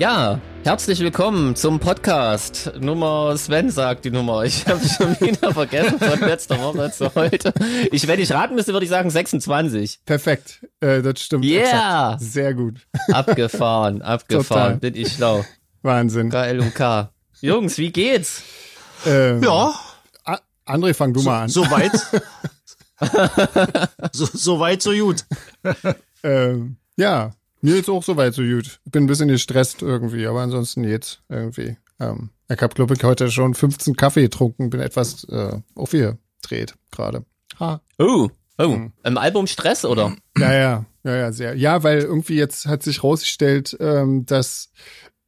Ja, 0.00 0.40
herzlich 0.64 0.98
willkommen 1.00 1.54
zum 1.56 1.78
Podcast. 1.78 2.72
Nummer 2.80 3.36
Sven 3.36 3.70
sagt 3.70 4.06
die 4.06 4.10
Nummer. 4.10 4.44
Ich 4.44 4.66
habe 4.66 4.80
schon 4.88 5.20
wieder 5.20 5.52
vergessen 5.52 5.98
von 5.98 6.20
letzter 6.20 6.58
Woche 6.62 6.90
zu 6.90 7.14
heute. 7.14 7.52
Ich, 7.92 8.06
wenn 8.08 8.18
ich 8.18 8.32
raten 8.32 8.54
müsste, 8.54 8.72
würde 8.72 8.84
ich 8.84 8.90
sagen 8.90 9.10
26. 9.10 10.00
Perfekt, 10.06 10.66
äh, 10.80 11.02
das 11.02 11.20
stimmt. 11.20 11.44
Yeah! 11.44 12.14
Exakt. 12.14 12.20
Sehr 12.22 12.54
gut. 12.54 12.86
Abgefahren, 13.12 14.00
abgefahren. 14.02 14.74
Total. 14.80 14.90
Bin 14.90 14.94
ich 14.96 15.12
schlau. 15.12 15.44
Wahnsinn. 15.82 16.30
KLUK. 16.30 17.10
Jungs, 17.42 17.76
wie 17.76 17.92
geht's? 17.92 18.42
Ähm, 19.06 19.42
Ja, 19.42 19.74
A- 20.24 20.40
André, 20.66 20.94
fang 20.94 21.12
du 21.12 21.20
mal 21.22 21.42
an. 21.42 21.48
soweit. 21.50 21.92
so, 24.12 24.24
so 24.32 24.60
weit, 24.60 24.80
so 24.80 24.92
gut. 24.92 25.26
Ähm, 26.22 26.76
ja, 26.96 27.32
mir 27.60 27.74
geht's 27.74 27.88
auch 27.88 28.02
soweit 28.02 28.34
so 28.34 28.42
gut. 28.42 28.80
Ich 28.84 28.92
bin 28.92 29.04
ein 29.04 29.06
bisschen 29.06 29.28
gestresst 29.28 29.82
irgendwie, 29.82 30.26
aber 30.26 30.40
ansonsten 30.40 30.82
geht's 30.82 31.20
irgendwie. 31.28 31.76
Ähm, 31.98 32.30
ich 32.48 32.60
habe, 32.60 32.74
glaube 32.74 32.94
ich, 32.94 33.04
heute 33.04 33.30
schon 33.30 33.54
15 33.54 33.96
Kaffee 33.96 34.22
getrunken, 34.22 34.70
bin 34.70 34.80
etwas 34.80 35.24
äh, 35.24 35.60
aufgedreht 35.74 36.74
gerade. 36.90 37.24
Ha. 37.58 37.80
Oh, 37.98 38.28
oh. 38.58 38.64
Hm. 38.64 38.92
Im 39.04 39.18
Album 39.18 39.46
Stress, 39.46 39.84
oder? 39.84 40.16
Ja, 40.38 40.52
ja, 40.52 40.86
ja, 41.04 41.16
ja, 41.16 41.32
sehr. 41.32 41.54
Ja, 41.54 41.82
weil 41.82 42.00
irgendwie 42.00 42.36
jetzt 42.36 42.66
hat 42.66 42.82
sich 42.82 43.04
rausgestellt, 43.04 43.76
ähm, 43.80 44.26
dass 44.26 44.70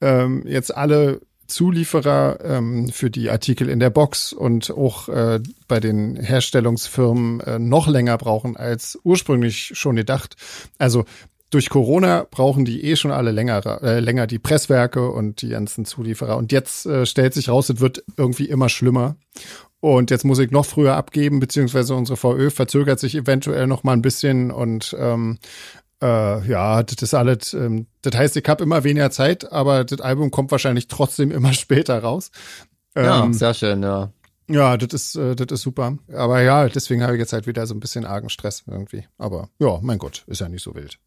ähm, 0.00 0.44
jetzt 0.46 0.74
alle 0.74 1.20
Zulieferer 1.46 2.38
ähm, 2.42 2.88
für 2.88 3.10
die 3.10 3.30
Artikel 3.30 3.68
in 3.68 3.78
der 3.78 3.90
Box 3.90 4.32
und 4.32 4.70
auch 4.70 5.08
äh, 5.08 5.40
bei 5.68 5.80
den 5.80 6.16
Herstellungsfirmen 6.16 7.40
äh, 7.40 7.58
noch 7.58 7.88
länger 7.88 8.16
brauchen 8.16 8.56
als 8.56 8.98
ursprünglich 9.04 9.72
schon 9.74 9.96
gedacht. 9.96 10.36
Also 10.78 11.04
durch 11.52 11.68
Corona 11.68 12.26
brauchen 12.30 12.64
die 12.64 12.82
eh 12.84 12.96
schon 12.96 13.12
alle 13.12 13.30
länger, 13.30 13.82
äh, 13.82 14.00
länger 14.00 14.26
die 14.26 14.38
Presswerke 14.38 15.10
und 15.10 15.42
die 15.42 15.50
ganzen 15.50 15.84
Zulieferer. 15.84 16.36
Und 16.38 16.50
jetzt 16.50 16.86
äh, 16.86 17.04
stellt 17.04 17.34
sich 17.34 17.50
raus, 17.50 17.68
es 17.68 17.80
wird 17.80 18.02
irgendwie 18.16 18.46
immer 18.46 18.68
schlimmer. 18.68 19.16
Und 19.80 20.10
jetzt 20.10 20.24
muss 20.24 20.38
ich 20.38 20.50
noch 20.50 20.64
früher 20.64 20.96
abgeben, 20.96 21.40
beziehungsweise 21.40 21.94
unsere 21.94 22.16
VÖ 22.16 22.50
verzögert 22.50 23.00
sich 23.00 23.14
eventuell 23.14 23.66
noch 23.66 23.82
mal 23.84 23.92
ein 23.92 24.02
bisschen 24.02 24.50
und 24.50 24.96
ähm, 24.98 25.38
äh, 26.00 26.48
ja, 26.48 26.82
das 26.82 27.02
ist 27.02 27.14
alles, 27.14 27.52
ähm, 27.52 27.86
das 28.00 28.16
heißt, 28.16 28.36
ich 28.36 28.48
habe 28.48 28.64
immer 28.64 28.84
weniger 28.84 29.10
Zeit, 29.10 29.50
aber 29.52 29.84
das 29.84 30.00
Album 30.00 30.30
kommt 30.30 30.50
wahrscheinlich 30.52 30.88
trotzdem 30.88 31.30
immer 31.32 31.52
später 31.52 31.98
raus. 31.98 32.30
Ja, 32.96 33.24
Ähm, 33.24 33.34
sehr 33.34 33.54
schön, 33.54 33.82
ja. 33.82 34.12
ja, 34.48 34.76
das 34.76 34.92
ist, 34.94 35.16
äh, 35.16 35.34
das 35.34 35.46
ist 35.50 35.62
super. 35.62 35.98
Aber 36.14 36.40
ja, 36.42 36.68
deswegen 36.68 37.02
habe 37.02 37.14
ich 37.14 37.20
jetzt 37.20 37.32
halt 37.32 37.46
wieder 37.46 37.66
so 37.66 37.74
ein 37.74 37.80
bisschen 37.80 38.04
argen 38.04 38.30
Stress 38.30 38.64
irgendwie. 38.66 39.04
Aber 39.18 39.48
ja, 39.58 39.78
mein 39.82 39.98
Gott, 39.98 40.24
ist 40.28 40.40
ja 40.40 40.48
nicht 40.48 40.62
so 40.62 40.74
wild. 40.74 40.98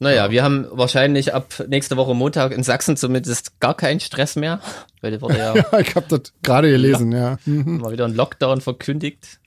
Naja, 0.00 0.30
wir 0.30 0.44
haben 0.44 0.66
wahrscheinlich 0.70 1.34
ab 1.34 1.64
nächste 1.66 1.96
Woche 1.96 2.14
Montag 2.14 2.52
in 2.52 2.62
Sachsen 2.62 2.96
zumindest 2.96 3.58
gar 3.58 3.74
keinen 3.74 3.98
Stress 3.98 4.36
mehr, 4.36 4.60
weil 5.00 5.10
da 5.10 5.20
wurde 5.20 5.38
ja 5.38 5.54
ich 5.80 5.96
habe 5.96 6.06
das 6.08 6.32
gerade 6.42 6.70
gelesen, 6.70 7.10
ja. 7.10 7.38
Mhm. 7.44 7.78
mal 7.80 7.92
wieder 7.92 8.04
ein 8.04 8.14
Lockdown 8.14 8.60
verkündigt. 8.60 9.40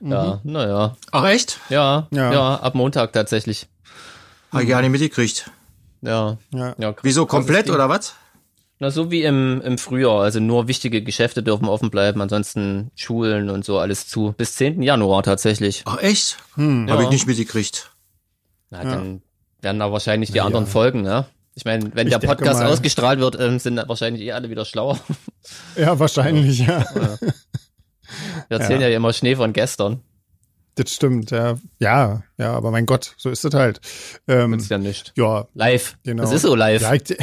Ja, 0.00 0.40
naja. 0.42 0.96
Ach 1.12 1.24
echt? 1.24 1.60
Ja, 1.70 2.08
ja, 2.10 2.32
Ja. 2.32 2.56
ab 2.56 2.74
Montag 2.74 3.12
tatsächlich. 3.12 3.68
Hab 4.52 4.62
ich 4.62 4.68
gar 4.68 4.82
nicht 4.82 4.90
mitgekriegt. 4.90 5.50
Ja. 6.02 6.38
Ja. 6.52 6.74
ja 6.78 6.94
Wieso 7.02 7.26
komplett 7.26 7.70
oder 7.70 7.88
was? 7.88 8.14
Na, 8.80 8.90
so 8.90 9.10
wie 9.10 9.22
im, 9.22 9.62
im 9.62 9.78
Frühjahr. 9.78 10.22
Also 10.22 10.40
nur 10.40 10.68
wichtige 10.68 11.02
Geschäfte 11.02 11.42
dürfen 11.42 11.68
offen 11.68 11.90
bleiben, 11.90 12.20
ansonsten 12.20 12.90
Schulen 12.96 13.48
und 13.48 13.64
so 13.64 13.78
alles 13.78 14.08
zu. 14.08 14.34
Bis 14.36 14.56
10. 14.56 14.82
Januar 14.82 15.22
tatsächlich. 15.22 15.82
Ach 15.86 15.98
echt? 15.98 16.38
Hm. 16.56 16.88
Ja. 16.88 17.00
ich 17.00 17.08
nicht 17.08 17.26
mitgekriegt. 17.26 17.92
Na, 18.70 18.82
dann 18.82 19.22
werden 19.64 19.78
da 19.78 19.90
wahrscheinlich 19.90 20.30
die 20.30 20.40
anderen 20.40 20.66
ja. 20.66 20.70
folgen, 20.70 21.02
ne? 21.02 21.26
Ich 21.56 21.64
meine, 21.64 21.94
wenn 21.94 22.06
Ich 22.06 22.12
der 22.16 22.26
Podcast 22.26 22.60
mal. 22.60 22.70
ausgestrahlt 22.70 23.20
wird, 23.20 23.38
ähm, 23.40 23.58
sind 23.58 23.76
wahrscheinlich 23.76 24.22
eh 24.22 24.32
alle 24.32 24.50
wieder 24.50 24.64
schlauer. 24.64 24.98
ja, 25.76 25.98
wahrscheinlich, 25.98 26.58
ja. 26.66 26.84
Wir 28.48 28.58
erzählen 28.58 28.80
ja, 28.80 28.88
immer 28.88 29.12
Schnee 29.12 29.36
von 29.36 29.52
gestern. 29.52 30.02
Das 30.76 30.90
stimmt, 30.92 31.30
ja. 31.30 31.54
Ja, 31.78 32.22
ja, 32.36 32.52
aber 32.52 32.70
mein 32.72 32.84
Gott, 32.86 33.14
so 33.16 33.30
ist 33.30 33.44
es 33.44 33.54
halt. 33.54 33.80
Ähm, 34.26 34.54
Ist 34.54 34.70
ja 34.70 34.78
nicht. 34.78 35.12
ja, 35.16 35.46
Live. 35.54 35.96
genau. 36.02 36.22
Das 36.24 36.32
ist 36.32 36.42
so 36.42 36.54
live. 36.56 36.82
Ja, 36.82 36.94
ich, 36.94 37.02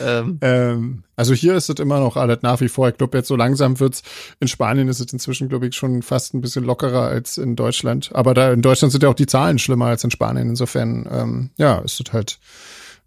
Ähm, 0.00 0.38
Ähm, 0.40 1.02
also 1.16 1.34
hier 1.34 1.54
ist 1.54 1.68
es 1.70 1.78
immer 1.78 1.98
noch 2.00 2.16
alles 2.16 2.38
nach 2.42 2.60
wie 2.60 2.68
vor. 2.68 2.88
Ich 2.88 2.96
glaube, 2.98 3.16
jetzt 3.18 3.28
so 3.28 3.36
langsam 3.36 3.80
wird's. 3.80 4.02
In 4.40 4.48
Spanien 4.48 4.88
ist 4.88 5.00
es 5.00 5.12
inzwischen, 5.12 5.48
glaube 5.48 5.66
ich, 5.66 5.74
schon 5.74 6.02
fast 6.02 6.34
ein 6.34 6.40
bisschen 6.40 6.64
lockerer 6.64 7.02
als 7.08 7.38
in 7.38 7.56
Deutschland. 7.56 8.10
Aber 8.14 8.34
da 8.34 8.52
in 8.52 8.62
Deutschland 8.62 8.92
sind 8.92 9.02
ja 9.02 9.08
auch 9.08 9.14
die 9.14 9.26
Zahlen 9.26 9.58
schlimmer 9.58 9.86
als 9.86 10.04
in 10.04 10.10
Spanien. 10.10 10.48
Insofern, 10.50 11.08
ähm, 11.10 11.50
ja, 11.56 11.78
ist 11.78 12.00
es 12.06 12.12
halt 12.12 12.38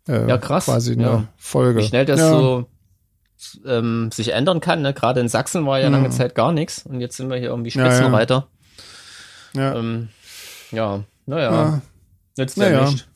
äh, 0.08 0.28
Ja, 0.28 0.38
krass. 0.38 0.66
quasi 0.66 0.94
eine 0.94 1.04
Ja. 1.04 1.28
Folge. 1.38 1.80
wie 1.82 1.86
schnell 1.86 2.06
das 2.06 2.20
ja. 2.20 2.30
so 2.30 2.66
ähm, 3.66 4.12
sich 4.12 4.30
ändern 4.34 4.60
kann. 4.60 4.82
Ne? 4.82 4.94
Gerade 4.94 5.20
in 5.22 5.28
Sachsen 5.30 5.66
war 5.66 5.80
ja 5.80 5.90
lange 5.90 6.10
Mhm. 6.10 6.14
Zeit 6.14 6.36
gar 6.36 6.52
nichts 6.52 6.86
und 6.86 7.00
jetzt 7.02 7.18
sind 7.18 7.30
wir 7.30 7.38
hier 7.38 7.50
irgendwie 7.50 7.70
Ja, 7.72 7.86
Spitzen 7.86 8.06
ja. 8.06 8.12
weiter. 8.12 8.48
Ja, 9.54 9.76
Ähm, 9.76 10.10
ja, 10.72 11.04
naja, 11.26 11.52
ja, 11.52 11.82
ja, 12.38 12.46
naja. 12.56 12.90
nicht. 12.92 13.08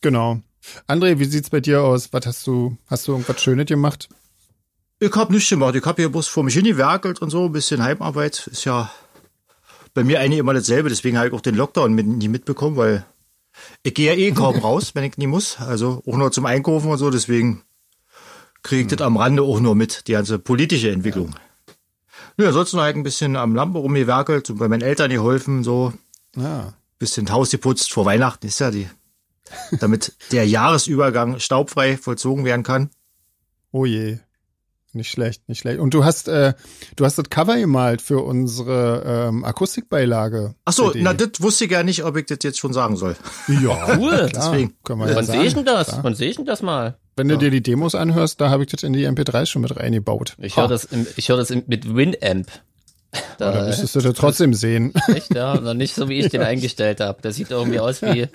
genau. 0.00 0.40
André, 0.88 1.18
wie 1.18 1.24
sieht's 1.24 1.50
bei 1.50 1.60
dir 1.60 1.82
aus? 1.82 2.12
Was 2.12 2.26
hast 2.26 2.46
du, 2.46 2.76
hast 2.88 3.06
du 3.08 3.12
irgendwas 3.12 3.40
Schönes 3.42 3.66
gemacht? 3.66 4.08
Ich 5.00 5.12
hab 5.14 5.30
nichts 5.30 5.48
gemacht. 5.50 5.74
Ich 5.74 5.84
hab 5.84 5.96
hier 5.96 6.10
bloß 6.10 6.28
vor 6.28 6.44
mich 6.44 6.54
hingewerkelt 6.54 7.20
und 7.20 7.30
so. 7.30 7.46
Ein 7.46 7.52
bisschen 7.52 7.82
Heimarbeit. 7.82 8.46
Ist 8.46 8.64
ja 8.64 8.88
bei 9.94 10.04
mir 10.04 10.20
eigentlich 10.20 10.38
immer 10.38 10.54
dasselbe. 10.54 10.88
Deswegen 10.88 11.16
habe 11.18 11.26
ich 11.28 11.34
auch 11.34 11.40
den 11.40 11.56
Lockdown 11.56 11.92
mit, 11.92 12.06
nie 12.06 12.28
mitbekommen, 12.28 12.76
weil 12.76 13.04
ich 13.82 13.94
gehe 13.94 14.12
ja 14.12 14.16
eh 14.16 14.30
kaum 14.30 14.56
raus, 14.60 14.94
wenn 14.94 15.02
ich 15.04 15.18
nie 15.18 15.26
muss. 15.26 15.58
Also 15.58 16.02
auch 16.06 16.16
nur 16.16 16.30
zum 16.30 16.46
Einkaufen 16.46 16.88
und 16.90 16.98
so. 16.98 17.10
Deswegen 17.10 17.62
kriege 18.62 18.82
ich 18.82 18.88
das 18.88 19.00
am 19.04 19.16
Rande 19.16 19.42
auch 19.42 19.60
nur 19.60 19.74
mit, 19.74 20.06
die 20.08 20.12
ganze 20.12 20.38
politische 20.38 20.90
Entwicklung. 20.90 21.34
Ja, 22.38 22.46
ansonsten 22.48 22.78
habe 22.78 22.90
ich 22.90 22.96
ein 22.96 23.02
bisschen 23.02 23.36
am 23.36 23.54
Lampe 23.54 23.78
rumgewerkelt 23.78 24.48
und 24.50 24.58
bei 24.58 24.68
meinen 24.68 24.82
Eltern 24.82 25.10
geholfen, 25.10 25.64
so 25.64 25.92
Ja. 26.36 26.72
bisschen 26.98 27.26
das 27.26 27.34
Haus 27.34 27.50
geputzt 27.50 27.92
vor 27.92 28.04
Weihnachten 28.06 28.46
ist 28.46 28.58
ja 28.60 28.70
die, 28.70 28.88
damit 29.80 30.14
der 30.30 30.46
Jahresübergang 30.46 31.38
staubfrei 31.40 31.96
vollzogen 31.96 32.44
werden 32.44 32.62
kann. 32.62 32.90
Oh 33.72 33.84
je. 33.84 34.18
Nicht 34.94 35.10
schlecht, 35.10 35.48
nicht 35.48 35.60
schlecht. 35.60 35.80
Und 35.80 35.94
du 35.94 36.04
hast, 36.04 36.28
äh, 36.28 36.52
du 36.96 37.06
hast 37.06 37.16
das 37.16 37.30
Cover 37.30 37.56
gemalt 37.58 38.02
für 38.02 38.18
unsere 38.20 39.02
ähm, 39.28 39.42
Akustikbeilage. 39.42 40.54
Ach 40.66 40.72
so, 40.74 40.90
CD. 40.90 41.02
na, 41.02 41.14
das 41.14 41.40
wusste 41.40 41.64
ich 41.64 41.70
ja 41.70 41.82
nicht, 41.82 42.04
ob 42.04 42.14
ich 42.18 42.26
das 42.26 42.38
jetzt 42.42 42.58
schon 42.58 42.74
sagen 42.74 42.96
soll. 42.96 43.16
Ja, 43.48 43.96
Cool. 43.98 44.30
Deswegen. 44.34 44.74
Können 44.84 45.00
wir 45.00 45.08
ja 45.08 45.16
Wann 45.16 45.24
sehe 45.24 45.44
ich 45.44 45.54
denn 45.54 45.64
das? 45.64 45.88
Klar. 45.88 46.04
Wann 46.04 46.14
sehe 46.14 46.28
ich 46.28 46.36
denn 46.36 46.44
das 46.44 46.60
mal? 46.60 46.98
Wenn 47.16 47.28
du 47.28 47.36
dir 47.36 47.50
die 47.50 47.62
Demos 47.62 47.94
anhörst, 47.94 48.40
da 48.40 48.48
habe 48.50 48.64
ich 48.64 48.70
das 48.70 48.82
in 48.82 48.92
die 48.92 49.06
MP3 49.06 49.46
schon 49.46 49.62
mit 49.62 49.76
reingebaut. 49.76 50.34
Ich 50.38 50.56
höre 50.56 50.68
das, 50.68 50.84
im, 50.84 51.06
ich 51.16 51.28
höre 51.28 51.36
das 51.36 51.50
im, 51.50 51.62
mit 51.66 51.94
Winamp. 51.94 52.48
Da 53.36 53.52
Da, 53.52 53.66
müsstest 53.66 53.94
du 53.94 54.00
das 54.00 54.14
trotzdem 54.14 54.54
sehen. 54.54 54.94
echt, 55.14 55.34
ja, 55.34 55.60
noch 55.60 55.74
nicht 55.74 55.94
so 55.94 56.08
wie 56.08 56.18
ich 56.18 56.28
den 56.30 56.40
eingestellt 56.40 57.00
habe. 57.00 57.18
Das 57.20 57.36
sieht 57.36 57.50
irgendwie 57.50 57.78
aus 57.78 58.00
wie 58.00 58.26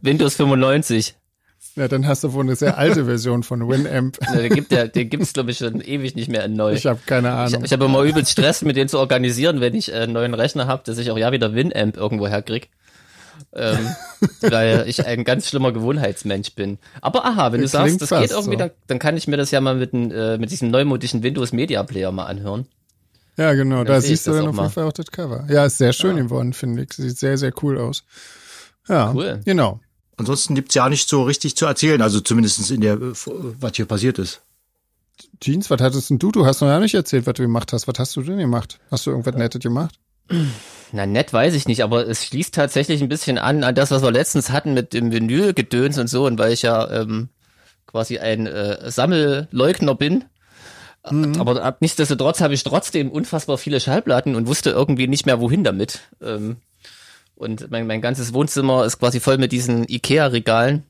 Windows 0.00 0.36
95. 0.36 1.16
Ja, 1.74 1.88
dann 1.88 2.06
hast 2.06 2.22
du 2.22 2.32
wohl 2.32 2.44
eine 2.44 2.54
sehr 2.54 2.78
alte 2.78 3.06
Version 3.06 3.42
von 3.42 3.68
Winamp. 3.68 4.18
Ja, 4.22 4.36
Den 4.36 4.52
gibt 4.54 4.70
der, 4.70 4.86
den 4.88 5.08
gibt's 5.10 5.32
glaube 5.32 5.50
ich 5.50 5.58
schon 5.58 5.80
ewig 5.80 6.14
nicht 6.14 6.28
mehr 6.28 6.44
in 6.44 6.54
neu. 6.54 6.74
Ich 6.74 6.86
habe 6.86 7.00
keine 7.04 7.28
Ich, 7.28 7.34
Ahnung. 7.54 7.64
ich 7.64 7.72
habe 7.72 7.84
immer 7.86 8.02
übelst 8.02 8.30
Stress, 8.30 8.62
mit 8.62 8.76
denen 8.76 8.88
zu 8.88 8.98
organisieren, 9.00 9.60
wenn 9.60 9.74
ich 9.74 9.90
äh, 9.90 9.96
einen 9.96 10.12
neuen 10.12 10.34
Rechner 10.34 10.66
habe, 10.68 10.82
dass 10.84 10.98
ich 10.98 11.10
auch 11.10 11.18
ja 11.18 11.32
wieder 11.32 11.54
Winamp 11.54 11.96
irgendwo 11.96 12.28
herkrieg. 12.28 12.68
Ähm, 13.54 13.94
weil 14.40 14.84
ich 14.88 15.04
ein 15.06 15.24
ganz 15.24 15.48
schlimmer 15.48 15.72
Gewohnheitsmensch 15.72 16.54
bin. 16.54 16.78
Aber 17.02 17.24
aha, 17.26 17.52
wenn 17.52 17.60
du 17.60 17.64
Das 17.64 17.72
sagst, 17.72 18.00
das 18.00 18.08
geht 18.10 18.30
irgendwie, 18.30 18.52
so. 18.52 18.58
dann, 18.58 18.70
dann 18.86 18.98
kann 18.98 19.16
ich 19.16 19.28
mir 19.28 19.36
das 19.36 19.50
ja 19.50 19.60
mal 19.60 19.74
mit, 19.76 19.92
n- 19.92 20.10
äh, 20.10 20.38
mit 20.38 20.50
diesem 20.50 20.70
neumodischen 20.70 21.22
Windows 21.22 21.52
Media 21.52 21.82
Player 21.82 22.12
mal 22.12 22.24
anhören. 22.26 22.66
Ja, 23.36 23.52
genau, 23.54 23.84
da 23.84 24.00
sehe 24.00 24.12
ich 24.12 24.18
siehst 24.20 24.26
du 24.26 24.30
das 24.32 24.40
dann 24.40 24.48
auch 24.48 24.52
auf 24.52 24.58
jeden 24.58 24.70
Fall 24.72 24.84
auch 24.84 24.92
das 24.92 25.06
Cover. 25.10 25.46
Ja, 25.50 25.64
ist 25.66 25.78
sehr 25.78 25.92
schön 25.92 26.16
geworden, 26.16 26.52
finde 26.52 26.82
ich. 26.82 26.92
Sieht 26.92 27.18
sehr, 27.18 27.36
sehr 27.38 27.52
cool 27.62 27.78
aus. 27.78 28.04
Ja, 28.88 29.12
Cool. 29.14 29.40
genau. 29.44 29.80
Ansonsten 30.16 30.54
gibt's 30.54 30.74
ja 30.74 30.88
nicht 30.88 31.08
so 31.08 31.22
richtig 31.22 31.56
zu 31.56 31.66
erzählen, 31.66 32.00
also 32.02 32.20
zumindest 32.20 32.70
in 32.70 32.80
der, 32.82 32.94
äh, 32.94 33.12
was 33.14 33.72
hier 33.76 33.86
passiert 33.86 34.18
ist. 34.18 34.42
Jeans, 35.40 35.70
was 35.70 35.80
hattest 35.80 36.10
denn 36.10 36.18
du? 36.18 36.30
Du 36.32 36.46
hast 36.46 36.60
noch 36.60 36.68
gar 36.68 36.80
nicht 36.80 36.94
erzählt, 36.94 37.26
was 37.26 37.34
du 37.34 37.42
gemacht 37.42 37.72
hast. 37.72 37.86
Was 37.88 37.98
hast 37.98 38.16
du 38.16 38.22
denn 38.22 38.38
gemacht? 38.38 38.78
Hast 38.90 39.06
du 39.06 39.10
irgendwas 39.10 39.34
Nettes 39.34 39.60
gemacht? 39.62 39.94
Na, 40.92 41.06
nett 41.06 41.32
weiß 41.32 41.54
ich 41.54 41.66
nicht, 41.66 41.82
aber 41.82 42.06
es 42.06 42.24
schließt 42.26 42.54
tatsächlich 42.54 43.02
ein 43.02 43.08
bisschen 43.08 43.38
an 43.38 43.64
an 43.64 43.74
das, 43.74 43.90
was 43.90 44.02
wir 44.02 44.10
letztens 44.10 44.50
hatten 44.50 44.74
mit 44.74 44.92
dem 44.92 45.10
Vinylgedöns 45.12 45.98
und 45.98 46.08
so. 46.08 46.26
Und 46.26 46.38
weil 46.38 46.52
ich 46.52 46.62
ja 46.62 46.90
ähm, 46.90 47.28
quasi 47.86 48.18
ein 48.18 48.46
äh, 48.46 48.90
Sammelleugner 48.90 49.94
bin, 49.94 50.24
aber 51.38 51.64
ab- 51.64 51.78
nichtsdestotrotz 51.80 52.40
habe 52.40 52.54
ich 52.54 52.62
trotzdem 52.62 53.10
unfassbar 53.10 53.58
viele 53.58 53.80
Schallplatten 53.80 54.36
und 54.36 54.46
wusste 54.46 54.70
irgendwie 54.70 55.08
nicht 55.08 55.26
mehr, 55.26 55.40
wohin 55.40 55.64
damit. 55.64 56.00
Ähm, 56.22 56.56
und 57.34 57.70
mein, 57.70 57.86
mein 57.88 58.00
ganzes 58.00 58.32
Wohnzimmer 58.32 58.84
ist 58.84 59.00
quasi 59.00 59.18
voll 59.18 59.36
mit 59.36 59.50
diesen 59.50 59.84
Ikea-Regalen. 59.88 60.84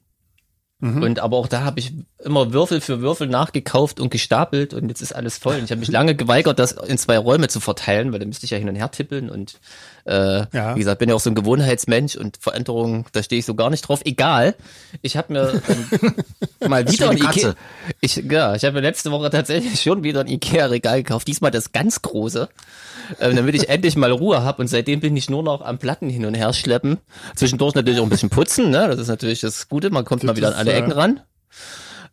Und 0.83 1.21
aber 1.21 1.37
auch 1.37 1.47
da 1.47 1.63
habe 1.63 1.79
ich 1.79 1.93
immer 2.19 2.53
Würfel 2.53 2.81
für 2.81 3.01
Würfel 3.01 3.29
nachgekauft 3.29 4.01
und 4.01 4.11
gestapelt 4.11 4.75
und 4.75 4.89
jetzt 4.89 5.01
ist 5.01 5.15
alles 5.15 5.39
voll. 5.39 5.55
Und 5.55 5.65
ich 5.65 5.71
habe 5.71 5.79
mich 5.79 5.91
lange 5.91 6.17
geweigert, 6.17 6.59
das 6.59 6.73
in 6.73 6.99
zwei 6.99 7.19
Räume 7.19 7.47
zu 7.47 7.61
verteilen, 7.61 8.13
weil 8.13 8.19
da 8.19 8.27
müsste 8.27 8.47
ich 8.47 8.51
ja 8.51 8.59
hin 8.59 8.69
und 8.69 8.75
her 8.75 8.91
tippeln 8.91 9.31
und 9.31 9.61
äh, 10.05 10.47
Ja. 10.53 10.75
wie 10.75 10.81
gesagt, 10.81 10.99
bin 10.99 11.09
ja 11.09 11.15
auch 11.15 11.21
so 11.21 11.31
ein 11.31 11.35
Gewohnheitsmensch 11.35 12.17
und 12.17 12.37
Veränderungen, 12.41 13.07
da 13.13 13.23
stehe 13.23 13.39
ich 13.39 13.47
so 13.47 13.55
gar 13.55 13.71
nicht 13.71 13.83
drauf. 13.83 14.01
Egal. 14.05 14.55
Ich 15.01 15.17
habe 15.17 15.33
mir 15.33 15.63
ähm, 15.69 16.15
mal 16.69 16.87
wieder 16.91 17.13
wie 17.13 17.23
ein. 17.23 17.29
Ikea. 17.33 17.55
Ich, 18.01 18.17
ja, 18.17 18.55
ich 18.55 18.65
habe 18.65 18.75
mir 18.75 18.81
letzte 18.81 19.11
Woche 19.11 19.31
tatsächlich 19.31 19.81
schon 19.81 20.03
wieder 20.03 20.21
ein 20.21 20.29
Ikea-Regal 20.29 21.03
gekauft. 21.03 21.29
Diesmal 21.29 21.51
das 21.51 21.73
ganz 21.73 22.03
große. 22.03 22.49
Ähm, 23.21 23.37
damit 23.37 23.55
ich 23.55 23.69
endlich 23.69 23.97
mal 23.97 24.11
Ruhe 24.11 24.43
habe 24.43 24.63
und 24.63 24.69
seitdem 24.69 25.01
bin 25.01 25.17
ich 25.17 25.29
nur 25.29 25.43
noch 25.43 25.61
am 25.61 25.79
Platten 25.79 26.09
hin 26.09 26.25
und 26.25 26.35
her 26.35 26.53
schleppen. 26.53 26.99
Zwischendurch 27.35 27.75
natürlich 27.75 27.99
auch 28.01 28.05
ein 28.05 28.09
bisschen 28.09 28.31
putzen, 28.31 28.71
ne? 28.71 28.87
Das 28.89 28.99
ist 28.99 29.09
natürlich 29.09 29.41
das 29.41 29.69
Gute, 29.69 29.91
man 29.91 30.05
kommt 30.05 30.23
Das 30.23 30.29
mal 30.29 30.37
wieder 30.37 30.49
an 30.49 30.55
alle 30.55 30.73
äh, 30.73 30.79
Ecken 30.79 30.93
ran. 30.93 31.21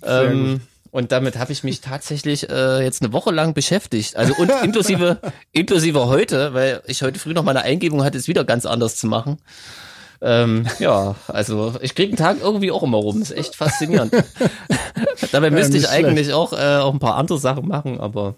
Ähm, 0.03 0.61
und 0.91 1.11
damit 1.11 1.37
habe 1.37 1.51
ich 1.51 1.63
mich 1.63 1.81
tatsächlich 1.81 2.49
äh, 2.49 2.83
jetzt 2.83 3.01
eine 3.01 3.13
Woche 3.13 3.31
lang 3.31 3.53
beschäftigt. 3.53 4.15
Also 4.15 4.33
und 4.35 4.51
inklusive 4.63 5.19
inklusive 5.51 6.07
heute, 6.07 6.53
weil 6.53 6.81
ich 6.85 7.01
heute 7.01 7.19
früh 7.19 7.33
noch 7.33 7.43
mal 7.43 7.55
eine 7.55 7.63
Eingebung 7.63 8.03
hatte, 8.03 8.17
es 8.17 8.27
wieder 8.27 8.43
ganz 8.43 8.65
anders 8.65 8.95
zu 8.95 9.07
machen. 9.07 9.37
Ähm, 10.21 10.67
ja, 10.79 11.15
also 11.27 11.75
ich 11.81 11.95
krieg 11.95 12.09
einen 12.09 12.17
Tag 12.17 12.37
irgendwie 12.41 12.71
auch 12.71 12.83
immer 12.83 12.97
rum. 12.97 13.21
Ist 13.21 13.31
echt 13.31 13.55
faszinierend. 13.55 14.13
Dabei 15.31 15.49
müsste 15.49 15.73
nicht 15.73 15.85
ich 15.85 15.89
eigentlich 15.89 16.33
auch, 16.33 16.53
äh, 16.53 16.77
auch 16.77 16.93
ein 16.93 16.99
paar 16.99 17.15
andere 17.15 17.39
Sachen 17.39 17.67
machen, 17.67 17.99
aber 17.99 18.35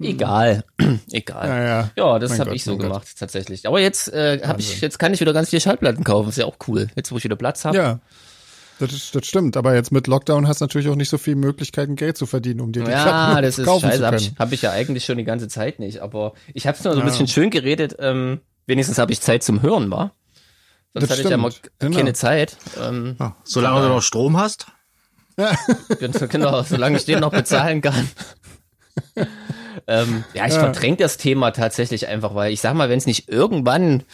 egal. 0.00 0.64
egal. 1.10 1.48
Ja, 1.48 1.64
ja. 1.64 1.90
Ja, 1.96 2.18
das 2.18 2.38
habe 2.38 2.54
ich 2.54 2.62
so 2.62 2.72
mein 2.72 2.80
Gott. 2.80 2.88
gemacht 2.88 3.08
tatsächlich. 3.18 3.66
Aber 3.66 3.80
jetzt 3.80 4.12
äh, 4.12 4.40
habe 4.44 4.60
ich 4.60 4.80
jetzt 4.80 4.98
kann 4.98 5.12
ich 5.12 5.20
wieder 5.20 5.32
ganz 5.32 5.50
viele 5.50 5.60
Schallplatten 5.60 6.04
kaufen. 6.04 6.28
Ist 6.28 6.38
ja 6.38 6.44
auch 6.44 6.56
cool. 6.68 6.88
Jetzt 6.94 7.10
wo 7.10 7.16
ich 7.16 7.24
wieder 7.24 7.36
Platz 7.36 7.64
habe. 7.64 7.76
Ja. 7.76 8.00
Das, 8.80 9.10
das 9.12 9.26
stimmt, 9.26 9.56
aber 9.56 9.74
jetzt 9.74 9.92
mit 9.92 10.06
Lockdown 10.08 10.48
hast 10.48 10.60
du 10.60 10.64
natürlich 10.64 10.88
auch 10.88 10.96
nicht 10.96 11.08
so 11.08 11.16
viele 11.18 11.36
Möglichkeiten, 11.36 11.94
Geld 11.96 12.16
zu 12.16 12.26
verdienen, 12.26 12.60
um 12.60 12.72
dir 12.72 12.82
die 12.84 12.90
Ja, 12.90 13.02
Platten 13.04 13.42
das 13.42 13.58
ist 13.58 13.66
kaufen 13.66 13.82
scheiße. 13.86 13.98
zu 14.00 14.06
Habe 14.06 14.16
ich, 14.16 14.32
hab 14.38 14.52
ich 14.52 14.62
ja 14.62 14.70
eigentlich 14.72 15.04
schon 15.04 15.16
die 15.18 15.24
ganze 15.24 15.46
Zeit 15.48 15.78
nicht. 15.78 16.00
Aber 16.00 16.32
ich 16.52 16.66
habe 16.66 16.76
es 16.76 16.82
nur 16.84 16.92
so 16.94 16.98
ein 17.00 17.06
Ja. 17.06 17.10
bisschen 17.10 17.28
schön 17.28 17.50
geredet. 17.50 17.96
Ähm, 18.00 18.40
wenigstens 18.66 18.98
habe 18.98 19.12
ich 19.12 19.20
Zeit 19.20 19.42
zum 19.44 19.62
Hören, 19.62 19.90
war. 19.90 20.12
Sonst 20.92 21.04
Das 21.04 21.10
hatte 21.10 21.22
ich 21.22 21.28
ja 21.30 21.36
mal 21.36 21.52
stimmt, 21.52 21.72
genau. 21.78 21.96
keine 21.96 22.12
Zeit. 22.14 22.56
Ähm, 22.80 23.16
Ja, 23.20 23.36
solange 23.44 23.80
du 23.82 23.88
noch 23.88 24.02
Strom 24.02 24.36
hast. 24.38 24.66
genau, 26.30 26.62
solange 26.62 26.96
ich 26.96 27.04
den 27.04 27.20
noch 27.20 27.32
bezahlen 27.32 27.80
kann. 27.80 28.08
ähm, 29.86 30.24
ja, 30.34 30.46
ich 30.46 30.54
verdränge 30.54 30.96
das 30.96 31.16
Thema 31.16 31.50
tatsächlich 31.50 32.06
einfach, 32.08 32.34
weil 32.34 32.52
ich 32.52 32.60
sag 32.60 32.74
mal, 32.74 32.88
wenn 32.88 32.98
es 32.98 33.06
nicht 33.06 33.28
irgendwann 33.28 34.04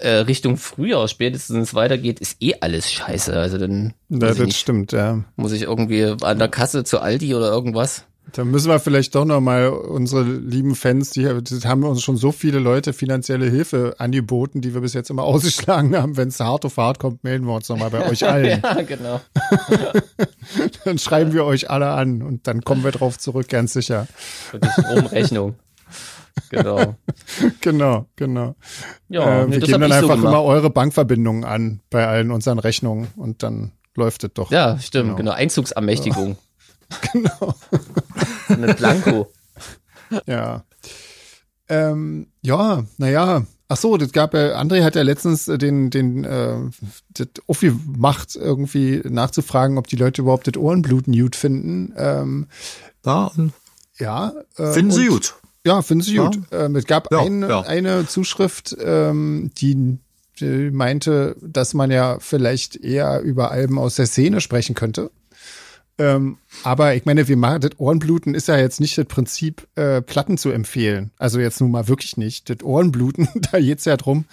äh, 0.00 0.18
Richtung 0.20 0.56
Frühjahr 0.56 1.08
spätestens 1.08 1.74
weitergeht, 1.74 2.20
ist 2.20 2.36
eh 2.40 2.54
alles 2.60 2.90
scheiße. 2.90 3.34
Also 3.34 3.58
dann 3.58 3.94
Ja, 4.08 4.18
das 4.18 4.38
nicht, 4.38 4.58
stimmt, 4.58 4.92
ja. 4.92 5.24
muss 5.36 5.52
ich 5.52 5.62
irgendwie 5.62 6.14
an 6.22 6.38
der 6.38 6.48
Kasse 6.48 6.84
zu 6.84 7.00
Aldi 7.00 7.34
oder 7.34 7.50
irgendwas. 7.50 8.04
Da 8.32 8.44
müssen 8.44 8.68
wir 8.68 8.78
vielleicht 8.78 9.14
doch 9.14 9.24
noch 9.24 9.40
mal 9.40 9.68
unsere 9.68 10.22
lieben 10.22 10.74
Fans, 10.74 11.10
die, 11.10 11.26
haben 11.26 11.84
uns 11.84 12.02
schon 12.02 12.16
so 12.16 12.30
viele 12.30 12.58
Leute 12.58 12.92
finanzielle 12.92 13.48
Hilfe 13.48 13.94
angeboten, 13.98 14.60
die 14.60 14.74
wir 14.74 14.82
bis 14.82 14.92
jetzt 14.92 15.10
immer 15.10 15.22
ausgeschlagen 15.24 15.96
haben. 15.96 16.16
Wenn 16.16 16.28
es 16.28 16.40
hart 16.40 16.64
auf 16.64 16.76
hart 16.76 16.98
kommt, 16.98 17.24
melden 17.24 17.46
wir 17.46 17.54
uns 17.54 17.68
noch 17.68 17.78
mal 17.78 17.90
bei 17.90 18.08
euch 18.08 18.26
allen. 18.28 18.60
Ja, 18.62 18.82
genau. 18.82 19.20
Dann 20.84 20.98
schreiben 20.98 21.32
wir 21.32 21.44
euch 21.44 21.70
alle 21.70 21.88
an 21.88 22.22
und 22.22 22.46
dann 22.46 22.62
kommen 22.62 22.82
wir 22.84 22.90
drauf 22.90 23.18
zurück, 23.18 23.48
ganz 23.48 23.72
sicher. 23.72 24.06
Für 24.50 24.58
die 24.58 24.68
Stromrechnung. 24.68 25.56
Genau. 26.50 26.94
Genau, 27.60 28.06
genau. 28.16 28.56
Ja, 29.08 29.42
äh, 29.42 29.46
nee, 29.46 29.52
wir 29.52 29.60
geben 29.60 29.80
dann 29.80 29.90
ich 29.90 29.96
so 29.98 30.10
einfach 30.10 30.16
immer 30.16 30.42
eure 30.42 30.70
Bankverbindungen 30.70 31.44
an 31.44 31.80
bei 31.90 32.06
allen 32.06 32.30
unseren 32.30 32.58
Rechnungen 32.58 33.08
und 33.16 33.42
dann 33.42 33.72
läuft 33.94 34.24
es 34.24 34.30
doch. 34.34 34.50
Ja, 34.50 34.78
stimmt, 34.78 35.04
Genau. 35.08 35.16
genau. 35.16 35.30
Einzugsermächtigung. 35.32 36.36
Genau. 37.12 37.54
Mit 38.58 38.78
Blanco. 38.78 39.30
Ja. 40.26 40.64
Ähm, 41.68 42.28
ja, 42.40 42.82
naja. 42.96 43.44
Ach 43.68 43.76
so, 43.76 43.98
das 43.98 44.12
gab 44.12 44.32
ja, 44.32 44.58
André 44.58 44.82
hat 44.82 44.94
ja 44.96 45.02
letztens 45.02 45.44
den, 45.44 45.90
den, 45.90 46.24
äh, 46.24 46.56
das 47.10 47.28
aufgemacht, 47.46 48.36
irgendwie 48.36 49.02
nachzufragen, 49.04 49.76
ob 49.76 49.86
die 49.88 49.96
Leute 49.96 50.22
überhaupt 50.22 50.46
das 50.46 50.56
Ohrenbluten 50.56 51.12
gut 51.12 51.36
finden. 51.36 51.92
Ähm, 51.98 52.46
Ja, 53.04 53.26
und 53.36 53.52
ja. 53.98 54.32
Äh, 54.56 54.72
finden 54.72 54.92
sie 54.92 55.08
gut. 55.08 55.34
Ja, 55.66 55.82
finden 55.82 56.02
sie 56.04 56.14
Ja. 56.14 56.26
gut. 56.26 56.38
Ähm, 56.52 56.76
es 56.76 56.86
gab 56.86 57.08
Ja, 57.12 57.20
eine, 57.22 57.48
ja. 57.48 57.60
eine 57.62 58.06
Zuschrift, 58.06 58.76
ähm, 58.80 59.50
die, 59.58 59.98
die 60.40 60.70
meinte, 60.70 61.36
dass 61.40 61.74
man 61.74 61.90
ja 61.90 62.18
vielleicht 62.20 62.76
eher 62.76 63.20
über 63.20 63.50
Alben 63.50 63.78
aus 63.78 63.96
der 63.96 64.06
Szene 64.06 64.40
sprechen 64.40 64.74
könnte. 64.74 65.10
Ähm, 66.00 66.38
aber 66.62 66.94
ich 66.94 67.06
meine, 67.06 67.26
wir 67.26 67.36
machen 67.36 67.60
das 67.60 67.72
Ohrenbluten 67.78 68.36
ist 68.36 68.46
ja 68.46 68.56
jetzt 68.56 68.78
nicht 68.80 68.96
das 68.96 69.06
Prinzip, 69.06 69.66
äh, 69.74 70.00
Platten 70.00 70.38
zu 70.38 70.50
empfehlen. 70.50 71.10
Also 71.18 71.40
jetzt 71.40 71.60
nun 71.60 71.72
mal 71.72 71.88
wirklich 71.88 72.16
nicht. 72.16 72.48
Das 72.50 72.62
Ohrenbluten, 72.62 73.28
da 73.50 73.58
geht's 73.58 73.84
ja 73.84 73.96
drum, 73.96 74.24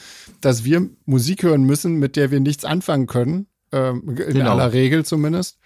dass 0.41 0.63
wir 0.63 0.87
Musik 1.05 1.41
hören 1.41 1.63
müssen, 1.63 1.95
mit 1.95 2.17
der 2.17 2.29
wir 2.29 2.39
nichts 2.39 2.65
anfangen 2.65 3.07
können. 3.07 3.47
Ähm, 3.71 4.03
in 4.09 4.15
Genau. 4.15 4.51
aller 4.51 4.73
Regel 4.73 5.03
zumindest. 5.05 5.57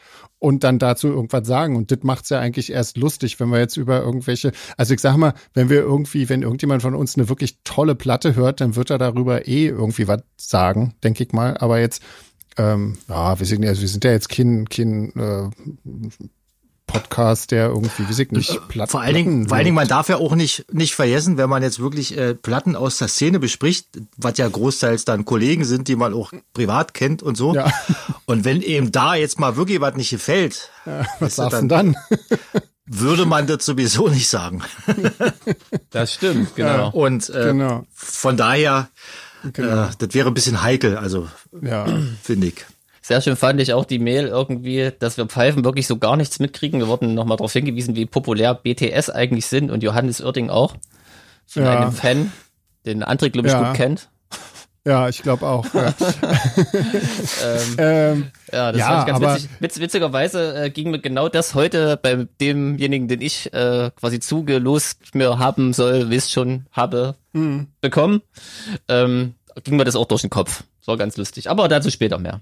Und 0.41 0.63
dann 0.63 0.79
dazu 0.79 1.09
irgendwas 1.09 1.45
sagen. 1.45 1.75
Und 1.75 1.91
das 1.91 1.99
macht's 2.03 2.29
ja 2.29 2.39
eigentlich 2.39 2.71
erst 2.71 2.97
lustig, 2.97 3.39
wenn 3.41 3.49
wir 3.49 3.59
jetzt 3.59 3.75
über 3.75 4.01
irgendwelche, 4.01 4.53
also 4.77 4.93
ich 4.93 5.01
sag 5.01 5.17
mal, 5.17 5.33
wenn 5.53 5.69
wir 5.69 5.81
irgendwie, 5.81 6.29
wenn 6.29 6.43
irgendjemand 6.43 6.81
von 6.81 6.95
uns 6.95 7.17
eine 7.17 7.27
wirklich 7.27 7.59
tolle 7.65 7.93
Platte 7.93 8.35
hört, 8.35 8.61
dann 8.61 8.77
wird 8.77 8.89
er 8.89 8.97
darüber 8.97 9.47
eh 9.49 9.67
irgendwie 9.67 10.07
was 10.07 10.21
sagen, 10.37 10.93
denke 11.03 11.23
ich 11.25 11.33
mal. 11.33 11.57
Aber 11.57 11.79
jetzt, 11.79 12.01
ähm, 12.57 12.97
ja, 13.09 13.37
wir 13.37 13.45
sind 13.45 13.63
ja, 13.63 13.77
wir 13.77 13.87
sind 13.87 14.05
ja 14.05 14.11
jetzt 14.11 14.29
kein, 14.29 14.69
kein 14.69 15.11
äh, 15.17 15.49
Podcast, 16.89 17.51
der 17.51 17.67
irgendwie, 17.67 18.07
weiß 18.09 18.19
ich 18.19 18.31
nicht, 18.31 18.67
Platten. 18.67 18.89
Vor 18.89 19.01
allen 19.01 19.13
Dingen, 19.13 19.47
vor 19.47 19.57
allen 19.57 19.65
Dingen, 19.65 19.75
man 19.75 19.87
darf 19.87 20.09
ja 20.09 20.17
auch 20.17 20.35
nicht, 20.35 20.65
nicht 20.73 20.95
vergessen, 20.95 21.37
wenn 21.37 21.49
man 21.49 21.61
jetzt 21.61 21.79
wirklich 21.79 22.17
äh, 22.17 22.33
Platten 22.33 22.75
aus 22.75 22.97
der 22.97 23.07
Szene 23.07 23.39
bespricht, 23.39 23.87
was 24.17 24.37
ja 24.39 24.47
großteils 24.47 25.05
dann 25.05 25.23
Kollegen 25.23 25.65
sind, 25.65 25.87
die 25.87 25.95
man 25.95 26.13
auch 26.13 26.33
privat 26.53 26.95
kennt 26.95 27.21
und 27.21 27.37
so. 27.37 27.53
Ja. 27.53 27.71
Und 28.29 28.45
wenn 28.45 28.61
eben 28.61 28.91
da 28.91 29.15
jetzt 29.15 29.39
mal 29.39 29.55
wirklich 29.55 29.81
was 29.81 29.95
nicht 29.95 30.11
gefällt, 30.11 30.69
was 30.85 31.07
weißt 31.19 31.21
du, 31.21 31.41
sagst 31.41 31.53
du 31.53 31.57
denn 31.61 31.69
dann? 31.69 31.95
würde 32.85 33.25
man 33.25 33.47
das 33.47 33.65
sowieso 33.65 34.07
nicht 34.07 34.27
sagen. 34.27 34.61
Das 35.89 36.13
stimmt, 36.13 36.55
genau. 36.55 36.91
Und 36.91 37.29
äh, 37.31 37.45
Genau. 37.45 37.85
von 37.91 38.37
daher, 38.37 38.89
Genau. 39.53 39.85
äh, 39.85 39.89
das 39.97 40.13
wäre 40.13 40.27
ein 40.27 40.35
bisschen 40.35 40.61
heikel, 40.61 40.95
also 40.97 41.27
Ja. 41.59 41.87
finde 42.21 42.47
ich. 42.47 42.65
Sehr 43.01 43.19
schön 43.21 43.35
fand 43.35 43.59
ich 43.61 43.73
auch 43.73 43.85
die 43.85 43.97
Mail 43.97 44.27
irgendwie, 44.27 44.91
dass 44.99 45.17
wir 45.17 45.25
Pfeifen 45.25 45.63
wirklich 45.65 45.87
so 45.87 45.97
gar 45.97 46.15
nichts 46.15 46.37
mitkriegen. 46.37 46.79
Wir 46.79 46.87
wurden 46.87 47.15
nochmal 47.15 47.37
darauf 47.37 47.53
hingewiesen, 47.53 47.95
wie 47.95 48.05
populär 48.05 48.53
BTS 48.53 49.09
eigentlich 49.09 49.47
sind 49.47 49.71
und 49.71 49.81
Johannes 49.81 50.21
Oerding 50.21 50.51
auch. 50.51 50.75
Von 51.47 51.63
Ja. 51.63 51.79
einem 51.79 51.91
Fan, 51.93 52.31
den 52.85 53.03
André, 53.03 53.31
glaube 53.31 53.47
ich, 53.47 53.53
Ja. 53.55 53.63
gut 53.69 53.75
kennt. 53.75 54.09
Ja, 54.85 55.09
ich 55.09 55.21
glaube 55.21 55.45
auch. 55.45 55.65
Ja. 55.73 55.93
Ähm, 57.43 57.59
ähm, 57.77 58.31
Ja, 58.51 58.71
das 58.71 58.79
Ja, 58.79 58.87
fand 58.87 59.01
ich 59.01 59.07
ganz 59.13 59.23
aber- 59.23 59.35
witzig. 59.35 59.49
Witz, 59.59 59.79
witzigerweise 59.79 60.63
äh, 60.65 60.69
ging 60.69 60.91
mir 60.91 60.99
genau 60.99 61.29
das 61.29 61.55
heute 61.55 61.97
bei 62.01 62.27
demjenigen, 62.41 63.07
den 63.07 63.21
ich 63.21 63.53
äh, 63.53 63.91
quasi 63.99 64.19
zugelost 64.19 65.13
mir 65.15 65.39
haben 65.39 65.73
soll, 65.73 66.09
wisst 66.09 66.31
schon, 66.31 66.65
habe 66.71 67.15
Mhm. 67.33 67.67
bekommen, 67.81 68.21
ähm, 68.87 69.35
ging 69.63 69.77
mir 69.77 69.83
das 69.85 69.95
auch 69.95 70.05
durch 70.07 70.21
den 70.21 70.29
Kopf. 70.29 70.63
Das 70.79 70.87
war 70.87 70.97
ganz 70.97 71.17
lustig. 71.17 71.49
Aber 71.49 71.67
dazu 71.67 71.91
später 71.91 72.17
mehr. 72.17 72.41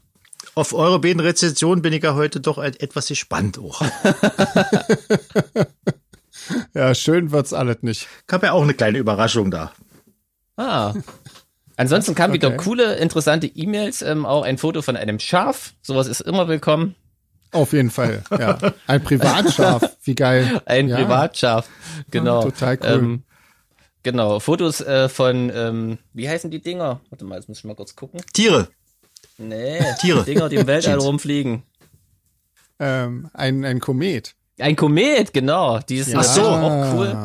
Auf 0.55 0.73
eure 0.73 0.99
beiden 0.99 1.19
Rezensionen 1.19 1.81
bin 1.81 1.93
ich 1.93 2.03
ja 2.03 2.15
heute 2.15 2.39
doch 2.39 2.57
et- 2.63 2.81
etwas 2.81 3.07
gespannt 3.07 3.59
auch. 3.59 3.81
ja, 6.73 6.95
schön 6.95 7.31
wird's 7.31 7.53
alles 7.53 7.77
nicht. 7.81 8.07
Ich 8.27 8.33
habe 8.33 8.47
ja 8.47 8.51
auch 8.53 8.63
eine 8.63 8.73
kleine 8.73 8.97
Überraschung 8.97 9.51
da. 9.51 9.71
Ah. 10.55 10.93
Ansonsten 11.77 12.15
kamen 12.15 12.33
wieder 12.33 12.49
Okay. 12.49 12.57
coole, 12.57 12.95
interessante 12.95 13.47
E-Mails, 13.47 14.01
ähm, 14.01 14.25
auch 14.25 14.43
ein 14.43 14.57
Foto 14.57 14.81
von 14.81 14.97
einem 14.97 15.19
Schaf. 15.19 15.73
Sowas 15.81 16.07
ist 16.07 16.21
immer 16.21 16.47
willkommen. 16.47 16.95
Auf 17.51 17.71
jeden 17.71 17.91
Fall, 17.91 18.23
ja. 18.31 18.57
Ein 18.87 19.03
Privatschaf, 19.03 19.95
wie 20.03 20.15
geil. 20.15 20.61
Ein 20.65 20.89
ja. 20.89 20.97
Privatschaf. 20.97 21.69
Genau. 22.11 22.43
total 22.43 22.77
cool. 22.81 22.89
Ähm, 22.89 23.23
genau. 24.03 24.39
Fotos 24.39 24.81
äh, 24.81 25.07
von, 25.07 25.51
ähm, 25.53 25.97
wie 26.13 26.27
heißen 26.27 26.51
die 26.51 26.61
Dinger? 26.61 26.99
Warte 27.09 27.23
mal, 27.25 27.35
jetzt 27.35 27.47
muss 27.47 27.59
ich 27.59 27.63
mal 27.63 27.75
kurz 27.75 27.95
gucken. 27.95 28.21
Tiere. 28.33 28.67
Nee, 29.37 29.79
Tiere. 30.01 30.23
die 30.25 30.33
Dinger, 30.33 30.49
die 30.49 30.55
im 30.57 30.67
Weltall 30.67 30.97
rumfliegen. 30.97 31.63
Ähm, 32.79 33.29
ein, 33.33 33.63
ein 33.63 33.79
Komet. 33.79 34.35
Ein 34.59 34.75
Komet, 34.75 35.33
genau. 35.33 35.79
Die 35.79 35.97
ist 35.97 36.07
Ja. 36.09 36.19
Ach 36.19 36.23
so. 36.23 36.41
auch 36.43 36.93
cool. 36.93 37.17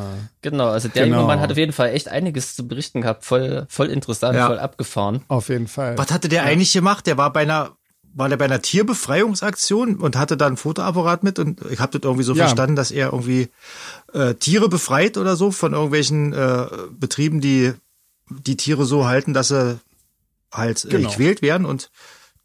Genau, 0.42 0.68
also 0.68 0.88
der 0.88 1.04
Genau. 1.04 1.16
junge 1.18 1.28
Mann 1.28 1.40
hat 1.40 1.50
auf 1.52 1.56
jeden 1.56 1.72
Fall 1.72 1.90
echt 1.90 2.08
einiges 2.08 2.54
zu 2.56 2.66
berichten 2.66 3.00
gehabt. 3.00 3.24
Voll, 3.24 3.64
voll 3.68 3.88
interessant, 3.90 4.36
Ja. 4.36 4.48
voll 4.48 4.58
abgefahren. 4.58 5.22
Auf 5.28 5.48
jeden 5.48 5.68
Fall. 5.68 5.96
Was 5.96 6.10
hatte 6.10 6.28
der 6.28 6.42
eigentlich 6.44 6.72
gemacht? 6.72 7.06
Der 7.06 7.16
war 7.16 7.32
bei 7.32 7.42
einer, 7.42 7.70
war 8.14 8.28
der 8.28 8.36
bei 8.36 8.44
einer 8.46 8.60
Tierbefreiungsaktion 8.60 9.96
und 9.96 10.16
hatte 10.16 10.36
da 10.36 10.46
ein 10.46 10.56
Fotoapparat 10.56 11.22
mit 11.22 11.38
und 11.38 11.60
ich 11.70 11.78
habe 11.80 11.98
das 11.98 12.06
irgendwie 12.06 12.24
so 12.24 12.32
Ja. 12.34 12.44
verstanden, 12.46 12.76
dass 12.76 12.90
er 12.90 13.06
irgendwie 13.12 13.48
äh, 14.12 14.34
Tiere 14.34 14.68
befreit 14.68 15.16
oder 15.16 15.36
so 15.36 15.50
von 15.52 15.72
irgendwelchen 15.72 16.32
äh, 16.32 16.66
Betrieben, 16.90 17.40
die 17.40 17.72
die 18.28 18.56
Tiere 18.56 18.84
so 18.84 19.06
halten, 19.06 19.32
dass 19.34 19.48
sie 19.48 19.78
halt 20.52 20.84
äh, 20.84 20.88
Genau. 20.88 21.08
gequält 21.08 21.40
werden 21.42 21.66
und 21.66 21.90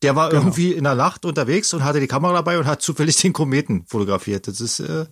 Der 0.03 0.15
war 0.15 0.29
genau. 0.29 0.41
irgendwie 0.41 0.73
in 0.73 0.83
der 0.83 0.95
Nacht 0.95 1.25
unterwegs 1.25 1.73
und 1.73 1.83
hatte 1.83 1.99
die 1.99 2.07
Kamera 2.07 2.33
dabei 2.33 2.59
und 2.59 2.67
hat 2.67 2.81
zufällig 2.81 3.17
den 3.17 3.33
Kometen 3.33 3.85
fotografiert. 3.87 4.47
Das 4.47 4.61
ist, 4.61 4.79
äh, 4.79 5.05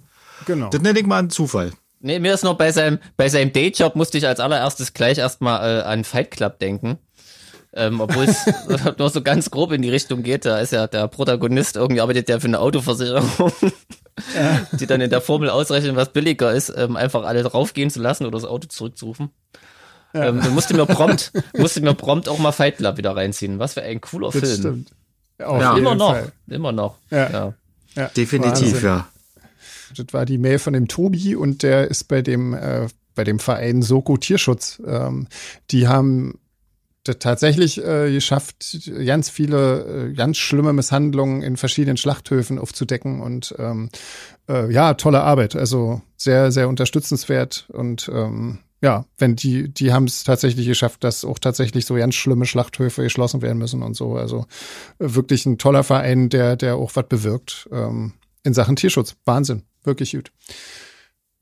genau. 0.46 0.70
das 0.70 0.82
nenne 0.82 1.00
ich 1.00 1.06
mal 1.06 1.20
einen 1.20 1.30
Zufall. 1.32 1.72
Nee, 2.02 2.20
mir 2.20 2.36
ist 2.36 2.44
noch 2.44 2.56
bei 2.56 2.72
seinem, 2.72 3.00
bei 3.18 3.30
seinem 3.30 3.52
Dayjob 3.52 3.96
musste 3.96 4.20
ich 4.20 4.28
als 4.28 4.40
allererstes 4.40 4.94
gleich 4.94 5.18
erstmal 5.18 5.80
äh, 5.80 5.82
an 5.84 6.04
Fight 6.04 6.30
Club 6.30 6.60
denken. 6.60 7.00
Ähm, 7.74 8.00
obwohl 8.00 8.26
es 8.26 8.46
nur 8.98 9.10
so 9.10 9.22
ganz 9.24 9.50
grob 9.50 9.72
in 9.72 9.82
die 9.82 9.90
Richtung 9.90 10.22
geht. 10.22 10.46
Da 10.46 10.60
ist 10.60 10.72
ja 10.72 10.86
der 10.86 11.08
Protagonist 11.08 11.78
irgendwie 11.78 12.02
arbeitet 12.02 12.30
ja 12.30 12.40
für 12.40 12.48
eine 12.48 12.60
Autoversicherung, 12.60 13.52
ja. 14.36 14.68
die 14.80 14.86
dann 14.86 15.02
in 15.02 15.10
der 15.10 15.22
Formel 15.22 15.50
ausrechnen, 15.50 15.96
was 15.96 16.14
billiger 16.14 16.54
ist, 16.54 16.72
ähm, 16.76 16.96
einfach 16.96 17.24
alle 17.24 17.42
draufgehen 17.42 17.90
zu 17.90 18.02
lassen 18.02 18.26
oder 18.26 18.38
das 18.38 18.48
Auto 18.48 18.68
zurückzurufen. 18.68 19.32
Ja. 20.16 20.30
Ähm, 20.30 20.42
musste 20.54 20.74
mir 20.74 20.86
prompt, 20.86 21.34
musste 21.58 21.82
mir 21.82 21.94
prompt 21.94 22.30
auch 22.30 22.40
mal 22.40 22.54
Fight 22.54 22.78
Club 22.78 22.98
wieder 22.98 23.16
reinziehen. 23.16 23.60
Was 23.60 23.74
für 23.74 23.82
ein 23.82 24.00
cooler 24.00 24.32
das 24.32 24.40
Film. 24.40 24.60
Stimmt. 24.60 24.92
Ja, 25.38 25.76
immer 25.78 25.96
noch, 25.96 26.14
Fall. 26.14 26.32
immer 26.48 26.72
noch. 26.72 26.98
Ja. 27.10 27.30
ja. 27.30 27.54
ja. 27.96 28.08
Definitiv, 28.16 28.74
Wahnsinn. 28.76 28.84
ja. 28.86 29.08
Das 29.98 30.06
war 30.14 30.26
die 30.26 30.38
Mail 30.38 30.60
von 30.60 30.74
dem 30.74 30.88
Tobi 30.88 31.36
und 31.36 31.64
der 31.64 31.90
ist 31.90 32.06
bei 32.06 32.22
dem, 32.22 32.54
äh, 32.54 32.88
bei 33.14 33.26
dem 33.26 33.40
Verein 33.40 33.82
Soko 33.82 34.16
Tierschutz. 34.16 34.82
Ähm, 34.88 35.28
die 35.72 35.88
haben 35.90 36.40
tatsächlich 37.04 37.84
äh, 37.84 38.12
geschafft, 38.12 38.80
ganz 39.06 39.30
viele, 39.30 40.10
äh, 40.10 40.14
ganz 40.14 40.38
schlimme 40.38 40.74
Misshandlungen 40.74 41.44
in 41.44 41.58
verschiedenen 41.58 41.98
Schlachthöfen 41.98 42.58
aufzudecken 42.58 43.22
und 43.22 43.54
ähm, 43.60 43.90
äh, 44.50 44.72
ja, 44.72 44.96
tolle 44.96 45.22
Arbeit. 45.22 45.56
Also 45.56 46.02
sehr, 46.18 46.52
sehr 46.52 46.68
unterstützenswert 46.68 47.68
und 47.72 48.10
ähm, 48.12 48.60
ja, 48.82 49.06
wenn 49.18 49.36
die, 49.36 49.74
die 49.74 49.94
haben 49.94 50.06
es 50.06 50.24
tatsächlich 50.24 50.68
geschafft, 50.68 51.04
dass 51.04 51.26
auch 51.26 51.40
tatsächlich 51.40 51.86
so 51.86 51.96
ganz 51.96 52.16
schlimme 52.16 52.46
Schlachthöfe 52.46 53.04
geschlossen 53.04 53.42
werden 53.42 53.58
müssen 53.58 53.82
und 53.82 53.96
so. 53.96 54.16
Also 54.16 54.46
äh, 55.00 55.16
wirklich 55.16 55.46
ein 55.46 55.58
toller 55.58 55.84
Verein, 55.84 56.30
der, 56.30 56.56
der 56.56 56.76
auch 56.76 56.92
was 56.96 57.08
bewirkt 57.08 57.70
ähm, 57.72 58.14
in 58.44 58.54
Sachen 58.54 58.76
Tierschutz. 58.76 59.16
Wahnsinn, 59.26 59.64
wirklich 59.84 60.12
gut. 60.12 60.32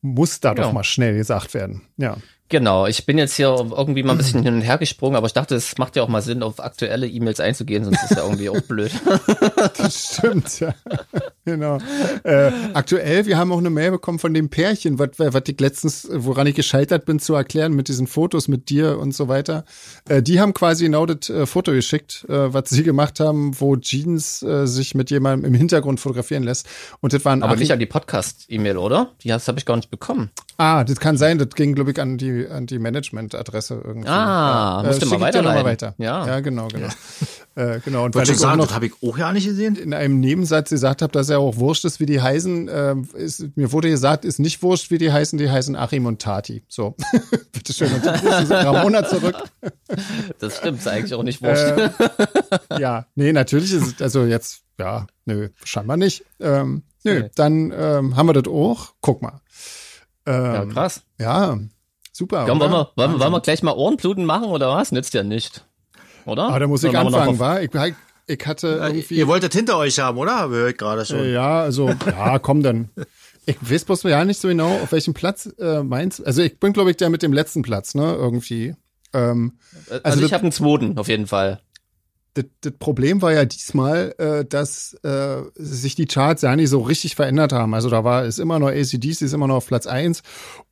Muss 0.02 0.40
da 0.40 0.50
ja. 0.50 0.56
doch 0.56 0.74
mal 0.74 0.84
schnell 0.84 1.16
gesagt 1.16 1.54
werden. 1.54 1.82
Ja. 1.98 2.18
Genau, 2.50 2.86
ich 2.86 3.06
bin 3.06 3.18
jetzt 3.18 3.36
hier 3.36 3.48
irgendwie 3.48 4.04
mal 4.04 4.12
ein 4.12 4.18
bisschen 4.18 4.44
hin 4.44 4.54
und 4.54 4.62
her 4.62 4.78
gesprungen, 4.78 5.16
aber 5.16 5.28
ich 5.28 5.34
dachte, 5.34 5.56
es 5.56 5.78
macht 5.78 5.96
ja 5.96 6.04
auch 6.04 6.08
mal 6.08 6.22
Sinn, 6.22 6.44
auf 6.44 6.60
aktuelle 6.60 7.08
E-Mails 7.08 7.40
einzugehen, 7.40 7.84
sonst 7.84 8.04
ist 8.04 8.18
ja 8.18 8.24
irgendwie 8.24 8.50
auch 8.50 8.62
blöd. 8.62 8.92
Das 9.78 10.18
stimmt, 10.18 10.60
ja. 10.60 10.74
Genau. 11.46 11.78
Äh, 12.24 12.52
aktuell, 12.74 13.26
wir 13.26 13.38
haben 13.38 13.52
auch 13.52 13.58
eine 13.58 13.70
Mail 13.70 13.92
bekommen 13.92 14.20
von 14.20 14.34
dem 14.34 14.50
Pärchen, 14.50 15.00
was, 15.00 15.10
ich 15.48 15.60
letztens, 15.60 16.08
woran 16.12 16.48
ich 16.48 16.56
gescheitert 16.56 17.06
bin 17.06 17.20
zu 17.20 17.34
erklären 17.34 17.74
mit 17.74 17.88
diesen 17.88 18.08
Fotos 18.08 18.48
mit 18.48 18.70
dir 18.70 19.00
und 19.00 19.14
so 19.14 19.28
weiter. 19.28 19.66
Äh, 20.08 20.22
die 20.22 20.40
haben 20.40 20.54
quasi 20.54 20.86
genau 20.86 21.06
das 21.06 21.30
äh, 21.30 21.46
Foto 21.46 21.72
geschickt, 21.72 22.26
äh, 22.30 22.54
was 22.54 22.70
sie 22.70 22.84
gemacht 22.84 23.20
haben, 23.20 23.60
wo 23.60 23.76
Jeans 23.78 24.44
äh, 24.44 24.68
sich 24.68 24.96
mit 24.96 25.12
jemandem 25.12 25.52
im 25.52 25.58
Hintergrund 25.58 26.00
fotografieren 26.00 26.44
lässt. 26.44 26.68
Und 27.02 27.14
das 27.14 27.24
waren 27.26 27.44
aber 27.44 27.56
nicht 27.56 27.72
an 27.72 27.80
die 27.80 27.86
Podcast-E-Mail, 27.86 28.78
oder? 28.78 29.12
Die 29.24 29.34
habe 29.34 29.58
ich 29.58 29.66
gar 29.66 29.76
nicht 29.76 29.90
bekommen. 29.90 30.32
Ah, 30.58 30.84
das 30.84 31.00
kann 31.00 31.18
sein. 31.18 31.40
Das 31.40 31.50
ging, 31.50 31.76
glaube 31.76 31.92
ich, 31.92 32.00
an 32.00 32.18
die, 32.18 32.33
an 32.50 32.66
die 32.66 32.80
Management-Adresse 32.80 33.82
irgendwie. 33.84 34.10
Ah, 34.10 34.82
ja. 34.82 34.88
musst 34.88 35.04
äh, 35.04 35.06
mal 35.06 35.20
weiterleiten. 35.20 35.66
weiter. 35.66 35.96
Ja. 35.98 36.26
ja, 36.28 36.40
genau, 36.40 36.68
genau. 36.68 36.88
Ja. 36.88 36.94
Äh, 37.56 37.82
genau. 37.86 38.06
Und 38.06 38.16
weil 38.16 38.28
ich 38.28 38.38
sagen, 38.38 38.58
noch 38.58 38.66
das 38.66 38.76
habe 38.76 38.88
ich 38.88 38.94
auch 39.04 39.16
ja 39.18 39.32
nicht 39.32 39.46
gesehen. 39.46 39.76
In 39.76 39.94
einem 39.94 40.20
Nebensatz 40.20 40.72
gesagt 40.72 41.04
habe, 41.04 41.12
dass 41.12 41.30
er 41.30 41.40
auch 41.40 41.58
wurscht 41.58 41.86
ist, 41.86 42.00
wie 42.00 42.08
die 42.08 42.20
heißen. 42.20 42.68
Äh, 42.68 42.96
ist, 43.14 43.56
mir 43.56 43.72
wurde 43.72 43.90
gesagt, 43.90 44.26
ist 44.26 44.40
nicht 44.40 44.64
wurscht, 44.64 44.90
wie 44.90 44.98
die 44.98 45.12
heißen. 45.12 45.38
Die 45.38 45.50
heißen 45.50 45.76
Achim 45.76 46.08
und 46.08 46.20
Tati. 46.20 46.64
So, 46.68 46.96
bitteschön. 47.52 47.94
Und 47.94 48.06
Ramona 48.50 49.06
zurück. 49.06 49.36
das 50.40 50.58
stimmt, 50.58 50.80
ist 50.80 50.88
eigentlich 50.88 51.14
auch 51.14 51.22
nicht 51.22 51.44
wurscht. 51.44 51.92
Äh, 52.72 52.80
ja, 52.80 53.06
nee, 53.14 53.32
natürlich 53.32 53.72
ist 53.72 53.86
es, 53.86 54.02
also 54.02 54.26
jetzt, 54.26 54.64
ja, 54.80 55.06
nö, 55.26 55.50
scheinbar 55.64 55.98
nicht. 55.98 56.26
Ähm, 56.40 56.82
nö, 57.04 57.22
nee. 57.22 57.30
dann 57.36 57.72
ähm, 57.72 58.16
haben 58.16 58.28
wir 58.28 58.34
das 58.34 58.52
auch. 58.52 58.94
Guck 59.02 59.22
mal. 59.22 59.42
Ähm, 60.26 60.44
ja, 60.44 60.66
krass. 60.66 61.04
Ja, 61.20 61.60
super. 62.14 62.46
Komm, 62.48 62.62
wollen, 62.62 62.72
wir, 62.72 62.90
wollen, 62.96 63.20
wollen 63.20 63.32
wir 63.34 63.42
gleich 63.42 63.62
mal 63.64 63.74
Ohrenbluten 63.74 64.24
machen 64.24 64.46
oder 64.46 64.70
was? 64.70 64.94
Nützt 64.94 65.14
ja 65.14 65.24
nicht. 65.24 65.66
Oder? 66.26 66.50
Ah, 66.50 66.60
da 66.60 66.68
muss 66.68 66.84
ich 66.84 66.98
anfangen, 66.98 67.40
war? 67.40 67.62
Ich, 67.62 67.72
ich 68.28 68.46
hatte 68.48 68.80
irgendwie. 68.82 69.16
Ihr 69.16 69.28
wolltet 69.28 69.54
hinter 69.54 69.78
euch 69.78 70.00
haben, 70.00 70.18
oder? 70.18 70.38
Habe 70.38 70.70
ich 70.70 70.78
gerade 70.78 71.06
schon. 71.06 71.20
Äh, 71.20 71.34
ja, 71.34 71.62
also, 71.62 71.90
ja, 71.90 72.40
komm 72.40 72.64
dann. 72.64 72.90
Ich 73.46 73.58
weiß 73.60 73.84
bloß 73.84 74.04
ja 74.04 74.24
nicht 74.24 74.40
so 74.40 74.48
genau, 74.48 74.70
auf 74.70 74.94
welchem 74.94 75.14
Platz 75.14 75.54
äh, 75.60 75.84
meinst 75.84 76.26
Also 76.26 76.42
ich 76.42 76.62
bin, 76.62 76.72
glaube 76.72 76.92
ich, 76.92 76.96
der 76.96 77.10
mit 77.10 77.24
dem 77.24 77.34
letzten 77.34 77.62
Platz, 77.62 77.94
ne? 77.94 78.16
Irgendwie. 78.16 78.74
Ähm, 79.12 79.60
also, 79.90 80.04
also 80.06 80.26
ich 80.26 80.32
habe 80.32 80.44
einen 80.44 80.54
zweiten, 80.54 80.98
auf 80.98 81.10
jeden 81.10 81.28
Fall 81.28 81.60
das, 82.34 82.46
das 82.62 82.74
Problem 82.80 83.22
war 83.22 83.34
ja 83.34 83.46
diesmal, 83.46 84.16
äh, 84.18 84.46
dass 84.46 84.96
äh, 85.04 85.42
sich 85.56 85.96
die 85.96 86.06
Charts 86.06 86.42
ja 86.42 86.56
nicht 86.56 86.70
so 86.70 86.82
richtig 86.82 87.16
verändert 87.16 87.54
haben. 87.54 87.74
Also 87.74 87.90
da 87.90 88.04
war 88.04 88.24
es 88.24 88.40
immer 88.40 88.60
noch 88.60 88.70
ACDC, 88.70 89.22
ist 89.22 89.34
immer 89.34 89.48
noch 89.48 89.58
auf 89.58 89.68
Platz 89.68 89.88
eins 89.88 90.24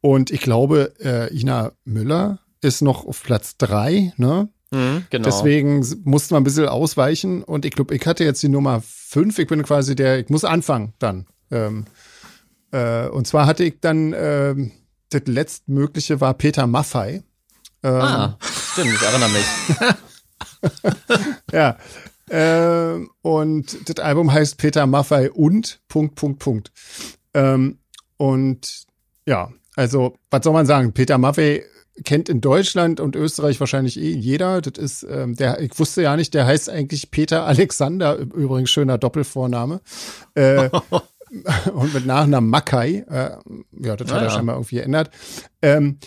und 0.01 0.31
ich 0.31 0.41
glaube, 0.41 0.93
äh, 0.99 1.33
Ina 1.35 1.71
Müller 1.85 2.39
ist 2.61 2.81
noch 2.81 3.05
auf 3.05 3.23
Platz 3.23 3.57
drei, 3.57 4.13
ne? 4.17 4.49
Mhm, 4.71 5.05
genau. 5.09 5.25
Deswegen 5.25 5.85
mussten 6.03 6.33
wir 6.33 6.37
ein 6.37 6.43
bisschen 6.43 6.67
ausweichen 6.67 7.43
und 7.43 7.65
ich 7.65 7.71
glaube, 7.71 7.93
ich 7.95 8.05
hatte 8.05 8.23
jetzt 8.23 8.41
die 8.41 8.49
Nummer 8.49 8.81
fünf. 8.85 9.37
Ich 9.37 9.47
bin 9.47 9.63
quasi 9.63 9.95
der, 9.95 10.19
ich 10.19 10.29
muss 10.29 10.45
anfangen 10.45 10.93
dann. 10.99 11.27
Ähm, 11.51 11.85
äh, 12.71 13.07
und 13.07 13.27
zwar 13.27 13.45
hatte 13.47 13.65
ich 13.65 13.81
dann, 13.81 14.13
äh, 14.13 14.55
das 15.09 15.23
letztmögliche 15.25 16.21
war 16.21 16.33
Peter 16.33 16.67
Maffei. 16.67 17.21
Ähm, 17.83 17.91
ah, 17.91 18.37
stimmt, 18.41 18.93
ich 18.93 19.01
erinnere 19.01 19.29
mich. 19.29 19.97
ja. 21.51 21.77
Äh, 22.29 23.05
und 23.21 23.89
das 23.89 24.03
Album 24.03 24.31
heißt 24.31 24.57
Peter 24.57 24.85
Maffei 24.85 25.31
und 25.31 25.81
Punkt, 25.87 26.15
Punkt, 26.15 26.39
Punkt. 26.39 26.71
Ähm, 27.33 27.79
und 28.17 28.85
ja, 29.25 29.51
also, 29.75 30.15
was 30.29 30.43
soll 30.43 30.53
man 30.53 30.65
sagen? 30.65 30.93
Peter 30.93 31.17
Maffei 31.17 31.63
kennt 32.03 32.29
in 32.29 32.41
Deutschland 32.41 32.99
und 32.99 33.15
Österreich 33.15 33.59
wahrscheinlich 33.59 33.99
eh 33.99 34.11
jeder. 34.11 34.61
Das 34.61 34.81
ist, 34.81 35.03
ähm, 35.09 35.35
der, 35.35 35.59
ich 35.61 35.77
wusste 35.77 36.01
ja 36.01 36.15
nicht, 36.15 36.33
der 36.33 36.45
heißt 36.45 36.69
eigentlich 36.69 37.11
Peter 37.11 37.45
Alexander, 37.45 38.15
übrigens 38.17 38.69
schöner 38.69 38.97
Doppelvorname. 38.97 39.81
Äh, 40.35 40.69
und 41.73 41.93
mit 41.93 42.05
Nachnamen 42.05 42.49
Mackay. 42.49 43.03
Äh, 43.09 43.37
ja, 43.79 43.95
das 43.95 44.11
ah, 44.11 44.15
hat 44.15 44.21
er 44.21 44.23
ja. 44.23 44.29
scheinbar 44.29 44.55
irgendwie 44.55 44.75
geändert. 44.75 45.11
Ähm, 45.61 45.99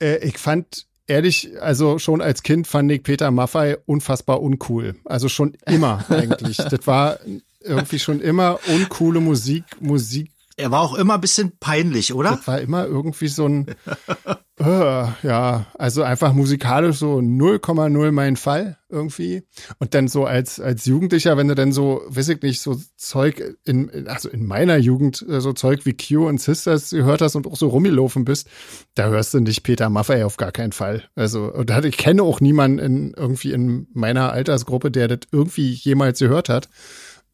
äh, 0.00 0.16
ich 0.26 0.38
fand 0.38 0.86
ehrlich, 1.06 1.50
also 1.60 1.98
schon 1.98 2.20
als 2.20 2.42
Kind 2.42 2.66
fand 2.66 2.90
ich 2.90 3.02
Peter 3.02 3.30
Maffei 3.30 3.78
unfassbar 3.86 4.42
uncool. 4.42 4.96
Also 5.04 5.28
schon 5.28 5.56
immer 5.66 6.04
eigentlich. 6.08 6.56
das 6.56 6.86
war 6.86 7.18
irgendwie 7.60 7.98
schon 7.98 8.20
immer 8.20 8.58
uncoole 8.66 9.20
Musik, 9.20 9.64
Musik 9.80 10.30
er 10.56 10.70
war 10.70 10.82
auch 10.82 10.94
immer 10.94 11.14
ein 11.14 11.20
bisschen 11.20 11.58
peinlich, 11.58 12.14
oder? 12.14 12.30
Das 12.30 12.46
war 12.46 12.60
immer 12.60 12.86
irgendwie 12.86 13.26
so 13.26 13.46
ein, 13.46 13.66
äh, 14.60 14.64
ja, 14.64 15.66
also 15.76 16.02
einfach 16.02 16.32
musikalisch 16.32 16.96
so 16.98 17.18
0,0 17.18 18.12
mein 18.12 18.36
Fall 18.36 18.78
irgendwie. 18.88 19.42
Und 19.78 19.94
dann 19.94 20.06
so 20.06 20.26
als, 20.26 20.60
als 20.60 20.86
Jugendlicher, 20.86 21.36
wenn 21.36 21.48
du 21.48 21.56
dann 21.56 21.72
so, 21.72 22.02
weiß 22.06 22.28
ich 22.28 22.42
nicht, 22.42 22.60
so 22.60 22.80
Zeug 22.96 23.56
in, 23.64 24.06
also 24.06 24.28
in 24.28 24.46
meiner 24.46 24.76
Jugend, 24.76 25.26
äh, 25.28 25.40
so 25.40 25.52
Zeug 25.52 25.84
wie 25.86 25.96
Q 25.96 26.28
und 26.28 26.40
Sisters 26.40 26.90
gehört 26.90 27.20
hast 27.20 27.34
und 27.34 27.48
auch 27.48 27.56
so 27.56 27.68
rumgelaufen 27.68 28.24
bist, 28.24 28.48
da 28.94 29.08
hörst 29.08 29.34
du 29.34 29.40
nicht 29.40 29.64
Peter 29.64 29.90
Maffay 29.90 30.22
auf 30.22 30.36
gar 30.36 30.52
keinen 30.52 30.72
Fall. 30.72 31.02
Also, 31.16 31.52
und 31.52 31.70
ich 31.84 31.96
kenne 31.96 32.22
auch 32.22 32.40
niemanden 32.40 32.78
in, 32.78 33.14
irgendwie 33.14 33.52
in 33.52 33.88
meiner 33.92 34.32
Altersgruppe, 34.32 34.92
der 34.92 35.08
das 35.08 35.20
irgendwie 35.32 35.72
jemals 35.72 36.20
gehört 36.20 36.48
hat. 36.48 36.68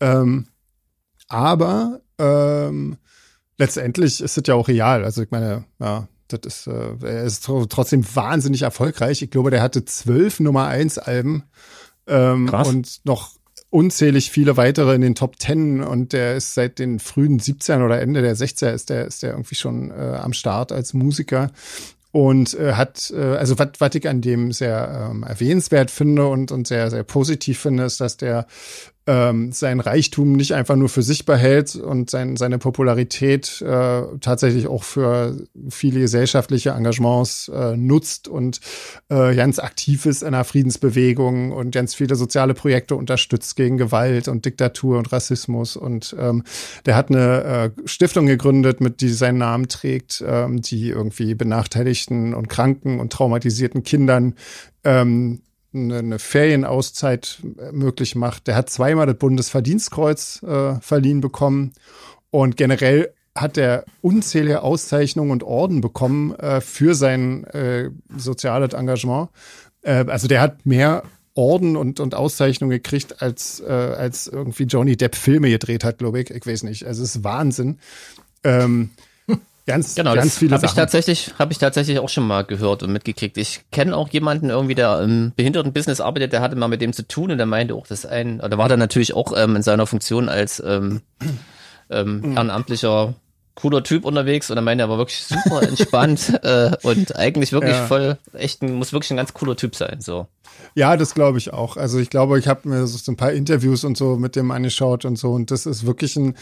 Ähm, 0.01 0.47
aber, 1.29 2.01
ähm, 2.19 2.97
letztendlich 3.61 4.21
ist 4.21 4.37
es 4.37 4.47
ja 4.47 4.55
auch 4.55 4.67
real. 4.67 5.05
Also 5.05 5.23
ich 5.23 5.31
meine, 5.31 5.65
ja, 5.79 6.09
das 6.29 6.41
ist, 6.45 6.67
äh, 6.67 6.95
er 7.03 7.25
ist 7.25 7.45
trotzdem 7.45 8.05
wahnsinnig 8.15 8.63
erfolgreich. 8.63 9.23
Ich 9.23 9.31
glaube, 9.31 9.51
der 9.51 9.63
hatte 9.63 9.85
zwölf 9.85 10.41
Nummer 10.41 10.67
eins 10.67 10.99
Alben 10.99 11.45
ähm, 12.07 12.47
Krass. 12.47 12.69
und 12.69 13.01
noch 13.05 13.31
unzählig 13.69 14.31
viele 14.31 14.57
weitere 14.57 14.95
in 14.95 15.01
den 15.01 15.15
Top 15.15 15.39
Ten 15.39 15.81
und 15.81 16.13
der 16.13 16.35
ist 16.35 16.55
seit 16.55 16.81
den 16.81 16.99
frühen 16.99 17.39
17 17.39 17.83
oder 17.83 18.01
Ende 18.01 18.21
der 18.21 18.35
60er 18.35 18.73
ist 18.73 18.91
der, 18.91 19.05
ist 19.05 19.23
der 19.23 19.31
irgendwie 19.31 19.55
schon 19.55 19.93
äh, 19.93 20.19
am 20.21 20.33
Start 20.33 20.73
als 20.73 20.93
Musiker 20.93 21.53
und 22.11 22.55
äh, 22.55 22.73
hat, 22.73 23.13
äh, 23.15 23.37
also 23.37 23.57
was 23.59 23.95
ich 23.95 24.09
an 24.09 24.21
dem 24.21 24.51
sehr 24.51 25.11
ähm, 25.13 25.23
erwähnenswert 25.23 25.93
finde 25.93 26.27
und, 26.27 26.51
und 26.51 26.67
sehr, 26.67 26.91
sehr 26.91 27.05
positiv 27.05 27.61
finde, 27.61 27.85
ist, 27.85 28.01
dass 28.01 28.17
der 28.17 28.47
ähm, 29.11 29.51
sein 29.51 29.81
Reichtum 29.81 30.35
nicht 30.35 30.55
einfach 30.55 30.77
nur 30.77 30.89
für 30.89 31.03
sich 31.03 31.27
behält 31.27 31.75
und 31.75 32.11
sein, 32.11 32.37
seine 32.37 32.59
Popularität 32.59 33.61
äh, 33.61 34.03
tatsächlich 34.21 34.69
auch 34.69 34.85
für 34.85 35.37
viele 35.69 35.99
gesellschaftliche 35.99 36.71
Engagements 36.71 37.49
äh, 37.49 37.77
nutzt 37.77 38.29
und 38.29 38.61
äh, 39.09 39.35
ganz 39.35 39.59
aktiv 39.59 40.07
ist 40.07 40.23
in 40.23 40.31
der 40.31 40.45
Friedensbewegung 40.45 41.51
und 41.51 41.73
ganz 41.73 41.93
viele 41.93 42.15
soziale 42.15 42.55
Projekte 42.55 42.95
unterstützt 42.95 43.57
gegen 43.57 43.79
Gewalt 43.79 44.29
und 44.29 44.45
Diktatur 44.45 44.99
und 44.99 45.11
Rassismus. 45.11 45.75
Und 45.75 46.15
ähm, 46.17 46.45
der 46.87 46.95
hat 46.95 47.11
eine 47.11 47.73
äh, 47.77 47.89
Stiftung 47.89 48.27
gegründet, 48.27 48.81
mit 48.81 49.01
die 49.01 49.09
seinen 49.09 49.39
Namen 49.39 49.67
trägt, 49.67 50.23
ähm, 50.25 50.63
die 50.63 50.91
irgendwie 50.91 51.35
benachteiligten 51.35 52.33
und 52.33 52.49
kranken 52.49 53.01
und 53.01 53.13
traumatisierten 53.13 53.83
Kindern 53.83 54.35
ähm, 54.85 55.43
eine, 55.73 55.99
eine 55.99 56.19
Ferienauszeit 56.19 57.41
möglich 57.73 58.15
macht. 58.15 58.47
Der 58.47 58.57
hat 58.57 58.71
zweimal 58.71 59.07
das 59.07 59.17
Bundesverdienstkreuz 59.19 60.43
äh, 60.43 60.75
verliehen 60.81 61.21
bekommen 61.21 61.73
und 62.31 62.57
generell 62.57 63.13
hat 63.35 63.57
er 63.57 63.85
unzählige 64.01 64.63
Auszeichnungen 64.63 65.31
und 65.31 65.43
Orden 65.43 65.81
bekommen 65.81 66.35
äh, 66.35 66.61
für 66.61 66.95
sein 66.95 67.45
äh, 67.45 67.91
soziales 68.17 68.73
Engagement. 68.73 69.31
Äh, 69.83 70.05
also 70.09 70.29
der 70.29 70.41
hat 70.41 70.67
mehr 70.67 71.05
Orden 71.35 71.77
und, 71.77 72.01
und 72.01 72.15
Auszeichnungen 72.15 72.71
gekriegt, 72.71 73.23
als, 73.23 73.61
äh, 73.61 73.73
als 73.73 74.27
irgendwie 74.27 74.65
Johnny 74.65 74.97
Depp 74.97 75.15
Filme 75.15 75.49
gedreht 75.49 75.85
hat, 75.85 75.99
glaube 75.99 76.21
ich. 76.21 76.31
Ich 76.31 76.47
weiß 76.47 76.65
nicht. 76.65 76.87
Also 76.87 77.03
es 77.03 77.17
ist 77.17 77.25
Wahnsinn. 77.25 77.79
Ähm, 78.43 78.91
ganz, 79.71 79.95
genau, 79.95 80.15
ganz 80.15 80.39
viele 80.39 80.55
habe 80.55 80.67
ich 80.67 80.73
tatsächlich, 80.73 81.33
habe 81.39 81.53
ich 81.53 81.59
tatsächlich 81.59 81.99
auch 81.99 82.09
schon 82.09 82.27
mal 82.27 82.45
gehört 82.45 82.83
und 82.83 82.93
mitgekriegt. 82.93 83.37
Ich 83.39 83.63
kenne 83.71 83.97
auch 83.97 84.09
jemanden 84.09 84.51
irgendwie, 84.51 84.75
der 84.75 85.01
im 85.01 85.33
Behindertenbusiness 85.37 86.01
arbeitet, 86.01 86.33
der 86.33 86.41
hatte 86.41 86.57
mal 86.57 86.69
mit 86.69 86.81
dem 86.81 86.93
zu 86.93 87.07
tun 87.07 87.31
und 87.31 87.39
der 87.39 87.47
meinte 87.47 87.75
auch, 87.75 87.87
dass 87.87 88.07
ein, 88.07 88.39
da 88.39 88.59
war 88.59 88.69
der 88.69 88.77
natürlich 88.77 89.15
auch 89.15 89.33
ähm, 89.37 89.57
in 89.57 89.63
seiner 89.63 89.87
Funktion 89.87 90.29
als 90.29 90.63
ähm, 90.65 91.03
ähm, 91.91 92.21
mhm. 92.21 92.37
ehrenamtlicher 92.37 93.15
cooler 93.55 93.83
Typ 93.83 94.05
unterwegs 94.05 94.51
und 94.51 94.57
er 94.57 94.63
meinte, 94.63 94.85
er 94.85 94.89
war 94.89 94.99
wirklich 94.99 95.23
super 95.23 95.63
entspannt 95.69 96.41
äh, 96.43 96.71
und 96.83 97.17
eigentlich 97.17 97.53
wirklich 97.53 97.75
ja. 97.75 97.87
voll, 97.87 98.19
echt 98.33 98.63
ein, 98.63 98.75
muss 98.75 98.93
wirklich 98.93 99.11
ein 99.11 99.17
ganz 99.17 99.35
cooler 99.35 99.57
Typ 99.57 99.75
sein. 99.77 100.01
So. 100.01 100.27
Ja, 100.75 100.97
das 100.97 101.15
glaube 101.15 101.39
ich 101.39 101.53
auch. 101.53 101.77
Also 101.77 101.99
ich 101.99 102.11
glaube, 102.11 102.39
ich 102.39 102.49
habe 102.49 102.69
mir 102.69 102.87
so 102.87 103.13
ein 103.13 103.17
paar 103.17 103.33
Interviews 103.33 103.85
und 103.85 103.97
so 103.97 104.17
mit 104.17 104.37
dem 104.37 104.51
angeschaut 104.51 105.05
und 105.05 105.17
so 105.17 105.33
und 105.33 105.51
das 105.51 105.67
ist 105.67 105.85
wirklich 105.85 106.17
ein 106.17 106.37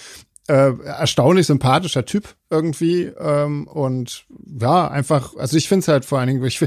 äh, 0.48 0.72
erstaunlich 0.84 1.46
sympathischer 1.46 2.04
Typ 2.04 2.34
irgendwie 2.50 3.04
ähm, 3.04 3.66
und 3.68 4.24
ja, 4.60 4.88
einfach, 4.88 5.36
also 5.36 5.56
ich 5.56 5.68
finde 5.68 5.80
es 5.80 5.88
halt 5.88 6.04
vor 6.04 6.18
allen 6.18 6.28
Dingen, 6.28 6.44
ich, 6.44 6.66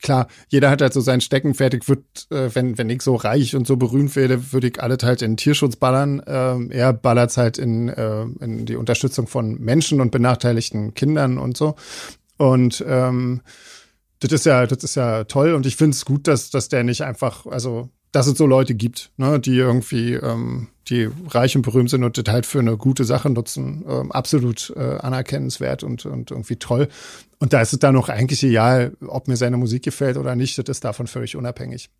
klar, 0.00 0.28
jeder 0.48 0.70
hat 0.70 0.80
halt 0.80 0.92
so 0.92 1.00
sein 1.00 1.20
Steckenfertig, 1.20 1.88
wird, 1.88 2.04
äh, 2.30 2.54
wenn, 2.54 2.78
wenn 2.78 2.88
ich 2.88 3.02
so 3.02 3.16
reich 3.16 3.56
und 3.56 3.66
so 3.66 3.76
berühmt 3.76 4.14
werde, 4.16 4.52
würde 4.52 4.68
ich 4.68 4.80
alles 4.80 5.02
halt 5.02 5.22
in 5.22 5.36
Tierschutz 5.36 5.76
ballern. 5.76 6.22
Ähm, 6.26 6.70
er 6.70 6.92
ballert 6.92 7.36
halt 7.36 7.58
in, 7.58 7.88
äh, 7.88 8.22
in 8.40 8.64
die 8.64 8.76
Unterstützung 8.76 9.26
von 9.26 9.58
Menschen 9.60 10.00
und 10.00 10.12
benachteiligten 10.12 10.94
Kindern 10.94 11.38
und 11.38 11.56
so. 11.56 11.74
Und 12.38 12.84
ähm, 12.86 13.42
das 14.20 14.32
ist 14.32 14.46
ja, 14.46 14.66
das 14.66 14.84
ist 14.84 14.94
ja 14.94 15.24
toll 15.24 15.52
und 15.52 15.66
ich 15.66 15.76
finde 15.76 15.94
es 15.94 16.04
gut, 16.04 16.28
dass, 16.28 16.50
dass 16.50 16.68
der 16.68 16.84
nicht 16.84 17.02
einfach, 17.02 17.46
also 17.46 17.90
dass 18.16 18.26
es 18.26 18.38
so 18.38 18.46
Leute 18.46 18.74
gibt, 18.74 19.10
ne, 19.18 19.38
die 19.38 19.58
irgendwie, 19.58 20.14
ähm, 20.14 20.68
die 20.88 21.10
reich 21.28 21.54
und 21.54 21.60
berühmt 21.60 21.90
sind 21.90 22.02
und 22.02 22.16
das 22.16 22.32
halt 22.32 22.46
für 22.46 22.60
eine 22.60 22.78
gute 22.78 23.04
Sache 23.04 23.28
nutzen, 23.28 23.84
ähm, 23.86 24.10
absolut 24.10 24.72
äh, 24.74 24.96
anerkennenswert 25.00 25.82
und, 25.82 26.06
und 26.06 26.30
irgendwie 26.30 26.56
toll. 26.56 26.88
Und 27.40 27.52
da 27.52 27.60
ist 27.60 27.74
es 27.74 27.78
dann 27.78 27.94
auch 27.94 28.08
eigentlich 28.08 28.42
egal, 28.42 28.96
ob 29.06 29.28
mir 29.28 29.36
seine 29.36 29.58
Musik 29.58 29.82
gefällt 29.82 30.16
oder 30.16 30.34
nicht, 30.34 30.56
das 30.56 30.64
ist 30.66 30.82
davon 30.82 31.08
völlig 31.08 31.36
unabhängig. 31.36 31.90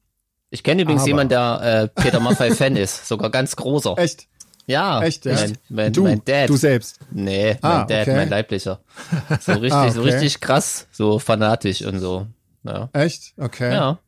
Ich 0.49 0.62
kenne 0.62 0.82
übrigens 0.82 1.02
Aber. 1.02 1.08
jemanden, 1.08 1.28
der 1.28 1.90
äh, 1.94 2.00
Peter 2.00 2.18
Maffay-Fan 2.18 2.76
ist, 2.76 3.06
sogar 3.06 3.28
ganz 3.28 3.54
großer. 3.54 3.94
Echt? 3.99 4.26
Ja, 4.68 5.00
echt, 5.02 5.26
echt? 5.26 5.49
Mein, 5.49 5.56
mein, 5.68 5.92
du, 5.92 6.02
mein 6.04 6.23
Dad. 6.25 6.49
Du 6.49 6.56
selbst. 6.56 6.99
Nee, 7.12 7.56
ah, 7.61 7.78
mein 7.78 7.88
Dad, 7.88 8.02
okay. 8.08 8.16
mein 8.16 8.30
leiblicher. 8.30 8.80
So 9.40 9.52
richtig, 9.52 9.73
ah, 9.75 9.85
okay. 9.85 9.92
so 9.92 10.02
richtig 10.02 10.40
krass, 10.40 10.88
so 10.90 11.18
fanatisch 11.18 11.82
und 11.82 12.00
so. 12.00 12.26
Ja. 12.64 12.88
Echt? 12.94 13.35
Okay. 13.37 13.73
Ja. 13.73 14.00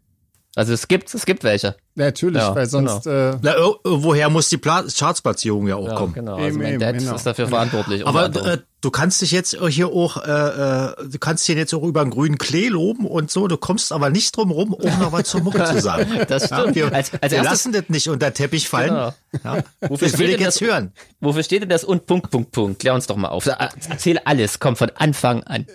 Also 0.59 0.73
es 0.73 0.88
gibt, 0.88 1.15
es 1.15 1.25
gibt 1.25 1.45
welche. 1.45 1.77
Ja, 1.95 2.07
natürlich, 2.07 2.43
ja, 2.43 2.53
weil 2.53 2.67
sonst. 2.67 3.05
Genau. 3.05 3.31
Äh, 3.31 3.38
Na, 3.43 3.55
woher 3.85 4.29
muss 4.29 4.49
die 4.49 4.57
Pla 4.57 4.83
Chartsplatzierung 4.83 5.69
ja 5.69 5.77
auch 5.77 5.87
ja, 5.87 5.95
kommen? 5.95 6.15
Genau, 6.15 6.35
also 6.35 6.49
eben, 6.49 6.59
mein 6.59 6.73
eben, 6.73 6.81
Dad 6.81 6.99
genau. 6.99 7.15
ist 7.15 7.25
dafür 7.25 7.47
verantwortlich. 7.47 8.05
Aber 8.05 8.25
äh, 8.25 8.59
du 8.81 8.91
kannst 8.91 9.23
dich 9.23 9.31
jetzt 9.31 9.57
hier 9.69 9.87
auch, 9.87 10.17
äh, 10.17 10.31
äh, 10.31 11.09
du 11.09 11.19
kannst 11.21 11.47
dich 11.47 11.55
jetzt 11.55 11.73
auch 11.75 11.85
über 11.85 12.00
einen 12.00 12.11
grünen 12.11 12.38
Klee 12.38 12.67
loben 12.67 13.07
und 13.07 13.31
so. 13.31 13.47
Du 13.47 13.57
kommst 13.57 13.93
aber 13.93 14.11
nicht 14.11 14.37
drum 14.37 14.50
rum, 14.50 14.73
um 14.73 14.99
noch 14.99 15.12
was 15.12 15.29
zur 15.29 15.43
Mucke 15.43 15.62
zu 15.62 15.81
sagen. 15.81 16.11
das 16.27 16.47
stimmt. 16.47 16.75
Ja, 16.75 16.91
wir, 16.91 16.93
als, 16.93 17.12
als 17.21 17.33
wir 17.33 17.45
lassen 17.45 17.73
das 17.73 17.85
nicht 17.87 18.09
unter 18.09 18.35
Teppich 18.35 18.69
fallen. 18.69 18.88
Genau. 18.88 19.15
Ja. 19.45 19.62
Wofür 19.88 20.09
das 20.09 20.19
will 20.19 20.31
ich 20.31 20.41
jetzt 20.41 20.61
das, 20.61 20.69
hören. 20.69 20.93
Wofür 21.21 21.45
steht 21.45 21.62
denn 21.62 21.69
das 21.69 21.85
und 21.85 22.07
Punkt, 22.07 22.33
Punkt, 22.33 22.50
Punkt? 22.50 22.81
Klär 22.81 22.95
uns 22.95 23.07
doch 23.07 23.15
mal 23.15 23.29
auf. 23.29 23.47
Erzähl 23.47 24.19
alles, 24.25 24.59
komm 24.59 24.75
von 24.75 24.91
Anfang 24.97 25.45
an. 25.45 25.67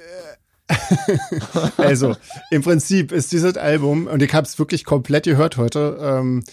also, 1.77 2.15
im 2.51 2.61
Prinzip 2.61 3.11
ist 3.11 3.31
dieses 3.31 3.57
Album, 3.57 4.07
und 4.07 4.21
ich 4.21 4.33
habe 4.33 4.45
es 4.45 4.57
wirklich 4.59 4.85
komplett 4.85 5.25
gehört 5.25 5.57
heute, 5.57 5.97
ähm, 6.01 6.43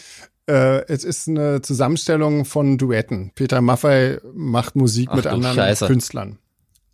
äh, 0.47 0.85
es 0.87 1.05
ist 1.05 1.29
eine 1.29 1.63
Zusammenstellung 1.63 2.45
von 2.45 2.77
Duetten. 2.79 3.33
Peter 3.35 3.61
Maffay 3.61 4.19
macht 4.35 4.77
Musik 4.77 5.09
Ach, 5.11 5.17
mit 5.17 5.27
anderen 5.27 5.55
Scheiße. 5.55 5.87
Künstlern. 5.87 6.39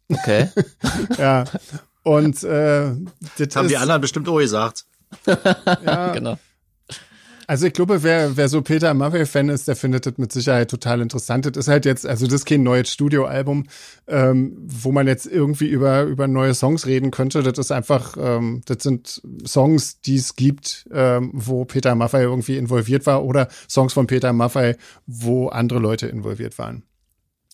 Okay. 0.08 0.48
ja. 1.18 1.44
Und 2.02 2.44
äh, 2.44 2.92
das, 3.38 3.56
haben 3.56 3.66
ist, 3.66 3.70
die 3.70 3.76
anderen 3.76 4.00
bestimmt 4.00 4.28
auch 4.28 4.38
gesagt. 4.38 4.84
ja, 5.26 6.12
genau. 6.12 6.38
Also 7.46 7.66
ich 7.66 7.72
glaube, 7.72 8.02
wer, 8.02 8.36
wer 8.36 8.48
so 8.48 8.60
Peter 8.62 8.92
Maffay-Fan 8.92 9.48
ist, 9.48 9.68
der 9.68 9.76
findet 9.76 10.06
das 10.06 10.18
mit 10.18 10.32
Sicherheit 10.32 10.70
total 10.70 11.00
interessant. 11.00 11.46
Das 11.46 11.56
ist 11.56 11.68
halt 11.68 11.84
jetzt, 11.84 12.04
also 12.06 12.26
das 12.26 12.34
ist 12.34 12.44
kein 12.44 12.62
neues 12.62 12.90
Studioalbum, 12.90 13.66
ähm, 14.08 14.56
wo 14.66 14.90
man 14.90 15.06
jetzt 15.06 15.26
irgendwie 15.26 15.68
über, 15.68 16.02
über 16.02 16.26
neue 16.26 16.54
Songs 16.54 16.86
reden 16.86 17.10
könnte. 17.10 17.42
Das 17.42 17.58
ist 17.58 17.70
einfach, 17.70 18.16
ähm, 18.18 18.62
das 18.66 18.82
sind 18.82 19.22
Songs, 19.46 20.00
die 20.00 20.16
es 20.16 20.34
gibt, 20.34 20.88
ähm, 20.92 21.30
wo 21.32 21.64
Peter 21.64 21.94
Maffay 21.94 22.22
irgendwie 22.22 22.56
involviert 22.56 23.06
war 23.06 23.24
oder 23.24 23.48
Songs 23.68 23.92
von 23.92 24.06
Peter 24.06 24.32
Maffay, 24.32 24.74
wo 25.06 25.48
andere 25.48 25.78
Leute 25.78 26.08
involviert 26.08 26.58
waren. 26.58 26.82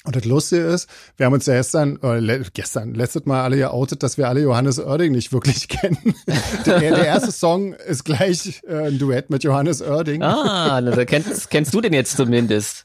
Und 0.04 0.16
das 0.16 0.24
Lustige 0.24 0.62
ist, 0.62 0.88
wir 1.16 1.26
haben 1.26 1.32
uns 1.32 1.46
ja 1.46 1.54
gestern, 1.54 1.98
äh, 2.02 2.42
gestern, 2.52 2.94
letztes 2.94 3.24
Mal 3.24 3.42
alle 3.44 3.56
geoutet, 3.56 4.02
dass 4.02 4.18
wir 4.18 4.28
alle 4.28 4.40
Johannes 4.40 4.80
Oerding 4.80 5.12
nicht 5.12 5.32
wirklich 5.32 5.68
kennen. 5.68 6.14
der, 6.66 6.80
der, 6.80 7.06
erste 7.06 7.30
Song 7.30 7.74
ist 7.74 8.04
gleich 8.04 8.62
äh, 8.66 8.88
ein 8.88 8.98
Duett 8.98 9.30
mit 9.30 9.44
Johannes 9.44 9.80
Oerding. 9.80 10.22
Ah, 10.22 10.80
da 10.80 11.04
kennst, 11.04 11.50
kennst 11.50 11.72
du 11.72 11.80
den 11.80 11.92
jetzt 11.92 12.16
zumindest. 12.16 12.84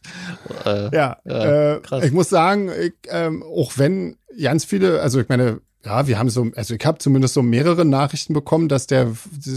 Äh, 0.66 0.96
ja, 0.96 1.18
äh, 1.26 2.06
ich 2.06 2.12
muss 2.12 2.30
sagen, 2.30 2.70
ich, 2.70 2.94
ähm, 3.10 3.44
auch 3.44 3.74
wenn 3.78 4.18
ganz 4.40 4.66
viele, 4.66 5.02
also 5.02 5.20
ich 5.20 5.30
meine, 5.30 5.62
ja, 5.88 6.06
wir 6.06 6.20
haben 6.20 6.30
so, 6.30 6.48
also 6.54 6.74
ich 6.74 6.86
habe 6.86 6.98
zumindest 6.98 7.34
so 7.34 7.42
mehrere 7.42 7.86
Nachrichten 7.86 8.34
bekommen, 8.34 8.68
dass 8.68 8.88
der 8.88 9.14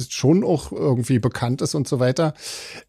schon 0.08 0.44
auch 0.44 0.70
irgendwie 0.70 1.18
bekannt 1.18 1.60
ist 1.60 1.74
und 1.74 1.88
so 1.88 1.98
weiter. 1.98 2.34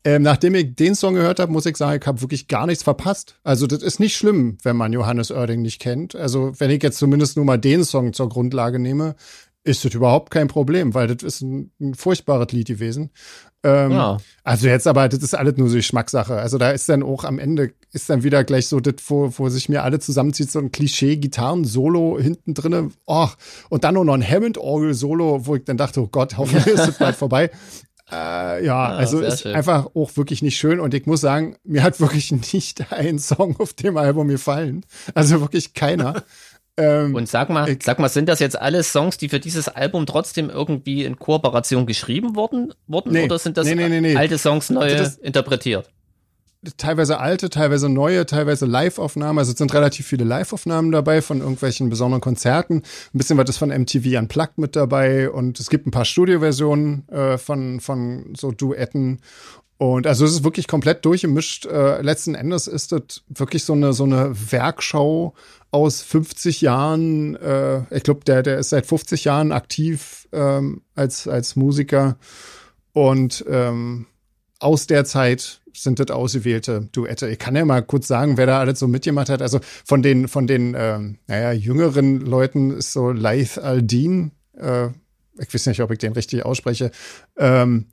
Ähm, 0.04 0.22
nachdem 0.22 0.54
ich 0.54 0.76
den 0.76 0.94
Song 0.94 1.16
gehört 1.16 1.40
habe, 1.40 1.52
muss 1.52 1.66
ich 1.66 1.76
sagen, 1.76 2.00
ich 2.00 2.06
habe 2.06 2.22
wirklich 2.22 2.48
gar 2.48 2.68
nichts 2.68 2.84
verpasst. 2.84 3.40
Also 3.44 3.66
das 3.66 3.82
ist 3.82 4.00
nicht 4.00 4.16
schlimm, 4.16 4.60
wenn 4.62 4.76
man 4.76 4.94
Johannes 4.94 5.32
Oerding 5.32 5.64
nicht 5.64 5.80
kennt. 5.80 6.16
Also 6.16 6.52
wenn 6.60 6.70
ich 6.70 6.84
jetzt 6.84 7.00
zumindest 7.00 7.36
nur 7.36 7.46
mal 7.46 7.58
den 7.58 7.84
Song 7.84 8.14
zur 8.14 8.30
Grundlage 8.30 8.78
nehme, 8.78 9.16
ist 9.64 9.86
das 9.86 9.94
überhaupt 9.96 10.30
kein 10.32 10.48
Problem, 10.48 10.94
weil 10.94 11.08
das 11.08 11.24
ist 11.24 11.42
ein, 11.42 11.72
ein 11.80 11.96
furchtbares 11.96 12.52
Lied 12.52 12.68
gewesen. 12.68 13.10
Ähm, 13.64 13.92
ja. 13.92 14.18
Also 14.44 14.68
jetzt 14.68 14.88
aber, 14.88 15.08
das 15.08 15.22
ist 15.22 15.36
alles 15.36 15.58
nur 15.58 15.70
so 15.70 15.76
Geschmackssache. 15.76 16.36
Also 16.36 16.58
da 16.58 16.72
ist 16.72 16.90
dann 16.90 17.04
auch 17.04 17.24
am 17.24 17.38
Ende, 17.38 17.74
ist 17.94 18.10
dann 18.10 18.24
wieder 18.24 18.44
gleich 18.44 18.68
so 18.68 18.80
das, 18.80 18.96
wo, 19.08 19.32
wo 19.38 19.50
sich 19.50 19.70
mir 19.70 19.84
alle 19.84 20.00
zusammenzieht, 20.00 20.50
so 20.50 20.60
ein 20.60 20.72
Klischee-Gitarren-Solo 20.72 22.18
hinten 22.20 22.56
drinne. 22.56 22.90
Oh, 23.06 23.28
und 23.70 23.84
dann 23.84 23.94
nur 23.94 24.06
noch 24.06 24.16
ein 24.16 24.28
Hammond-Orgel-Solo, 24.28 25.46
wo 25.46 25.56
ich 25.56 25.64
dann 25.64 25.78
dachte, 25.78 26.02
oh 26.02 26.08
Gott, 26.08 26.38
hoffentlich 26.38 26.74
ist 26.74 26.88
es 26.88 26.98
bald 26.98 27.16
vorbei. 27.18 27.52
Äh, 28.12 28.66
ja, 28.66 28.76
ah, 28.76 28.96
also 28.98 29.22
ist 29.22 29.44
schön. 29.44 29.56
einfach 29.56 29.88
auch 29.96 30.18
wirklich 30.18 30.42
nicht 30.42 30.58
schön. 30.58 30.82
Und 30.82 30.94
ich 30.94 31.06
muss 31.06 31.22
sagen, 31.22 31.56
mir 31.64 31.82
hat 31.82 32.00
wirklich 32.02 32.32
nicht 32.54 32.92
ein 32.92 33.20
Song 33.20 33.56
auf 33.58 33.74
dem 33.74 33.96
Album 33.96 34.28
gefallen. 34.28 34.86
Also 35.14 35.40
wirklich 35.40 35.74
keiner. 35.74 36.24
Ähm, 36.82 37.16
und 37.16 37.30
sag 37.30 37.50
mal, 37.50 37.78
sag 37.82 38.00
mal, 38.00 38.10
sind 38.10 38.28
das 38.28 38.40
jetzt 38.40 38.60
alles 38.60 38.92
Songs, 38.92 39.18
die 39.18 39.30
für 39.30 39.40
dieses 39.40 39.68
Album 39.68 40.06
trotzdem 40.06 40.50
irgendwie 40.50 41.04
in 41.04 41.20
Kooperation 41.20 41.86
geschrieben 41.86 42.36
worden, 42.36 42.74
wurden 42.88 43.12
nee, 43.12 43.26
oder 43.26 43.38
sind 43.38 43.58
das 43.58 43.68
nee, 43.68 43.76
nee, 43.76 44.16
alte 44.16 44.38
Songs 44.38 44.70
neu 44.70 44.96
das, 44.96 45.18
interpretiert? 45.18 45.90
Teilweise 46.78 47.20
alte, 47.20 47.50
teilweise 47.50 47.90
neue, 47.90 48.28
teilweise 48.28 48.68
Live-Aufnahmen. 48.68 49.40
Also 49.40 49.52
es 49.52 49.58
sind 49.58 49.74
relativ 49.74 50.06
viele 50.06 50.24
Live-Aufnahmen 50.26 50.92
dabei 50.92 51.24
von 51.24 51.40
irgendwelchen 51.40 51.90
besonderen 51.90 52.22
Konzerten. 52.22 52.84
Ein 53.14 53.18
bisschen 53.18 53.38
was 53.40 53.50
ist 53.50 53.58
von 53.58 53.70
MTV 53.70 54.20
Unplugged 54.20 54.60
mit 54.60 54.76
dabei 54.76 55.32
und 55.32 55.60
es 55.60 55.72
gibt 55.72 55.88
ein 55.88 55.92
paar 55.92 56.06
Studioversionen 56.06 57.10
äh, 57.10 57.40
von, 57.40 57.80
von 57.80 58.34
so 58.38 58.52
Duetten 58.52 59.22
und 59.82 60.06
also 60.06 60.26
es 60.26 60.34
ist 60.34 60.44
wirklich 60.44 60.68
komplett 60.68 61.04
durchgemischt. 61.06 61.66
Äh, 61.66 62.04
letzten 62.04 62.36
Endes 62.36 62.68
ist 62.68 62.92
das 62.92 63.24
wirklich 63.30 63.64
so 63.64 63.74
eine 63.74 63.94
so 63.94 64.04
eine 64.04 64.32
Werkschau 64.52 65.34
aus 65.72 66.04
50 66.04 66.62
Jahren. 66.62 67.36
Äh, 67.38 67.80
ich 67.90 68.04
glaube, 68.04 68.24
der 68.24 68.44
der 68.44 68.60
ist 68.60 68.70
seit 68.70 68.86
50 68.86 69.24
Jahren 69.24 69.52
aktiv 69.52 70.28
ähm, 70.34 70.84
als 70.94 71.28
als 71.28 71.56
Musiker 71.56 72.20
und 72.94 73.44
ähm, 73.50 74.06
aus 74.60 74.86
der 74.86 75.04
Zeit 75.04 75.62
sind 75.74 76.00
das 76.00 76.12
ausgewählte 76.12 76.88
Duette. 76.92 77.30
Ich 77.30 77.40
kann 77.40 77.56
ja 77.56 77.66
mal 77.66 77.82
kurz 77.82 78.08
sagen, 78.08 78.38
wer 78.38 78.46
da 78.46 78.60
alles 78.60 78.78
so 78.78 78.88
mitgemacht 78.88 79.30
hat. 79.30 79.42
Also 79.42 79.62
von 79.84 80.04
den 80.04 80.28
von 80.28 80.46
den 80.46 80.76
ähm, 80.78 81.18
naja 81.26 81.54
jüngeren 81.54 82.20
Leuten 82.20 82.70
ist 82.70 82.94
so 82.94 83.10
Laith 83.10 83.58
Aldin. 83.58 84.30
Äh, 84.54 84.90
ich 85.40 85.52
weiß 85.52 85.66
nicht, 85.66 85.82
ob 85.82 85.90
ich 85.90 85.98
den 85.98 86.14
richtig 86.14 86.46
ausspreche. 86.46 86.92
Ähm, 87.36 87.88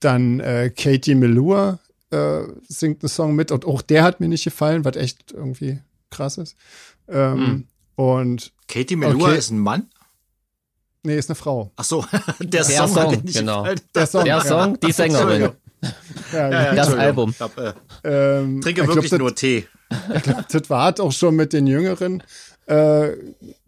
dann 0.00 0.40
äh, 0.40 0.70
Katie 0.70 1.14
Melua 1.14 1.78
äh, 2.10 2.40
singt 2.68 3.02
einen 3.02 3.08
Song 3.08 3.34
mit 3.34 3.50
und 3.50 3.64
auch 3.64 3.82
der 3.82 4.02
hat 4.04 4.20
mir 4.20 4.28
nicht 4.28 4.44
gefallen, 4.44 4.84
was 4.84 4.96
echt 4.96 5.32
irgendwie 5.32 5.80
krass 6.10 6.38
ist. 6.38 6.56
Ähm, 7.08 7.38
mhm. 7.38 7.66
Und 7.96 8.52
Katie 8.68 8.96
Melua 8.96 9.28
okay. 9.28 9.38
ist 9.38 9.50
ein 9.50 9.58
Mann? 9.58 9.88
Nee, 11.02 11.16
ist 11.18 11.30
eine 11.30 11.36
Frau. 11.36 11.72
Ach 11.76 11.84
so, 11.84 12.04
der, 12.40 12.46
Der 12.48 12.64
Song, 12.64 12.88
Song, 12.88 13.12
hat 13.12 13.24
nicht 13.24 13.38
genau. 13.38 13.62
gefallen. 13.62 13.80
Der 13.94 14.06
Song, 14.06 14.24
Der 14.24 14.36
ja. 14.36 14.44
Song, 14.44 14.80
die 14.80 14.92
Sängerin. 14.92 15.40
Ja, 15.42 15.50
Ja, 16.32 16.50
ja, 16.50 16.74
Das. 16.74 16.88
Album. 16.94 17.30
Ich 17.30 17.40
hab, 17.40 17.56
äh, 17.58 17.72
ähm, 18.04 18.60
trinke 18.60 18.80
ich 18.80 18.86
glaub, 18.86 18.88
wirklich 18.96 19.10
das- 19.10 19.18
nur 19.18 19.34
Tee. 19.34 19.66
das 20.50 20.68
war 20.68 20.98
auch 21.00 21.12
schon 21.12 21.36
mit 21.36 21.52
den 21.52 21.66
Jüngeren. 21.68 22.22
Äh, 22.66 23.12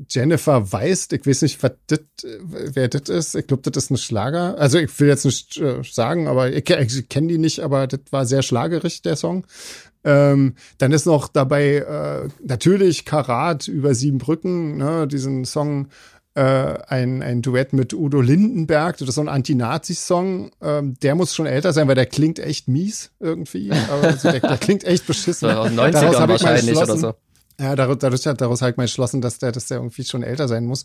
Jennifer 0.08 0.72
Weist, 0.72 1.12
ich 1.12 1.24
weiß 1.24 1.42
nicht, 1.42 1.62
äh, 1.62 1.98
wer 2.42 2.88
das 2.88 3.08
ist. 3.08 3.34
Ich 3.36 3.46
glaube, 3.46 3.70
das 3.70 3.84
ist 3.84 3.90
ein 3.90 3.96
Schlager. 3.96 4.58
Also 4.58 4.78
ich 4.78 4.98
will 4.98 5.08
jetzt 5.08 5.24
nicht 5.24 5.56
äh, 5.58 5.82
sagen, 5.84 6.26
aber 6.26 6.50
ich, 6.52 6.68
ich 6.68 7.08
kenne 7.08 7.28
die 7.28 7.38
nicht, 7.38 7.60
aber 7.60 7.86
das 7.86 8.00
war 8.10 8.26
sehr 8.26 8.42
schlagerig, 8.42 9.02
der 9.02 9.14
Song. 9.14 9.46
Ähm, 10.02 10.54
dann 10.78 10.92
ist 10.92 11.06
noch 11.06 11.28
dabei 11.28 11.76
äh, 11.76 12.28
natürlich 12.44 13.04
Karat 13.04 13.68
über 13.68 13.94
sieben 13.94 14.18
Brücken, 14.18 14.76
ne, 14.78 15.06
diesen 15.06 15.44
Song, 15.44 15.88
äh, 16.34 16.78
ein, 16.86 17.22
ein 17.22 17.42
Duett 17.42 17.72
mit 17.72 17.92
Udo 17.94 18.20
Lindenberg, 18.20 18.96
das 18.96 19.08
ist 19.08 19.16
so 19.16 19.20
ein 19.20 19.28
Anti-Nazi-Song. 19.28 20.52
Ähm, 20.62 20.94
der 21.02 21.14
muss 21.16 21.34
schon 21.34 21.46
älter 21.46 21.72
sein, 21.72 21.88
weil 21.88 21.96
der 21.96 22.06
klingt 22.06 22.38
echt 22.38 22.68
mies 22.68 23.10
irgendwie. 23.18 23.72
Aber 23.72 24.08
also 24.08 24.30
der, 24.30 24.40
der 24.40 24.56
klingt 24.60 24.84
echt 24.84 25.06
beschissen. 25.06 25.48
So 25.48 25.54
aus 25.54 25.68
den 25.68 25.76
Daraus 25.76 25.94
90ern 25.94 26.04
hab 26.04 26.12
ich 26.12 26.18
mal 26.18 26.28
wahrscheinlich 26.28 26.76
oder 26.76 26.96
so. 26.96 27.14
Ja, 27.60 27.76
daraus, 27.76 27.98
dadurch, 27.98 28.22
daraus 28.22 28.62
habe 28.62 28.70
ich 28.70 28.76
mal 28.76 28.84
entschlossen, 28.84 29.20
dass 29.20 29.38
der, 29.38 29.52
dass 29.52 29.66
der 29.66 29.78
irgendwie 29.78 30.04
schon 30.04 30.22
älter 30.22 30.48
sein 30.48 30.64
muss. 30.66 30.84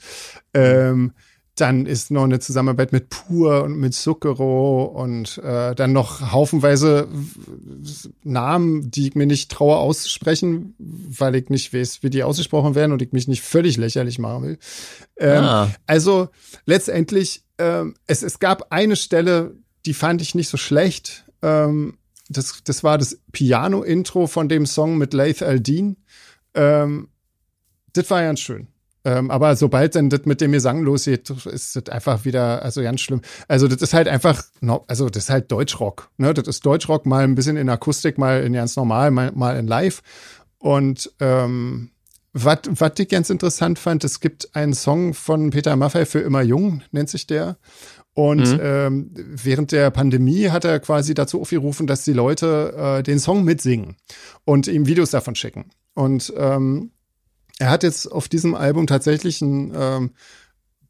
Ähm, 0.53 1.13
dann 1.55 1.86
ist 1.86 2.09
noch 2.09 2.23
eine 2.23 2.39
Zusammenarbeit 2.39 2.91
mit 2.93 3.09
Pur 3.09 3.63
und 3.63 3.77
mit 3.77 3.93
Zucchero 3.93 4.86
und 4.86 5.38
äh, 5.38 5.75
dann 5.75 5.93
noch 5.93 6.31
haufenweise 6.31 7.07
Namen, 8.23 8.89
die 8.89 9.09
ich 9.09 9.15
mir 9.15 9.27
nicht 9.27 9.51
traue 9.51 9.77
auszusprechen, 9.77 10.73
weil 10.79 11.36
ich 11.36 11.49
nicht 11.49 11.71
weiß, 11.71 12.01
wie 12.01 12.09
die 12.09 12.23
ausgesprochen 12.23 12.73
werden 12.73 12.91
und 12.91 13.03
ich 13.03 13.12
mich 13.12 13.27
nicht 13.27 13.43
völlig 13.43 13.77
lächerlich 13.77 14.17
machen 14.17 14.43
will. 14.43 14.57
Ähm, 15.17 15.43
Ah. 15.43 15.71
Also 15.86 16.29
letztendlich, 16.65 17.43
ähm, 17.59 17.93
es, 18.07 18.23
es 18.23 18.39
gab 18.39 18.71
eine 18.71 18.95
Stelle, 18.95 19.53
die 19.86 19.93
fand 19.93 20.23
ich 20.23 20.33
nicht 20.33 20.49
so 20.49 20.57
schlecht. 20.57 21.25
Ähm, 21.43 21.97
das, 22.29 22.62
das 22.63 22.83
war 22.83 22.97
das 22.97 23.19
Piano-Intro 23.31 24.25
von 24.25 24.49
dem 24.49 24.65
Song 24.65 24.97
mit 24.97 25.13
Laith 25.13 25.43
Aldin. 25.43 25.97
Ähm, 26.55 27.09
das 27.93 28.09
war 28.09 28.21
ganz 28.21 28.39
schön. 28.39 28.67
Ähm, 29.05 29.31
aber 29.31 29.55
sobald 29.55 29.95
dann 29.95 30.09
das 30.09 30.21
mit 30.25 30.39
dem 30.39 30.53
Gesang 30.53 30.81
losgeht, 30.81 31.29
ist 31.29 31.75
das 31.75 31.89
einfach 31.89 32.23
wieder, 32.23 32.63
also 32.63 32.81
ganz 32.81 33.01
schlimm. 33.01 33.21
Also 33.47 33.67
das 33.67 33.81
ist 33.81 33.93
halt 33.93 34.07
einfach, 34.07 34.43
also 34.87 35.09
das 35.09 35.25
ist 35.25 35.29
halt 35.29 35.51
Deutschrock. 35.51 36.09
Ne? 36.17 36.33
Das 36.33 36.47
ist 36.47 36.65
Deutschrock 36.65 37.05
mal 37.05 37.23
ein 37.23 37.35
bisschen 37.35 37.57
in 37.57 37.69
Akustik, 37.69 38.17
mal 38.17 38.43
in 38.43 38.53
ganz 38.53 38.75
normal, 38.75 39.11
mal, 39.11 39.31
mal 39.33 39.57
in 39.57 39.67
Live. 39.67 40.01
Und 40.57 41.11
ähm, 41.19 41.91
was 42.31 42.59
ich 42.97 43.09
ganz 43.09 43.29
interessant 43.29 43.77
fand, 43.77 44.03
es 44.03 44.19
gibt 44.19 44.55
einen 44.55 44.73
Song 44.73 45.13
von 45.13 45.49
Peter 45.51 45.75
Maffay 45.75 46.05
für 46.05 46.19
immer 46.19 46.41
jung, 46.41 46.81
nennt 46.91 47.09
sich 47.09 47.27
der. 47.27 47.57
Und 48.15 48.59
ähm, 48.61 49.11
während 49.15 49.71
der 49.71 49.89
Pandemie 49.91 50.49
hat 50.49 50.65
er 50.65 50.79
quasi 50.79 51.13
dazu 51.13 51.41
aufgerufen, 51.41 51.87
dass 51.87 52.05
die 52.05 52.13
Leute 52.13 52.73
äh, 52.99 53.03
den 53.03 53.19
Song 53.19 53.43
mitsingen 53.43 53.97
und 54.45 54.67
ihm 54.67 54.85
Videos 54.85 55.09
davon 55.09 55.35
schicken. 55.35 55.71
Und 55.93 56.34
ähm, 56.36 56.91
er 57.60 57.69
hat 57.69 57.84
jetzt 57.84 58.12
auf 58.12 58.27
diesem 58.27 58.56
Album 58.56 58.88
tatsächlich 58.88 59.41
ein, 59.41 59.73
ähm, 59.75 60.12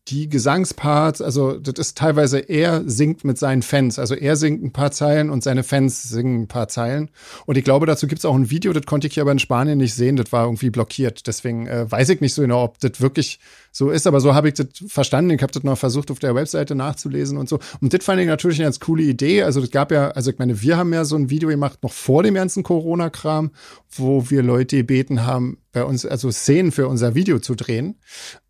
die 0.09 0.27
Gesangsparts, 0.27 1.21
also 1.21 1.57
das 1.57 1.75
ist 1.79 1.97
teilweise 1.97 2.39
er 2.39 2.83
singt 2.85 3.23
mit 3.23 3.37
seinen 3.37 3.61
Fans. 3.61 3.99
Also 3.99 4.15
er 4.15 4.35
singt 4.35 4.61
ein 4.61 4.73
paar 4.73 4.91
Zeilen 4.91 5.29
und 5.29 5.43
seine 5.43 5.63
Fans 5.63 6.03
singen 6.03 6.41
ein 6.41 6.47
paar 6.47 6.67
Zeilen. 6.67 7.09
Und 7.45 7.57
ich 7.57 7.63
glaube, 7.63 7.85
dazu 7.85 8.07
gibt 8.07 8.19
es 8.19 8.25
auch 8.25 8.35
ein 8.35 8.49
Video, 8.49 8.73
das 8.73 8.85
konnte 8.85 9.07
ich 9.07 9.13
hier 9.13 9.23
aber 9.23 9.31
in 9.31 9.39
Spanien 9.39 9.77
nicht 9.77 9.93
sehen, 9.93 10.17
das 10.17 10.33
war 10.33 10.43
irgendwie 10.43 10.71
blockiert. 10.71 11.25
Deswegen 11.25 11.67
äh, 11.67 11.89
weiß 11.89 12.09
ich 12.09 12.19
nicht 12.19 12.33
so 12.33 12.41
genau, 12.41 12.63
ob 12.63 12.79
das 12.79 12.99
wirklich 12.99 13.39
so 13.71 13.91
ist, 13.91 14.05
aber 14.05 14.19
so 14.19 14.35
habe 14.35 14.49
ich 14.49 14.55
das 14.55 14.67
verstanden. 14.87 15.31
Ich 15.31 15.41
habe 15.41 15.53
das 15.53 15.63
noch 15.63 15.77
versucht, 15.77 16.11
auf 16.11 16.19
der 16.19 16.35
Webseite 16.35 16.75
nachzulesen 16.75 17.37
und 17.37 17.47
so. 17.47 17.59
Und 17.79 17.93
das 17.93 18.03
fand 18.03 18.19
ich 18.19 18.27
natürlich 18.27 18.59
eine 18.59 18.65
ganz 18.65 18.81
coole 18.81 19.03
Idee. 19.03 19.43
Also 19.43 19.61
das 19.61 19.71
gab 19.71 19.93
ja, 19.93 20.09
also 20.09 20.31
ich 20.31 20.37
meine, 20.37 20.61
wir 20.61 20.75
haben 20.75 20.93
ja 20.93 21.05
so 21.05 21.15
ein 21.15 21.29
Video 21.29 21.47
gemacht, 21.47 21.81
noch 21.81 21.93
vor 21.93 22.23
dem 22.23 22.33
ganzen 22.33 22.63
Corona-Kram, 22.63 23.51
wo 23.89 24.29
wir 24.29 24.43
Leute 24.43 24.75
gebeten 24.75 25.25
haben, 25.25 25.59
bei 25.71 25.85
uns, 25.85 26.05
also 26.05 26.29
Szenen 26.29 26.73
für 26.73 26.89
unser 26.89 27.15
Video 27.15 27.39
zu 27.39 27.55
drehen. 27.55 27.95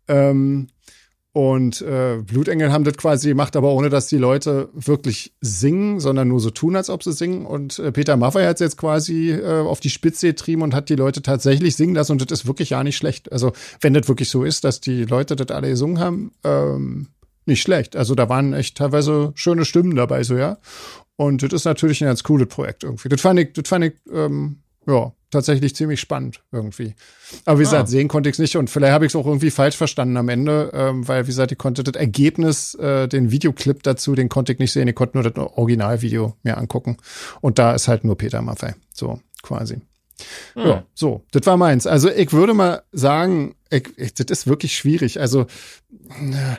Ähm, 0.08 0.66
und 1.34 1.82
äh, 1.82 2.18
Blutengel 2.24 2.70
haben 2.70 2.84
das 2.84 2.96
quasi 2.96 3.30
gemacht, 3.30 3.56
aber 3.56 3.72
ohne 3.72 3.88
dass 3.88 4.06
die 4.06 4.18
Leute 4.18 4.68
wirklich 4.72 5.34
singen, 5.40 5.98
sondern 5.98 6.28
nur 6.28 6.38
so 6.38 6.50
tun, 6.50 6.76
als 6.76 6.88
ob 6.88 7.02
sie 7.02 7.12
singen. 7.12 7.44
Und 7.44 7.80
äh, 7.80 7.90
Peter 7.90 8.16
Maffay 8.16 8.44
hat 8.44 8.54
es 8.54 8.60
jetzt 8.60 8.76
quasi 8.76 9.32
äh, 9.32 9.62
auf 9.62 9.80
die 9.80 9.90
Spitze 9.90 10.28
getrieben 10.28 10.62
und 10.62 10.76
hat 10.76 10.90
die 10.90 10.94
Leute 10.94 11.22
tatsächlich 11.22 11.74
singen 11.74 11.96
lassen. 11.96 12.12
Und 12.12 12.22
das 12.22 12.30
ist 12.30 12.46
wirklich 12.46 12.70
ja 12.70 12.84
nicht 12.84 12.96
schlecht. 12.96 13.32
Also 13.32 13.52
wenn 13.80 13.94
das 13.94 14.06
wirklich 14.06 14.30
so 14.30 14.44
ist, 14.44 14.62
dass 14.62 14.80
die 14.80 15.06
Leute 15.06 15.34
das 15.34 15.48
alle 15.48 15.70
gesungen 15.70 15.98
haben, 15.98 16.30
ähm, 16.44 17.08
nicht 17.46 17.62
schlecht. 17.62 17.96
Also 17.96 18.14
da 18.14 18.28
waren 18.28 18.52
echt 18.52 18.76
teilweise 18.76 19.32
schöne 19.34 19.64
Stimmen 19.64 19.96
dabei, 19.96 20.22
so 20.22 20.36
ja. 20.36 20.58
Und 21.16 21.42
das 21.42 21.52
ist 21.52 21.64
natürlich 21.64 22.00
ein 22.00 22.06
ganz 22.06 22.22
cooles 22.22 22.46
Projekt 22.46 22.84
irgendwie. 22.84 23.08
Das 23.08 23.20
fand 23.20 23.40
ich, 23.40 23.52
das 23.54 23.68
fand 23.68 23.86
ich, 23.86 23.94
ähm, 24.12 24.60
ja, 24.86 25.12
tatsächlich 25.30 25.74
ziemlich 25.74 26.00
spannend 26.00 26.42
irgendwie. 26.52 26.94
Aber 27.44 27.58
wie 27.58 27.64
gesagt, 27.64 27.88
sehen 27.88 28.08
konnte 28.08 28.28
ich 28.28 28.34
es 28.34 28.38
nicht 28.38 28.56
und 28.56 28.70
vielleicht 28.70 28.92
habe 28.92 29.06
ich 29.06 29.12
es 29.12 29.16
auch 29.16 29.26
irgendwie 29.26 29.50
falsch 29.50 29.76
verstanden 29.76 30.16
am 30.16 30.28
Ende, 30.28 30.70
ähm, 30.72 31.06
weil 31.08 31.24
wie 31.24 31.28
gesagt, 31.28 31.52
ich 31.52 31.58
konnte 31.58 31.82
das 31.82 31.94
Ergebnis, 31.94 32.74
äh, 32.74 33.08
den 33.08 33.30
Videoclip 33.30 33.82
dazu, 33.82 34.14
den 34.14 34.28
konnte 34.28 34.52
ich 34.52 34.58
nicht 34.58 34.72
sehen. 34.72 34.88
Ich 34.88 34.94
konnte 34.94 35.18
nur 35.18 35.30
das 35.30 35.36
Originalvideo 35.56 36.36
mir 36.42 36.56
angucken 36.56 36.96
und 37.40 37.58
da 37.58 37.74
ist 37.74 37.88
halt 37.88 38.04
nur 38.04 38.16
Peter 38.16 38.42
Maffay, 38.42 38.74
so 38.92 39.20
quasi. 39.42 39.80
Ja, 40.54 40.84
so, 40.94 41.24
das 41.32 41.44
war 41.46 41.56
meins. 41.56 41.86
Also 41.86 42.08
ich 42.08 42.32
würde 42.32 42.54
mal 42.54 42.82
sagen, 42.92 43.56
ich, 43.70 43.88
ich, 43.96 44.14
das 44.14 44.26
ist 44.30 44.46
wirklich 44.46 44.76
schwierig. 44.76 45.20
Also 45.20 45.42
äh, 46.20 46.56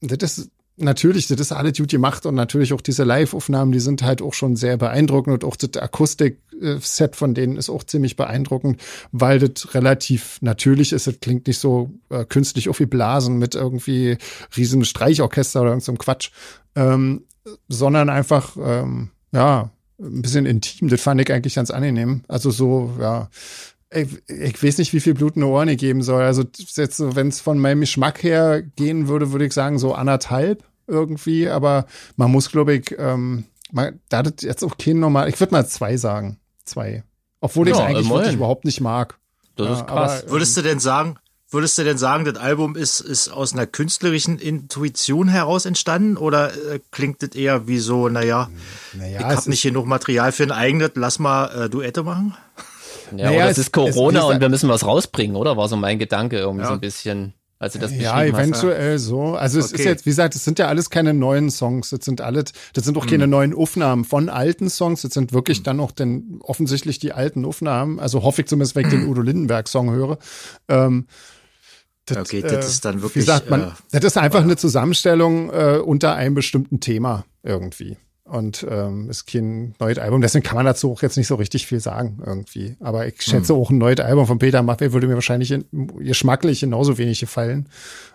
das 0.00 0.38
ist 0.38 0.50
natürlich, 0.76 1.26
das 1.26 1.40
ist 1.40 1.52
alles 1.52 1.78
gut 1.78 1.90
gemacht 1.90 2.26
und 2.26 2.34
natürlich 2.34 2.72
auch 2.72 2.80
diese 2.80 3.04
Live-Aufnahmen, 3.04 3.72
die 3.72 3.80
sind 3.80 4.02
halt 4.02 4.22
auch 4.22 4.34
schon 4.34 4.56
sehr 4.56 4.76
beeindruckend 4.76 5.32
und 5.34 5.44
auch 5.44 5.56
das 5.56 5.82
Akustik-Set 5.82 7.16
von 7.16 7.34
denen 7.34 7.56
ist 7.56 7.70
auch 7.70 7.84
ziemlich 7.84 8.16
beeindruckend, 8.16 8.80
weil 9.12 9.38
das 9.38 9.74
relativ 9.74 10.38
natürlich 10.42 10.92
ist. 10.92 11.06
Es 11.06 11.20
klingt 11.20 11.46
nicht 11.46 11.58
so 11.58 11.90
äh, 12.10 12.24
künstlich 12.24 12.68
aufgeblasen 12.68 13.38
mit 13.38 13.54
irgendwie 13.54 14.18
riesen 14.56 14.84
Streichorchester 14.84 15.60
oder 15.60 15.70
irgendeinem 15.70 15.96
so 15.96 16.02
Quatsch, 16.02 16.30
ähm, 16.74 17.24
sondern 17.68 18.10
einfach, 18.10 18.56
ähm, 18.60 19.10
ja, 19.32 19.70
ein 19.98 20.20
bisschen 20.22 20.44
intim. 20.44 20.88
Das 20.88 21.00
fand 21.00 21.20
ich 21.20 21.32
eigentlich 21.32 21.54
ganz 21.54 21.70
angenehm. 21.70 22.22
Also 22.28 22.50
so, 22.50 22.92
ja, 23.00 23.30
ich, 23.92 24.08
ich 24.28 24.62
weiß 24.62 24.78
nicht, 24.78 24.92
wie 24.92 25.00
viel 25.00 25.14
Blut 25.14 25.36
in 25.36 25.42
die 25.42 25.46
Ohren 25.48 25.68
ich 25.68 25.78
geben 25.78 26.02
soll. 26.02 26.22
Also 26.24 26.44
jetzt 26.56 26.96
so, 26.96 27.14
wenn 27.16 27.28
es 27.28 27.40
von 27.40 27.58
meinem 27.58 27.80
Geschmack 27.80 28.22
her 28.22 28.62
gehen 28.62 29.08
würde, 29.08 29.32
würde 29.32 29.46
ich 29.46 29.52
sagen 29.52 29.78
so 29.78 29.94
anderthalb 29.94 30.64
irgendwie. 30.86 31.48
Aber 31.48 31.86
man 32.16 32.30
muss, 32.30 32.50
glaube 32.50 32.74
ich, 32.74 32.94
ähm, 32.98 33.44
man, 33.72 34.00
da 34.08 34.22
das 34.22 34.34
jetzt 34.42 34.64
auch 34.64 34.76
kein 34.78 34.98
normal, 35.00 35.28
ich 35.28 35.38
würde 35.40 35.52
mal 35.52 35.66
zwei 35.66 35.96
sagen, 35.96 36.38
zwei. 36.64 37.04
Obwohl 37.40 37.68
ich 37.68 37.74
es 37.74 37.78
Ja, 37.78 37.84
eigentlich 37.86 38.06
immerhin. 38.06 38.18
wirklich 38.22 38.34
überhaupt 38.36 38.64
nicht 38.64 38.80
mag. 38.80 39.18
Das 39.56 39.66
Ja, 39.68 39.74
ist 39.74 39.86
krass. 39.86 40.22
aber- 40.22 40.32
Würdest 40.32 40.56
du 40.56 40.62
denn 40.62 40.80
sagen, 40.80 41.16
würdest 41.50 41.78
du 41.78 41.84
denn 41.84 41.96
sagen, 41.98 42.24
das 42.24 42.36
Album 42.36 42.74
ist, 42.76 43.00
ist 43.00 43.28
aus 43.28 43.52
einer 43.52 43.66
künstlerischen 43.66 44.38
Intuition 44.38 45.28
heraus 45.28 45.64
entstanden 45.64 46.16
oder 46.16 46.52
äh, 46.72 46.80
klingt 46.90 47.22
das 47.22 47.30
eher 47.36 47.66
wie 47.68 47.78
so, 47.78 48.08
naja, 48.08 48.50
Naja, 48.94 49.20
ich 49.20 49.24
habe 49.36 49.50
nicht 49.50 49.62
genug 49.62 49.86
Material 49.86 50.32
für 50.32 50.42
ein 50.42 50.50
eigenes, 50.52 50.90
lass 50.96 51.18
mal 51.20 51.46
äh, 51.66 51.70
Duette 51.70 52.02
machen? 52.02 52.34
Ja, 53.16 53.30
Naja, 53.30 53.44
es- 53.46 53.52
es 53.52 53.58
ist 53.66 53.72
Corona 53.72 54.18
es- 54.20 54.24
es- 54.26 54.30
und 54.34 54.40
wir 54.40 54.48
müssen 54.48 54.68
was 54.68 54.84
rausbringen, 54.86 55.36
oder? 55.36 55.56
War 55.56 55.68
so 55.68 55.76
mein 55.76 55.98
Gedanke 55.98 56.38
irgendwie 56.38 56.62
Ja. 56.62 56.68
so 56.68 56.74
ein 56.74 56.80
bisschen, 56.80 57.34
als 57.58 57.72
du 57.74 57.78
das 57.78 57.90
Ja, 57.92 58.14
beschrieben 58.16 58.36
hast. 58.36 58.42
eventuell 58.62 58.98
so. 58.98 59.34
Also 59.36 59.58
es 59.58 59.66
ist 59.66 59.74
Okay. 59.74 59.84
jetzt, 59.84 60.06
wie 60.06 60.10
gesagt, 60.10 60.34
es 60.34 60.44
sind 60.44 60.58
ja 60.58 60.68
alles 60.68 60.90
keine 60.90 61.14
neuen 61.14 61.50
Songs. 61.50 61.90
Das 61.90 62.04
sind 62.04 62.20
alles, 62.20 62.46
das 62.74 62.84
sind 62.84 62.98
auch 62.98 63.04
Hm. 63.04 63.10
keine 63.10 63.26
neuen 63.26 63.54
Aufnahmen 63.54 64.04
von 64.04 64.28
alten 64.28 64.68
Songs. 64.68 65.02
Das 65.02 65.14
sind 65.14 65.32
wirklich 65.32 65.62
dann 65.62 65.80
auch 65.80 65.92
denn 65.92 66.38
offensichtlich 66.42 66.98
die 66.98 67.12
alten 67.12 67.44
Aufnahmen. 67.44 67.98
Also 68.00 68.22
hoffe 68.22 68.42
ich 68.42 68.48
zumindest, 68.48 68.74
wenn 68.76 68.84
ich 68.86 68.90
den 68.92 69.06
Udo 69.08 69.22
Lindenberg 69.22 69.68
Song 69.68 69.90
höre. 69.90 70.18
Ähm, 70.68 71.06
das, 72.06 72.18
Okay, 72.18 72.40
das 72.42 72.68
ist 72.68 72.84
dann 72.84 73.02
wirklich, 73.02 73.24
Wie 73.24 73.26
sagt 73.26 73.50
man, 73.50 73.62
äh, 73.62 73.66
das 73.92 74.04
ist 74.04 74.16
einfach 74.18 74.42
eine 74.42 74.56
Zusammenstellung 74.56 75.50
äh, 75.50 75.78
unter 75.84 76.14
einem 76.14 76.34
bestimmten 76.34 76.78
Thema 76.80 77.24
irgendwie. 77.42 77.96
Und 78.28 78.66
ähm, 78.68 79.08
ist 79.08 79.26
kein 79.26 79.76
neues 79.78 79.98
Album, 79.98 80.20
deswegen 80.20 80.42
kann 80.42 80.56
man 80.56 80.66
dazu 80.66 80.90
auch 80.90 81.00
jetzt 81.00 81.16
nicht 81.16 81.28
so 81.28 81.36
richtig 81.36 81.66
viel 81.66 81.78
sagen 81.78 82.20
irgendwie. 82.26 82.76
Aber 82.80 83.06
ich 83.06 83.22
schätze 83.22 83.54
Hm. 83.54 83.60
auch 83.60 83.70
ein 83.70 83.78
neues 83.78 84.00
Album 84.00 84.26
von 84.26 84.38
Peter 84.38 84.62
Maffay 84.62 84.92
würde 84.92 85.06
mir 85.06 85.14
wahrscheinlich 85.14 85.52
in, 85.52 85.64
geschmacklich 85.98 86.60
genauso 86.60 86.98
wenig 86.98 87.20
gefallen. 87.20 87.68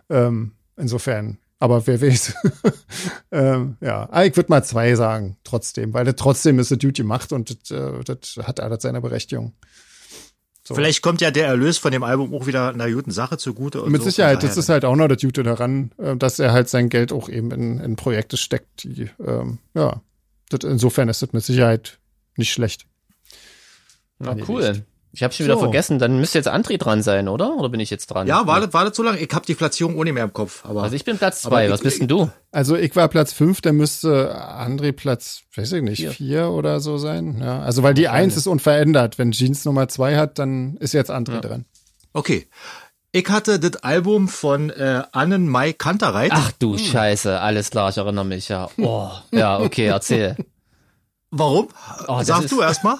Ähm, 0.10 0.52
insofern. 0.76 1.38
Aber 1.60 1.86
wer 1.88 2.02
weiß. 2.02 2.34
ähm, 3.32 3.78
ja, 3.80 4.10
Aber 4.12 4.26
ich 4.26 4.36
würde 4.36 4.50
mal 4.50 4.64
zwei 4.64 4.96
sagen, 4.96 5.38
trotzdem, 5.46 5.94
weil 5.94 6.04
das 6.06 6.16
trotzdem 6.16 6.60
ist 6.60 6.72
das 6.72 6.80
Duty 6.80 7.04
macht 7.04 7.32
und 7.32 7.70
das, 7.70 7.72
äh, 7.72 8.04
das 8.04 8.36
hat 8.46 8.60
alles 8.60 8.82
seine 8.82 9.00
Berechtigung. 9.00 9.54
So. 10.72 10.76
Vielleicht 10.76 11.02
kommt 11.02 11.22
ja 11.22 11.32
der 11.32 11.48
Erlös 11.48 11.78
von 11.78 11.92
dem 11.92 12.04
Album 12.04 12.34
auch 12.34 12.48
wieder 12.48 12.70
einer 12.70 12.90
guten 12.92 13.12
Sache 13.12 13.38
zugute. 13.38 13.82
Und 13.82 13.92
Mit 13.92 14.02
so. 14.02 14.10
Sicherheit, 14.10 14.44
das 14.44 14.58
ist 14.58 14.70
halt 14.70 14.86
auch 14.86 14.96
noch 14.96 15.08
das 15.08 15.22
Gute 15.22 15.44
daran, 15.44 15.92
äh, 15.98 16.16
dass 16.16 16.40
er 16.40 16.52
halt 16.52 16.70
sein 16.70 16.90
Geld 16.90 17.12
auch 17.12 17.30
eben 17.30 17.52
in, 17.52 17.80
in 17.80 17.96
Projekte 17.96 18.38
steckt, 18.38 18.84
die, 18.84 19.10
ähm, 19.26 19.60
ja, 19.74 20.02
das, 20.50 20.70
insofern 20.70 21.10
ist 21.10 21.22
das 21.22 21.34
mit 21.34 21.44
Sicherheit 21.44 22.00
nicht 22.36 22.52
schlecht. 22.52 22.86
Na, 24.20 24.36
cool. 24.48 24.86
Ich 25.14 25.24
habe 25.24 25.34
schon 25.34 25.46
wieder 25.46 25.56
So. 25.56 25.62
vergessen, 25.62 26.00
dann 26.00 26.20
müsste 26.20 26.38
jetzt 26.38 26.48
André 26.48 26.78
dran 26.78 27.02
sein, 27.04 27.28
oder? 27.28 27.56
Oder 27.58 27.68
bin 27.68 27.82
ich 27.82 27.90
jetzt 27.90 28.08
dran? 28.08 28.28
Ja, 28.28 28.48
wartet, 28.48 28.74
wartet 28.74 28.96
so 28.96 29.04
lange. 29.04 29.18
Ich 29.20 29.30
habe 29.34 29.46
die 29.46 29.56
Platzierung 29.56 29.98
ohne 29.98 30.14
mehr 30.14 30.24
im 30.24 30.32
Kopf. 30.32 30.64
Aber 30.66 30.84
Also 30.84 30.96
ich 30.96 31.04
bin 31.04 31.18
Platz 31.18 31.42
zwei. 31.42 31.66
ich- 31.66 31.72
Was 31.72 31.82
bist 31.82 32.00
denn 32.00 32.08
du? 32.08 32.30
Also 32.52 32.78
ich 32.78 32.96
war 32.96 33.08
Platz 33.10 33.34
fünf, 33.34 33.60
der 33.60 33.74
müsste 33.74 34.34
André 34.36 34.94
Platz, 34.94 35.42
weiß 35.56 35.74
ich 35.74 35.82
nicht, 35.84 35.98
Vier. 36.00 36.12
vier, 36.12 36.50
oder 36.52 36.80
so 36.80 36.98
sein. 36.98 37.42
Ja, 37.42 37.60
also 37.62 37.84
weil 37.84 37.94
die 37.94 38.08
eins 38.08 38.38
ist 38.38 38.48
unverändert. 38.48 39.18
Wenn 39.18 39.32
Jeans 39.32 39.66
Nummer 39.66 39.90
zwei 39.90 40.16
hat, 40.18 40.40
dann 40.40 40.78
ist 40.78 40.94
jetzt 40.94 41.12
André 41.12 41.42
dran. 41.42 41.66
okay. 42.14 42.48
Ich 43.14 43.28
hatte 43.28 43.60
das 43.60 43.84
Album 43.84 44.30
von 44.30 44.70
äh, 44.70 45.04
Annen 45.12 45.50
Mai 45.50 45.74
Kantereit. 45.74 46.32
Ach 46.34 46.54
du 46.54 46.78
Scheiße, 46.78 47.42
alles 47.42 47.70
klar, 47.70 47.90
ich 47.90 47.98
erinnere 47.98 48.24
mich 48.24 48.48
ja. 48.48 48.70
Oh, 48.78 49.10
ja, 49.34 49.60
okay, 49.60 49.88
erzähl. 49.88 50.38
Warum? 51.30 51.68
Oh, 52.08 52.20
das 52.20 52.28
Sag 52.28 52.44
ist- 52.44 52.52
du 52.54 52.62
erst 52.62 52.86
mal. 52.86 52.98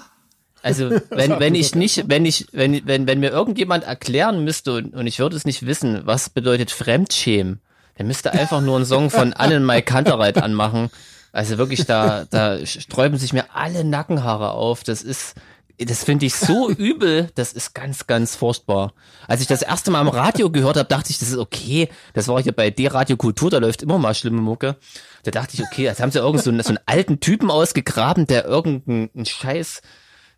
Also, 0.62 0.90
wenn, 1.10 1.40
wenn 1.40 1.54
ich 1.54 1.74
nicht, 1.74 2.08
wenn 2.08 2.24
ich, 2.24 2.46
wenn, 2.52 2.86
wenn, 2.86 3.06
wenn 3.06 3.20
mir 3.20 3.30
irgendjemand 3.30 3.84
erklären 3.84 4.44
müsste 4.44 4.74
und, 4.74 4.94
und 4.94 5.06
ich 5.06 5.18
würde 5.18 5.36
es 5.36 5.44
nicht 5.44 5.66
wissen, 5.66 6.02
was 6.04 6.30
bedeutet 6.30 6.70
Fremdschämen, 6.70 7.60
der 7.98 8.06
müsste 8.06 8.32
einfach 8.32 8.60
nur 8.60 8.76
einen 8.76 8.86
Song 8.86 9.10
von 9.10 9.32
Annenmai 9.34 9.82
Kantereit 9.82 10.38
anmachen. 10.38 10.90
Also 11.32 11.58
wirklich, 11.58 11.86
da, 11.86 12.26
da 12.30 12.64
sträuben 12.64 13.18
sich 13.18 13.32
mir 13.32 13.54
alle 13.54 13.84
Nackenhaare 13.84 14.50
auf. 14.50 14.84
Das 14.84 15.02
ist, 15.02 15.34
das 15.78 16.04
finde 16.04 16.26
ich 16.26 16.34
so 16.34 16.70
übel, 16.76 17.30
das 17.34 17.52
ist 17.52 17.74
ganz, 17.74 18.06
ganz 18.06 18.36
furchtbar. 18.36 18.92
Als 19.26 19.40
ich 19.40 19.46
das 19.46 19.62
erste 19.62 19.90
Mal 19.90 20.00
am 20.00 20.08
Radio 20.08 20.50
gehört 20.50 20.76
habe, 20.76 20.88
dachte 20.88 21.10
ich, 21.10 21.18
das 21.18 21.30
ist 21.30 21.38
okay. 21.38 21.88
Das 22.12 22.28
war 22.28 22.42
hier 22.42 22.52
bei 22.52 22.70
D-Radio 22.70 23.16
Kultur, 23.16 23.50
da 23.50 23.58
läuft 23.58 23.82
immer 23.82 23.98
mal 23.98 24.14
schlimme 24.14 24.40
Mucke. 24.40 24.76
Da 25.24 25.30
dachte 25.30 25.54
ich, 25.54 25.62
okay, 25.62 25.84
jetzt 25.84 26.00
haben 26.00 26.10
sie 26.10 26.18
irgend 26.18 26.42
so 26.42 26.50
einen, 26.50 26.62
so 26.62 26.68
einen 26.68 26.80
alten 26.86 27.20
Typen 27.20 27.50
ausgegraben, 27.50 28.26
der 28.26 28.44
irgendeinen 28.44 29.24
Scheiß 29.24 29.80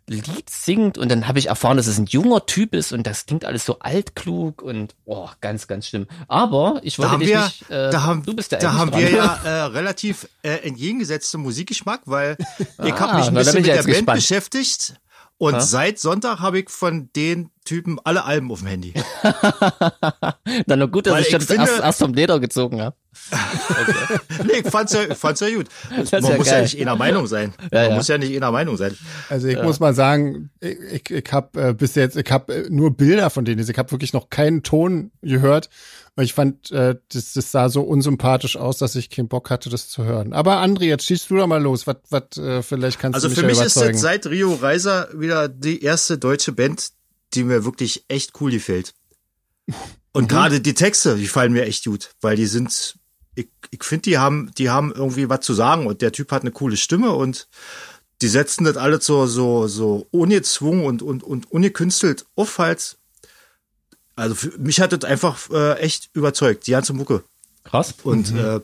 Lied 0.07 0.49
singt 0.51 0.97
und 0.99 1.09
dann 1.09 1.27
habe 1.27 1.39
ich 1.39 1.47
erfahren, 1.47 1.77
dass 1.77 1.87
es 1.87 1.97
ein 1.97 2.05
junger 2.05 2.45
Typ 2.45 2.75
ist 2.75 2.91
und 2.93 3.07
das 3.07 3.25
klingt 3.25 3.43
alles 3.43 3.65
so 3.65 3.79
altklug 3.79 4.61
und 4.61 4.93
oh, 5.05 5.29
ganz, 5.41 5.67
ganz 5.67 5.87
schlimm. 5.87 6.07
Aber 6.27 6.79
ich 6.83 6.95
Da 6.97 7.03
wollte 7.03 7.11
haben 7.13 7.19
dich 7.21 7.29
wir, 7.29 7.43
nicht, 7.43 7.69
äh, 7.71 7.89
da 7.89 8.03
haben, 8.03 8.23
du 8.23 8.35
bist 8.35 8.51
der 8.51 8.59
da 8.59 8.73
haben 8.73 8.93
wir 8.93 9.09
dran. 9.09 9.15
ja 9.15 9.35
äh, 9.43 9.63
relativ 9.63 10.27
äh, 10.43 10.57
entgegengesetzten 10.67 11.41
Musikgeschmack, 11.41 12.01
weil 12.05 12.37
ich 12.59 12.93
Ah, 12.93 12.99
habe 12.99 13.17
mich 13.17 13.27
ein 13.29 13.33
bisschen 13.33 13.55
mit 13.55 13.65
der 13.65 13.73
Band 13.77 13.85
gespannt. 13.87 14.17
beschäftigt 14.17 14.93
und 15.37 15.55
Ha? 15.55 15.59
seit 15.61 15.99
Sonntag 15.99 16.39
habe 16.39 16.59
ich 16.59 16.69
von 16.69 17.09
den 17.15 17.49
Typen 17.65 17.99
alle 18.03 18.23
Alben 18.25 18.51
auf 18.51 18.59
dem 18.59 18.67
Handy. 18.69 18.93
Dann 20.67 20.79
nur 20.79 20.89
gut, 20.89 21.07
dass 21.07 21.13
Weil 21.13 21.21
ich 21.21 21.27
ich 21.29 21.33
das 21.35 21.45
finde- 21.45 21.63
erst, 21.69 21.79
erst 21.79 21.99
vom 21.99 22.13
Leder 22.13 22.39
gezogen 22.39 22.81
habe. 22.81 22.95
nee, 24.45 24.59
ich 24.63 24.67
fand's 24.69 24.93
ja, 24.93 25.03
ich 25.03 25.17
fand's 25.17 25.39
ja 25.39 25.49
gut. 25.49 25.67
Man 26.11 26.23
ja 26.23 26.37
muss 26.37 26.45
geil. 26.47 26.55
ja 26.57 26.61
nicht 26.61 26.79
einer 26.81 26.95
Meinung 26.95 27.27
sein. 27.27 27.53
Ja, 27.71 27.81
Man 27.81 27.89
ja. 27.91 27.95
muss 27.95 28.07
ja 28.07 28.17
nicht 28.17 28.35
einer 28.35 28.51
Meinung 28.51 28.77
sein. 28.77 28.95
Also 29.29 29.47
ich 29.47 29.61
muss 29.61 29.79
mal 29.79 29.93
sagen, 29.93 30.51
ich, 30.59 30.77
ich, 30.91 31.11
ich 31.11 31.33
habe 31.33 31.69
äh, 31.69 31.73
bis 31.73 31.95
jetzt, 31.95 32.17
ich 32.17 32.29
habe 32.31 32.53
äh, 32.53 32.69
nur 32.69 32.95
Bilder 32.95 33.29
von 33.29 33.45
denen. 33.45 33.67
Ich 33.67 33.77
habe 33.77 33.91
wirklich 33.91 34.13
noch 34.13 34.29
keinen 34.29 34.63
Ton 34.63 35.11
gehört. 35.21 35.69
Weil 36.15 36.25
ich 36.25 36.33
fand, 36.33 36.71
äh, 36.71 36.95
das, 37.09 37.33
das 37.33 37.51
sah 37.51 37.67
so 37.67 37.81
unsympathisch 37.81 38.55
aus, 38.55 38.77
dass 38.77 38.95
ich 38.95 39.09
keinen 39.09 39.27
Bock 39.27 39.49
hatte, 39.49 39.69
das 39.69 39.89
zu 39.89 40.05
hören. 40.05 40.31
Aber 40.31 40.63
André, 40.63 40.85
jetzt 40.85 41.05
schießt 41.05 41.29
du 41.29 41.35
doch 41.35 41.47
mal 41.47 41.61
los. 41.61 41.87
Was, 41.87 41.97
was, 42.09 42.37
äh, 42.37 42.63
vielleicht 42.63 42.99
kannst 42.99 43.15
Also 43.15 43.27
du 43.27 43.31
mich 43.31 43.35
für 43.39 43.41
ja 43.41 43.47
mich 43.47 43.57
ist 43.59 43.75
überzeugen. 43.75 43.93
jetzt 43.93 44.01
seit 44.01 44.27
Rio 44.27 44.53
Reiser 44.53 45.09
wieder 45.13 45.49
die 45.49 45.81
erste 45.83 46.17
deutsche 46.17 46.53
Band, 46.53 46.91
die 47.33 47.43
mir 47.43 47.65
wirklich 47.65 48.05
echt 48.07 48.39
cool 48.39 48.51
gefällt. 48.51 48.93
Und 50.13 50.29
gerade 50.29 50.61
die 50.61 50.73
Texte, 50.73 51.17
die 51.17 51.27
fallen 51.27 51.51
mir 51.51 51.65
echt 51.65 51.83
gut, 51.83 52.11
weil 52.21 52.37
die 52.37 52.45
sind, 52.45 52.97
ich, 53.35 53.49
ich 53.71 53.83
finde, 53.83 54.03
die 54.03 54.17
haben, 54.17 54.51
die 54.57 54.69
haben 54.69 54.93
irgendwie 54.95 55.27
was 55.27 55.41
zu 55.41 55.53
sagen 55.53 55.85
und 55.87 56.01
der 56.01 56.13
Typ 56.13 56.31
hat 56.31 56.43
eine 56.43 56.51
coole 56.51 56.77
Stimme 56.77 57.11
und 57.11 57.49
die 58.21 58.29
setzen 58.29 58.63
das 58.63 58.77
alles 58.77 59.05
so, 59.05 59.25
so, 59.27 59.67
so 59.67 60.07
ungezwungen 60.11 60.85
und, 60.85 61.01
und, 61.01 61.23
und 61.23 61.51
ungekünstelt 61.51 62.25
auf 62.35 62.57
halt. 62.59 62.97
Also 64.15 64.35
für 64.35 64.57
mich 64.57 64.79
hat 64.79 64.91
das 64.93 65.03
einfach 65.03 65.37
äh, 65.51 65.73
echt 65.79 66.09
überzeugt, 66.13 66.67
die 66.67 66.71
ganze 66.71 66.93
Mucke. 66.93 67.23
Krass. 67.63 67.95
Und 68.03 68.33
äh, 68.35 68.59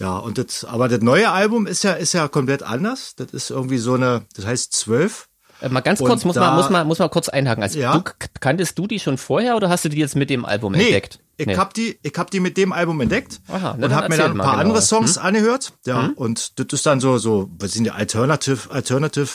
ja, 0.00 0.16
und 0.16 0.38
das, 0.38 0.64
aber 0.64 0.88
das 0.88 1.00
neue 1.00 1.30
Album 1.30 1.66
ist 1.66 1.84
ja, 1.84 1.92
ist 1.92 2.12
ja 2.14 2.26
komplett 2.28 2.62
anders. 2.62 3.14
Das 3.16 3.30
ist 3.32 3.50
irgendwie 3.50 3.78
so 3.78 3.94
eine, 3.94 4.24
das 4.34 4.46
heißt 4.46 4.72
zwölf. 4.72 5.28
Äh, 5.60 5.68
mal 5.68 5.80
ganz 5.80 6.00
Und 6.00 6.08
kurz, 6.08 6.24
muss 6.24 6.34
da- 6.34 6.40
man, 6.40 6.56
muss 6.56 6.70
man, 6.70 6.86
muss 6.88 6.98
man 6.98 7.10
kurz 7.10 7.28
einhaken. 7.28 7.62
Also 7.62 7.78
Ja. 7.78 7.98
du, 7.98 8.10
kanntest 8.40 8.76
du 8.78 8.88
die 8.88 8.98
schon 8.98 9.18
vorher 9.18 9.54
oder 9.54 9.68
hast 9.68 9.84
du 9.84 9.88
die 9.88 9.98
jetzt 9.98 10.16
mit 10.16 10.28
dem 10.30 10.44
Album 10.44 10.72
Nee, 10.72 10.86
entdeckt? 10.86 11.20
ich 11.36 11.46
Nee. 11.46 11.56
hab 11.56 11.72
die, 11.74 11.98
ich 12.02 12.12
hab 12.16 12.30
die 12.32 12.40
mit 12.40 12.56
dem 12.56 12.72
Album 12.72 13.00
entdeckt 13.00 13.40
Aha, 13.48 13.70
und 13.72 13.80
dann 13.80 13.94
hab 13.94 14.08
mir 14.08 14.16
dann 14.16 14.32
ein 14.32 14.38
paar 14.38 14.46
genauer. 14.52 14.58
andere 14.60 14.82
Songs 14.82 15.18
angehört. 15.18 15.72
Ja, 15.86 16.10
und 16.16 16.58
das 16.58 16.66
ist 16.72 16.84
dann 16.86 16.98
so, 17.00 17.18
so, 17.18 17.48
was 17.58 17.72
sind 17.72 17.84
die 17.84 17.90
Alternative, 17.92 18.70
Alternative 18.70 19.28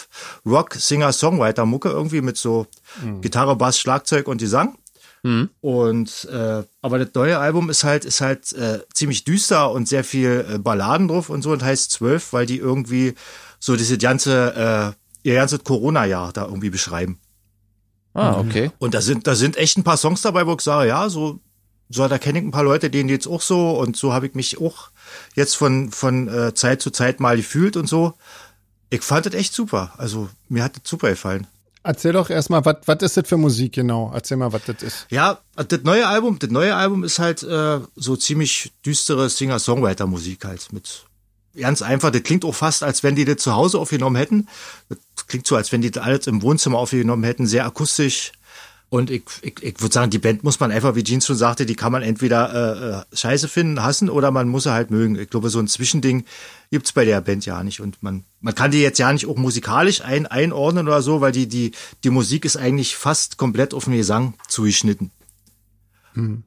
Rock 0.45 0.73
Singer 0.73 1.13
Songwriter 1.13 1.65
Mucke 1.65 1.89
irgendwie 1.89 2.19
mit 2.21 2.35
so 2.37 2.67
Gitarre, 3.21 3.55
Bass, 3.55 3.79
Schlagzeug 3.79 4.27
und 4.27 4.39
Gesang. 4.39 4.77
Und 5.61 6.27
äh, 6.31 6.63
aber 6.81 6.99
das 6.99 7.09
neue 7.13 7.39
Album 7.39 7.69
ist 7.69 7.83
halt 7.83 8.05
ist 8.05 8.21
halt 8.21 8.51
äh, 8.53 8.79
ziemlich 8.93 9.23
düster 9.23 9.71
und 9.71 9.87
sehr 9.87 10.03
viel 10.03 10.45
äh, 10.49 10.57
Balladen 10.57 11.07
drauf 11.07 11.29
und 11.29 11.41
so 11.41 11.51
und 11.51 11.63
heißt 11.63 11.91
zwölf, 11.91 12.33
weil 12.33 12.45
die 12.45 12.57
irgendwie 12.57 13.15
so 13.59 13.75
diese 13.75 13.97
ganze 13.97 14.95
äh, 14.95 15.27
ihr 15.27 15.35
ganzes 15.35 15.63
Corona-Jahr 15.63 16.31
da 16.33 16.45
irgendwie 16.45 16.69
beschreiben. 16.69 17.19
Ah, 18.13 18.39
okay. 18.39 18.71
Und 18.79 18.93
da 18.93 19.01
sind, 19.01 19.27
da 19.27 19.35
sind 19.35 19.57
echt 19.57 19.77
ein 19.77 19.83
paar 19.83 19.97
Songs 19.97 20.23
dabei, 20.23 20.47
wo 20.47 20.53
ich 20.53 20.61
sage, 20.61 20.87
ja, 20.87 21.07
so, 21.07 21.39
so 21.89 22.07
da 22.07 22.17
kenne 22.17 22.39
ich 22.39 22.45
ein 22.45 22.51
paar 22.51 22.63
Leute, 22.63 22.89
denen 22.89 23.07
geht's 23.07 23.27
auch 23.27 23.41
so 23.41 23.77
und 23.77 23.95
so 23.95 24.11
habe 24.11 24.25
ich 24.25 24.33
mich 24.33 24.59
auch 24.59 24.89
jetzt 25.35 25.55
von, 25.55 25.91
von 25.91 26.27
äh, 26.27 26.53
Zeit 26.55 26.81
zu 26.81 26.89
Zeit 26.89 27.19
mal 27.19 27.37
gefühlt 27.37 27.77
und 27.77 27.87
so. 27.87 28.13
Ich 28.89 29.03
fand 29.03 29.27
das 29.27 29.33
echt 29.35 29.53
super. 29.53 29.93
Also 29.97 30.29
mir 30.49 30.63
hat 30.63 30.77
das 30.77 30.89
super 30.89 31.09
gefallen. 31.09 31.45
Erzähl 31.87 32.11
doch 32.11 32.29
erstmal, 32.29 32.65
was 32.65 33.01
ist 33.01 33.15
das 33.15 33.29
für 33.29 33.37
Musik 33.37 33.71
genau? 33.75 34.11
Erzähl 34.13 34.35
mal, 34.35 34.51
was 34.51 34.65
das 34.65 34.83
ist. 34.83 35.07
Ja, 35.09 35.39
das 35.55 35.83
neue 35.83 36.05
Album, 36.05 36.37
das 36.37 36.49
neue 36.49 36.75
Album 36.75 37.05
ist 37.05 37.17
halt 37.17 37.43
äh, 37.43 37.79
so 37.95 38.17
ziemlich 38.17 38.73
düstere 38.85 39.29
Singer-Songwriter-Musik 39.29 40.43
halt 40.43 40.73
mit 40.73 41.05
ganz 41.57 41.81
einfach. 41.81 42.11
Das 42.11 42.23
klingt 42.23 42.43
auch 42.43 42.53
fast, 42.53 42.83
als 42.83 43.03
wenn 43.03 43.15
die 43.15 43.23
das 43.23 43.37
zu 43.37 43.55
Hause 43.55 43.79
aufgenommen 43.79 44.17
hätten. 44.17 44.49
Das 44.89 45.27
klingt 45.27 45.47
so, 45.47 45.55
als 45.55 45.71
wenn 45.71 45.81
die 45.81 45.89
das 45.89 46.03
alles 46.03 46.27
im 46.27 46.41
Wohnzimmer 46.41 46.77
aufgenommen 46.77 47.23
hätten, 47.23 47.47
sehr 47.47 47.65
akustisch. 47.65 48.33
Und 48.89 49.11
ich, 49.11 49.23
ich, 49.41 49.61
ich 49.61 49.81
würde 49.81 49.93
sagen, 49.93 50.11
die 50.11 50.17
Band 50.17 50.45
muss 50.45 50.61
man 50.61 50.71
einfach, 50.71 50.95
wie 50.95 51.03
Jeans 51.03 51.25
schon 51.25 51.35
sagte, 51.35 51.65
die 51.65 51.75
kann 51.75 51.91
man 51.91 52.03
entweder 52.03 52.53
äh, 52.53 52.99
äh, 52.99 53.15
scheiße 53.15 53.49
finden, 53.49 53.83
hassen 53.83 54.09
oder 54.09 54.31
man 54.31 54.47
muss 54.47 54.63
sie 54.63 54.71
halt 54.71 54.91
mögen. 54.91 55.19
Ich 55.19 55.29
glaube, 55.29 55.49
so 55.49 55.59
ein 55.59 55.67
Zwischending 55.67 56.23
gibt's 56.71 56.93
bei 56.93 57.03
der 57.03 57.19
Band 57.19 57.45
ja 57.45 57.61
nicht. 57.63 57.81
Und 57.81 58.01
man, 58.01 58.23
man 58.39 58.55
kann 58.55 58.71
die 58.71 58.81
jetzt 58.81 58.97
ja 58.97 59.11
nicht 59.11 59.27
auch 59.27 59.35
musikalisch 59.35 60.01
ein, 60.01 60.25
einordnen 60.25 60.87
oder 60.87 61.01
so, 61.01 61.19
weil 61.19 61.33
die, 61.33 61.47
die, 61.47 61.71
die 62.05 62.09
Musik 62.09 62.45
ist 62.45 62.55
eigentlich 62.55 62.95
fast 62.95 63.37
komplett 63.37 63.73
auf 63.73 63.85
den 63.85 63.97
Gesang 63.97 64.35
zugeschnitten. 64.47 65.11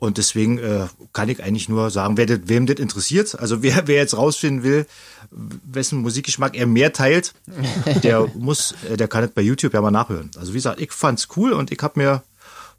Und 0.00 0.18
deswegen 0.18 0.59
äh, 0.59 0.87
kann 1.12 1.29
ich 1.29 1.44
eigentlich 1.44 1.68
nur 1.68 1.90
sagen, 1.90 2.16
wer 2.16 2.26
das, 2.26 2.40
wem 2.44 2.66
das 2.66 2.81
interessiert, 2.81 3.38
also 3.38 3.62
wer, 3.62 3.87
wer 3.87 3.96
jetzt 3.96 4.16
rausfinden 4.16 4.64
will, 4.64 4.85
wessen 5.31 6.00
Musikgeschmack 6.00 6.57
er 6.57 6.66
mehr 6.66 6.92
teilt, 6.92 7.35
der 8.03 8.26
muss, 8.35 8.74
äh, 8.90 8.96
der 8.96 9.07
kann 9.07 9.22
es 9.22 9.31
bei 9.31 9.42
YouTube 9.42 9.72
ja 9.72 9.81
mal 9.81 9.92
nachhören. 9.92 10.31
Also 10.37 10.53
wie 10.53 10.59
gesagt, 10.59 10.81
ich 10.81 10.90
fand's 10.90 11.29
cool 11.37 11.53
und 11.53 11.70
ich 11.70 11.79
habe 11.83 12.00
mir 12.00 12.22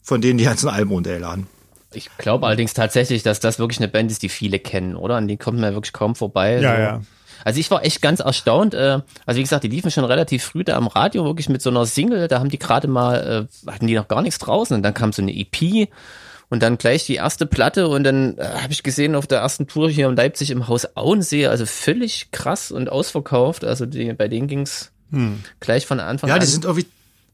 von 0.01 0.21
denen 0.21 0.37
die 0.37 0.45
ganzen 0.45 0.69
Alben 0.69 0.91
runtergeladen. 0.91 1.47
Ich 1.93 2.09
glaube 2.17 2.47
allerdings 2.47 2.73
tatsächlich, 2.73 3.21
dass 3.23 3.39
das 3.39 3.59
wirklich 3.59 3.79
eine 3.79 3.87
Band 3.89 4.11
ist, 4.11 4.21
die 4.23 4.29
viele 4.29 4.59
kennen, 4.59 4.95
oder? 4.95 5.15
An 5.15 5.27
die 5.27 5.37
kommt 5.37 5.59
man 5.59 5.69
ja 5.71 5.75
wirklich 5.75 5.93
kaum 5.93 6.15
vorbei. 6.15 6.59
Ja, 6.59 6.75
so. 6.75 6.81
ja. 6.81 7.01
Also 7.43 7.59
ich 7.59 7.69
war 7.71 7.83
echt 7.83 8.01
ganz 8.01 8.19
erstaunt. 8.19 8.73
Äh, 8.73 9.01
also 9.25 9.37
wie 9.37 9.41
gesagt, 9.41 9.63
die 9.63 9.67
liefen 9.67 9.91
schon 9.91 10.05
relativ 10.05 10.43
früh 10.43 10.63
da 10.63 10.77
am 10.77 10.87
Radio, 10.87 11.25
wirklich 11.25 11.49
mit 11.49 11.61
so 11.61 11.69
einer 11.69 11.85
Single. 11.85 12.27
Da 12.27 12.39
haben 12.39 12.49
die 12.49 12.59
gerade 12.59 12.87
mal, 12.87 13.47
äh, 13.65 13.71
hatten 13.71 13.87
die 13.87 13.95
noch 13.95 14.07
gar 14.07 14.21
nichts 14.21 14.37
draußen. 14.39 14.75
Und 14.75 14.83
dann 14.83 14.93
kam 14.93 15.11
so 15.11 15.21
eine 15.21 15.35
EP 15.35 15.89
und 16.49 16.61
dann 16.63 16.77
gleich 16.77 17.05
die 17.07 17.15
erste 17.15 17.45
Platte. 17.45 17.87
Und 17.87 18.03
dann 18.03 18.37
äh, 18.37 18.43
habe 18.61 18.71
ich 18.71 18.83
gesehen 18.83 19.15
auf 19.15 19.25
der 19.27 19.39
ersten 19.39 19.67
Tour 19.67 19.89
hier 19.89 20.07
in 20.07 20.15
Leipzig 20.15 20.51
im 20.51 20.67
Haus 20.67 20.95
Auensee, 20.95 21.47
also 21.47 21.65
völlig 21.65 22.31
krass 22.31 22.71
und 22.71 22.89
ausverkauft. 22.89 23.65
Also 23.65 23.85
die, 23.85 24.13
bei 24.13 24.27
denen 24.27 24.47
ging's 24.47 24.91
gleich 25.59 25.85
von 25.87 25.99
Anfang 25.99 26.29
Ja, 26.29 26.35
an 26.35 26.39
die 26.41 26.45
sind 26.47 26.63
irgendwie 26.63 26.87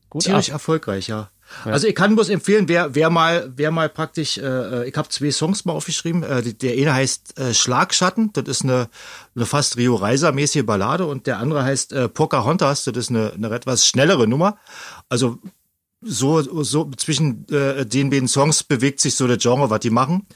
gut 0.10 0.24
ziemlich 0.24 0.48
ab. 0.48 0.54
erfolgreich, 0.54 1.08
ja. 1.08 1.30
Also 1.66 1.88
ich 1.88 1.96
kann 1.96 2.16
bloß 2.16 2.30
empfehlen, 2.30 2.68
wer, 2.68 2.94
wer 2.96 3.10
mal, 3.10 3.52
wer 3.56 3.72
mal 3.72 3.90
praktisch, 3.90 4.38
äh, 4.38 4.88
ich 4.88 4.96
habe 4.98 5.10
zwei 5.10 5.32
Songs 5.32 5.66
mal 5.66 5.74
aufgeschrieben. 5.74 6.24
Äh, 6.24 6.42
die- 6.42 6.58
der 6.58 6.74
eine 6.74 6.94
heißt 6.94 7.40
äh, 7.40 7.54
Schlagschatten, 7.54 8.32
das 8.34 8.46
ist 8.48 8.64
eine, 8.64 8.90
eine 9.36 9.46
fast 9.46 9.78
Rio 9.78 9.96
Reiser 9.96 10.32
mäßige 10.32 10.64
Ballade 10.66 11.06
und 11.06 11.26
der 11.28 11.40
andere 11.40 11.64
heißt 11.64 11.94
äh, 11.94 12.10
Pocahontas, 12.10 12.84
das 12.84 12.98
ist 12.98 13.10
eine, 13.10 13.32
eine 13.34 13.50
etwas 13.50 13.88
schnellere 13.88 14.28
Nummer. 14.28 14.58
Also 15.10 15.40
so, 16.02 16.42
so 16.64 16.92
zwischen 16.98 17.48
äh, 17.50 17.86
den 17.86 18.10
beiden 18.10 18.28
Songs 18.28 18.64
bewegt 18.64 19.00
sich 19.00 19.16
so 19.16 19.28
das 19.28 19.40
Genre, 19.40 19.70
was 19.70 19.80
die 19.80 19.90
machen. 19.90 20.28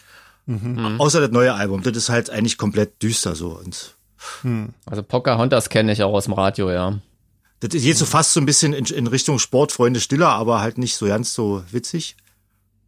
Außer 1.00 1.22
das 1.22 1.30
neue 1.32 1.54
Album, 1.54 1.84
das 1.84 1.96
ist 1.96 2.10
halt 2.10 2.30
eigentlich 2.30 2.58
komplett 2.58 3.02
düster 3.04 3.36
so 3.36 3.50
und 3.50 3.96
Also 4.86 5.04
Pocahontas 5.04 5.70
kenne 5.70 5.92
ich 5.92 6.02
auch 6.04 6.14
aus 6.14 6.26
dem 6.26 6.34
Radio, 6.34 6.72
ja. 6.72 7.00
Das 7.62 7.82
geht 7.84 7.98
so 7.98 8.06
fast 8.06 8.34
so 8.34 8.40
ein 8.40 8.46
bisschen 8.46 8.74
in, 8.74 8.86
in 8.86 9.08
Richtung 9.08 9.38
Sportfreunde 9.40 10.00
Stiller, 10.02 10.30
aber 10.30 10.60
halt 10.62 10.78
nicht 10.78 10.96
so 10.96 11.06
ganz 11.06 11.34
so 11.34 11.64
witzig. 11.72 12.18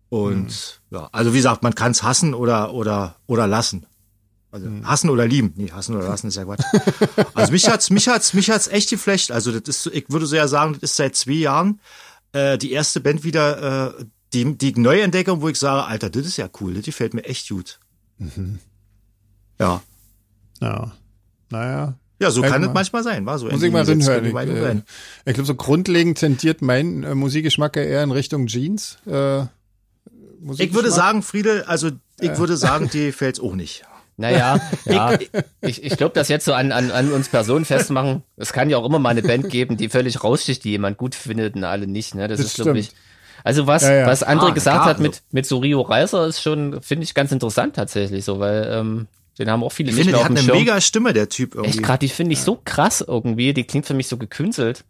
Und 0.09 0.81
ja, 0.91 1.09
also 1.11 1.31
wie 1.33 1.37
gesagt, 1.37 1.63
man 1.63 1.73
kann 1.75 1.91
es 1.91 2.03
hassen 2.03 2.33
oder 2.33 2.73
oder 2.73 3.15
oder 3.27 3.47
lassen. 3.47 3.85
Also 4.51 4.67
hassen 4.83 5.09
oder 5.09 5.25
lieben. 5.27 5.53
Nee, 5.55 5.71
hassen 5.71 5.95
oder 5.95 6.07
lassen 6.07 6.27
ist 6.27 6.35
ja 6.35 6.43
Quatsch. 6.45 6.63
also 7.33 7.51
mich 7.51 7.67
hat's 7.67 7.89
mich 7.89 8.07
hat's 8.07 8.33
mich 8.35 8.49
hat's 8.51 8.67
echt 8.67 8.89
geflasht. 8.91 9.31
Also 9.31 9.51
das 9.51 9.63
ist 9.77 9.83
so- 9.83 9.91
ich 9.91 10.05
würde 10.09 10.27
so 10.27 10.35
ja 10.35 10.47
sagen, 10.47 10.73
das 10.73 10.83
ist 10.91 10.95
seit 10.97 11.15
zwei 11.15 11.31
Jahren 11.33 11.79
äh, 12.33 12.57
die 12.59 12.71
erste 12.71 12.99
Band 12.99 13.23
wieder, 13.23 13.97
äh, 13.99 14.05
die, 14.33 14.55
die 14.57 14.73
Neuentdeckung, 14.79 15.41
wo 15.41 15.49
ich 15.49 15.57
sage, 15.57 15.85
Alter, 15.87 16.09
das 16.11 16.25
ist 16.27 16.37
ja 16.37 16.49
cool, 16.61 16.73
das 16.75 16.83
gefällt 16.83 17.13
mir 17.15 17.23
echt 17.25 17.49
gut. 17.49 17.79
Mhm. 18.19 18.59
Ja. 19.59 19.81
Ja. 20.61 20.91
Naja. 21.49 21.95
Ja, 22.19 22.31
so 22.31 22.41
kann 22.41 22.63
es 22.63 22.73
manchmal 22.73 23.03
sein, 23.03 23.25
war 23.25 23.39
so. 23.39 23.49
Muss 23.49 23.61
ich 23.61 23.71
mal 23.71 23.83
reinhören. 23.83 24.25
Ich, 24.25 25.27
äh, 25.27 25.29
ich 25.29 25.33
glaube, 25.33 25.47
so 25.47 25.55
grundlegend 25.55 26.17
tendiert 26.17 26.61
mein 26.61 27.03
äh, 27.03 27.15
Musikgeschmack 27.15 27.75
eher 27.75 28.03
in 28.03 28.11
Richtung 28.11 28.47
Jeans. 28.47 28.97
Äh, 29.05 29.41
ich 30.57 30.73
würde 30.73 30.91
sagen, 30.91 31.21
Friede, 31.21 31.65
also 31.67 31.89
ich 32.19 32.29
ja. 32.29 32.37
würde 32.37 32.57
sagen, 32.57 32.89
dir 32.93 33.13
fällt's 33.13 33.39
auch 33.39 33.55
nicht. 33.55 33.83
Naja, 34.15 34.59
ja, 34.85 35.17
ich, 35.61 35.83
ich 35.83 35.97
glaube, 35.97 36.13
das 36.13 36.29
jetzt 36.29 36.45
so 36.45 36.53
an, 36.53 36.71
an, 36.71 36.91
an 36.91 37.11
uns 37.11 37.29
Personen 37.29 37.65
festmachen, 37.65 38.23
es 38.37 38.53
kann 38.53 38.69
ja 38.69 38.77
auch 38.77 38.85
immer 38.85 38.99
mal 38.99 39.09
eine 39.09 39.23
Band 39.23 39.49
geben, 39.49 39.75
die 39.75 39.89
völlig 39.89 40.23
raussticht, 40.23 40.63
die 40.63 40.69
jemand 40.69 40.97
gut 40.97 41.15
findet 41.15 41.55
und 41.55 41.63
alle 41.63 41.87
nicht. 41.87 42.13
Ne? 42.13 42.27
Das, 42.27 42.37
das 42.37 42.47
ist, 42.47 42.55
glaube 42.55 42.77
ich. 42.77 42.91
Also 43.43 43.67
was, 43.67 43.83
ja, 43.83 43.93
ja. 43.93 44.07
was 44.07 44.25
André 44.25 44.49
ah, 44.49 44.51
gesagt 44.51 44.83
klar, 44.83 44.85
hat 44.85 44.99
mit, 44.99 45.23
mit 45.31 45.45
so 45.45 45.57
Rio 45.57 45.81
Reiser 45.81 46.27
ist 46.27 46.41
schon, 46.41 46.81
finde 46.81 47.03
ich, 47.03 47.13
ganz 47.13 47.31
interessant 47.31 47.75
tatsächlich 47.75 48.23
so, 48.23 48.39
weil 48.39 48.69
ähm, 48.71 49.07
den 49.39 49.49
haben 49.49 49.63
auch 49.63 49.71
viele 49.71 49.89
ich 49.89 49.95
nicht 49.95 50.05
finde, 50.05 50.17
mehr 50.17 50.19
der 50.19 50.25
hat 50.25 50.37
eine 50.37 50.45
Schirm. 50.45 50.57
mega 50.57 50.81
Stimme, 50.81 51.13
der 51.13 51.29
Typ 51.29 51.55
irgendwie. 51.55 51.71
Echt 51.71 51.83
gerade, 51.83 51.99
die 51.99 52.09
finde 52.09 52.33
ich 52.33 52.41
so 52.41 52.59
krass 52.63 53.03
irgendwie, 53.05 53.53
die 53.53 53.63
klingt 53.63 53.85
für 53.85 53.93
mich 53.93 54.07
so 54.07 54.17
gekünstelt. 54.17 54.83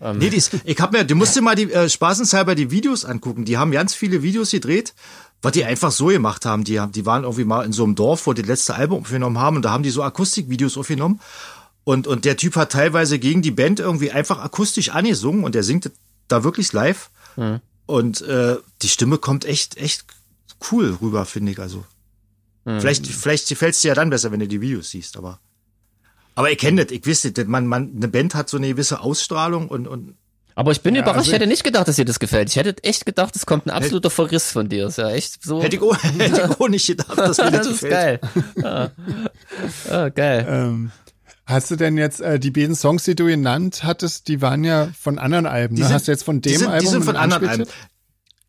Ähm. 0.00 0.18
Nee, 0.18 0.30
die 0.30 0.36
ist, 0.36 0.52
ich 0.64 0.78
hab 0.80 0.92
mir, 0.92 1.04
du 1.04 1.14
musst 1.14 1.34
dir 1.34 1.42
mal 1.42 1.56
die 1.56 1.72
äh, 1.72 1.88
spaßenshalber 1.88 2.54
die 2.54 2.70
Videos 2.70 3.04
angucken. 3.04 3.44
Die 3.44 3.58
haben 3.58 3.72
ganz 3.72 3.94
viele 3.94 4.22
Videos 4.22 4.50
gedreht, 4.50 4.94
was 5.42 5.52
die 5.52 5.64
einfach 5.64 5.90
so 5.90 6.06
gemacht 6.06 6.46
haben. 6.46 6.64
Die 6.64 6.78
haben, 6.78 6.92
die 6.92 7.04
waren 7.04 7.24
irgendwie 7.24 7.44
mal 7.44 7.64
in 7.64 7.72
so 7.72 7.84
einem 7.84 7.94
Dorf, 7.94 8.26
wo 8.26 8.32
die 8.32 8.42
letzte 8.42 8.74
Album 8.74 9.00
aufgenommen 9.00 9.38
haben 9.38 9.56
und 9.56 9.64
da 9.64 9.70
haben 9.70 9.82
die 9.82 9.90
so 9.90 10.02
Akustikvideos 10.02 10.76
aufgenommen. 10.78 11.20
Und, 11.84 12.06
und 12.06 12.24
der 12.24 12.36
Typ 12.36 12.54
hat 12.56 12.70
teilweise 12.72 13.18
gegen 13.18 13.42
die 13.42 13.50
Band 13.50 13.80
irgendwie 13.80 14.10
einfach 14.10 14.38
akustisch 14.38 14.90
angesungen 14.90 15.42
und 15.42 15.54
der 15.54 15.62
singt 15.62 15.90
da 16.28 16.44
wirklich 16.44 16.72
live. 16.72 17.10
Mhm. 17.36 17.60
Und 17.86 18.20
äh, 18.20 18.56
die 18.82 18.88
Stimme 18.88 19.16
kommt 19.18 19.46
echt, 19.46 19.78
echt 19.78 20.04
cool 20.70 20.98
rüber, 21.00 21.24
finde 21.24 21.52
ich. 21.52 21.58
Also. 21.58 21.84
Mhm. 22.68 22.80
Vielleicht, 22.80 23.06
vielleicht 23.06 23.48
gefällt 23.48 23.74
es 23.74 23.80
dir 23.80 23.88
ja 23.88 23.94
dann 23.94 24.10
besser, 24.10 24.30
wenn 24.30 24.40
du 24.40 24.46
die 24.46 24.60
Videos 24.60 24.90
siehst, 24.90 25.16
aber. 25.16 25.40
Aber 26.34 26.52
ich 26.52 26.58
kenne 26.58 26.84
das, 26.84 26.92
ich 26.92 27.04
wüsste, 27.06 27.32
man, 27.46 27.66
man, 27.66 27.94
eine 27.96 28.08
Band 28.08 28.34
hat 28.34 28.48
so 28.48 28.58
eine 28.58 28.68
gewisse 28.68 29.00
Ausstrahlung 29.00 29.68
und, 29.68 29.88
und 29.88 30.14
aber 30.54 30.72
ich 30.72 30.82
bin 30.82 30.94
ja, 30.94 31.02
überrascht, 31.02 31.18
also 31.18 31.30
ich 31.30 31.34
hätte 31.34 31.46
nicht 31.46 31.64
gedacht, 31.64 31.86
dass 31.86 31.96
dir 31.96 32.04
das 32.04 32.18
gefällt. 32.18 32.48
Ich 32.48 32.56
hätte 32.56 32.82
echt 32.82 33.06
gedacht, 33.06 33.34
es 33.36 33.46
kommt 33.46 33.66
ein 33.66 33.70
absoluter 33.70 34.10
Verriss 34.10 34.50
von 34.50 34.68
dir. 34.68 34.88
Ist 34.88 34.98
ja 34.98 35.08
echt 35.10 35.42
so. 35.44 35.62
Hätte 35.62 35.76
ich 35.76 35.82
auch, 35.82 35.96
hätte 36.02 36.24
ich 36.24 36.60
auch 36.60 36.68
nicht 36.68 36.86
gedacht, 36.86 37.16
dass 37.16 37.38
mir 37.38 37.52
das, 37.52 37.68
das 37.68 37.80
gefällt. 37.80 38.22
Ist 38.34 38.62
geil. 38.64 38.90
Ah. 38.90 38.90
Ah, 39.88 40.08
geil. 40.08 40.46
Ähm, 40.48 40.90
hast 41.46 41.70
du 41.70 41.76
denn 41.76 41.96
jetzt 41.96 42.20
äh, 42.20 42.40
die 42.40 42.50
beiden 42.50 42.74
Songs, 42.74 43.04
die 43.04 43.14
du 43.14 43.26
genannt 43.26 43.84
hattest, 43.84 44.26
die 44.26 44.42
waren 44.42 44.64
ja 44.64 44.88
von 44.98 45.20
anderen 45.20 45.46
Alben? 45.46 45.76
Ne? 45.76 45.84
Sind, 45.84 45.94
hast 45.94 46.08
du 46.08 46.12
jetzt 46.12 46.24
von 46.24 46.40
dem 46.40 46.52
die 46.52 46.58
sind, 46.58 46.66
Album? 46.66 46.84
Die 46.84 46.90
sind 46.90 47.04
von 47.04 47.16
anderen 47.16 47.48
Alben. 47.48 47.66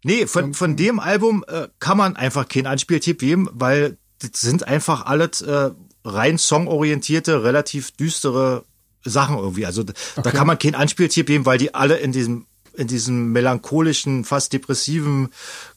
Nee, 0.03 0.27
von, 0.27 0.53
von 0.53 0.75
dem 0.75 0.99
Album 0.99 1.43
äh, 1.47 1.67
kann 1.79 1.97
man 1.97 2.15
einfach 2.15 2.47
keinen 2.47 2.67
Anspieltipp 2.67 3.19
geben, 3.19 3.49
weil 3.51 3.97
das 4.19 4.41
sind 4.41 4.67
einfach 4.67 5.05
alles 5.05 5.41
äh, 5.41 5.71
rein 6.03 6.37
songorientierte, 6.37 7.43
relativ 7.43 7.91
düstere 7.91 8.63
Sachen 9.03 9.37
irgendwie. 9.37 9.65
Also 9.65 9.81
okay. 9.81 9.93
da 10.23 10.31
kann 10.31 10.47
man 10.47 10.59
keinen 10.59 10.75
Anspieltipp 10.75 11.27
geben, 11.27 11.45
weil 11.45 11.57
die 11.57 11.73
alle 11.73 11.97
in 11.97 12.11
diesem 12.11 12.45
in 12.73 12.87
diesem 12.87 13.33
melancholischen, 13.33 14.23
fast 14.23 14.53
depressiven 14.53 15.29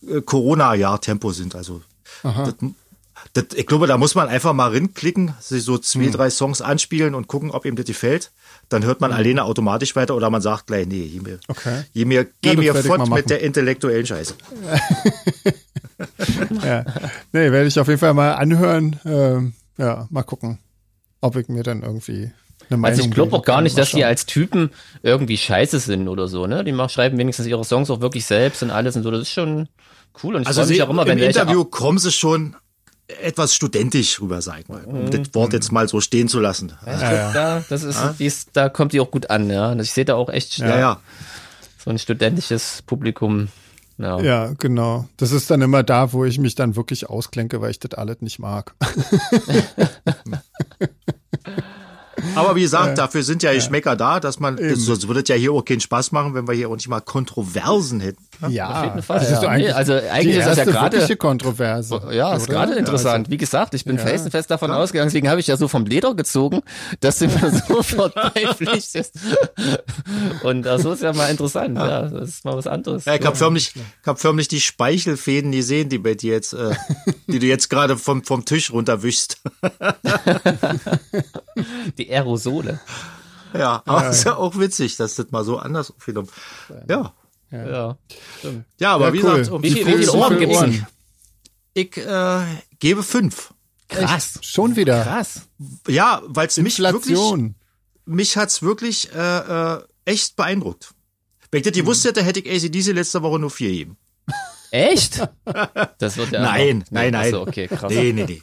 äh, 0.07 0.21
Corona-Jahr-Tempo 0.21 1.33
sind. 1.33 1.57
Also 1.57 1.83
das, 2.23 2.55
das, 3.33 3.45
ich 3.57 3.67
glaube, 3.67 3.89
da 3.89 3.99
muss 3.99 4.15
man 4.15 4.29
einfach 4.29 4.53
mal 4.53 4.71
rinklicken, 4.71 5.35
sich 5.41 5.65
so 5.65 5.79
zwei, 5.79 6.05
hm. 6.05 6.13
drei 6.13 6.31
Songs 6.31 6.61
anspielen 6.61 7.15
und 7.15 7.27
gucken, 7.27 7.51
ob 7.51 7.65
ihm 7.65 7.75
das 7.75 7.87
gefällt. 7.87 8.31
Dann 8.73 8.85
hört 8.85 9.01
man 9.01 9.11
hm. 9.11 9.19
alleine 9.19 9.45
automatisch 9.45 9.95
weiter 9.97 10.15
oder 10.17 10.31
man 10.31 10.43
sagt 10.43 10.67
gleich, 10.67 10.87
nee, 10.87 11.09
geh 11.09 11.21
mir, 11.21 11.39
okay. 11.49 11.85
geh 11.95 12.05
mir, 12.05 12.27
geh 12.41 12.55
ja, 12.55 12.73
mir 12.73 12.75
fort 12.83 13.09
mit 13.09 13.31
der 13.31 13.41
intellektuellen 13.41 14.07
Scheiße. 14.07 14.35
ja. 16.65 16.85
Nee, 17.33 17.53
werde 17.53 17.67
ich 17.67 17.79
auf 17.79 17.89
jeden 17.89 18.01
Fall 18.01 18.15
mal 18.15 18.33
anhören. 18.33 18.99
Ähm, 19.05 19.55
ja, 19.79 20.07
mal 20.11 20.23
gucken, 20.23 20.59
ob 21.21 21.37
ich 21.37 21.49
mir 21.49 21.63
dann 21.63 21.83
irgendwie 21.83 22.33
also 22.83 23.03
ich 23.03 23.11
glaube 23.11 23.37
auch 23.37 23.45
gar 23.45 23.61
nicht, 23.61 23.77
dass 23.77 23.91
die 23.91 24.05
als 24.05 24.27
Typen 24.27 24.71
irgendwie 25.03 25.37
scheiße 25.37 25.79
sind 25.79 26.09
oder 26.09 26.29
so, 26.29 26.47
ne? 26.47 26.65
Die 26.65 26.75
schreiben 26.89 27.19
wenigstens 27.19 27.47
ihre 27.47 27.65
Songs 27.65 27.91
auch 27.91 28.01
wirklich 28.01 28.25
selbst 28.25 28.63
und 28.63 28.71
alles 28.71 28.97
und 28.97 29.03
so. 29.03 29.11
Das 29.11 29.23
ist 29.23 29.33
schon 29.33 29.69
cool. 30.23 30.37
Und 30.37 30.43
ich 30.43 30.49
also 30.49 30.65
mich 30.65 30.83
auch 30.83 30.91
immer, 30.91 31.07
wenn 31.07 31.19
im 31.19 31.25
Interview 31.25 31.65
kommen 31.65 31.99
sie 31.99 32.13
schon 32.13 32.57
etwas 33.21 33.55
studentisch 33.55 34.21
rüber, 34.21 34.43
sag 34.43 34.61
ich 34.61 34.69
mal, 34.69 34.85
um 34.85 35.05
mhm. 35.05 35.11
das 35.11 35.35
Wort 35.35 35.53
jetzt 35.53 35.73
mal 35.73 35.89
so 35.89 36.01
stehen 36.01 36.29
zu 36.29 36.41
lassen. 36.41 36.73
Ja, 36.87 37.13
ja. 37.13 37.33
Da, 37.33 37.65
das 37.69 37.83
ist, 37.83 37.97
ja? 37.97 38.15
ist, 38.19 38.51
da 38.53 38.69
kommt 38.69 38.93
die 38.93 39.01
auch 39.01 39.11
gut 39.11 39.31
an, 39.31 39.51
ja. 39.51 39.75
Ich 39.77 39.93
sehe 39.93 40.05
da 40.05 40.15
auch 40.15 40.29
echt 40.29 40.59
ja, 40.59 40.79
ja. 40.79 41.01
so 41.83 41.91
ein 41.91 41.99
studentisches 41.99 42.83
Publikum. 42.83 43.49
Ja. 43.99 44.21
ja, 44.21 44.53
genau. 44.59 45.09
Das 45.17 45.33
ist 45.33 45.51
dann 45.51 45.63
immer 45.63 45.83
da, 45.83 46.13
wo 46.13 46.25
ich 46.25 46.39
mich 46.39 46.55
dann 46.55 46.77
wirklich 46.77 47.09
ausklenke, 47.09 47.61
weil 47.61 47.71
ich 47.71 47.79
das 47.79 47.93
alles 47.95 48.21
nicht 48.21 48.39
mag. 48.39 48.75
Aber 52.35 52.57
wie 52.57 52.63
gesagt, 52.63 52.99
dafür 52.99 53.23
sind 53.23 53.43
ja 53.43 53.53
Geschmäcker 53.53 53.97
da, 53.97 54.21
dass 54.21 54.41
man, 54.41 54.59
sonst 54.75 55.09
würde 55.09 55.21
es 55.21 55.29
ja 55.29 55.35
hier 55.35 55.53
auch 55.53 55.65
keinen 55.65 55.81
Spaß 55.81 56.13
machen, 56.13 56.35
wenn 56.35 56.47
wir 56.47 56.55
hier 56.55 56.69
auch 56.69 56.77
nicht 56.77 56.89
mal 56.89 57.01
Kontroversen 57.01 58.01
hätten. 58.01 58.23
Ja, 58.49 58.71
auf 58.71 58.85
jeden 58.85 59.03
Fall. 59.03 59.23
Ja. 59.31 59.41
Eigentlich, 59.41 59.75
also 59.75 59.93
eigentlich 59.93 60.37
ist 60.37 60.47
das 60.47 60.59
ja 60.59 60.65
gerade 60.65 61.17
Kontroverse. 61.17 62.01
Ja, 62.13 62.35
ist 62.35 62.49
gerade 62.49 62.75
interessant. 62.75 63.31
Wie 63.31 63.37
gesagt, 63.37 63.75
ich 63.75 63.85
bin 63.85 63.97
ja. 63.97 64.03
felsenfest 64.03 64.51
davon 64.51 64.71
ja. 64.71 64.77
ausgegangen, 64.77 65.09
deswegen 65.09 65.29
habe 65.29 65.41
ich 65.41 65.47
ja 65.47 65.57
so 65.57 65.69
vom 65.69 65.87
Leder 65.87 66.15
gezogen, 66.15 66.61
dass 67.01 67.19
du 67.19 67.27
mir 67.27 67.63
sofort 67.69 68.15
beipflichtest. 68.15 69.15
Und 70.43 70.67
äh, 70.67 70.79
so 70.79 70.93
ist 70.93 71.03
ja 71.03 71.13
mal 71.13 71.29
interessant. 71.31 71.77
Ja, 71.77 72.03
das 72.03 72.29
ist 72.29 72.45
mal 72.45 72.57
was 72.57 72.67
anderes. 72.67 73.05
Ja, 73.05 73.15
ich 73.15 73.25
habe 73.25 73.37
förmlich, 73.37 73.75
ich 73.75 74.07
hab 74.07 74.21
förmlich 74.21 74.49
die 74.49 74.61
Speichelfäden 74.61 75.53
gesehen, 75.53 75.89
die 75.89 75.99
bei 75.99 76.15
dir 76.15 76.33
jetzt, 76.33 76.53
äh, 76.53 76.75
die 77.27 77.39
du 77.39 77.47
jetzt 77.47 77.69
gerade 77.69 77.97
vom, 77.97 78.25
vom 78.25 78.45
Tisch 78.45 78.73
runterwischst. 78.73 79.41
die 81.99 82.09
Aerosole. 82.23 82.81
Ja, 83.55 83.83
aber 83.85 84.05
ja. 84.05 84.11
ist 84.11 84.25
ja 84.25 84.37
auch 84.37 84.59
witzig, 84.59 84.97
dass 84.97 85.15
das 85.17 85.31
mal 85.31 85.45
so 85.45 85.59
anders 85.59 85.91
aufgenommen. 85.91 86.29
Ja. 86.89 87.13
Ja, 87.51 87.67
ja, 87.67 87.97
ja 88.79 88.95
aber 88.95 89.09
ja, 89.09 89.13
wie 89.13 89.23
cool. 89.23 89.37
gesagt, 89.37 89.51
um 89.51 89.63
wie, 89.63 89.71
viel, 89.71 89.87
wie 89.87 89.93
viele 89.99 90.13
Ohren 90.13 90.39
gibt's? 90.39 90.57
Ohren? 90.57 90.87
Ich 91.75 91.97
äh, 91.99 92.41
gebe 92.79 93.03
fünf. 93.03 93.53
Krass. 93.89 94.37
Echt? 94.37 94.47
Schon 94.47 94.77
wieder. 94.77 95.03
Krass. 95.03 95.43
Ja, 95.87 96.23
weil 96.25 96.47
es 96.47 96.57
mich 96.57 96.79
wirklich, 96.79 97.19
mich 98.07 98.37
hat's 98.39 98.63
wirklich 98.63 99.13
äh, 99.15 99.75
äh, 99.75 99.83
echt 100.07 100.37
beeindruckt. 100.37 100.95
Wenn 101.51 101.59
ich 101.59 101.65
das 101.65 101.75
gewusst 101.75 102.07
hätte, 102.07 102.23
hätte 102.23 102.41
ich 102.41 102.51
ACDC 102.51 102.95
letzte 102.95 103.23
Woche 103.23 103.39
nur 103.39 103.51
vier 103.51 103.71
gegeben. 103.71 103.97
Echt? 104.71 105.21
Das 105.99 106.17
wird 106.17 106.33
ja 106.33 106.43
nein, 106.43 106.85
nein, 106.91 107.13
nein. 107.13 107.27
Achso, 107.27 107.43
okay, 107.43 107.69
krass. 107.69 107.93
Nee, 107.93 108.13
nee, 108.13 108.25
nee. 108.25 108.43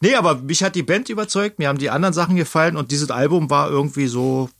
Nee, 0.00 0.14
aber 0.14 0.36
mich 0.36 0.62
hat 0.62 0.74
die 0.74 0.82
Band 0.82 1.08
überzeugt, 1.08 1.58
mir 1.58 1.68
haben 1.68 1.78
die 1.78 1.90
anderen 1.90 2.12
Sachen 2.12 2.36
gefallen 2.36 2.76
und 2.76 2.90
dieses 2.90 3.10
Album 3.10 3.50
war 3.50 3.70
irgendwie 3.70 4.06
so, 4.06 4.50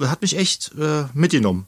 hat 0.00 0.22
mich 0.22 0.36
echt 0.36 0.72
äh, 0.78 1.04
mitgenommen. 1.14 1.66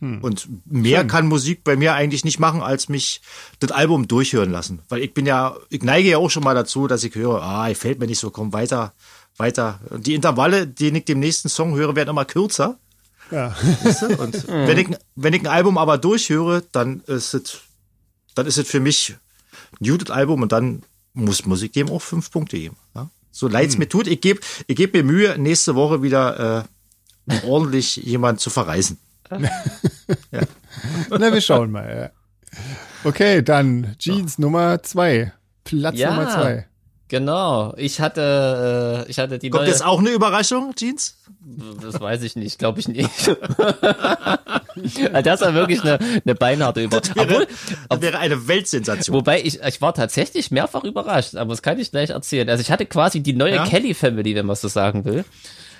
Hm. 0.00 0.22
Und 0.22 0.48
mehr 0.64 1.00
Schön. 1.00 1.08
kann 1.08 1.26
Musik 1.26 1.64
bei 1.64 1.76
mir 1.76 1.94
eigentlich 1.94 2.24
nicht 2.24 2.38
machen, 2.38 2.62
als 2.62 2.88
mich 2.88 3.20
das 3.58 3.72
Album 3.72 4.06
durchhören 4.06 4.50
lassen. 4.50 4.80
Weil 4.88 5.02
ich 5.02 5.12
bin 5.12 5.26
ja, 5.26 5.56
ich 5.70 5.82
neige 5.82 6.08
ja 6.08 6.18
auch 6.18 6.30
schon 6.30 6.44
mal 6.44 6.54
dazu, 6.54 6.86
dass 6.86 7.02
ich 7.02 7.14
höre, 7.14 7.42
ah, 7.42 7.72
fällt 7.74 7.98
mir 7.98 8.06
nicht 8.06 8.20
so, 8.20 8.30
komm 8.30 8.52
weiter, 8.52 8.92
weiter. 9.36 9.80
Und 9.90 10.06
die 10.06 10.14
Intervalle, 10.14 10.66
die 10.66 10.88
ich 10.88 11.04
dem 11.04 11.18
nächsten 11.18 11.48
Song 11.48 11.74
höre, 11.74 11.96
werden 11.96 12.10
immer 12.10 12.24
kürzer. 12.24 12.78
Ja. 13.30 13.56
Weißt 13.82 14.02
du? 14.02 14.06
Und 14.22 14.48
wenn 14.48 14.78
ich, 14.78 14.88
wenn 15.16 15.34
ich 15.34 15.42
ein 15.42 15.48
Album 15.48 15.78
aber 15.78 15.98
durchhöre, 15.98 16.62
dann 16.70 17.00
ist 17.06 17.34
es, 17.34 17.58
dann 18.34 18.46
ist 18.46 18.58
es 18.58 18.68
für 18.68 18.80
mich 18.80 19.16
ein 19.80 19.88
gutes 19.88 20.10
Album 20.10 20.42
und 20.42 20.52
dann 20.52 20.82
muss 21.24 21.46
Musik 21.46 21.72
dem 21.72 21.90
auch 21.90 22.02
fünf 22.02 22.30
Punkte 22.30 22.58
geben. 22.58 22.76
Ja? 22.94 23.10
So 23.30 23.48
leid's 23.48 23.74
hm. 23.74 23.80
mir 23.80 23.88
tut, 23.88 24.06
ich 24.06 24.20
gebe 24.20 24.40
ich 24.66 24.76
geb 24.76 24.94
mir 24.94 25.04
Mühe, 25.04 25.38
nächste 25.38 25.74
Woche 25.74 26.02
wieder 26.02 26.66
äh, 27.28 27.46
ordentlich 27.46 27.96
jemand 28.04 28.40
zu 28.40 28.50
verreisen. 28.50 28.98
ja. 29.30 30.42
Na, 31.10 31.32
wir 31.32 31.40
schauen 31.40 31.70
mal. 31.70 32.12
Ja. 32.12 32.60
Okay, 33.04 33.42
dann 33.42 33.94
Jeans. 33.98 34.38
Nummer 34.38 34.82
zwei. 34.82 35.32
Platz 35.64 35.98
ja, 35.98 36.10
Nummer 36.10 36.30
zwei. 36.30 36.67
Genau. 37.08 37.74
Ich 37.76 38.00
hatte, 38.00 39.04
äh, 39.06 39.10
ich 39.10 39.18
hatte 39.18 39.38
die 39.38 39.50
Kommt 39.50 39.62
neue. 39.62 39.70
jetzt 39.70 39.84
auch 39.84 39.98
eine 39.98 40.10
Überraschung, 40.10 40.74
Jeans? 40.74 41.16
Das 41.80 42.00
weiß 42.00 42.22
ich 42.22 42.36
nicht, 42.36 42.58
glaube 42.58 42.80
ich 42.80 42.88
nicht. 42.88 43.08
das 45.22 45.40
war 45.40 45.54
wirklich 45.54 45.82
eine, 45.82 45.98
eine 45.98 46.34
beinharte 46.34 46.82
Überraschung. 46.82 47.14
Das 47.16 47.28
wäre, 47.28 47.46
das 47.88 48.00
wäre 48.02 48.18
eine 48.18 48.46
Weltsensation. 48.46 49.16
Wobei 49.16 49.40
ich, 49.40 49.60
ich 49.62 49.80
war 49.80 49.94
tatsächlich 49.94 50.50
mehrfach 50.50 50.84
überrascht, 50.84 51.34
aber 51.36 51.50
das 51.50 51.62
kann 51.62 51.78
ich 51.78 51.90
gleich 51.90 52.10
erzählen. 52.10 52.50
Also 52.50 52.60
ich 52.60 52.70
hatte 52.70 52.84
quasi 52.84 53.20
die 53.20 53.32
neue 53.32 53.54
ja? 53.54 53.64
Kelly 53.64 53.94
Family, 53.94 54.34
wenn 54.34 54.46
man 54.46 54.56
so 54.56 54.68
sagen 54.68 55.06
will 55.06 55.24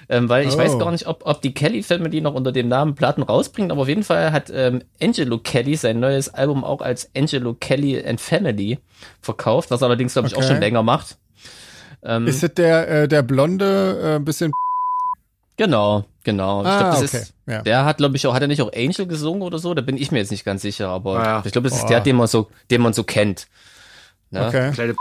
ähm, 0.09 0.29
weil 0.29 0.47
ich 0.47 0.55
oh. 0.55 0.59
weiß 0.59 0.79
gar 0.79 0.91
nicht, 0.91 1.07
ob, 1.07 1.27
ob 1.27 1.43
die 1.43 1.53
Kelly 1.53 1.83
Family 1.83 2.21
noch 2.21 2.35
unter 2.35 2.53
dem 2.53 2.69
Namen 2.69 2.95
Platten 2.95 3.23
rausbringt, 3.23 3.71
aber 3.71 3.83
auf 3.83 3.89
jeden 3.89 4.05
Fall 4.05 4.33
hat 4.33 4.51
ähm, 4.53 4.83
Angelo 5.01 5.39
Kelly 5.39 5.77
sein 5.77 6.01
neues 6.01 6.33
Album 6.33 6.65
auch 6.65 6.81
als 6.81 7.11
Angelo 7.15 7.55
Kelly 7.55 8.03
and 8.05 8.21
Family 8.21 8.79
verkauft, 9.21 9.71
was 9.71 9.83
allerdings, 9.83 10.15
glaube 10.15 10.29
ich, 10.29 10.37
okay. 10.37 10.45
auch 10.45 10.49
schon 10.49 10.61
länger 10.61 10.83
macht. 10.83 11.19
Ähm, 12.03 12.27
ist 12.27 12.43
das 12.43 12.55
der, 12.55 12.89
äh, 12.89 13.09
der 13.09 13.23
blonde, 13.23 14.17
äh, 14.17 14.21
bisschen 14.21 14.53
Genau, 15.57 16.05
genau. 16.23 16.63
Ah, 16.63 16.73
ich 16.73 16.79
glaub, 16.79 16.91
das 17.01 17.03
okay, 17.15 17.23
ist, 17.23 17.35
ja. 17.47 17.63
der 17.63 17.85
hat, 17.85 17.97
glaube 17.97 18.17
ich, 18.17 18.25
auch, 18.29 18.35
hat 18.35 18.43
er 18.43 18.47
nicht 18.49 18.63
auch 18.63 18.73
Angel 18.73 19.07
gesungen 19.09 19.43
oder 19.43 19.59
so? 19.59 19.75
Da 19.75 19.83
bin 19.83 19.97
ich 19.97 20.13
mir 20.13 20.19
jetzt 20.19 20.31
nicht 20.31 20.45
ganz 20.45 20.63
sicher, 20.63 20.89
aber 20.89 21.19
Ah, 21.19 21.25
ja. 21.25 21.43
ich 21.45 21.51
glaube, 21.51 21.69
das 21.69 21.79
ist 21.79 21.85
Oh. 21.87 21.89
der, 21.89 22.01
den 22.01 22.15
man 22.15 22.29
so, 22.29 22.49
den 22.71 22.81
man 22.81 22.93
so 22.93 23.03
kennt. 23.03 23.49
Ne? 24.31 24.47
Okay. 24.47 24.71
Kleine 24.73 24.95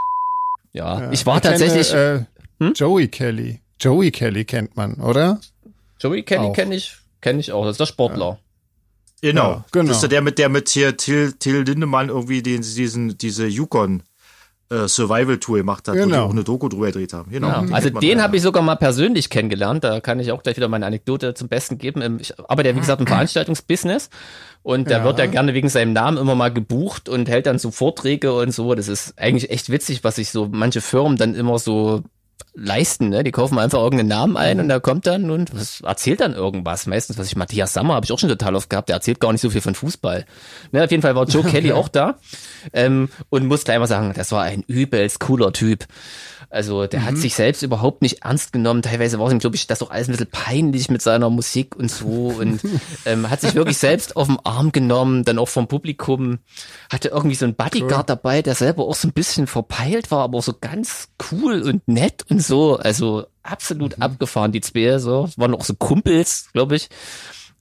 Ja. 0.73 1.01
Ja. 1.01 1.11
ich 1.11 1.25
war 1.27 1.35
Ich 1.37 1.43
kenne, 1.43 1.57
tatsächlich, 1.59 1.93
äh, 1.93 2.25
Hm? 2.59 2.73
Joey 2.73 3.07
Kelly. 3.07 3.61
Joey 3.79 4.09
Kelly 4.09 4.45
kennt 4.45 4.75
man, 4.75 4.95
oder? 4.95 5.39
Joey 5.99 6.23
Kelly 6.23 6.51
kenne 6.53 6.73
ich, 6.75 6.97
kenne 7.21 7.39
ich 7.39 7.51
auch. 7.51 7.63
Das 7.65 7.73
ist 7.73 7.79
der 7.79 7.85
Sportler. 7.85 8.39
Genau. 9.21 9.51
Ja, 9.51 9.65
genau. 9.71 9.89
Das 9.89 10.01
ist 10.01 10.11
der 10.11 10.21
mit 10.21 10.39
der 10.39 10.49
mit 10.49 10.69
hier 10.69 10.97
Till, 10.97 11.33
Till 11.33 11.61
Lindemann 11.61 12.09
irgendwie 12.09 12.41
den, 12.41 12.61
diesen, 12.61 13.15
diese 13.19 13.45
Yukon 13.45 14.01
äh, 14.69 14.87
Survival 14.87 15.37
Tour 15.37 15.57
gemacht 15.57 15.87
hat, 15.87 15.95
wo 15.95 15.99
die 15.99 16.03
Genau. 16.09 16.25
auch 16.25 16.31
eine 16.31 16.43
Doku 16.43 16.67
drüber 16.67 16.87
gedreht 16.87 17.13
haben. 17.13 17.31
Genau. 17.31 17.47
Ja, 17.47 17.65
also 17.71 17.89
den 17.89 18.21
habe 18.21 18.35
ich 18.35 18.41
sogar 18.41 18.61
mal 18.63 18.75
persönlich 18.75 19.29
kennengelernt. 19.29 19.83
Da 19.83 19.99
kann 20.01 20.19
ich 20.19 20.31
auch 20.31 20.43
gleich 20.43 20.57
wieder 20.57 20.67
meine 20.67 20.85
Anekdote 20.85 21.33
zum 21.33 21.47
Besten 21.47 21.77
geben. 21.77 22.01
Ähm, 22.01 22.17
Ich 22.19 22.37
arbeite 22.39 22.69
ja, 22.69 22.75
wie 22.75 22.79
gesagt, 22.79 22.99
im 23.01 23.07
Veranstaltungsbusiness. 23.47 24.09
Und 24.63 24.89
da 24.91 24.97
Ja. 24.99 25.03
wird 25.05 25.19
er 25.19 25.27
gerne 25.29 25.53
wegen 25.53 25.69
seinem 25.69 25.93
Namen 25.93 26.17
immer 26.17 26.35
mal 26.35 26.51
gebucht 26.51 27.07
und 27.07 27.29
hält 27.29 27.45
dann 27.45 27.59
so 27.59 27.71
Vorträge 27.71 28.33
und 28.33 28.51
so. 28.51 28.75
Das 28.75 28.87
ist 28.89 29.13
eigentlich 29.17 29.49
echt 29.49 29.69
witzig, 29.69 30.03
was 30.03 30.15
sich 30.17 30.29
so 30.31 30.49
manche 30.51 30.81
Firmen 30.81 31.15
dann 31.17 31.35
immer 31.35 31.57
so 31.59 32.03
leisten, 32.53 33.09
ne? 33.09 33.23
Die 33.23 33.31
kaufen 33.31 33.59
einfach 33.59 33.79
irgendeinen 33.79 34.09
Namen 34.09 34.37
ein 34.37 34.59
und 34.59 34.67
der 34.67 34.79
kommt 34.79 35.05
dann 35.05 35.29
und 35.29 35.55
was, 35.55 35.81
erzählt 35.81 36.21
dann 36.21 36.33
irgendwas. 36.33 36.87
Meistens, 36.87 37.17
was 37.17 37.27
ich 37.27 37.35
Matthias 37.35 37.73
Sammer 37.73 37.95
habe 37.95 38.05
ich 38.05 38.11
auch 38.11 38.19
schon 38.19 38.29
total 38.29 38.55
oft 38.55 38.69
gehabt, 38.69 38.89
der 38.89 38.95
erzählt 38.95 39.19
gar 39.19 39.31
nicht 39.31 39.41
so 39.41 39.49
viel 39.49 39.61
von 39.61 39.75
Fußball. 39.75 40.25
Ne, 40.71 40.83
auf 40.83 40.91
jeden 40.91 41.03
Fall 41.03 41.15
war 41.15 41.25
Joe 41.25 41.43
Kelly 41.49 41.71
auch 41.71 41.87
da 41.87 42.17
ähm, 42.73 43.09
und 43.29 43.45
muss 43.45 43.63
gleich 43.63 43.79
mal 43.79 43.87
sagen, 43.87 44.13
das 44.15 44.31
war 44.31 44.43
ein 44.43 44.63
übelst 44.67 45.19
cooler 45.19 45.53
Typ. 45.53 45.85
Also 46.49 46.87
der 46.87 47.03
hat 47.03 47.17
sich 47.17 47.35
selbst 47.35 47.61
überhaupt 47.61 48.01
nicht 48.01 48.23
ernst 48.23 48.53
genommen. 48.53 48.81
Teilweise 48.81 49.19
war 49.19 49.29
ihm, 49.31 49.39
glaube 49.39 49.57
ich, 49.57 49.67
das 49.67 49.81
auch 49.81 49.91
alles 49.91 50.07
ein 50.07 50.11
bisschen 50.11 50.31
peinlich 50.31 50.89
mit 50.89 51.01
seiner 51.01 51.29
Musik 51.29 51.75
und 51.75 51.91
so. 51.91 52.35
Und 52.39 52.61
ähm, 53.05 53.29
hat 53.29 53.41
sich 53.41 53.53
wirklich 53.55 53.77
selbst 53.77 54.15
auf 54.15 54.27
den 54.27 54.39
Arm 54.43 54.71
genommen, 54.71 55.25
dann 55.25 55.39
auch 55.39 55.49
vom 55.49 55.67
Publikum. 55.67 56.39
Hatte 56.91 57.09
irgendwie 57.09 57.35
so 57.35 57.45
einen 57.45 57.55
Bodyguard 57.55 58.09
dabei, 58.09 58.41
der 58.41 58.55
selber 58.55 58.85
auch 58.85 58.95
so 58.95 59.07
ein 59.07 59.13
bisschen 59.13 59.47
verpeilt 59.47 60.09
war, 60.09 60.19
aber 60.19 60.37
auch 60.37 60.43
so 60.43 60.53
ganz 60.59 61.09
cool 61.31 61.61
und 61.61 61.87
nett 61.87 62.25
und 62.29 62.41
so. 62.41 62.77
Also 62.77 63.25
absolut 63.43 64.01
abgefahren, 64.01 64.51
die 64.51 64.61
zwei. 64.61 64.99
So. 64.99 65.29
Waren 65.35 65.53
auch 65.53 65.65
so 65.65 65.73
Kumpels, 65.73 66.49
glaube 66.53 66.77
ich. 66.77 66.89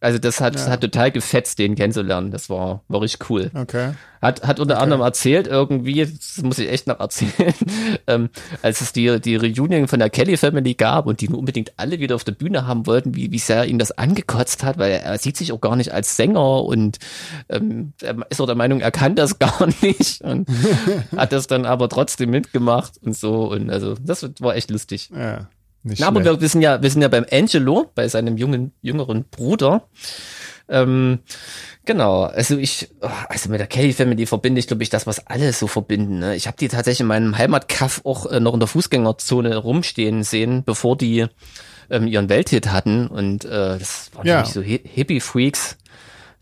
Also 0.00 0.18
das 0.18 0.40
hat, 0.40 0.58
hat 0.68 0.82
total 0.82 1.10
gefetzt, 1.10 1.58
den 1.58 1.74
kennenzulernen. 1.74 2.30
Das 2.30 2.50
war, 2.50 2.82
war 2.88 3.00
richtig 3.00 3.30
cool. 3.30 3.50
Okay. 3.54 3.92
Hat, 4.20 4.46
hat 4.46 4.60
unter 4.60 4.78
anderem 4.80 5.00
erzählt 5.00 5.46
irgendwie, 5.46 6.04
das 6.04 6.42
muss 6.42 6.58
ich 6.58 6.70
echt 6.70 6.86
noch 6.86 7.00
erzählen, 7.00 7.54
ähm, 8.06 8.28
als 8.60 8.80
es 8.82 8.92
die, 8.92 9.20
die 9.20 9.36
Reunion 9.36 9.88
von 9.88 9.98
der 9.98 10.10
Kelly 10.10 10.36
Family 10.36 10.74
gab 10.74 11.06
und 11.06 11.20
die 11.20 11.28
nur 11.28 11.38
unbedingt 11.38 11.72
alle 11.78 11.98
wieder 11.98 12.14
auf 12.14 12.24
der 12.24 12.32
Bühne 12.32 12.66
haben 12.66 12.86
wollten, 12.86 13.14
wie, 13.14 13.30
wie 13.30 13.38
sehr 13.38 13.64
ihn 13.66 13.78
das 13.78 13.92
angekotzt 13.92 14.64
hat, 14.64 14.78
weil 14.78 14.92
er 14.92 15.18
sieht 15.18 15.36
sich 15.36 15.52
auch 15.52 15.60
gar 15.60 15.76
nicht 15.76 15.92
als 15.92 16.16
Sänger 16.16 16.64
und 16.64 16.98
ähm, 17.48 17.92
er 18.02 18.16
ist 18.28 18.40
auch 18.40 18.46
der 18.46 18.54
Meinung, 18.54 18.80
er 18.80 18.90
kann 18.90 19.14
das 19.14 19.38
gar 19.38 19.66
nicht 19.80 20.20
und 20.22 20.48
hat 21.16 21.32
das 21.32 21.46
dann 21.46 21.64
aber 21.64 21.88
trotzdem 21.88 22.30
mitgemacht 22.30 22.94
und 23.02 23.16
so 23.16 23.50
und 23.50 23.70
also 23.70 23.94
das 24.00 24.28
war 24.40 24.56
echt 24.56 24.70
lustig. 24.70 25.10
Ja. 25.14 25.48
Nicht 25.86 26.00
Na, 26.00 26.08
aber 26.08 26.24
wir, 26.24 26.40
wir 26.40 26.48
sind 26.48 26.62
ja, 26.62 26.82
wir 26.82 26.90
sind 26.90 27.02
ja 27.02 27.08
beim 27.08 27.24
Angelo, 27.30 27.90
bei 27.94 28.08
seinem 28.08 28.36
jungen, 28.36 28.72
jüngeren 28.82 29.24
Bruder. 29.30 29.86
Ähm, 30.68 31.20
genau, 31.84 32.22
also 32.24 32.56
ich, 32.58 32.88
also 33.00 33.50
mit 33.50 33.60
der 33.60 33.68
Kelly 33.68 33.92
Family 33.92 34.26
verbinde 34.26 34.58
ich, 34.58 34.66
glaube 34.66 34.82
ich, 34.82 34.90
das, 34.90 35.06
was 35.06 35.24
alle 35.28 35.52
so 35.52 35.68
verbinden. 35.68 36.18
Ne? 36.18 36.34
Ich 36.34 36.48
habe 36.48 36.56
die 36.56 36.66
tatsächlich 36.66 37.02
in 37.02 37.06
meinem 37.06 37.38
Heimatkaff 37.38 38.00
auch 38.04 38.26
äh, 38.26 38.40
noch 38.40 38.52
in 38.54 38.58
der 38.60 38.66
Fußgängerzone 38.66 39.56
rumstehen 39.56 40.24
sehen, 40.24 40.64
bevor 40.64 40.96
die 40.96 41.26
ähm, 41.88 42.08
ihren 42.08 42.28
Welthit 42.28 42.72
hatten. 42.72 43.06
Und 43.06 43.44
äh, 43.44 43.78
das 43.78 44.10
waren 44.14 44.26
Ja. 44.26 44.38
ja. 44.40 44.44
so 44.44 44.60
Hi- 44.60 44.82
Hippie-Freaks. 44.84 45.76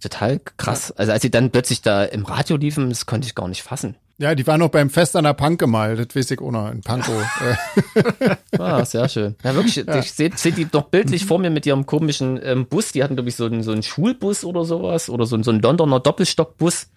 Total 0.00 0.40
krass. 0.56 0.90
Also 0.92 1.12
als 1.12 1.20
sie 1.22 1.30
dann 1.30 1.50
plötzlich 1.50 1.82
da 1.82 2.02
im 2.04 2.24
Radio 2.24 2.56
liefen, 2.56 2.88
das 2.88 3.04
konnte 3.04 3.26
ich 3.26 3.34
gar 3.34 3.48
nicht 3.48 3.62
fassen. 3.62 3.96
Ja, 4.18 4.34
die 4.36 4.46
war 4.46 4.58
noch 4.58 4.68
beim 4.68 4.90
Fest 4.90 5.16
an 5.16 5.24
der 5.24 5.32
Punk 5.34 5.58
gemalt, 5.58 5.98
das 5.98 6.14
weiß 6.14 6.30
ich 6.30 6.40
auch 6.40 6.52
noch, 6.52 6.70
in 6.70 6.82
Pankow. 6.82 7.24
Äh, 7.94 8.36
Ah, 8.58 8.84
sehr 8.84 9.08
schön. 9.08 9.34
Ja, 9.42 9.54
wirklich, 9.54 9.76
ich 9.78 10.12
sehe 10.12 10.30
seh 10.36 10.52
die 10.52 10.66
doch 10.66 10.84
bildlich 10.84 11.26
vor 11.26 11.38
mir 11.40 11.50
mit 11.50 11.66
ihrem 11.66 11.84
komischen 11.86 12.38
ähm, 12.42 12.66
Bus. 12.66 12.92
Die 12.92 13.02
hatten, 13.02 13.16
glaube 13.16 13.28
ich, 13.28 13.34
so 13.36 13.46
einen, 13.46 13.62
so 13.64 13.72
einen 13.72 13.82
Schulbus 13.82 14.44
oder 14.44 14.64
sowas 14.64 15.10
oder 15.10 15.26
so, 15.26 15.34
einen- 15.34 15.42
so 15.42 15.50
einen 15.50 15.60
Londoner 15.60 15.98
Doppelstockbus. 16.00 16.88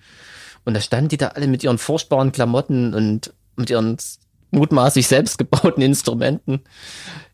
Und 0.65 0.75
da 0.75 0.81
standen 0.81 1.09
die 1.09 1.17
da 1.17 1.29
alle 1.29 1.47
mit 1.47 1.63
ihren 1.63 1.77
furchtbaren 1.79 2.31
Klamotten 2.31 2.93
und 2.93 3.33
mit 3.55 3.69
ihren 3.71 3.97
mutmaßlich 4.51 5.07
selbst 5.07 5.37
gebauten 5.37 5.81
Instrumenten. 5.81 6.61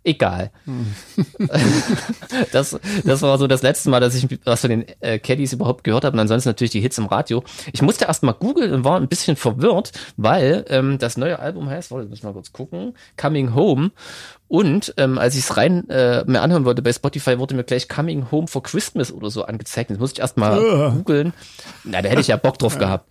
Egal. 0.05 0.51
das, 2.51 2.77
das 3.05 3.21
war 3.21 3.37
so 3.37 3.47
das 3.47 3.61
letzte 3.61 3.89
Mal, 3.89 4.01
dass 4.01 4.15
ich 4.15 4.27
was 4.43 4.59
von 4.59 4.69
den 4.69 4.85
äh, 4.99 5.17
Caddies 5.17 5.53
überhaupt 5.53 5.85
gehört 5.85 6.03
habe. 6.03 6.15
Und 6.15 6.19
ansonsten 6.19 6.49
natürlich 6.49 6.71
die 6.71 6.81
Hits 6.81 6.97
im 6.97 7.05
Radio. 7.05 7.41
Ich 7.71 7.81
musste 7.81 8.05
erst 8.05 8.21
mal 8.21 8.33
googeln 8.33 8.73
und 8.73 8.83
war 8.83 8.99
ein 8.99 9.07
bisschen 9.07 9.37
verwirrt, 9.37 9.93
weil 10.17 10.65
ähm, 10.67 10.97
das 10.97 11.15
neue 11.15 11.39
Album 11.39 11.69
heißt, 11.69 11.91
warte, 11.91 12.09
muss 12.09 12.17
ich 12.17 12.23
mal 12.23 12.33
kurz 12.33 12.51
gucken, 12.51 12.95
Coming 13.15 13.55
Home. 13.55 13.91
Und 14.49 14.93
ähm, 14.97 15.17
als 15.17 15.35
ich 15.35 15.45
es 15.45 15.55
rein 15.55 15.89
äh, 15.89 16.25
mir 16.27 16.41
anhören 16.41 16.65
wollte 16.65 16.81
bei 16.81 16.91
Spotify, 16.91 17.39
wurde 17.39 17.55
mir 17.55 17.63
gleich 17.63 17.87
Coming 17.87 18.29
Home 18.29 18.47
for 18.47 18.61
Christmas 18.61 19.11
oder 19.11 19.29
so 19.29 19.45
angezeigt. 19.45 19.89
Das 19.89 19.99
musste 19.99 20.17
ich 20.17 20.21
erst 20.21 20.37
mal 20.37 20.59
Ugh. 20.59 20.93
googeln. 20.97 21.33
Na, 21.85 22.01
da 22.01 22.09
hätte 22.09 22.21
ich 22.21 22.27
ja 22.27 22.35
Bock 22.35 22.59
drauf 22.59 22.77
gehabt. 22.79 23.07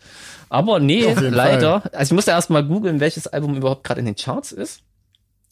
Aber 0.53 0.81
nee, 0.81 1.11
leider. 1.15 1.83
Also 1.93 2.13
ich 2.13 2.15
musste 2.15 2.33
erst 2.33 2.51
mal 2.51 2.63
googeln, 2.63 3.01
welches 3.01 3.27
Album 3.27 3.55
überhaupt 3.55 3.85
gerade 3.85 4.01
in 4.01 4.05
den 4.07 4.17
Charts 4.17 4.53
ist. 4.53 4.83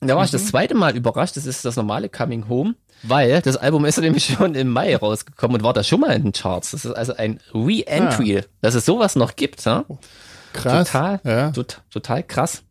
Und 0.00 0.08
Da 0.08 0.16
war 0.16 0.24
ich 0.24 0.30
das 0.30 0.46
zweite 0.48 0.74
Mal 0.74 0.94
überrascht, 0.94 1.36
das 1.38 1.46
ist 1.46 1.64
das 1.64 1.76
normale 1.76 2.10
Coming 2.10 2.48
Home, 2.50 2.74
weil 3.02 3.40
das 3.40 3.56
Album 3.56 3.86
ist 3.86 3.98
nämlich 4.00 4.26
schon 4.26 4.54
im 4.54 4.68
Mai 4.68 4.94
rausgekommen 4.94 5.56
und 5.56 5.62
war 5.62 5.72
da 5.72 5.82
schon 5.84 6.00
mal 6.00 6.12
in 6.12 6.24
den 6.24 6.32
Charts. 6.32 6.72
Das 6.72 6.84
ist 6.84 6.92
also 6.92 7.14
ein 7.14 7.40
Re-Entry, 7.54 8.42
dass 8.60 8.74
es 8.74 8.84
sowas 8.84 9.16
noch 9.16 9.36
gibt. 9.36 9.64
Ja? 9.64 9.84
Krass. 10.52 10.88
Total, 10.88 11.20
Ja. 11.24 11.50
tot, 11.50 11.82
total 11.90 12.22
krass. 12.22 12.62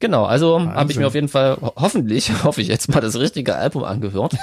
Genau, 0.00 0.24
also 0.24 0.60
habe 0.60 0.90
ich 0.90 0.98
mir 0.98 1.06
auf 1.06 1.14
jeden 1.14 1.28
Fall, 1.28 1.58
ho 1.60 1.72
hoffentlich, 1.76 2.32
hoffe 2.44 2.62
ich 2.62 2.68
jetzt 2.68 2.88
mal 2.88 3.00
das 3.00 3.16
richtige 3.16 3.56
Album 3.56 3.84
angehört. 3.84 4.34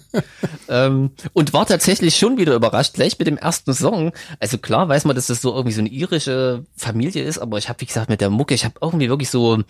ähm, 0.68 1.12
und 1.32 1.52
war 1.52 1.66
tatsächlich 1.66 2.16
schon 2.16 2.36
wieder 2.36 2.54
überrascht, 2.54 2.94
gleich 2.94 3.18
mit 3.18 3.26
dem 3.26 3.38
ersten 3.38 3.72
Song. 3.72 4.12
Also 4.40 4.58
klar 4.58 4.88
weiß 4.88 5.04
man, 5.06 5.16
dass 5.16 5.28
das 5.28 5.40
so 5.40 5.54
irgendwie 5.54 5.74
so 5.74 5.80
eine 5.80 5.88
irische 5.88 6.64
Familie 6.76 7.24
ist, 7.24 7.38
aber 7.38 7.58
ich 7.58 7.68
habe, 7.68 7.80
wie 7.80 7.86
gesagt, 7.86 8.10
mit 8.10 8.20
der 8.20 8.30
Mucke, 8.30 8.54
ich 8.54 8.64
habe 8.64 8.74
irgendwie 8.80 9.08
wirklich 9.08 9.30
so 9.30 9.62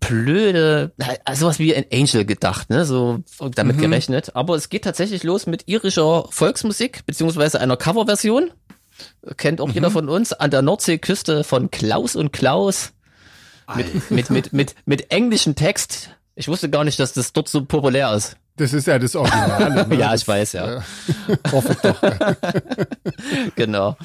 blöde, 0.00 0.92
also 1.24 1.40
sowas 1.46 1.58
wie 1.58 1.74
ein 1.74 1.84
Angel 1.92 2.24
gedacht, 2.24 2.70
ne, 2.70 2.84
so 2.84 3.20
damit 3.54 3.78
gerechnet. 3.78 4.34
Aber 4.36 4.54
es 4.54 4.68
geht 4.68 4.84
tatsächlich 4.84 5.24
los 5.24 5.46
mit 5.46 5.66
irischer 5.66 6.24
Volksmusik, 6.30 7.04
beziehungsweise 7.06 7.60
einer 7.60 7.76
Coverversion. 7.76 8.50
Kennt 9.36 9.60
auch 9.60 9.70
jeder 9.70 9.90
von 9.90 10.08
uns 10.08 10.32
an 10.32 10.50
der 10.50 10.62
Nordseeküste 10.62 11.44
von 11.44 11.70
Klaus 11.70 12.16
und 12.16 12.32
Klaus 12.32 12.92
mit, 13.76 14.10
mit, 14.10 14.30
mit, 14.30 14.52
mit, 14.52 14.74
mit 14.86 15.10
englischem 15.12 15.54
Text. 15.54 16.10
Ich 16.34 16.48
wusste 16.48 16.70
gar 16.70 16.84
nicht, 16.84 16.98
dass 17.00 17.12
das 17.12 17.32
dort 17.32 17.48
so 17.48 17.64
populär 17.64 18.12
ist. 18.14 18.36
Das 18.56 18.72
ist 18.72 18.86
ja 18.88 18.98
das 18.98 19.14
Originale. 19.14 19.86
Ne? 19.86 19.96
Ja, 19.98 20.10
das, 20.12 20.22
ich 20.22 20.28
weiß, 20.28 20.52
ja. 20.52 20.76
Äh, 20.78 20.80
hoffe 21.52 21.76
doch. 21.80 22.00
Genau. 23.56 23.96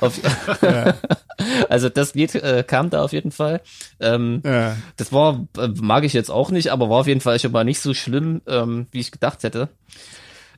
Auf, 0.00 0.18
Also 1.68 1.88
das 1.88 2.14
Lied 2.14 2.34
äh, 2.34 2.64
kam 2.66 2.90
da 2.90 3.02
auf 3.02 3.12
jeden 3.12 3.30
Fall. 3.30 3.60
Ähm, 4.00 4.42
Ja. 4.44 4.76
Das 4.96 5.12
war, 5.12 5.46
äh, 5.56 5.68
mag 5.80 6.04
ich 6.04 6.12
jetzt 6.12 6.30
auch 6.30 6.50
nicht, 6.50 6.70
aber 6.72 6.90
war 6.90 6.98
auf 7.00 7.06
jeden 7.06 7.20
Fall 7.20 7.38
schon 7.38 7.52
mal 7.52 7.64
nicht 7.64 7.80
so 7.80 7.94
schlimm, 7.94 8.42
ähm, 8.46 8.86
wie 8.90 9.00
ich 9.00 9.12
gedacht 9.12 9.42
hätte. 9.44 9.68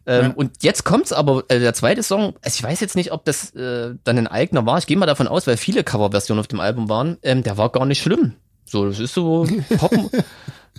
Ähm, 0.07 0.25
Ja. 0.27 0.33
Und 0.35 0.63
jetzt 0.63 0.85
kommt's 0.85 1.13
aber, 1.13 1.45
äh, 1.49 1.59
der 1.61 1.75
zweite 1.75 2.03
Song, 2.03 2.35
also 2.43 2.57
ich 2.57 2.63
weiß 2.63 2.81
jetzt 2.81 2.97
nicht, 2.97 3.13
ob 3.13 3.25
das 3.25 3.55
äh, 3.55 3.95
dann 4.05 4.19
ein 4.19 4.27
eigener 4.27 4.67
war. 4.67 4.79
Ich 4.79 4.87
gehe 4.87 4.97
mal 4.97 5.07
davon 5.07 5.29
aus, 5.29 5.47
weil 5.47 5.57
viele 5.57 5.85
Coverversionen 5.85 6.41
auf 6.41 6.49
dem 6.49 6.61
Album 6.61 6.89
waren, 6.89 7.19
ähm, 7.23 7.43
der 7.43 7.57
war 7.57 7.71
gar 7.71 7.87
nicht 7.87 8.03
schlimm. 8.03 8.35
So, 8.65 8.87
das 8.87 8.99
ist 8.99 9.15
so 9.15 9.47
Pop. 9.79 9.93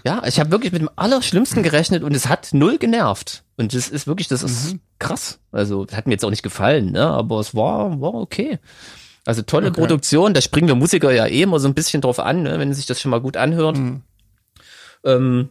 ja, 0.04 0.24
ich 0.26 0.40
habe 0.40 0.52
wirklich 0.52 0.72
mit 0.74 0.82
dem 0.82 0.90
Allerschlimmsten 0.96 1.64
gerechnet 1.64 2.04
und 2.04 2.16
es 2.16 2.28
hat 2.28 2.50
null 2.54 2.78
genervt. 2.78 3.44
Und 3.56 3.74
das 3.74 3.88
ist 3.88 4.08
wirklich, 4.08 4.28
das 4.28 4.44
ist 4.44 4.76
krass. 5.00 5.40
Also, 5.52 5.86
das 5.86 5.96
hat 5.96 6.08
mir 6.08 6.14
jetzt 6.14 6.26
auch 6.26 6.30
nicht 6.32 6.44
gefallen, 6.44 6.92
ne? 6.92 7.06
Aber 7.08 7.40
es 7.40 7.54
war, 7.56 8.02
war 8.02 8.14
okay. 8.16 8.60
Also 9.26 9.42
tolle 9.44 9.68
Okay. 9.70 9.80
Produktion, 9.80 10.34
da 10.34 10.42
springen 10.42 10.68
wir 10.68 10.76
Musiker 10.76 11.12
ja 11.12 11.28
eh 11.28 11.44
immer 11.44 11.60
so 11.60 11.68
ein 11.70 11.74
bisschen 11.76 12.02
drauf 12.02 12.20
an, 12.20 12.44
ne, 12.44 12.60
wenn 12.60 12.74
sich 12.74 12.88
das 12.88 13.00
schon 13.00 13.12
mal 13.12 13.22
gut 13.22 13.38
anhört. 13.38 13.78
Ähm, 15.06 15.50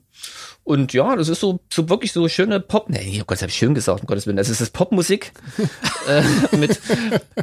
und 0.64 0.92
ja, 0.92 1.16
das 1.16 1.28
ist 1.28 1.40
so, 1.40 1.60
so 1.72 1.88
wirklich 1.88 2.12
so 2.12 2.28
schöne 2.28 2.60
Pop, 2.60 2.88
nee, 2.88 3.18
oh 3.20 3.24
Gott, 3.26 3.36
das 3.36 3.42
habe 3.42 3.50
ich 3.50 3.56
schön 3.56 3.74
gesagt, 3.74 4.00
um 4.00 4.06
Gottes 4.06 4.26
Willen. 4.26 4.36
Das 4.36 4.48
ist 4.48 4.60
das 4.60 4.70
Popmusik 4.70 5.32
äh, 6.08 6.56
mit, 6.56 6.80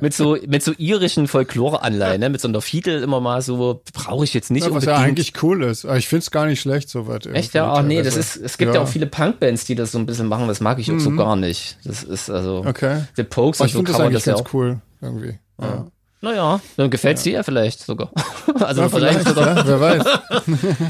mit 0.02 0.14
so 0.14 0.38
mit 0.48 0.64
so 0.64 0.74
irischen 0.78 1.28
Folklore-Anleihen, 1.28 2.20
ne? 2.22 2.30
mit 2.30 2.40
so 2.40 2.48
einer 2.48 2.62
Fiedel 2.62 3.04
immer 3.04 3.20
mal 3.20 3.42
so, 3.42 3.82
brauche 3.94 4.24
ich 4.24 4.34
jetzt 4.34 4.52
nicht 4.52 4.64
Ja, 4.64 4.70
was 4.70 4.76
unbedingt. 4.84 4.98
ja 4.98 5.04
eigentlich 5.04 5.34
cool 5.44 5.64
ist. 5.64 5.86
Aber 5.86 5.98
ich 5.98 6.08
find's 6.08 6.32
gar 6.32 6.46
nicht 6.46 6.62
schlecht, 6.62 6.90
soweit. 6.90 7.26
Echt, 7.26 7.54
ja? 7.54 7.74
Ach 7.74 7.84
nee, 7.84 8.02
das 8.02 8.16
ist, 8.16 8.38
es 8.38 8.58
gibt 8.58 8.74
ja, 8.74 8.82
auch 8.82 8.88
viele 8.88 9.08
Punkbands, 9.08 9.66
die 9.66 9.76
das 9.76 9.92
so 9.92 10.00
ein 10.00 10.06
bisschen 10.06 10.28
machen, 10.28 10.48
das 10.48 10.62
mag 10.62 10.80
ich 10.80 10.92
auch 10.92 11.00
so 11.00 11.12
gar 11.12 11.36
nicht. 11.36 11.78
Das 11.84 12.04
ist 12.04 12.30
also, 12.30 12.64
Okay. 12.66 13.04
The 13.16 13.24
Pokes 13.24 13.60
Aber 13.60 13.66
und 13.68 13.72
so 13.72 13.78
finde 13.80 13.92
das 13.92 13.98
kann 13.98 14.06
man 14.06 14.14
das 14.14 14.26
ja 14.26 14.36
auch. 14.36 14.54
cool, 14.54 14.80
irgendwie. 15.02 15.40
Ja. 15.62 15.88
Naja, 16.22 16.60
dann 16.76 16.90
gefällt 16.90 17.18
ja. 17.18 17.24
sie 17.24 17.32
ja 17.34 17.44
vielleicht 17.44 17.80
sogar. 17.80 18.12
Also 18.60 18.82
ja, 18.82 18.90
vielleicht 18.90 19.28
sogar. 19.28 19.58
Ja, 19.58 19.68
wer 19.68 19.80
weiß. 19.80 20.04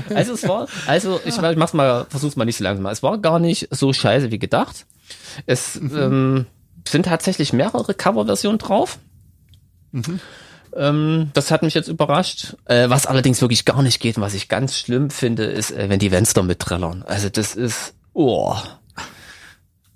Also 0.16 0.34
es 0.34 0.48
war, 0.48 0.68
also 0.88 1.20
ich, 1.26 1.38
ich 1.38 1.56
mach's 1.56 1.74
mal, 1.74 2.06
versuch's 2.10 2.36
mal 2.36 2.46
nicht 2.46 2.58
so 2.58 2.64
langsam. 2.64 2.86
Es 2.88 3.04
war 3.04 3.18
gar 3.20 3.40
nicht 3.40 3.68
so 3.72 3.94
scheiße 3.94 4.32
wie 4.32 4.40
gedacht. 4.40 4.86
Es 5.46 5.80
mhm. 5.80 5.98
ähm, 5.98 6.46
sind 6.88 7.06
tatsächlich 7.06 7.54
mehrere 7.54 7.94
Coverversionen 7.94 8.58
drauf. 8.58 9.00
Mhm. 9.92 10.20
Ähm, 10.76 11.32
das 11.34 11.52
hat 11.52 11.64
mich 11.64 11.74
jetzt 11.74 11.88
überrascht. 11.88 12.56
Äh, 12.66 12.90
was 12.90 13.06
allerdings 13.06 13.42
wirklich 13.42 13.66
gar 13.66 13.82
nicht 13.82 14.00
geht 14.00 14.18
und 14.18 14.24
was 14.24 14.34
ich 14.34 14.50
ganz 14.50 14.78
schlimm 14.78 15.10
finde, 15.10 15.46
ist, 15.46 15.72
äh, 15.72 15.90
wenn 15.90 16.00
die 16.00 16.10
Fenster 16.10 16.44
mitträllern. 16.44 17.04
Also 17.04 17.30
das 17.30 17.56
ist, 17.56 17.94
oh. 18.14 18.56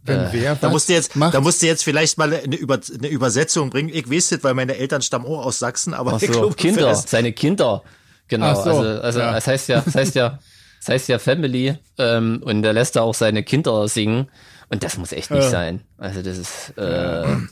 Wenn 0.06 0.20
äh, 0.20 0.28
wer 0.32 0.56
da 0.56 0.70
musst 0.70 0.89
du 0.89 0.93
jetzt, 0.93 1.16
macht. 1.16 1.34
da 1.34 1.41
musst 1.41 1.62
du 1.62 1.66
jetzt 1.66 1.84
vielleicht 1.84 2.18
mal 2.18 2.34
eine, 2.34 2.56
Über, 2.56 2.80
eine 2.97 3.08
Übersetzung 3.08 3.70
bringen. 3.70 3.89
Ich 3.91 4.10
weiß 4.10 4.32
nicht, 4.32 4.43
weil 4.43 4.54
meine 4.54 4.76
Eltern 4.76 5.01
stammen 5.01 5.26
auch 5.26 5.45
aus 5.45 5.60
Sachsen, 5.60 5.93
aber 5.93 6.14
Ach 6.14 6.20
so, 6.20 6.28
glaube, 6.28 6.56
Kinder, 6.56 6.93
seine 6.93 7.32
Kinder. 7.32 7.84
Genau. 8.28 8.54
So, 8.56 8.70
also, 8.70 9.01
also 9.01 9.20
ja. 9.20 9.32
das 9.34 9.47
heißt 9.47 9.70
ja, 9.70 9.82
das 9.82 9.95
heißt 9.95 10.16
ja, 10.16 10.39
das 10.80 10.89
heißt 10.89 11.08
ja 11.08 11.20
Family 11.20 11.78
ähm, 11.97 12.41
und 12.43 12.64
er 12.66 12.74
lässt 12.74 12.95
da 12.95 13.01
auch 13.01 13.14
seine 13.14 13.43
Kinder 13.43 13.88
singen. 13.88 14.28
Und 14.70 14.84
das 14.84 14.97
muss 14.97 15.12
echt 15.12 15.30
nicht 15.30 15.43
ja. 15.43 15.49
sein. 15.49 15.82
Also 15.97 16.22
das 16.24 16.38
ist, 16.38 16.74
äh, 16.78 16.82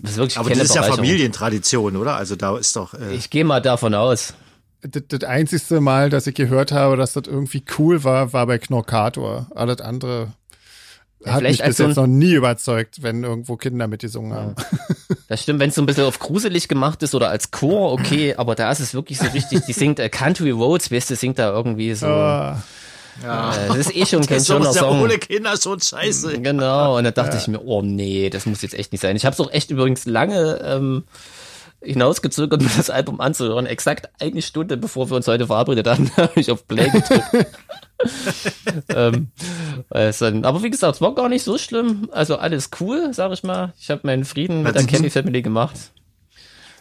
das 0.01 0.11
ist 0.11 0.17
wirklich 0.17 0.37
Aber 0.39 0.49
das 0.49 0.59
ist 0.59 0.75
ja 0.75 0.81
Familientradition, 0.83 1.95
oder? 1.95 2.15
Also 2.15 2.35
da 2.35 2.57
ist 2.57 2.75
doch. 2.75 2.95
Äh 2.95 3.13
ich 3.13 3.29
gehe 3.29 3.45
mal 3.45 3.61
davon 3.61 3.93
aus. 3.93 4.33
Das, 4.81 5.03
das 5.07 5.23
einzigste 5.23 5.81
Mal, 5.81 6.09
dass 6.09 6.25
ich 6.25 6.33
gehört 6.33 6.71
habe, 6.71 6.97
dass 6.97 7.13
das 7.13 7.23
irgendwie 7.27 7.63
cool 7.77 8.03
war, 8.03 8.33
war 8.33 8.47
bei 8.47 8.57
Knorkator. 8.57 9.47
Alles 9.53 9.81
andere 9.81 10.33
ja, 11.25 11.33
hat 11.33 11.43
mich 11.43 11.63
bis 11.63 11.77
jetzt 11.77 11.95
noch 11.95 12.07
nie 12.07 12.33
überzeugt, 12.33 13.03
wenn 13.03 13.23
irgendwo 13.23 13.57
Kinder 13.57 13.87
mitgesungen 13.87 14.33
haben. 14.33 14.55
Ja. 14.57 14.65
Das 15.27 15.43
stimmt, 15.43 15.61
wenn 15.61 15.69
es 15.69 15.75
so 15.75 15.81
ein 15.81 15.85
bisschen 15.85 16.03
auf 16.03 16.19
gruselig 16.19 16.67
gemacht 16.67 17.01
ist 17.03 17.15
oder 17.15 17.29
als 17.29 17.51
Chor, 17.51 17.93
okay, 17.93 18.35
aber 18.35 18.53
da 18.53 18.69
ist 18.69 18.81
es 18.81 18.93
wirklich 18.93 19.17
so 19.17 19.27
richtig, 19.27 19.61
die 19.65 19.71
singt 19.71 19.97
äh, 19.97 20.09
Country 20.09 20.51
Roads, 20.51 20.91
weißt 20.91 21.09
du, 21.09 21.15
singt 21.15 21.39
da 21.39 21.51
irgendwie 21.51 21.93
so. 21.93 22.07
Oh. 22.07 22.55
Ja. 23.23 23.55
Äh, 23.55 23.67
das 23.69 23.77
ist 23.77 23.95
eh 23.95 24.05
schon 24.05 24.25
kein 24.27 24.43
schöner 24.43 24.73
Song. 24.73 24.97
Ja 24.97 25.03
ohne 25.03 25.17
Kinder 25.19 25.55
schon 25.57 25.79
scheiße. 25.79 26.41
Genau, 26.41 26.97
und 26.97 27.05
da 27.05 27.11
dachte 27.11 27.35
ja. 27.35 27.41
ich 27.41 27.47
mir, 27.47 27.61
oh 27.63 27.81
nee, 27.81 28.29
das 28.29 28.45
muss 28.45 28.61
jetzt 28.61 28.73
echt 28.73 28.91
nicht 28.91 29.01
sein. 29.01 29.15
Ich 29.15 29.25
habe 29.25 29.33
es 29.33 29.39
auch 29.39 29.51
echt 29.51 29.71
übrigens 29.71 30.05
lange 30.05 30.59
ähm, 30.63 31.03
hinausgezögert, 31.81 32.61
mir 32.61 32.69
das 32.75 32.89
Album 32.89 33.21
anzuhören. 33.21 33.65
Exakt 33.65 34.09
eine 34.19 34.41
Stunde, 34.41 34.77
bevor 34.77 35.09
wir 35.09 35.15
uns 35.15 35.27
heute 35.27 35.47
verabredet 35.47 35.87
haben, 35.87 36.11
habe 36.17 36.39
ich 36.39 36.51
auf 36.51 36.67
Play 36.67 36.89
gedrückt. 36.89 37.47
ähm, 38.89 39.31
aber 39.89 40.63
wie 40.63 40.69
gesagt, 40.69 40.95
es 40.95 41.01
war 41.01 41.15
gar 41.15 41.29
nicht 41.29 41.43
so 41.43 41.57
schlimm. 41.57 42.09
Also 42.11 42.37
alles 42.37 42.69
cool, 42.79 43.13
sag 43.13 43.31
ich 43.31 43.43
mal. 43.43 43.73
Ich 43.79 43.89
habe 43.89 44.01
meinen 44.03 44.25
Frieden 44.25 44.63
mit 44.63 44.75
der 44.75 44.85
Candy 44.85 45.09
Family 45.09 45.41
gemacht. 45.41 45.91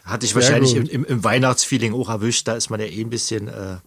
Hatte 0.03 0.25
ich 0.25 0.33
wahrscheinlich 0.35 0.75
im, 0.75 0.87
im, 0.87 1.05
im, 1.05 1.23
Weihnachtsfeeling 1.23 1.93
auch 1.93 2.09
erwischt. 2.09 2.47
Da 2.47 2.55
ist 2.55 2.69
man 2.69 2.79
ja 2.79 2.87
eh 2.87 3.01
ein 3.01 3.09
bisschen 3.09 3.47
äh, 3.47 3.77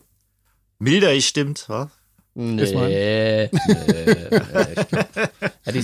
milder 0.79 1.15
gestimmt. 1.15 1.67
Ja? 1.75 1.91
Nee, 2.37 2.65
nee, 2.65 3.49
nee. 3.49 3.51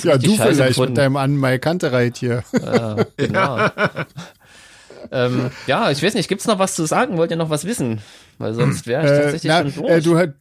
ja, 0.03 0.19
du 0.19 0.37
Scheiße 0.37 0.55
vielleicht 0.55 0.69
gefunden. 0.71 0.93
mit 0.95 0.99
deinem 0.99 1.17
Anmai-Kantereit 1.17 2.17
hier. 2.17 2.43
Ja, 2.53 3.07
genau. 3.17 3.69
ähm, 5.13 5.53
ja, 5.69 5.93
ich 5.93 6.03
weiß 6.03 6.15
nicht, 6.15 6.29
gibt's 6.29 6.49
noch 6.49 6.59
was 6.59 6.75
zu 6.75 6.87
sagen? 6.87 7.19
Wollt 7.19 7.31
ihr 7.31 7.37
noch 7.37 7.51
was 7.51 7.67
wissen? 7.67 8.01
Weil 8.39 8.55
sonst 8.55 8.89
wäre 8.89 9.05
ich 9.05 9.11
äh, 9.13 9.23
tatsächlich 9.23 9.53
äh, 9.53 9.63
na, 9.63 9.71
schon 9.71 9.83
durch. 9.85 9.93
Äh, 9.93 10.01
du, 10.01 10.33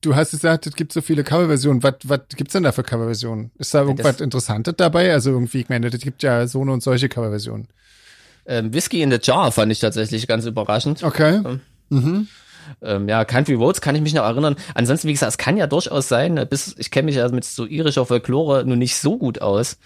du 0.00 0.14
hast 0.14 0.30
gesagt, 0.30 0.66
es 0.66 0.74
gibt 0.74 0.92
so 0.92 1.00
viele 1.00 1.24
Coverversionen. 1.24 1.82
Was, 1.82 1.94
was 2.04 2.20
gibt's 2.36 2.52
denn 2.52 2.62
da 2.62 2.72
für 2.72 2.82
Coverversionen? 2.82 3.50
Ist 3.58 3.74
da 3.74 3.82
irgendwas 3.82 4.16
das, 4.16 4.20
Interessantes 4.20 4.74
dabei? 4.76 5.12
Also 5.12 5.30
irgendwie, 5.30 5.60
ich 5.60 5.68
meine, 5.68 5.88
es 5.88 6.00
gibt 6.00 6.22
ja 6.22 6.46
so 6.46 6.60
und 6.60 6.82
solche 6.82 7.08
Coverversionen. 7.08 7.68
Ähm, 8.46 8.72
Whiskey 8.72 9.02
in 9.02 9.10
the 9.10 9.18
Jar 9.20 9.50
fand 9.50 9.72
ich 9.72 9.80
tatsächlich 9.80 10.26
ganz 10.26 10.46
überraschend. 10.46 11.02
Okay. 11.02 11.40
Ähm, 11.44 11.60
mhm. 11.88 12.28
Ähm, 12.82 13.08
ja, 13.08 13.24
Country 13.24 13.54
Roads 13.54 13.80
kann 13.80 13.94
ich 13.94 14.02
mich 14.02 14.14
noch 14.14 14.24
erinnern. 14.24 14.56
Ansonsten, 14.74 15.08
wie 15.08 15.12
gesagt, 15.12 15.30
es 15.30 15.38
kann 15.38 15.56
ja 15.56 15.66
durchaus 15.66 16.08
sein, 16.08 16.46
bis 16.48 16.74
ich 16.78 16.90
kenne 16.90 17.06
mich 17.06 17.16
ja 17.16 17.28
mit 17.28 17.44
so 17.44 17.64
irischer 17.64 18.06
Folklore 18.06 18.64
nur 18.64 18.76
nicht 18.76 18.96
so 18.96 19.18
gut 19.18 19.40
aus, 19.40 19.78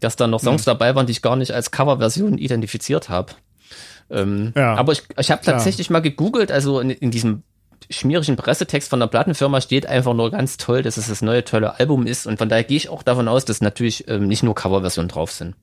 dass 0.00 0.16
da 0.16 0.26
noch 0.26 0.40
Songs 0.40 0.62
mhm. 0.62 0.70
dabei 0.70 0.94
waren, 0.94 1.06
die 1.06 1.12
ich 1.12 1.22
gar 1.22 1.36
nicht 1.36 1.52
als 1.52 1.70
Coverversion 1.70 2.38
identifiziert 2.38 3.08
habe. 3.08 3.32
Ähm, 4.10 4.52
ja, 4.56 4.74
aber 4.74 4.92
ich, 4.92 5.02
ich 5.18 5.30
habe 5.30 5.44
tatsächlich 5.44 5.90
mal 5.90 6.00
gegoogelt, 6.00 6.50
also 6.50 6.80
in, 6.80 6.90
in 6.90 7.10
diesem 7.10 7.42
schmierigen 7.90 8.36
Pressetext 8.36 8.90
von 8.90 9.00
der 9.00 9.06
Plattenfirma 9.06 9.60
steht 9.60 9.86
einfach 9.86 10.14
nur 10.14 10.30
ganz 10.30 10.56
toll, 10.56 10.82
dass 10.82 10.96
es 10.96 11.08
das 11.08 11.22
neue 11.22 11.44
tolle 11.44 11.78
Album 11.78 12.06
ist 12.06 12.26
und 12.26 12.38
von 12.38 12.48
daher 12.48 12.64
gehe 12.64 12.76
ich 12.76 12.88
auch 12.88 13.02
davon 13.02 13.28
aus, 13.28 13.44
dass 13.44 13.60
natürlich 13.60 14.08
ähm, 14.08 14.28
nicht 14.28 14.42
nur 14.42 14.54
Coverversionen 14.54 15.08
drauf 15.08 15.30
sind. 15.30 15.54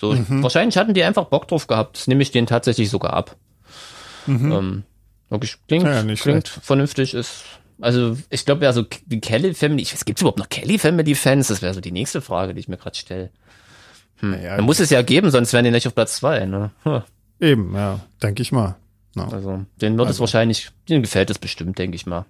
So, 0.00 0.12
mhm. 0.12 0.42
wahrscheinlich 0.42 0.76
hatten 0.76 0.94
die 0.94 1.04
einfach 1.04 1.26
Bock 1.26 1.48
drauf 1.48 1.66
gehabt, 1.66 1.96
das 1.96 2.06
nehme 2.06 2.22
ich 2.22 2.30
denen 2.30 2.46
tatsächlich 2.46 2.90
sogar 2.90 3.14
ab. 3.14 3.36
Mhm. 4.26 4.52
Ähm, 4.52 4.82
wirklich 5.28 5.56
klingt, 5.66 5.84
ja, 5.84 6.02
klingt 6.02 6.18
schlecht. 6.18 6.48
vernünftig, 6.48 7.14
ist 7.14 7.44
also 7.80 8.16
ich 8.30 8.44
glaube 8.44 8.64
ja 8.64 8.72
so 8.72 8.84
die 9.06 9.20
Kelly 9.20 9.54
Family, 9.54 9.82
ich 9.82 9.92
weiß, 9.92 10.04
gibt 10.04 10.18
es 10.18 10.22
überhaupt 10.22 10.38
noch 10.38 10.48
Kelly 10.48 10.78
Family 10.78 11.14
Fans? 11.14 11.48
Das 11.48 11.60
wäre 11.60 11.74
so 11.74 11.80
die 11.80 11.92
nächste 11.92 12.20
Frage, 12.20 12.54
die 12.54 12.60
ich 12.60 12.68
mir 12.68 12.76
gerade 12.76 12.96
stelle. 12.96 13.30
Hm. 14.20 14.36
Dann 14.42 14.64
muss 14.64 14.80
es 14.80 14.90
ja 14.90 15.02
geben, 15.02 15.30
sonst 15.30 15.52
wären 15.52 15.64
die 15.64 15.70
nicht 15.70 15.86
auf 15.86 15.94
Platz 15.94 16.16
zwei. 16.16 16.44
Ne? 16.46 16.70
Hm. 16.84 17.02
Eben, 17.40 17.74
ja, 17.74 18.00
denke 18.22 18.42
ich 18.42 18.52
mal. 18.52 18.76
No. 19.14 19.24
Also, 19.24 19.64
denen 19.80 19.96
wird 19.96 20.08
also. 20.08 20.16
es 20.16 20.20
wahrscheinlich, 20.20 20.70
denen 20.88 21.02
gefällt 21.02 21.30
es 21.30 21.38
bestimmt, 21.38 21.78
denke 21.78 21.96
ich 21.96 22.06
mal. 22.06 22.26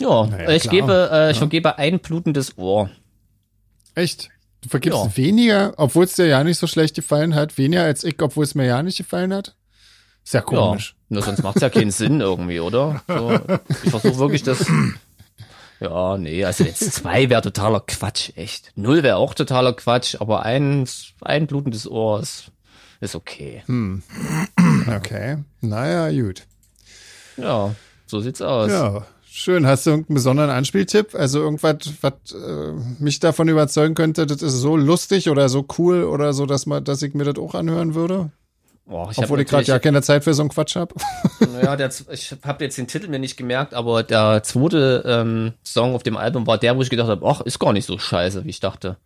Ja, 0.00 0.26
naja, 0.26 0.50
ich 0.50 0.62
klar. 0.62 0.72
gebe, 0.72 1.10
äh, 1.12 1.30
ich 1.30 1.36
ja. 1.36 1.38
vergebe 1.38 1.78
ein 1.78 1.98
blutendes 1.98 2.56
Ohr. 2.56 2.90
Echt? 3.94 4.30
Du 4.60 4.68
vergibst 4.68 4.98
ja. 4.98 5.16
weniger, 5.16 5.74
obwohl 5.76 6.04
es 6.04 6.14
dir 6.14 6.26
ja 6.26 6.42
nicht 6.44 6.58
so 6.58 6.66
schlecht 6.66 6.94
gefallen 6.94 7.34
hat, 7.34 7.58
weniger 7.58 7.84
als 7.84 8.04
ich, 8.04 8.20
obwohl 8.20 8.44
es 8.44 8.54
mir 8.54 8.66
ja 8.66 8.82
nicht 8.82 8.98
gefallen 8.98 9.32
hat? 9.32 9.54
Ist 10.24 10.34
ja 10.34 10.40
komisch. 10.40 10.94
Ja, 11.08 11.14
nur 11.14 11.22
sonst 11.22 11.42
macht 11.42 11.56
es 11.56 11.62
ja 11.62 11.70
keinen 11.70 11.90
Sinn 11.90 12.20
irgendwie, 12.20 12.60
oder? 12.60 13.02
So, 13.08 13.40
ich 13.84 13.90
versuche 13.90 14.18
wirklich 14.18 14.42
das. 14.42 14.66
Ja, 15.80 16.18
nee, 16.18 16.44
also 16.44 16.64
jetzt 16.64 16.92
zwei 16.92 17.30
wäre 17.30 17.40
totaler 17.40 17.78
Quatsch, 17.78 18.32
echt. 18.34 18.72
Null 18.74 19.04
wäre 19.04 19.16
auch 19.16 19.32
totaler 19.32 19.72
Quatsch, 19.74 20.16
aber 20.18 20.42
ein, 20.42 20.88
ein 21.20 21.46
blutendes 21.46 21.88
Ohr 21.88 22.18
ist 22.20 22.50
ist 23.00 23.14
okay. 23.14 23.62
Hm. 23.66 24.02
Okay. 24.88 25.38
Naja, 25.60 26.10
gut. 26.10 26.44
Ja, 27.36 27.74
so 28.06 28.20
sieht's 28.20 28.42
aus. 28.42 28.70
Ja, 28.70 29.06
schön. 29.30 29.66
Hast 29.66 29.86
du 29.86 29.90
irgendeinen 29.90 30.14
besonderen 30.14 30.50
Anspieltipp? 30.50 31.14
Also 31.14 31.40
irgendwas, 31.40 31.76
was 32.00 32.12
äh, 32.32 32.72
mich 32.98 33.20
davon 33.20 33.48
überzeugen 33.48 33.94
könnte, 33.94 34.26
das 34.26 34.42
ist 34.42 34.54
so 34.54 34.76
lustig 34.76 35.28
oder 35.28 35.48
so 35.48 35.66
cool 35.78 36.04
oder 36.04 36.32
so, 36.32 36.46
dass 36.46 36.66
man, 36.66 36.82
dass 36.84 37.02
ich 37.02 37.14
mir 37.14 37.24
das 37.24 37.36
auch 37.36 37.54
anhören 37.54 37.94
würde? 37.94 38.30
Boah, 38.86 39.10
ich 39.10 39.18
Obwohl 39.18 39.40
ich 39.42 39.46
gerade 39.46 39.64
ja 39.64 39.78
keine 39.78 40.00
Zeit 40.00 40.24
für 40.24 40.32
so 40.32 40.42
einen 40.42 40.48
Quatsch 40.48 40.76
habe. 40.76 40.94
Naja, 41.52 41.76
der, 41.76 41.90
ich 42.10 42.34
habe 42.44 42.64
jetzt 42.64 42.78
den 42.78 42.86
Titel 42.86 43.08
mir 43.08 43.18
nicht 43.18 43.36
gemerkt, 43.36 43.74
aber 43.74 44.02
der 44.02 44.42
zweite 44.42 45.02
ähm, 45.06 45.52
Song 45.64 45.94
auf 45.94 46.02
dem 46.02 46.16
Album 46.16 46.46
war 46.46 46.56
der, 46.58 46.76
wo 46.76 46.82
ich 46.82 46.90
gedacht 46.90 47.08
habe, 47.08 47.26
ach, 47.26 47.40
ist 47.42 47.58
gar 47.58 47.72
nicht 47.72 47.84
so 47.84 47.98
scheiße, 47.98 48.44
wie 48.44 48.50
ich 48.50 48.60
dachte. 48.60 48.96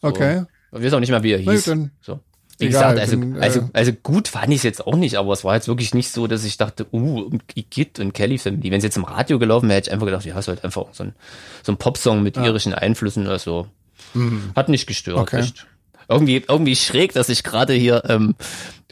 So. 0.00 0.08
Okay. 0.08 0.44
Ich 0.72 0.82
weiß 0.82 0.92
auch 0.94 1.00
nicht 1.00 1.10
mehr, 1.10 1.22
wie 1.22 1.32
er 1.32 1.38
hieß. 1.38 1.66
Na, 1.66 1.90
so. 2.00 2.20
Wie 2.62 2.66
Egal, 2.68 2.94
gesagt, 2.94 3.00
also, 3.00 3.18
bin, 3.18 3.36
äh, 3.36 3.40
also, 3.40 3.68
also 3.72 3.92
gut 3.92 4.28
fand 4.28 4.48
ich 4.50 4.58
es 4.58 4.62
jetzt 4.62 4.86
auch 4.86 4.94
nicht, 4.94 5.16
aber 5.16 5.32
es 5.32 5.44
war 5.44 5.54
jetzt 5.54 5.68
wirklich 5.68 5.94
nicht 5.94 6.10
so, 6.10 6.26
dass 6.26 6.44
ich 6.44 6.56
dachte, 6.56 6.86
uh, 6.92 7.30
Igitt 7.54 7.98
und 7.98 8.14
Kelly 8.14 8.38
Family. 8.38 8.70
Wenn 8.70 8.78
es 8.78 8.84
jetzt 8.84 8.96
im 8.96 9.04
Radio 9.04 9.38
gelaufen 9.38 9.68
wäre, 9.68 9.78
hätte 9.78 9.90
ich 9.90 9.92
einfach 9.92 10.06
gedacht, 10.06 10.24
ja, 10.24 10.38
ist 10.38 10.48
halt 10.48 10.64
einfach 10.64 10.86
so 10.92 11.04
ein, 11.04 11.14
so 11.62 11.72
ein 11.72 11.76
Popsong 11.76 12.22
mit 12.22 12.36
ja. 12.36 12.44
irischen 12.44 12.72
Einflüssen 12.72 13.26
oder 13.26 13.38
so. 13.38 13.66
Mhm. 14.14 14.52
Hat 14.54 14.68
nicht 14.68 14.86
gestört. 14.86 15.18
Okay. 15.18 15.40
Echt. 15.40 15.66
Irgendwie, 16.08 16.44
irgendwie 16.48 16.76
schräg, 16.76 17.12
dass 17.12 17.28
ich 17.28 17.42
gerade 17.42 17.72
hier 17.72 18.04
ähm, 18.08 18.34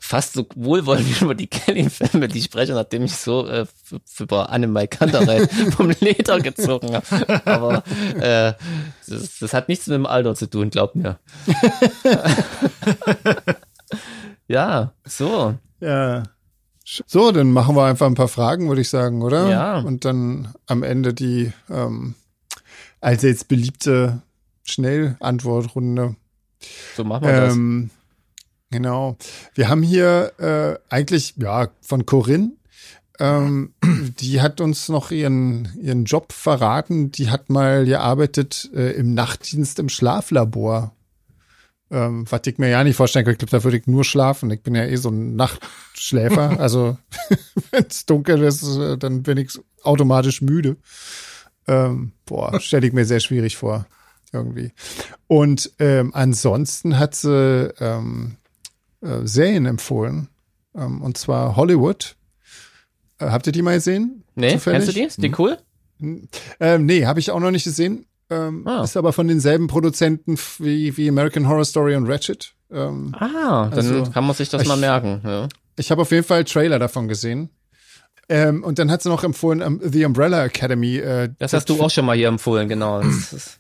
fast 0.00 0.32
so 0.32 0.46
wohlwollend 0.56 1.06
über 1.20 1.34
die 1.34 1.46
Kelly 1.46 1.88
Family 1.88 2.40
spreche, 2.40 2.72
nachdem 2.72 3.04
ich 3.04 3.14
so 3.14 3.46
äh, 3.46 3.66
über 4.18 4.50
Annemai 4.50 4.86
Kanterei 4.86 5.46
vom 5.76 5.92
Leder 6.00 6.40
gezogen 6.40 6.94
habe. 6.94 7.46
Aber 7.46 7.84
äh, 8.20 8.54
das, 9.06 9.38
das 9.38 9.52
hat 9.52 9.68
nichts 9.68 9.86
mit 9.86 9.94
dem 9.94 10.06
Alter 10.06 10.34
zu 10.34 10.48
tun, 10.48 10.70
glaubt 10.70 10.96
mir. 10.96 11.18
ja, 14.48 14.92
so. 15.04 15.54
Ja. 15.80 16.24
So, 16.84 17.30
dann 17.30 17.52
machen 17.52 17.76
wir 17.76 17.84
einfach 17.84 18.06
ein 18.06 18.14
paar 18.14 18.26
Fragen, 18.26 18.68
würde 18.68 18.80
ich 18.80 18.88
sagen, 18.88 19.22
oder? 19.22 19.48
Ja. 19.48 19.78
Und 19.78 20.04
dann 20.04 20.54
am 20.66 20.82
Ende 20.82 21.14
die 21.14 21.52
ähm, 21.68 22.14
als 23.00 23.22
jetzt 23.22 23.48
beliebte 23.48 24.22
Schnellantwortrunde. 24.64 26.16
So 26.96 27.04
machen 27.04 27.26
wir 27.26 27.32
ähm, 27.32 27.90
das. 27.90 28.78
Genau. 28.78 29.16
Wir 29.54 29.68
haben 29.68 29.82
hier 29.82 30.32
äh, 30.38 30.94
eigentlich, 30.94 31.34
ja, 31.36 31.68
von 31.80 32.06
Corinne, 32.06 32.52
ähm, 33.20 33.74
die 34.20 34.40
hat 34.40 34.60
uns 34.60 34.88
noch 34.88 35.10
ihren, 35.10 35.68
ihren 35.80 36.04
Job 36.06 36.32
verraten. 36.32 37.12
Die 37.12 37.30
hat 37.30 37.50
mal 37.50 37.84
gearbeitet 37.84 38.70
äh, 38.74 38.92
im 38.92 39.14
Nachtdienst 39.14 39.78
im 39.78 39.88
Schlaflabor. 39.88 40.94
Ähm, 41.92 42.24
was 42.30 42.42
ich 42.46 42.58
mir 42.58 42.68
ja 42.68 42.84
nicht 42.84 42.96
vorstellen 42.96 43.24
kann. 43.24 43.32
Ich 43.32 43.38
glaube, 43.38 43.50
da 43.50 43.64
würde 43.64 43.76
ich 43.76 43.86
nur 43.86 44.04
schlafen. 44.04 44.50
Ich 44.50 44.62
bin 44.62 44.74
ja 44.74 44.84
eh 44.84 44.96
so 44.96 45.10
ein 45.10 45.36
Nachtschläfer. 45.36 46.58
also, 46.60 46.96
wenn 47.72 47.84
es 47.84 48.06
dunkel 48.06 48.42
ist, 48.42 48.62
äh, 48.62 48.96
dann 48.96 49.22
bin 49.22 49.36
ich 49.38 49.58
automatisch 49.82 50.40
müde. 50.40 50.76
Ähm, 51.66 52.12
boah, 52.24 52.58
stelle 52.60 52.86
ich 52.86 52.92
mir 52.92 53.04
sehr 53.04 53.20
schwierig 53.20 53.56
vor. 53.56 53.86
Irgendwie. 54.32 54.72
Und 55.26 55.72
ähm, 55.78 56.12
ansonsten 56.14 56.98
hat 56.98 57.14
sie 57.14 57.72
ähm, 57.80 58.36
äh, 59.02 59.20
Serien 59.26 59.66
empfohlen. 59.66 60.28
Äh, 60.74 60.82
ähm, 60.82 61.02
und 61.02 61.18
zwar 61.18 61.56
Hollywood. 61.56 62.16
Äh, 63.18 63.26
habt 63.26 63.46
ihr 63.46 63.52
die 63.52 63.62
mal 63.62 63.74
gesehen? 63.74 64.22
Nee, 64.36 64.52
Zufällig? 64.52 64.78
kennst 64.84 64.88
du 64.88 64.92
die? 65.00 65.06
Ist 65.06 65.22
die 65.22 65.32
cool? 65.38 65.58
Ähm, 66.60 66.86
nee, 66.86 67.04
habe 67.06 67.20
ich 67.20 67.30
auch 67.30 67.40
noch 67.40 67.50
nicht 67.50 67.64
gesehen. 67.64 68.06
Ähm, 68.30 68.66
Ah. 68.66 68.84
Ist 68.84 68.96
aber 68.96 69.12
von 69.12 69.26
denselben 69.28 69.66
Produzenten 69.66 70.38
wie, 70.58 70.96
wie 70.96 71.08
American 71.08 71.48
Horror 71.48 71.64
Story 71.64 71.96
und 71.96 72.06
Ratchet. 72.06 72.54
Ähm, 72.70 73.12
Ah, 73.18 73.68
dann 73.68 73.72
Also, 73.72 74.04
kann 74.12 74.24
man 74.24 74.36
sich 74.36 74.48
das 74.48 74.62
ich- 74.62 74.68
mal 74.68 74.76
merken. 74.76 75.20
Ja. 75.24 75.48
ich 75.76 75.90
habe 75.90 76.02
auf 76.02 76.10
jeden 76.12 76.24
Fall 76.24 76.44
Trailer 76.44 76.78
davon 76.78 77.08
gesehen. 77.08 77.50
Ähm, 78.32 78.62
und 78.62 78.78
dann 78.78 78.92
hat 78.92 79.02
sie 79.02 79.08
noch 79.08 79.24
empfohlen, 79.24 79.60
ähm, 79.60 79.80
The 79.82 80.04
Umbrella 80.04 80.44
Academy. 80.44 80.98
Äh, 80.98 81.30
Das 81.40 81.52
hast 81.52 81.68
du 81.68 81.82
auch 81.82 81.90
schon 81.90 82.06
mal 82.06 82.16
hier 82.16 82.28
empfohlen, 82.28 82.68
genau. 82.68 83.02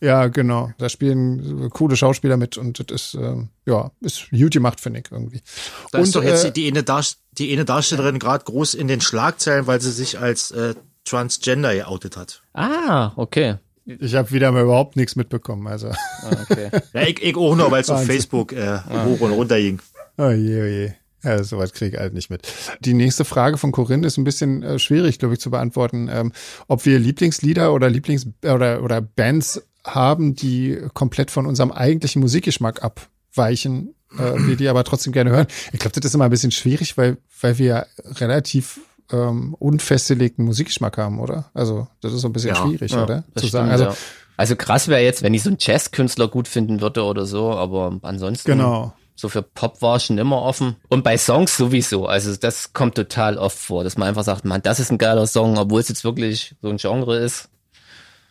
Ja, 0.00 0.28
genau. 0.28 0.70
Da 0.78 0.88
spielen 0.88 1.66
äh, 1.66 1.68
coole 1.70 1.96
Schauspieler 1.96 2.36
mit 2.36 2.56
und 2.56 2.78
das 2.78 2.94
ist, 2.94 3.14
ähm, 3.14 3.48
ja, 3.66 3.90
ist 4.00 4.30
gut 4.30 4.52
gemacht, 4.52 4.78
finde 4.78 5.00
ich 5.00 5.06
irgendwie. 5.10 5.42
Da 5.90 5.98
und, 5.98 6.04
ist 6.04 6.14
doch 6.14 6.22
jetzt 6.22 6.44
äh, 6.44 6.52
die, 6.52 6.68
eine 6.68 6.84
die 7.32 7.52
eine 7.52 7.64
Darstellerin 7.64 8.20
gerade 8.20 8.44
groß 8.44 8.74
in 8.74 8.86
den 8.86 9.00
Schlagzeilen, 9.00 9.66
weil 9.66 9.80
sie 9.80 9.90
sich 9.90 10.20
als 10.20 10.52
äh, 10.52 10.76
Transgender 11.04 11.74
geoutet 11.74 12.16
hat. 12.16 12.42
ah, 12.54 13.10
okay. 13.16 13.56
ich 13.86 14.14
habe 14.14 14.30
wieder 14.30 14.52
mal 14.52 14.62
überhaupt 14.62 14.94
nichts 14.94 15.16
mitbekommen. 15.16 15.66
Also, 15.66 15.88
Ah, 15.88 16.36
okay. 16.48 16.70
Ja, 16.92 17.02
ich, 17.02 17.20
ich 17.20 17.36
auch 17.36 17.56
nur, 17.56 17.72
weil 17.72 17.80
es 17.80 17.90
auf. 17.90 18.06
Facebook 18.06 18.52
äh, 18.52 18.78
hoch 19.04 19.20
und 19.20 19.32
runter 19.32 19.58
ging. 19.58 19.80
oh 20.16 20.30
je, 20.30 20.62
oh 20.62 20.66
je. 20.66 20.92
Ja, 21.22 21.42
soweit 21.42 21.74
kriege 21.74 21.96
ich 21.96 22.00
halt 22.00 22.14
nicht 22.14 22.30
mit. 22.30 22.48
Die 22.80 22.94
nächste 22.94 23.24
Frage 23.24 23.58
von 23.58 23.72
Corinne 23.72 24.06
ist 24.06 24.16
ein 24.16 24.24
bisschen 24.24 24.62
äh, 24.62 24.78
schwierig, 24.78 25.18
glaube 25.18 25.34
ich, 25.34 25.40
zu 25.40 25.50
beantworten. 25.50 26.08
Ähm, 26.10 26.32
ob 26.66 26.86
wir 26.86 26.98
Lieblingslieder 26.98 27.72
oder 27.74 27.88
Lieblings- 27.88 28.26
oder, 28.42 28.82
oder 28.82 29.00
Bands 29.00 29.62
haben, 29.84 30.34
die 30.34 30.78
komplett 30.94 31.30
von 31.30 31.46
unserem 31.46 31.72
eigentlichen 31.72 32.20
Musikgeschmack 32.20 32.82
abweichen, 32.82 33.94
äh, 34.18 34.46
wir 34.46 34.56
die 34.56 34.68
aber 34.68 34.84
trotzdem 34.84 35.12
gerne 35.12 35.30
hören. 35.30 35.46
Ich 35.72 35.78
glaube, 35.78 35.98
das 35.98 36.04
ist 36.08 36.14
immer 36.14 36.24
ein 36.24 36.30
bisschen 36.30 36.50
schwierig, 36.52 36.96
weil, 36.96 37.18
weil 37.40 37.58
wir 37.58 37.66
ja 37.66 37.86
relativ 38.18 38.80
ähm, 39.12 39.54
unfestgelegten 39.58 40.44
Musikgeschmack 40.44 40.96
haben, 40.98 41.18
oder? 41.20 41.50
Also, 41.54 41.88
das 42.00 42.12
ist 42.12 42.20
so 42.20 42.28
ein 42.28 42.32
bisschen 42.32 42.50
Ja, 42.50 42.56
schwierig, 42.56 42.92
Ja, 42.92 43.02
oder? 43.04 43.24
das 43.34 43.42
Zu 43.42 43.48
stimmt, 43.48 43.52
sagen. 43.52 43.70
Also, 43.70 43.84
ja. 43.84 43.96
also 44.36 44.56
krass 44.56 44.88
wäre 44.88 45.02
jetzt, 45.02 45.22
wenn 45.22 45.34
ich 45.34 45.42
so 45.42 45.50
einen 45.50 45.58
Jazzkünstler 45.60 46.28
gut 46.28 46.48
finden 46.48 46.80
würde 46.80 47.02
oder 47.04 47.26
so, 47.26 47.50
aber 47.52 47.98
ansonsten 48.02 48.52
genau. 48.52 48.94
So 49.20 49.28
für 49.28 49.42
Pop 49.42 49.82
war 49.82 49.96
ich 49.96 50.04
schon 50.04 50.18
immer 50.18 50.42
offen. 50.42 50.76
Und 50.88 51.04
bei 51.04 51.18
Songs 51.18 51.56
sowieso. 51.56 52.06
Also 52.06 52.34
das 52.36 52.72
kommt 52.72 52.94
total 52.94 53.36
oft 53.36 53.58
vor, 53.58 53.84
dass 53.84 53.96
man 53.98 54.08
einfach 54.08 54.24
sagt, 54.24 54.44
man, 54.44 54.62
das 54.62 54.80
ist 54.80 54.90
ein 54.90 54.98
geiler 54.98 55.26
Song, 55.26 55.58
obwohl 55.58 55.80
es 55.80 55.88
jetzt 55.88 56.04
wirklich 56.04 56.54
so 56.62 56.68
ein 56.68 56.78
Genre 56.78 57.18
ist. 57.18 57.48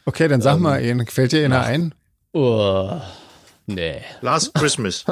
Okay, 0.06 0.28
dann 0.28 0.42
sag 0.42 0.56
Ähm, 0.56 0.64
mal, 0.64 0.84
Ian, 0.84 1.06
fällt 1.06 1.32
dir 1.32 1.46
einer 1.46 1.62
ein? 1.62 1.94
Oh, 2.34 3.00
nee. 3.68 4.02
Last 4.22 4.54
Christmas. 4.56 5.06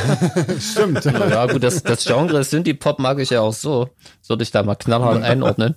Stimmt. 0.60 1.04
Ja 1.30 1.46
gut, 1.46 1.62
das, 1.62 1.82
das 1.82 2.04
Genre 2.04 2.44
Synthie-Pop 2.44 2.98
mag 2.98 3.18
ich 3.18 3.30
ja 3.30 3.40
auch 3.40 3.54
so. 3.54 3.88
Würde 4.26 4.42
ich 4.42 4.50
da 4.50 4.62
mal 4.62 4.74
knallhart 4.74 5.22
einordnen. 5.22 5.74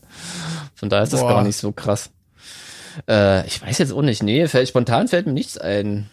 Von 0.75 0.89
daher 0.89 1.03
ist 1.03 1.13
das 1.13 1.21
Boah. 1.21 1.29
gar 1.29 1.43
nicht 1.43 1.57
so 1.57 1.71
krass. 1.71 2.09
Äh, 3.09 3.45
ich 3.47 3.61
weiß 3.61 3.77
jetzt 3.77 3.93
auch 3.93 4.01
nicht. 4.01 4.23
Nee, 4.23 4.47
fällt, 4.47 4.67
spontan 4.69 5.07
fällt 5.07 5.25
mir 5.25 5.33
nichts 5.33 5.57
ein. 5.57 6.09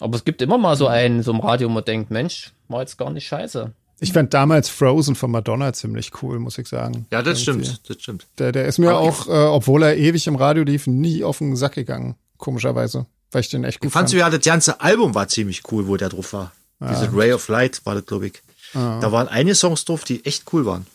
Aber 0.00 0.16
es 0.16 0.24
gibt 0.24 0.42
immer 0.42 0.58
mal 0.58 0.76
so 0.76 0.86
einen, 0.86 1.22
so 1.22 1.30
im 1.32 1.40
Radio, 1.40 1.68
wo 1.68 1.72
man 1.72 1.84
denkt, 1.84 2.10
Mensch, 2.10 2.52
war 2.68 2.80
jetzt 2.80 2.98
gar 2.98 3.10
nicht 3.10 3.26
scheiße. 3.26 3.72
Ich 4.00 4.12
fand 4.12 4.34
damals 4.34 4.68
Frozen 4.68 5.14
von 5.14 5.30
Madonna 5.30 5.72
ziemlich 5.72 6.10
cool, 6.22 6.38
muss 6.40 6.58
ich 6.58 6.66
sagen. 6.68 7.06
Ja, 7.12 7.22
das 7.22 7.46
Irgendwie. 7.46 7.66
stimmt, 7.66 7.88
das 7.90 8.02
stimmt. 8.02 8.26
Der, 8.38 8.52
der 8.52 8.66
ist 8.66 8.78
mir 8.78 8.90
Aber 8.90 8.98
auch, 9.00 9.28
äh, 9.28 9.30
obwohl 9.30 9.82
er 9.84 9.96
ewig 9.96 10.26
im 10.26 10.36
Radio 10.36 10.64
lief, 10.64 10.86
nie 10.86 11.22
auf 11.24 11.38
den 11.38 11.54
Sack 11.56 11.74
gegangen, 11.74 12.16
komischerweise. 12.36 13.06
Weil 13.30 13.40
ich 13.42 13.48
den 13.50 13.64
echt 13.64 13.80
gut 13.80 13.88
Ich 13.88 13.92
fand 13.92 14.02
fand. 14.04 14.10
so, 14.10 14.16
ja, 14.16 14.28
das 14.30 14.44
ganze 14.44 14.80
Album 14.80 15.14
war 15.14 15.28
ziemlich 15.28 15.62
cool, 15.70 15.86
wo 15.86 15.96
der 15.96 16.08
drauf 16.08 16.32
war. 16.32 16.52
Diese 16.80 17.08
Ray 17.16 17.32
of 17.32 17.48
Light 17.48 17.80
war 17.84 17.94
das, 17.94 18.04
glaube 18.04 18.26
ich. 18.26 18.34
Da 18.74 19.10
waren 19.12 19.28
einige 19.28 19.54
Songs 19.54 19.84
drauf, 19.84 20.02
die 20.04 20.24
echt 20.26 20.52
cool 20.52 20.66
waren. 20.66 20.86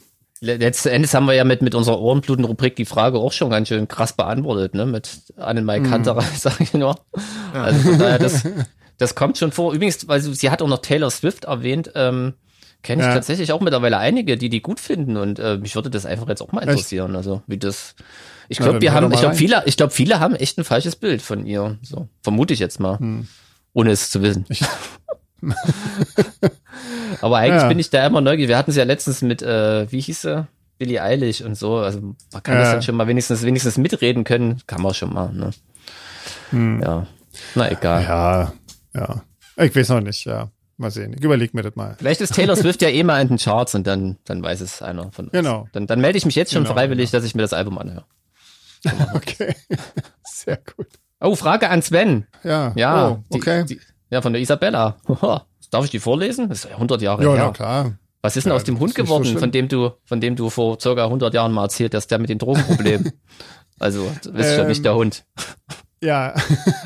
Le- 0.42 0.58
Letzten 0.58 0.90
Endes 0.90 1.14
haben 1.14 1.26
wir 1.26 1.34
ja 1.34 1.46
mit, 1.46 1.62
mit 1.62 1.74
unserer 1.76 2.00
Ohrenbluten-Rubrik 2.00 2.76
die 2.76 2.86
Frage 2.86 3.18
auch 3.18 3.32
schon 3.32 3.50
ganz 3.50 3.70
schön 3.70 3.88
krass 3.88 4.14
beantwortet, 4.14 4.74
ne? 4.76 4.86
Mit 4.86 5.10
Annemarie 5.38 5.82
Kanterei, 5.82 6.26
sag 6.38 6.60
ich 6.62 6.74
nur. 6.74 7.00
Also 7.54 7.80
von 7.90 7.98
daher, 8.00 8.20
das, 8.20 8.44
das 9.00 9.16
kommt 9.16 9.38
schon 9.40 9.52
vor. 9.52 9.74
Übrigens, 9.74 10.08
weil 10.08 10.22
sie, 10.22 10.34
sie 10.36 10.52
hat 10.52 10.62
auch 10.62 10.68
noch 10.68 10.80
Taylor 10.84 11.10
Swift 11.10 11.46
erwähnt, 11.46 11.92
ähm, 11.96 12.34
kenne 12.84 13.02
ich 13.02 13.08
Ja. 13.08 13.14
tatsächlich 13.16 13.52
auch 13.52 13.60
mittlerweile 13.62 13.98
einige, 13.98 14.38
die 14.38 14.50
die 14.50 14.62
gut 14.62 14.80
finden 14.80 15.18
und 15.18 15.40
äh, 15.40 15.58
mich 15.58 15.74
würde 15.76 15.90
das 15.90 16.06
einfach 16.06 16.28
jetzt 16.30 16.42
auch 16.42 16.52
mal 16.52 16.62
interessieren. 16.62 17.16
Also 17.16 17.42
wie 17.48 17.58
das. 17.58 17.96
Ich 18.48 18.58
glaube, 18.60 18.82
wir 18.82 18.94
haben, 18.94 19.12
ich 19.12 19.20
glaube, 19.20 19.36
viele, 19.36 19.64
ich 19.66 19.78
glaube, 19.78 19.92
viele 19.94 20.20
haben 20.20 20.34
echt 20.36 20.58
ein 20.58 20.64
falsches 20.64 20.96
Bild 20.96 21.22
von 21.22 21.46
ihr. 21.46 21.78
So 21.82 22.08
vermute 22.24 22.54
ich 22.54 22.60
jetzt 22.60 22.80
mal, 22.80 22.98
Hm. 23.00 23.28
ohne 23.74 23.92
es 23.92 24.10
zu 24.10 24.22
wissen. 24.22 24.46
Aber 27.22 27.38
eigentlich 27.38 27.62
Ja. 27.64 27.68
bin 27.68 27.80
ich 27.80 27.90
da 27.90 28.06
immer 28.06 28.22
neugierig. 28.22 28.50
Wir 28.50 28.58
hatten 28.58 28.72
es 28.72 28.78
ja 28.78 28.84
letztens 28.84 29.22
mit, 29.22 29.42
äh, 29.42 29.92
wie 29.92 30.00
hieß 30.02 30.22
sie? 30.22 30.48
Billie 30.78 31.02
Eilish 31.02 31.42
und 31.42 31.56
so. 31.56 31.78
Also 31.78 32.00
man 32.02 32.44
kann 32.44 32.58
das 32.58 32.68
Ja. 32.68 32.74
dann 32.74 32.82
schon 32.84 32.96
mal 32.96 33.08
wenigstens, 33.08 33.44
wenigstens 33.44 33.78
mitreden 33.78 34.24
können. 34.24 34.62
Kann 34.68 34.82
man 34.82 34.94
schon 34.94 35.14
mal, 35.14 35.32
ne? 35.34 35.52
Ja. 36.82 37.06
Na 37.56 37.72
egal. 37.72 38.02
Hm. 38.02 38.08
Ja, 38.10 38.54
ja. 38.96 39.24
Ich 39.58 39.76
weiß 39.76 39.90
noch 39.90 40.02
nicht, 40.02 40.26
ja. 40.26 40.50
Mal 40.78 40.92
sehen. 40.92 41.14
Ich 41.18 41.22
überleg 41.24 41.54
mir 41.54 41.62
das 41.62 41.76
mal. 41.76 41.96
Vielleicht 41.98 42.22
ist 42.22 42.34
Taylor 42.34 42.56
Swift 42.56 42.82
ja 42.82 42.88
eh 42.88 43.04
mal 43.04 43.22
in 43.22 43.28
den 43.28 43.38
Charts 43.38 43.76
und 43.76 43.86
dann, 43.86 44.18
dann 44.24 44.42
weiß 44.42 44.62
es 44.62 44.82
einer 44.82 45.12
von 45.12 45.26
uns. 45.26 45.34
Genau. 45.34 45.68
Dann, 45.74 45.88
dann 45.88 46.00
melde 46.00 46.18
ich 46.18 46.26
mich 46.26 46.36
jetzt 46.36 46.54
schon 46.54 46.64
Genau, 46.64 46.74
freiwillig, 46.74 47.12
dass 47.12 47.26
ich 47.26 47.36
mir 47.36 47.42
das 47.42 47.52
Album 47.52 47.78
anhöre. 47.78 48.06
Okay. 49.14 49.56
Sehr 50.24 50.58
gut. 50.78 50.88
Oh, 51.20 51.36
Frage 51.36 51.70
an 51.70 51.82
Sven. 51.82 52.28
Ja. 52.46 52.72
Ja. 52.78 53.10
Oh, 53.10 53.24
okay. 53.36 53.66
Die, 53.66 53.76
die, 53.76 53.82
ja, 54.10 54.22
von 54.22 54.32
der 54.32 54.42
Isabella. 54.42 54.96
Darf 55.70 55.84
ich 55.84 55.92
die 55.92 56.00
vorlesen? 56.00 56.48
Das 56.48 56.60
ist 56.60 56.70
ja 56.70 56.76
100 56.76 57.02
Jahre 57.02 57.24
ja, 57.24 57.34
her. 57.34 57.44
na 57.48 57.52
klar. 57.52 57.94
Was 58.22 58.38
ist 58.38 58.46
denn 58.46 58.52
Ja, 58.52 58.56
aus 58.56 58.64
dem 58.64 58.76
das 58.76 58.80
Hund 58.82 58.90
ist 58.92 58.98
so 58.98 59.04
geworden, 59.04 59.26
schlimm. 59.26 59.40
von 59.40 59.52
dem 59.52 59.68
du, 59.68 59.92
von 60.06 60.22
dem 60.22 60.36
du 60.38 60.50
vor 60.50 60.80
circa 60.80 61.04
100 61.06 61.34
Jahren 61.34 61.52
mal 61.52 61.64
erzählt 61.64 61.94
hast, 61.94 62.08
der 62.08 62.20
mit 62.20 62.30
den 62.30 62.38
Drogenproblemen? 62.40 63.12
also, 63.80 64.10
bist 64.32 64.52
schon 64.52 64.62
Ähm, 64.62 64.68
nicht 64.68 64.84
der 64.86 64.96
Hund. 64.96 65.26
Ja. 66.02 66.34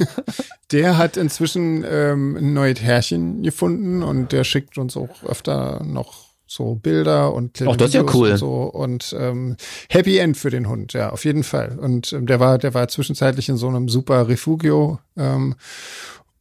der 0.72 0.97
hat 0.97 1.18
inzwischen 1.18 1.86
ähm, 1.88 2.36
ein 2.36 2.53
neues 2.53 2.82
Herrchen 2.82 3.43
gefunden 3.43 4.03
und 4.03 4.32
der 4.32 4.43
schickt 4.43 4.78
uns 4.78 4.97
auch 4.97 5.24
öfter 5.24 5.84
noch 5.84 6.34
so 6.45 6.76
Bilder 6.76 7.34
und 7.34 7.61
Ach, 7.66 7.76
das 7.76 7.89
ist 7.89 7.93
ja 7.95 8.05
cool. 8.14 8.32
und 8.32 8.38
so 8.38 8.53
und 8.64 9.16
ähm, 9.18 9.55
Happy 9.89 10.18
End 10.18 10.38
für 10.38 10.49
den 10.49 10.68
Hund, 10.68 10.93
ja, 10.93 11.09
auf 11.09 11.26
jeden 11.26 11.43
Fall. 11.43 11.80
Und 11.80 12.14
ähm, 12.14 12.28
der 12.28 12.39
war, 12.39 12.57
der 12.57 12.74
war 12.74 12.88
zwischenzeitlich 12.88 13.49
in 13.49 13.57
so 13.57 13.68
einem 13.68 13.89
super 13.89 14.28
Refugio 14.28 14.99
ähm, 15.18 15.55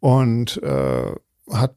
und 0.01 0.62
äh, 0.62 1.12
hat 1.51 1.77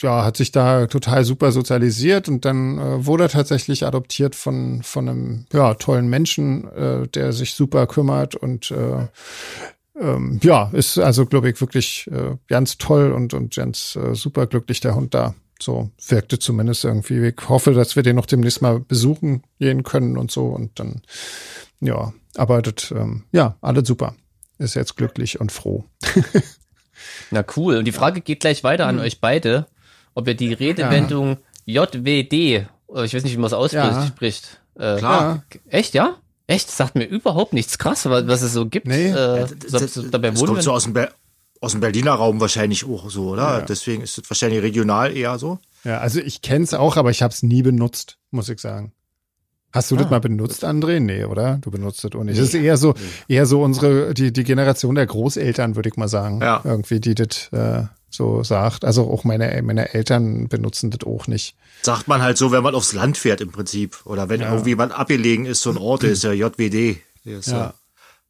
ja 0.00 0.24
hat 0.24 0.36
sich 0.36 0.52
da 0.52 0.86
total 0.86 1.24
super 1.24 1.50
sozialisiert 1.52 2.28
und 2.28 2.44
dann 2.44 2.78
äh, 2.78 3.06
wurde 3.06 3.24
er 3.24 3.28
tatsächlich 3.30 3.86
adoptiert 3.86 4.34
von 4.34 4.82
von 4.82 5.08
einem 5.08 5.46
ja 5.52 5.74
tollen 5.74 6.08
Menschen, 6.08 6.68
äh, 6.72 7.08
der 7.08 7.32
sich 7.32 7.54
super 7.54 7.86
kümmert 7.86 8.34
und 8.34 8.70
äh, 8.70 9.08
ähm, 10.00 10.40
ja, 10.42 10.70
ist 10.72 10.98
also, 10.98 11.26
glaube 11.26 11.50
ich, 11.50 11.60
wirklich 11.60 12.08
äh, 12.10 12.36
ganz 12.48 12.78
toll 12.78 13.12
und, 13.12 13.34
und 13.34 13.54
ganz 13.54 13.96
äh, 13.96 14.14
super 14.14 14.46
glücklich, 14.46 14.80
der 14.80 14.94
Hund 14.94 15.14
da. 15.14 15.34
So 15.60 15.90
wirkte 16.08 16.38
zumindest 16.38 16.84
irgendwie. 16.84 17.28
Ich 17.28 17.48
hoffe, 17.48 17.72
dass 17.72 17.94
wir 17.96 18.02
den 18.02 18.16
noch 18.16 18.26
demnächst 18.26 18.60
mal 18.60 18.80
besuchen 18.80 19.42
gehen 19.60 19.82
können 19.84 20.18
und 20.18 20.30
so. 20.30 20.46
Und 20.46 20.78
dann, 20.80 21.02
ja, 21.80 22.12
das, 22.34 22.90
ähm, 22.90 23.24
ja, 23.32 23.56
alles 23.60 23.86
super. 23.86 24.14
Ist 24.58 24.74
jetzt 24.74 24.96
glücklich 24.96 25.40
und 25.40 25.52
froh. 25.52 25.84
Na 27.30 27.44
cool. 27.56 27.76
Und 27.76 27.84
die 27.84 27.92
Frage 27.92 28.20
geht 28.20 28.40
gleich 28.40 28.64
weiter 28.64 28.86
an 28.86 28.98
euch 28.98 29.20
beide, 29.20 29.66
ob 30.14 30.26
ihr 30.28 30.34
die 30.34 30.52
Redewendung 30.52 31.38
JWD, 31.66 32.32
äh, 32.32 32.66
ich 33.04 33.14
weiß 33.14 33.24
nicht, 33.24 33.32
wie 33.32 33.38
man 33.38 33.46
es 33.46 33.52
ausspricht, 33.52 33.84
Ja. 33.92 34.06
spricht. 34.06 34.60
Äh, 34.76 34.96
Klar. 34.98 35.44
Echt, 35.68 35.94
ja? 35.94 36.16
Echt? 36.46 36.70
Sagt 36.70 36.94
mir 36.94 37.04
überhaupt 37.06 37.52
nichts 37.52 37.78
krass, 37.78 38.04
was, 38.06 38.26
was 38.26 38.42
es 38.42 38.52
so 38.52 38.66
gibt. 38.66 38.86
Nee. 38.86 39.08
Äh, 39.08 39.46
das, 39.70 40.00
dabei 40.10 40.30
das 40.30 40.44
kommt 40.44 40.62
so 40.62 40.72
aus 40.72 40.84
dem, 40.84 40.92
Be 40.92 41.08
aus 41.60 41.72
dem 41.72 41.80
Berliner 41.80 42.12
Raum 42.12 42.40
wahrscheinlich 42.40 42.84
auch 42.86 43.08
so, 43.08 43.30
oder? 43.30 43.62
Deswegen 43.62 44.02
ist 44.02 44.18
es 44.18 44.28
wahrscheinlich 44.28 44.60
regional 44.62 45.16
eher 45.16 45.38
so. 45.38 45.58
Ja, 45.84 45.98
also 45.98 46.20
ich 46.20 46.42
kenne 46.42 46.64
es 46.64 46.74
auch, 46.74 46.96
aber 46.98 47.10
ich 47.10 47.22
habe 47.22 47.32
es 47.32 47.42
nie 47.42 47.62
benutzt, 47.62 48.18
muss 48.30 48.48
ich 48.50 48.60
sagen. 48.60 48.92
Hast 49.72 49.90
du 49.90 49.96
das 49.96 50.06
Ah. 50.06 50.10
mal 50.10 50.20
benutzt, 50.20 50.64
André? 50.64 51.00
Nee, 51.00 51.24
oder? 51.24 51.58
Du 51.62 51.70
benutzt 51.70 52.04
das 52.04 52.12
auch 52.12 52.22
nicht. 52.22 52.38
Das 52.38 52.48
ist 52.48 52.54
eher 52.54 52.76
so, 52.76 52.94
eher 53.28 53.46
so 53.46 53.62
unsere, 53.62 54.14
die, 54.14 54.32
die 54.32 54.44
Generation 54.44 54.94
der 54.94 55.06
Großeltern, 55.06 55.74
würde 55.74 55.88
ich 55.88 55.96
mal 55.96 56.06
sagen. 56.08 56.40
Ja. 56.42 56.60
Irgendwie, 56.64 57.00
die 57.00 57.14
das 57.14 57.48
äh, 57.52 57.84
so 58.14 58.42
sagt. 58.42 58.84
Also 58.84 59.10
auch 59.10 59.24
meine, 59.24 59.60
meine 59.62 59.94
Eltern 59.94 60.48
benutzen 60.48 60.90
das 60.90 61.06
auch 61.06 61.26
nicht. 61.26 61.56
Sagt 61.82 62.08
man 62.08 62.22
halt 62.22 62.38
so, 62.38 62.52
wenn 62.52 62.62
man 62.62 62.74
aufs 62.74 62.92
Land 62.92 63.16
fährt 63.18 63.40
im 63.40 63.52
Prinzip. 63.52 63.98
Oder 64.04 64.28
wenn 64.28 64.40
irgendwie 64.40 64.78
was 64.78 64.90
abgelegen 64.90 65.46
ist, 65.46 65.60
so 65.60 65.70
ein 65.70 65.78
Ort, 65.78 66.02
der 66.02 66.10
ist 66.10 66.24
ja 66.24 66.32
JWD. 66.32 66.98
Der 67.24 67.38
ist 67.38 67.48
ja, 67.48 67.74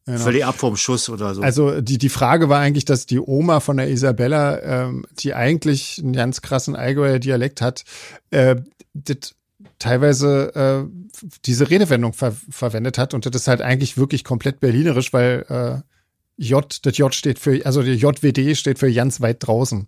Genau. 0.07 0.19
völlig 0.19 0.45
ab 0.45 0.55
vom 0.55 0.77
Schuss 0.77 1.09
oder 1.09 1.33
so. 1.33 1.41
Also 1.41 1.81
die, 1.81 1.97
die 1.97 2.09
Frage 2.09 2.47
war 2.47 2.59
eigentlich, 2.59 2.85
dass 2.85 3.07
die 3.07 3.19
Oma 3.19 3.59
von 3.59 3.77
der 3.77 3.89
Isabella, 3.89 4.61
ähm, 4.61 5.05
die 5.17 5.33
eigentlich 5.33 5.99
einen 5.99 6.13
ganz 6.13 6.43
krassen 6.43 6.75
Allgäuer 6.75 7.17
Dialekt 7.17 7.59
hat, 7.59 7.85
äh, 8.29 8.57
das 8.93 9.33
teilweise 9.79 10.53
äh, 10.53 11.27
diese 11.45 11.71
Redewendung 11.71 12.13
ver 12.13 12.35
verwendet 12.51 12.99
hat 12.99 13.15
und 13.15 13.25
das 13.25 13.35
ist 13.35 13.47
halt 13.47 13.63
eigentlich 13.63 13.97
wirklich 13.97 14.23
komplett 14.23 14.59
berlinerisch, 14.59 15.11
weil 15.11 15.45
äh, 15.49 15.94
J, 16.37 16.79
das 16.85 16.97
J 16.97 17.13
steht 17.13 17.39
für, 17.39 17.65
also 17.65 17.81
die 17.81 17.93
JWD 17.93 18.55
steht 18.57 18.79
für 18.79 18.91
ganz 18.91 19.21
weit 19.21 19.37
draußen. 19.45 19.87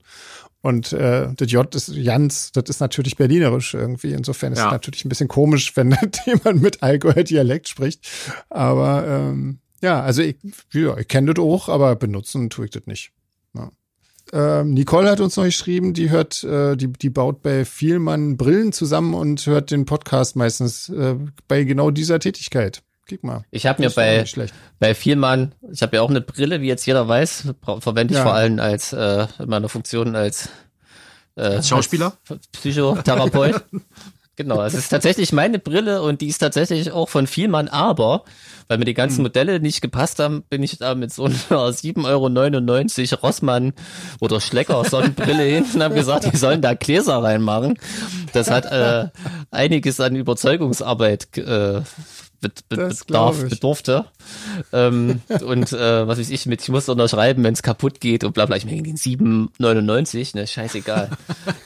Und 0.61 0.91
äh, 0.91 1.29
das 1.35 1.51
J 1.51 1.73
ist 1.75 1.89
Jans, 1.89 2.51
das 2.51 2.63
ist 2.69 2.79
natürlich 2.79 3.15
berlinerisch 3.15 3.73
irgendwie. 3.73 4.11
Insofern 4.13 4.53
ist 4.53 4.59
es 4.59 4.65
Ja. 4.65 4.71
natürlich 4.71 5.05
ein 5.05 5.09
bisschen 5.09 5.27
komisch, 5.27 5.75
wenn 5.77 5.95
jemand 6.25 6.61
mit 6.61 6.81
Allgäuer 6.83 7.23
Dialekt 7.23 7.69
spricht. 7.69 8.09
Aber 8.49 9.05
ähm, 9.07 9.59
ja, 9.81 10.01
also 10.01 10.21
ich, 10.23 10.37
ja, 10.73 10.97
ich 10.97 11.07
kenne 11.07 11.33
das 11.33 11.43
auch, 11.43 11.69
aber 11.69 11.95
benutzen 11.95 12.49
tue 12.49 12.65
ich 12.65 12.71
das 12.71 12.85
nicht. 12.87 13.11
Ja. 13.53 13.71
Ähm, 14.33 14.73
Nicole 14.73 15.09
hat 15.09 15.21
uns 15.21 15.37
noch 15.37 15.45
geschrieben, 15.45 15.93
die 15.93 16.09
hört, 16.09 16.43
äh, 16.43 16.75
die, 16.75 16.91
die 16.91 17.09
baut 17.11 17.41
bei 17.43 17.63
Vielmann 17.63 18.35
Brillen 18.35 18.73
zusammen 18.73 19.13
und 19.13 19.45
hört 19.45 19.71
den 19.71 19.85
Podcast 19.85 20.35
meistens 20.35 20.89
äh, 20.89 21.15
bei 21.47 21.63
genau 21.63 21.91
dieser 21.91 22.19
Tätigkeit. 22.19 22.81
Guck 23.09 23.23
mal. 23.23 23.43
Ich 23.51 23.65
habe 23.65 23.81
mir 23.81 23.89
bei, 23.89 24.25
bei 24.79 24.93
Vielmann, 24.93 25.53
ich 25.71 25.81
habe 25.81 25.95
ja 25.97 26.01
auch 26.01 26.09
eine 26.09 26.21
Brille, 26.21 26.61
wie 26.61 26.67
jetzt 26.67 26.85
jeder 26.85 27.07
weiß, 27.07 27.53
verwende 27.79 28.13
ich 28.13 28.17
Ja. 28.17 28.23
vor 28.23 28.33
allem 28.33 28.59
als 28.59 28.91
äh, 28.93 29.27
in 29.39 29.49
meiner 29.49 29.69
Funktion 29.69 30.15
als, 30.15 30.49
äh, 31.35 31.41
Als 31.43 31.69
Schauspieler? 31.69 32.17
als 32.29 32.47
Psychotherapeut. 32.49 33.63
genau, 34.35 34.61
es 34.61 34.73
ist 34.73 34.89
tatsächlich 34.89 35.31
meine 35.31 35.57
Brille 35.59 36.01
und 36.01 36.19
die 36.19 36.27
ist 36.27 36.39
tatsächlich 36.39 36.91
auch 36.91 37.07
von 37.07 37.27
Vielmann, 37.27 37.69
aber 37.69 38.23
weil 38.67 38.77
mir 38.77 38.83
die 38.85 38.91
Hm. 38.91 38.97
ganzen 38.97 39.21
Modelle 39.21 39.61
nicht 39.61 39.79
gepasst 39.81 40.19
haben, 40.19 40.43
bin 40.49 40.61
ich 40.61 40.77
da 40.77 40.93
mit 40.93 41.13
so 41.13 41.23
einer 41.25 41.33
7,99 41.71 43.13
Euro 43.13 43.21
Rossmann 43.25 43.71
oder 44.19 44.41
Schlecker 44.41 44.83
Sonnenbrille 44.83 45.43
hin 45.43 45.65
und 45.73 45.81
habe 45.81 45.95
gesagt, 45.95 46.25
die 46.31 46.35
sollen 46.35 46.61
da 46.61 46.73
Gläser 46.73 47.23
reinmachen. 47.23 47.79
Das 48.33 48.51
hat 48.51 48.65
äh, 48.65 49.07
einiges 49.51 50.01
an 50.01 50.17
Überzeugungsarbeit 50.17 51.37
äh, 51.37 51.81
bedarf, 52.69 53.47
bedurfte. 53.49 54.05
Ähm, 54.73 55.21
und 55.45 55.71
äh, 55.73 56.07
was 56.07 56.19
weiß 56.19 56.29
ich, 56.29 56.45
mit 56.45 56.61
ich 56.61 56.69
muss 56.69 56.89
unterschreiben, 56.89 57.43
wenn 57.43 57.53
es 57.53 57.61
kaputt 57.61 57.99
geht 58.01 58.23
und 58.23 58.33
bla 58.33 58.45
bla. 58.45 58.55
Ich 58.57 58.65
meine, 58.65 58.81
den 58.83 58.97
7,99, 58.97 60.35
ne, 60.35 60.47
scheißegal. 60.47 61.09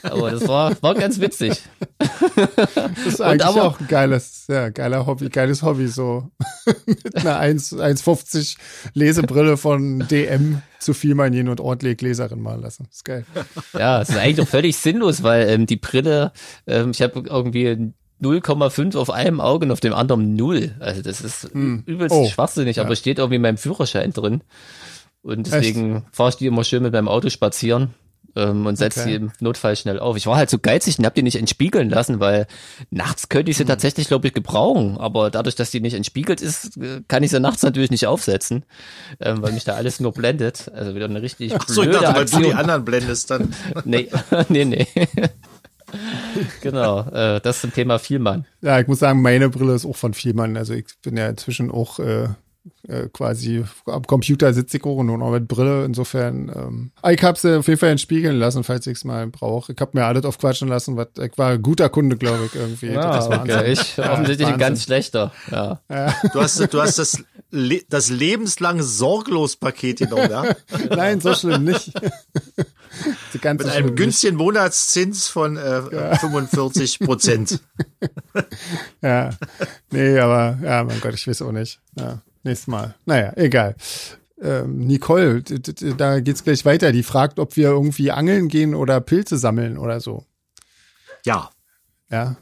Aber 0.02 0.30
das 0.30 0.46
war, 0.46 0.80
war 0.82 0.94
ganz 0.94 1.20
witzig. 1.20 1.62
Das 1.98 3.06
ist 3.06 3.20
eigentlich 3.20 3.44
aber- 3.46 3.64
auch 3.64 3.80
ein 3.80 3.88
geiles, 3.88 4.44
ja, 4.48 4.68
geiler 4.68 5.06
Hobby, 5.06 5.28
geiles 5.28 5.62
Hobby, 5.62 5.88
so 5.88 6.30
mit 6.86 7.16
einer 7.16 7.38
1 7.38 7.74
1,50 7.74 8.56
Lesebrille 8.94 9.56
von 9.56 10.06
DM 10.08 10.62
zu 10.78 10.94
viel 10.94 11.14
mal 11.14 11.30
gehen 11.30 11.48
und 11.48 11.60
ordentlich 11.60 11.96
Gläserin 11.98 12.40
malen 12.40 12.62
lassen. 12.62 12.88
ist 12.90 13.04
geil. 13.04 13.24
Ja, 13.72 14.02
es 14.02 14.08
ist 14.10 14.16
eigentlich 14.16 14.36
doch 14.36 14.48
völlig 14.48 14.76
sinnlos, 14.76 15.22
weil 15.22 15.48
ähm, 15.48 15.66
die 15.66 15.76
Brille, 15.76 16.32
ähm, 16.66 16.90
ich 16.90 17.02
habe 17.02 17.22
irgendwie 17.26 17.92
0,5 18.22 18.96
auf 18.96 19.10
einem 19.10 19.40
Auge 19.40 19.66
und 19.66 19.72
auf 19.72 19.80
dem 19.80 19.94
anderen 19.94 20.34
0. 20.36 20.74
Also 20.80 21.02
das 21.02 21.20
ist 21.20 21.44
übelst 21.52 22.14
Oh. 22.14 22.28
schwachsinnig, 22.28 22.80
aber 22.80 22.90
Ja. 22.90 22.96
steht 22.96 23.18
irgendwie 23.18 23.36
in 23.36 23.42
meinem 23.42 23.58
Führerschein 23.58 24.12
drin. 24.12 24.42
Und 25.22 25.46
deswegen 25.46 26.04
fahre 26.12 26.30
ich 26.30 26.36
die 26.36 26.46
immer 26.46 26.64
schön 26.64 26.82
mit 26.82 26.92
meinem 26.92 27.08
Auto 27.08 27.30
spazieren 27.30 27.94
ähm, 28.34 28.66
und 28.66 28.76
setze 28.76 29.00
Okay. 29.02 29.08
die 29.10 29.14
im 29.16 29.32
Notfall 29.40 29.76
schnell 29.76 30.00
auf. 30.00 30.16
Ich 30.16 30.26
war 30.26 30.36
halt 30.36 30.50
so 30.50 30.58
geizig 30.58 30.98
und 30.98 31.04
hab 31.06 31.14
die 31.14 31.22
nicht 31.22 31.36
entspiegeln 31.36 31.90
lassen, 31.90 32.18
weil 32.18 32.46
nachts 32.90 33.28
könnte 33.28 33.50
ich 33.50 33.56
sie 33.56 33.64
tatsächlich, 33.64 34.08
glaube 34.08 34.26
ich, 34.26 34.32
gebrauchen. 34.34 34.96
Aber 34.98 35.30
dadurch, 35.30 35.54
dass 35.54 35.70
die 35.70 35.80
nicht 35.80 35.94
entspiegelt 35.94 36.40
ist, 36.40 36.76
äh, 36.78 37.02
kann 37.08 37.22
ich 37.22 37.30
sie 37.30 37.38
nachts 37.40 37.62
natürlich 37.62 37.90
nicht 37.92 38.06
aufsetzen, 38.06 38.64
ähm, 39.20 39.42
weil 39.42 39.52
mich 39.52 39.64
da 39.64 39.74
alles 39.74 40.00
nur 40.00 40.12
blendet. 40.12 40.70
Also 40.74 40.94
wieder 40.96 41.04
eine 41.04 41.22
richtig 41.22 41.54
Ach 41.54 41.68
so, 41.68 41.82
ich 41.82 41.90
blöde 41.90 42.04
dachte, 42.04 42.16
weil 42.18 42.24
du 42.24 42.30
die 42.30 42.36
Aktion. 42.36 42.56
anderen 42.58 42.84
blendest 42.84 43.30
dann. 43.30 43.54
Nee, 43.84 44.08
nee, 44.48 44.64
nee. 44.64 44.86
genau, 46.60 47.00
äh, 47.10 47.40
das 47.40 47.60
zum 47.60 47.72
Thema 47.72 47.98
Vielmann. 47.98 48.46
Ja, 48.60 48.80
ich 48.80 48.86
muss 48.86 49.00
sagen, 49.00 49.22
meine 49.22 49.48
Brille 49.48 49.74
ist 49.74 49.86
auch 49.86 49.96
von 49.96 50.14
Vielmann. 50.14 50.56
Also 50.56 50.74
ich 50.74 50.86
bin 51.02 51.16
ja 51.16 51.28
inzwischen 51.28 51.70
auch 51.70 51.98
äh, 51.98 52.28
äh, 52.86 53.08
quasi 53.12 53.64
am 53.86 54.06
Computer 54.06 54.52
sitze 54.54 54.76
ich 54.76 54.84
auch 54.84 55.02
nur 55.02 55.18
noch 55.18 55.30
mit 55.30 55.48
Brille. 55.48 55.84
Insofern, 55.84 56.48
ähm, 56.54 56.92
ich 57.10 57.22
habe 57.22 57.38
sie 57.38 57.58
auf 57.58 57.66
jeden 57.66 57.78
Fall 57.78 57.90
entspiegeln 57.90 58.36
lassen, 58.38 58.64
falls 58.64 58.86
ich 58.86 58.98
es 58.98 59.04
mal 59.04 59.26
brauche. 59.26 59.72
Ich 59.72 59.80
habe 59.80 59.92
mir 59.94 60.04
alles 60.04 60.24
aufquatschen 60.24 60.68
lassen. 60.68 60.96
Was, 60.96 61.08
ich 61.18 61.36
war 61.36 61.50
ein 61.50 61.62
guter 61.62 61.88
Kunde, 61.88 62.16
glaube 62.16 62.46
ich, 62.46 62.54
irgendwie. 62.54 62.92
Das 62.92 63.24
ist 63.24 63.30
Wahnsinn. 63.30 63.58
okay. 63.58 63.72
Ich 63.72 63.96
Ja, 63.96 64.12
offensichtlich 64.12 64.48
ein 64.48 64.58
ganz 64.58 64.84
schlechter. 64.84 65.32
Ja. 65.50 65.80
Du 66.32 66.40
hast, 66.40 66.72
du 66.72 66.80
hast 66.80 66.98
das, 66.98 67.22
Le 67.54 67.82
das 67.90 68.08
lebenslange 68.08 68.82
Sorglos-Paket 68.82 69.98
genommen, 69.98 70.30
ja? 70.30 70.44
Nein, 70.96 71.20
so 71.20 71.34
schlimm 71.34 71.64
nicht. 71.64 71.92
Ganz 73.42 73.62
Mit 73.62 73.72
einem 73.72 73.94
günstigen 73.94 74.36
Monatszins 74.36 75.28
von 75.28 75.58
äh, 75.58 76.16
45 76.16 77.00
Prozent. 77.00 77.50
nicht. 77.52 77.62
Ja. 79.02 79.30
Nee, 79.90 80.18
aber 80.18 80.58
ja, 80.62 80.84
mein 80.84 81.00
Gott, 81.00 81.14
ich 81.14 81.26
weiß 81.26 81.42
auch 81.42 81.52
nicht. 81.52 81.80
Ja, 81.98 82.22
nächstes 82.44 82.68
Mal. 82.68 82.94
Naja, 83.04 83.32
egal. 83.36 83.76
Ähm, 84.40 84.78
Nicole, 84.86 85.42
da 85.42 86.20
geht's 86.20 86.44
gleich 86.44 86.64
weiter. 86.64 86.92
Die 86.92 87.02
fragt, 87.02 87.38
ob 87.38 87.56
wir 87.56 87.68
irgendwie 87.68 88.10
angeln 88.10 88.48
gehen 88.48 88.74
oder 88.74 89.00
Pilze 89.00 89.36
sammeln 89.36 89.76
oder 89.76 90.00
so. 90.00 90.24
Ja. 91.24 91.50
Ja. 92.10 92.36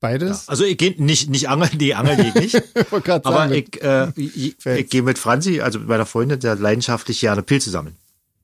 Beides? 0.00 0.48
Also 0.48 0.64
ich 0.64 0.78
gehe 0.78 0.94
nicht, 1.02 1.28
nicht 1.28 1.48
angeln, 1.48 1.70
nee, 1.78 1.92
angeln 1.92 2.20
ich 2.34 2.34
nicht. 2.34 2.62
Aber 2.92 3.22
sagen, 3.22 3.52
ich, 3.54 3.82
äh, 3.82 4.10
ich, 4.16 4.64
ich 4.64 4.90
gehe 4.90 5.02
mit 5.02 5.18
Franzi, 5.18 5.60
also 5.60 5.78
mit 5.78 5.88
meiner 5.88 6.06
Freundin, 6.06 6.40
der 6.40 6.56
leidenschaftlich 6.56 7.20
gerne 7.20 7.42
Pilze 7.42 7.70
sammeln. 7.70 7.96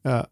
ja. 0.05 0.29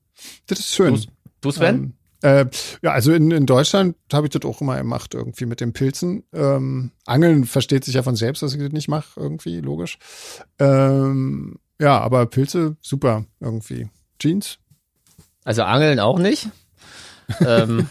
Das 0.46 0.60
ist 0.60 0.74
schön. 0.74 1.00
Du, 1.42 1.50
Sven? 1.50 1.74
Ähm, 1.74 1.94
äh, 2.22 2.46
ja, 2.82 2.92
also 2.92 3.12
in, 3.12 3.30
in 3.30 3.46
Deutschland 3.46 3.96
habe 4.12 4.26
ich 4.26 4.30
das 4.30 4.44
auch 4.44 4.60
immer 4.60 4.78
gemacht, 4.78 5.14
irgendwie 5.14 5.44
mit 5.44 5.60
den 5.60 5.72
Pilzen. 5.72 6.22
Ähm, 6.32 6.92
Angeln 7.04 7.44
versteht 7.44 7.84
sich 7.84 7.96
ja 7.96 8.02
von 8.02 8.16
selbst, 8.16 8.42
dass 8.42 8.54
ich 8.54 8.60
das 8.60 8.72
nicht 8.72 8.88
mache, 8.88 9.20
irgendwie, 9.20 9.60
logisch. 9.60 9.98
Ähm, 10.58 11.58
ja, 11.80 11.98
aber 11.98 12.26
Pilze, 12.26 12.76
super, 12.80 13.26
irgendwie. 13.40 13.90
Jeans? 14.20 14.58
Also 15.44 15.64
Angeln 15.64 15.98
auch 15.98 16.18
nicht. 16.18 16.48
ähm, 17.46 17.88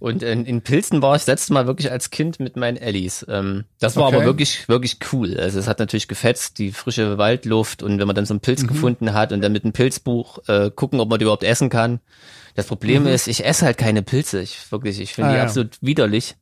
und 0.00 0.22
in, 0.24 0.44
in 0.46 0.62
Pilzen 0.62 1.00
war 1.02 1.14
ich 1.14 1.26
letztes 1.26 1.50
Mal 1.50 1.66
wirklich 1.68 1.92
als 1.92 2.10
Kind 2.10 2.40
mit 2.40 2.56
meinen 2.56 2.76
Ellis. 2.76 3.24
Ähm, 3.28 3.64
das 3.78 3.94
war 3.96 4.08
Okay. 4.08 4.16
aber 4.16 4.24
wirklich, 4.24 4.68
wirklich 4.68 4.98
cool. 5.12 5.38
Also 5.38 5.58
es 5.60 5.68
hat 5.68 5.78
natürlich 5.78 6.08
gefetzt, 6.08 6.58
die 6.58 6.72
frische 6.72 7.16
Waldluft 7.18 7.82
und 7.84 7.98
wenn 8.00 8.06
man 8.08 8.16
dann 8.16 8.26
so 8.26 8.34
einen 8.34 8.38
Mhm. 8.38 8.42
Pilz 8.42 8.66
gefunden 8.66 9.12
hat 9.12 9.32
und 9.32 9.40
dann 9.42 9.52
mit 9.52 9.62
einem 9.64 9.72
Pilzbuch 9.72 10.38
äh, 10.48 10.70
gucken, 10.74 10.98
ob 11.00 11.08
man 11.08 11.18
die 11.18 11.24
überhaupt 11.24 11.44
essen 11.44 11.68
kann. 11.70 12.00
Das 12.56 12.66
Problem 12.66 13.06
ist, 13.06 13.28
ich 13.28 13.44
esse 13.44 13.64
halt 13.64 13.78
keine 13.78 14.02
Pilze. 14.02 14.40
Ich 14.42 14.72
wirklich, 14.72 14.98
ich 15.00 15.14
finde 15.14 15.28
Mhm. 15.28 15.30
Ah, 15.30 15.34
die 15.34 15.38
ja. 15.38 15.44
absolut 15.44 15.78
widerlich. 15.80 16.34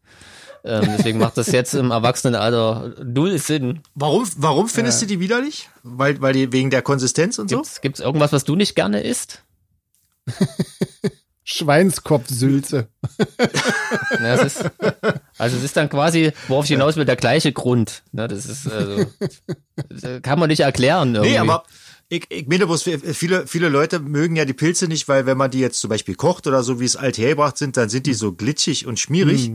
Ähm, 0.64 0.88
deswegen 0.96 1.18
macht 1.18 1.36
das 1.38 1.52
jetzt 1.52 1.74
im 1.74 1.90
Erwachsenenalter 1.92 2.94
null 3.04 3.38
Sinn. 3.38 3.80
Warum, 3.94 4.26
warum 4.38 4.68
findest 4.68 5.00
du 5.02 5.06
die 5.06 5.20
widerlich? 5.20 5.68
Weil, 5.84 6.20
weil 6.20 6.32
die 6.32 6.52
wegen 6.52 6.70
der 6.70 6.82
Konsistenz 6.82 7.38
und 7.38 7.48
so? 7.48 7.56
Gibt's, 7.58 7.80
gibt's 7.80 8.00
irgendwas, 8.00 8.32
was 8.32 8.44
du 8.44 8.56
nicht 8.56 8.74
gerne 8.74 9.00
isst? 9.02 9.44
Schweinskopfsülze. 11.48 12.88
Ne, 14.20 14.32
es 14.32 14.42
ist, 14.42 14.70
also 15.38 15.56
es 15.56 15.62
ist 15.62 15.76
dann 15.76 15.88
quasi, 15.88 16.32
worauf 16.48 16.64
ich 16.64 16.70
hinaus 16.70 16.96
will, 16.96 17.04
der 17.04 17.16
gleiche 17.16 17.52
Grund. 17.52 18.02
Ne, 18.12 18.28
das 18.28 18.46
ist, 18.46 18.70
also, 18.70 19.06
das 19.88 20.22
kann 20.22 20.38
man 20.38 20.48
nicht 20.48 20.60
erklären. 20.60 21.14
Irgendwie. 21.14 21.32
Nee, 21.32 21.38
aber 21.38 21.64
ich, 22.08 22.26
ich 22.30 22.46
meine 22.48 22.66
bloß, 22.66 22.82
viele, 23.12 23.46
viele 23.46 23.68
Leute 23.68 23.98
mögen 24.00 24.36
ja 24.36 24.44
die 24.44 24.52
Pilze 24.52 24.88
nicht, 24.88 25.08
weil 25.08 25.26
wenn 25.26 25.38
man 25.38 25.50
die 25.50 25.60
jetzt 25.60 25.80
zum 25.80 25.88
Beispiel 25.90 26.16
kocht 26.16 26.46
oder 26.46 26.62
so, 26.62 26.80
wie 26.80 26.84
es 26.84 26.96
alt 26.96 27.16
hergebracht 27.18 27.56
sind, 27.56 27.76
dann 27.76 27.88
sind 27.88 28.06
die 28.06 28.14
so 28.14 28.32
glitschig 28.32 28.86
und 28.86 28.98
schmierig. 28.98 29.50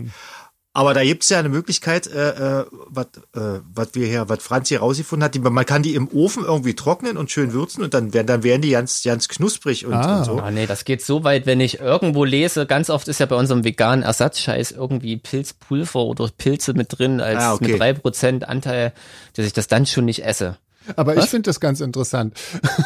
Aber 0.75 0.95
da 0.95 1.03
gibt's 1.03 1.29
ja 1.29 1.37
eine 1.37 1.49
Möglichkeit, 1.49 2.07
äh, 2.07 2.61
äh, 2.61 2.65
was 2.87 3.05
äh, 3.35 3.59
was 3.75 3.89
wir 3.93 4.07
hier, 4.07 4.27
was 4.27 4.41
Franz 4.41 4.69
hier 4.69 4.79
rausgefunden 4.79 5.23
hat, 5.23 5.35
die, 5.35 5.39
man 5.39 5.65
kann 5.67 5.83
die 5.83 5.93
im 5.93 6.07
Ofen 6.07 6.43
irgendwie 6.43 6.73
trocknen 6.73 7.15
und 7.15 7.29
schön 7.29 7.53
würzen 7.53 7.83
und 7.83 7.93
dann 7.93 8.11
werden, 8.13 8.25
dann 8.25 8.41
werden 8.41 8.63
die 8.63 8.71
ganz, 8.71 9.03
ganz 9.03 9.27
knusprig 9.27 9.85
und, 9.85 9.93
Ah. 9.93 10.17
und 10.19 10.25
so. 10.25 10.39
Ah, 10.39 10.49
nee, 10.49 10.65
das 10.65 10.83
geht 10.83 11.03
so 11.05 11.23
weit, 11.23 11.45
wenn 11.45 11.59
ich 11.59 11.79
irgendwo 11.79 12.23
lese, 12.25 12.65
ganz 12.65 12.89
oft 12.89 13.07
ist 13.07 13.19
ja 13.19 13.27
bei 13.27 13.35
unserem 13.35 13.63
veganen 13.63 14.03
Ersatzscheiß 14.03 14.71
irgendwie 14.71 15.17
Pilzpulver 15.17 15.99
oder 16.05 16.27
Pilze 16.35 16.73
mit 16.73 16.97
drin 16.97 17.21
als 17.21 17.39
Ah, 17.43 17.53
okay. 17.53 17.67
mit 17.73 17.79
drei 17.79 17.93
Prozent 17.93 18.47
Anteil, 18.49 18.93
dass 19.35 19.45
ich 19.45 19.53
das 19.53 19.67
dann 19.67 19.85
schon 19.85 20.05
nicht 20.05 20.25
esse. 20.25 20.57
Aber 20.97 21.15
ich 21.15 21.25
finde 21.25 21.43
das 21.43 21.59
ganz 21.59 21.79
interessant. 21.81 22.33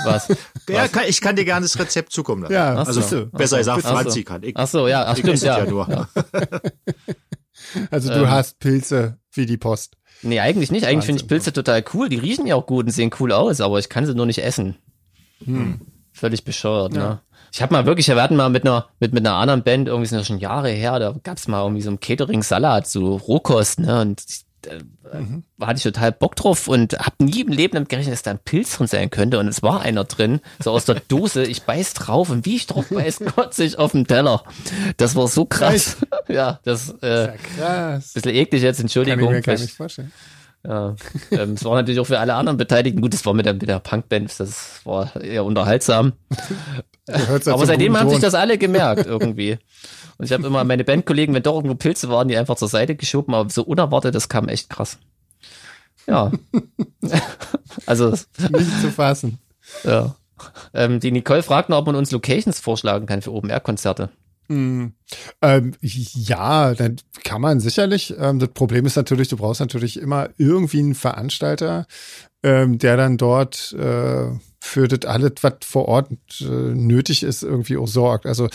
Was? 0.06 0.28
Ja, 0.70 0.90
kann, 0.90 1.04
ich 1.08 1.22
kann 1.22 1.38
dir 1.38 1.46
gerne 1.46 1.66
das 1.66 1.80
Rezept 1.80 2.12
zukommen 2.12 2.42
lassen. 2.44 2.54
Ja, 2.54 2.76
also 2.76 3.00
siehste. 3.00 3.28
besser 3.28 3.58
gesagt, 3.60 3.84
so. 3.84 3.88
Franzi 3.88 4.24
kann. 4.26 4.44
Ich, 4.44 4.56
Ach 4.58 4.68
so, 4.68 4.88
ja, 4.90 5.06
ach, 5.06 5.14
ich 5.18 5.20
stimmt, 5.24 5.42
ja. 5.42 5.60
ja 5.60 5.66
nur. 5.66 6.10
Also 7.92 8.12
Ähm. 8.12 8.20
du 8.20 8.30
hast 8.30 8.60
Pilze 8.60 9.18
wie 9.34 9.46
die 9.46 9.58
Post. 9.58 9.98
Nee, 10.24 10.40
eigentlich 10.40 10.72
nicht. 10.72 10.86
Eigentlich 10.86 11.06
finde 11.06 11.22
ich 11.22 11.28
Pilze 11.28 11.54
total 11.54 11.84
cool. 11.94 12.10
Die 12.10 12.18
riechen 12.18 12.48
ja 12.48 12.56
auch 12.56 12.66
gut 12.66 12.86
und 12.86 12.92
sehen 12.92 13.12
cool 13.20 13.32
aus, 13.32 13.62
aber 13.62 13.78
ich 13.80 13.90
kann 13.90 14.06
sie 14.06 14.16
nur 14.16 14.26
nicht 14.26 14.44
essen. 14.44 14.78
Völlig 16.12 16.44
bescheuert, 16.44 16.94
ne? 16.94 17.22
Ich 17.54 17.62
habe 17.62 17.74
mal 17.74 17.86
wirklich, 17.86 18.08
wir 18.08 18.22
hatten 18.22 18.36
mal 18.36 18.50
mit 18.50 18.66
einer, 18.66 18.88
mit, 19.00 19.14
mit 19.14 19.26
einer 19.26 19.36
anderen 19.36 19.64
Band, 19.64 19.88
irgendwie 19.88 20.08
sind 20.08 20.18
das 20.18 20.28
schon 20.28 20.40
Jahre 20.40 20.70
her, 20.70 21.00
da 21.00 21.16
gab's 21.24 21.48
mal 21.48 21.62
irgendwie 21.64 21.82
so 21.82 21.90
einen 21.90 22.00
Catering-Salat, 22.00 22.88
so 22.88 23.16
Rohkost, 23.16 23.80
ne? 23.80 24.02
Und 24.02 24.24
äh, 24.68 24.80
da 25.58 25.68
hatte 25.68 25.78
ich 25.78 25.84
total 25.84 26.12
Bock 26.12 26.36
drauf 26.36 26.68
und 26.68 26.94
hab 27.00 27.20
nie 27.20 27.42
im 27.42 27.50
Leben 27.50 27.74
damit 27.74 27.90
gerechnet, 27.90 28.14
dass 28.14 28.24
da 28.24 28.32
ein 28.32 28.40
Pilz 28.40 28.78
drin 28.78 28.88
sein 28.88 29.10
könnte. 29.10 29.40
Und 29.40 29.48
es 29.48 29.64
war 29.64 29.82
einer 29.82 30.04
drin, 30.04 30.42
so 30.60 30.72
aus 30.72 30.86
der 30.86 30.96
Dose. 31.08 31.44
Ich 31.44 31.64
beiß 31.64 31.94
drauf 31.94 32.30
und 32.30 32.46
wie 32.46 32.56
ich 32.56 32.68
drauf 32.68 32.88
beiß, 32.90 33.20
kotze 33.36 33.64
ich 33.64 33.78
auf 33.80 33.92
dem 33.92 34.08
Teller. 34.08 34.44
Das 34.98 35.16
war 35.16 35.28
so 35.28 35.46
krass. 35.46 35.98
ja, 36.28 36.60
das 36.64 36.90
äh, 37.02 37.30
Krass. 37.58 38.14
bisschen 38.14 38.36
eklig 38.36 38.62
jetzt, 38.62 38.78
Kann 38.78 38.86
ich 38.88 38.96
Entschuldigung. 38.96 39.32
mir 39.32 39.42
gar 39.42 39.54
nicht 39.54 39.74
vorstellen. 39.76 40.12
Ja, 40.68 40.96
ähm, 41.32 41.54
es 41.54 41.64
war 41.64 41.76
natürlich 41.76 42.00
auch 42.00 42.06
für 42.08 42.20
alle 42.20 42.34
anderen 42.34 42.58
Beteiligten 42.58 43.00
gut. 43.00 43.14
Das 43.14 43.26
war 43.26 43.34
mit 43.34 43.46
der, 43.46 43.54
mit 43.54 43.70
der 43.70 43.80
Punkband, 43.80 44.38
das 44.38 44.82
war 44.84 45.16
eher 45.22 45.46
unterhaltsam. 45.46 46.14
Aber 47.08 47.66
seitdem 47.66 47.98
haben 47.98 48.10
sich 48.10 48.20
das 48.20 48.34
alle 48.34 48.58
gemerkt 48.58 49.06
irgendwie. 49.06 49.60
Und 50.18 50.26
ich 50.26 50.32
habe 50.32 50.48
immer 50.48 50.64
meine 50.64 50.84
Bandkollegen, 50.84 51.36
wenn 51.36 51.44
doch 51.44 51.56
irgendwo 51.56 51.76
Pilze 51.76 52.10
waren, 52.10 52.28
die 52.28 52.38
einfach 52.38 52.56
zur 52.56 52.68
Seite 52.68 52.96
geschoben, 52.96 53.34
aber 53.34 53.50
so 53.50 53.64
unerwartet, 53.64 54.16
das 54.16 54.30
kam 54.30 54.50
echt 54.50 54.70
krass. 54.70 54.98
Ja. 56.08 56.32
also. 57.86 58.12
Nicht 58.12 58.82
zu 58.82 58.92
fassen. 58.92 59.40
Ja. 59.84 60.16
Ähm, 60.74 61.00
die 61.00 61.12
Nicole 61.12 61.44
fragt 61.44 61.70
noch, 61.70 61.80
ob 61.80 61.88
man 61.88 61.96
uns 61.96 62.12
Locations 62.12 62.60
vorschlagen 62.60 63.06
kann 63.06 63.22
für 63.22 63.34
Open-Air-Konzerte. 63.34 64.10
Mm, 64.50 64.88
ähm, 65.42 65.74
ja, 65.82 66.74
dann 66.74 66.98
kann 67.24 67.42
man 67.42 67.60
sicherlich. 67.60 68.16
Ähm, 68.18 68.40
das 68.40 68.50
Problem 68.50 68.86
ist 68.86 68.96
natürlich, 68.96 69.28
du 69.28 69.38
brauchst 69.38 69.60
natürlich 69.60 70.00
immer 70.00 70.30
irgendwie 70.38 70.80
einen 70.80 70.96
Veranstalter, 70.96 71.86
ähm, 72.44 72.78
der 72.78 72.98
dann 72.98 73.18
dort 73.18 73.74
äh, 73.74 74.30
für 74.60 74.88
das 74.88 75.06
alles, 75.06 75.34
was 75.42 75.54
vor 75.64 75.88
Ort 75.88 76.12
äh, 76.40 76.46
nötig 76.46 77.24
ist, 77.24 77.44
irgendwie 77.44 77.78
auch 77.78 77.88
sorgt. 77.88 78.26
Also 78.26 78.48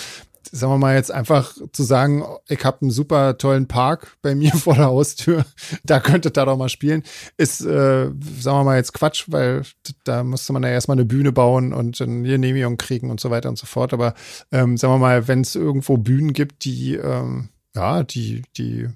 sagen 0.51 0.73
wir 0.73 0.79
mal 0.79 0.97
jetzt 0.97 1.11
einfach 1.11 1.55
zu 1.73 1.83
sagen, 1.83 2.25
ich 2.49 2.65
habe 2.65 2.83
einen 2.83 2.91
super 2.91 3.39
tollen 3.39 3.69
Park 3.69 4.17
bei 4.23 4.35
mir 4.35 4.53
vor 4.53 4.75
der 4.75 4.87
Haustür, 4.87 5.45
da 5.85 6.01
könntet 6.01 6.39
ihr 6.39 6.45
doch 6.47 6.57
mal 6.57 6.69
spielen, 6.69 7.03
ist, 7.37 7.61
äh, 7.61 8.07
sagen 8.07 8.59
wir 8.59 8.65
mal 8.65 8.77
jetzt 8.77 8.95
Quatsch, 8.95 9.27
weil 9.29 9.63
da 10.05 10.25
musste 10.25 10.53
man 10.53 10.63
ja 10.63 10.71
erstmal 10.71 10.97
eine 10.97 11.05
Bühne 11.05 11.33
bauen 11.33 11.73
und 11.73 12.01
eine 12.01 12.29
Genehmigung 12.29 12.77
kriegen 12.77 13.11
und 13.11 13.21
so 13.21 13.31
weiter 13.31 13.49
und 13.49 13.59
so 13.59 13.67
fort. 13.67 13.93
Aber 13.93 14.15
ähm, 14.51 14.77
sagen 14.77 14.95
wir 14.95 14.99
mal, 14.99 15.29
wenn 15.29 15.43
es 15.43 15.55
irgendwo 15.55 15.97
Bühnen 15.97 16.33
gibt, 16.33 16.65
die 16.65 16.95
ähm, 16.95 17.49
ja, 17.75 18.03
die, 18.03 18.43
die 18.57 18.89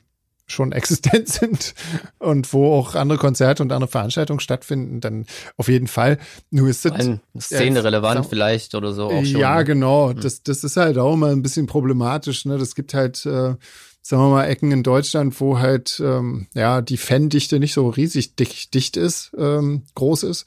schon 0.46 0.72
existent 0.72 1.28
sind 1.28 1.74
und 2.18 2.52
wo 2.52 2.72
auch 2.72 2.94
andere 2.94 3.18
Konzerte 3.18 3.62
und 3.62 3.72
andere 3.72 3.90
Veranstaltungen 3.90 4.40
stattfinden, 4.40 5.00
dann 5.00 5.26
auf 5.56 5.68
jeden 5.68 5.86
Fall. 5.86 6.18
Nur 6.50 6.68
ist 6.68 6.84
das 6.84 6.94
Szene 7.38 7.84
relevant 7.84 8.16
ja, 8.16 8.22
vielleicht 8.22 8.74
oder 8.74 8.92
so 8.92 9.06
auch 9.06 9.24
schon. 9.24 9.40
Ja, 9.40 9.58
ne? 9.58 9.64
genau. 9.64 10.10
Hm. 10.10 10.20
Das, 10.20 10.42
das 10.42 10.64
ist 10.64 10.76
halt 10.76 10.98
auch 10.98 11.14
immer 11.14 11.28
ein 11.28 11.42
bisschen 11.42 11.66
problematisch. 11.66 12.44
Ne? 12.44 12.58
Das 12.58 12.74
gibt 12.74 12.94
halt, 12.94 13.26
äh, 13.26 13.54
sagen 14.02 14.22
wir 14.22 14.28
mal, 14.30 14.44
Ecken 14.44 14.72
in 14.72 14.82
Deutschland, 14.82 15.40
wo 15.40 15.58
halt 15.58 16.00
ähm, 16.04 16.46
ja 16.54 16.80
die 16.80 16.96
Fandichte 16.96 17.58
nicht 17.58 17.74
so 17.74 17.88
riesig 17.88 18.36
dicht, 18.36 18.74
dicht 18.74 18.96
ist, 18.96 19.32
ähm, 19.36 19.82
groß 19.94 20.22
ist. 20.24 20.46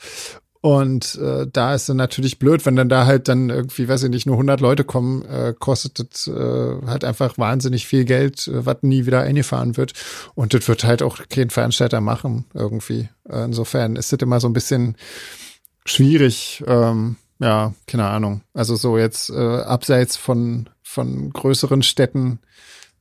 Und 0.61 1.15
äh, 1.15 1.47
da 1.51 1.73
ist 1.73 1.87
dann 1.87 1.95
natürlich 1.95 2.37
blöd, 2.37 2.65
wenn 2.65 2.75
dann 2.75 2.89
da 2.89 3.05
halt 3.05 3.29
dann 3.29 3.49
irgendwie, 3.49 3.87
weiß 3.87 4.03
ich 4.03 4.09
nicht, 4.09 4.25
nur 4.25 4.35
100 4.35 4.59
Leute 4.59 4.83
kommen, 4.83 5.23
äh, 5.23 5.53
kostet 5.57 5.99
das 5.99 6.27
äh, 6.27 6.85
halt 6.85 7.05
einfach 7.05 7.37
wahnsinnig 7.37 7.87
viel 7.87 8.03
Geld, 8.03 8.47
äh, 8.49 8.65
was 8.65 8.77
nie 8.81 9.05
wieder 9.05 9.21
eingefahren 9.21 9.77
wird. 9.77 9.93
Und 10.35 10.53
das 10.53 10.67
wird 10.67 10.83
halt 10.83 11.01
auch 11.01 11.19
kein 11.29 11.49
Veranstalter 11.49 12.01
machen 12.01 12.45
irgendwie. 12.53 13.07
Äh, 13.29 13.45
insofern 13.45 13.95
ist 13.95 14.11
das 14.11 14.19
immer 14.19 14.41
so 14.41 14.49
ein 14.49 14.53
bisschen 14.53 14.97
schwierig. 15.85 16.61
Ähm, 16.67 17.15
ja, 17.39 17.73
keine 17.87 18.07
Ahnung. 18.07 18.41
Also 18.53 18.75
so 18.75 18.97
jetzt 18.97 19.29
äh, 19.29 19.61
abseits 19.61 20.17
von 20.17 20.69
von 20.89 21.29
größeren 21.29 21.83
Städten 21.83 22.39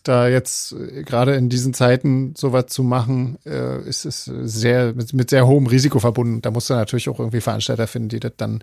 da 0.02 0.28
jetzt 0.28 0.72
äh, 0.72 1.02
gerade 1.02 1.34
in 1.34 1.48
diesen 1.48 1.74
Zeiten 1.74 2.34
sowas 2.36 2.66
zu 2.66 2.82
machen, 2.82 3.38
äh, 3.44 3.82
ist 3.88 4.04
es 4.04 4.24
sehr 4.24 4.94
mit, 4.94 5.12
mit 5.12 5.30
sehr 5.30 5.46
hohem 5.46 5.66
Risiko 5.66 5.98
verbunden. 5.98 6.42
Da 6.42 6.50
muss 6.50 6.66
du 6.66 6.74
natürlich 6.74 7.08
auch 7.08 7.18
irgendwie 7.18 7.40
Veranstalter 7.40 7.86
finden, 7.86 8.08
die 8.08 8.20
das 8.20 8.32
dann 8.36 8.62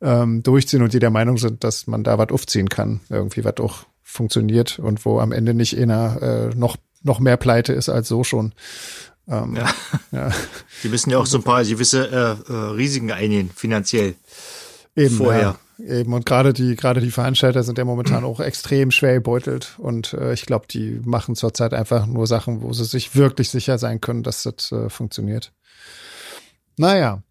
ähm, 0.00 0.42
durchziehen 0.42 0.82
und 0.82 0.92
die 0.92 0.98
der 0.98 1.10
Meinung 1.10 1.38
sind, 1.38 1.64
dass 1.64 1.86
man 1.86 2.04
da 2.04 2.18
was 2.18 2.30
aufziehen 2.30 2.68
kann, 2.68 3.00
irgendwie 3.08 3.44
was 3.44 3.58
auch 3.58 3.84
funktioniert 4.02 4.78
und 4.78 5.04
wo 5.04 5.20
am 5.20 5.32
Ende 5.32 5.54
nicht 5.54 5.78
einer 5.78 6.50
äh, 6.52 6.54
noch 6.56 6.76
noch 7.02 7.20
mehr 7.20 7.36
Pleite 7.36 7.72
ist 7.72 7.88
als 7.88 8.08
so 8.08 8.24
schon. 8.24 8.52
Ähm, 9.28 9.56
ja. 9.56 9.70
ja. 10.12 10.30
Die 10.82 10.88
müssen 10.88 11.10
ja 11.10 11.18
auch 11.18 11.26
so 11.26 11.38
ein 11.38 11.44
paar 11.44 11.64
gewisse 11.64 12.06
äh, 12.48 12.52
äh, 12.52 12.56
Risiken 12.72 13.10
eingehen, 13.10 13.50
finanziell. 13.54 14.14
Eben, 14.96 15.16
vorher. 15.16 15.40
Ja. 15.42 15.58
Eben, 15.86 16.12
und 16.12 16.26
gerade 16.26 16.52
die, 16.52 16.76
gerade 16.76 17.00
die 17.00 17.10
Veranstalter 17.10 17.62
sind 17.62 17.78
ja 17.78 17.84
momentan 17.84 18.24
auch 18.24 18.40
extrem 18.40 18.90
schwer 18.90 19.14
gebeutelt. 19.14 19.76
Und 19.78 20.12
äh, 20.14 20.32
ich 20.32 20.46
glaube, 20.46 20.66
die 20.68 21.00
machen 21.04 21.36
zurzeit 21.36 21.74
einfach 21.74 22.06
nur 22.06 22.26
Sachen, 22.26 22.62
wo 22.62 22.72
sie 22.72 22.84
sich 22.84 23.16
wirklich 23.16 23.50
sicher 23.50 23.78
sein 23.78 24.00
können, 24.00 24.22
dass 24.22 24.42
das 24.42 24.72
äh, 24.72 24.88
funktioniert. 24.88 25.52
Naja. 26.76 27.22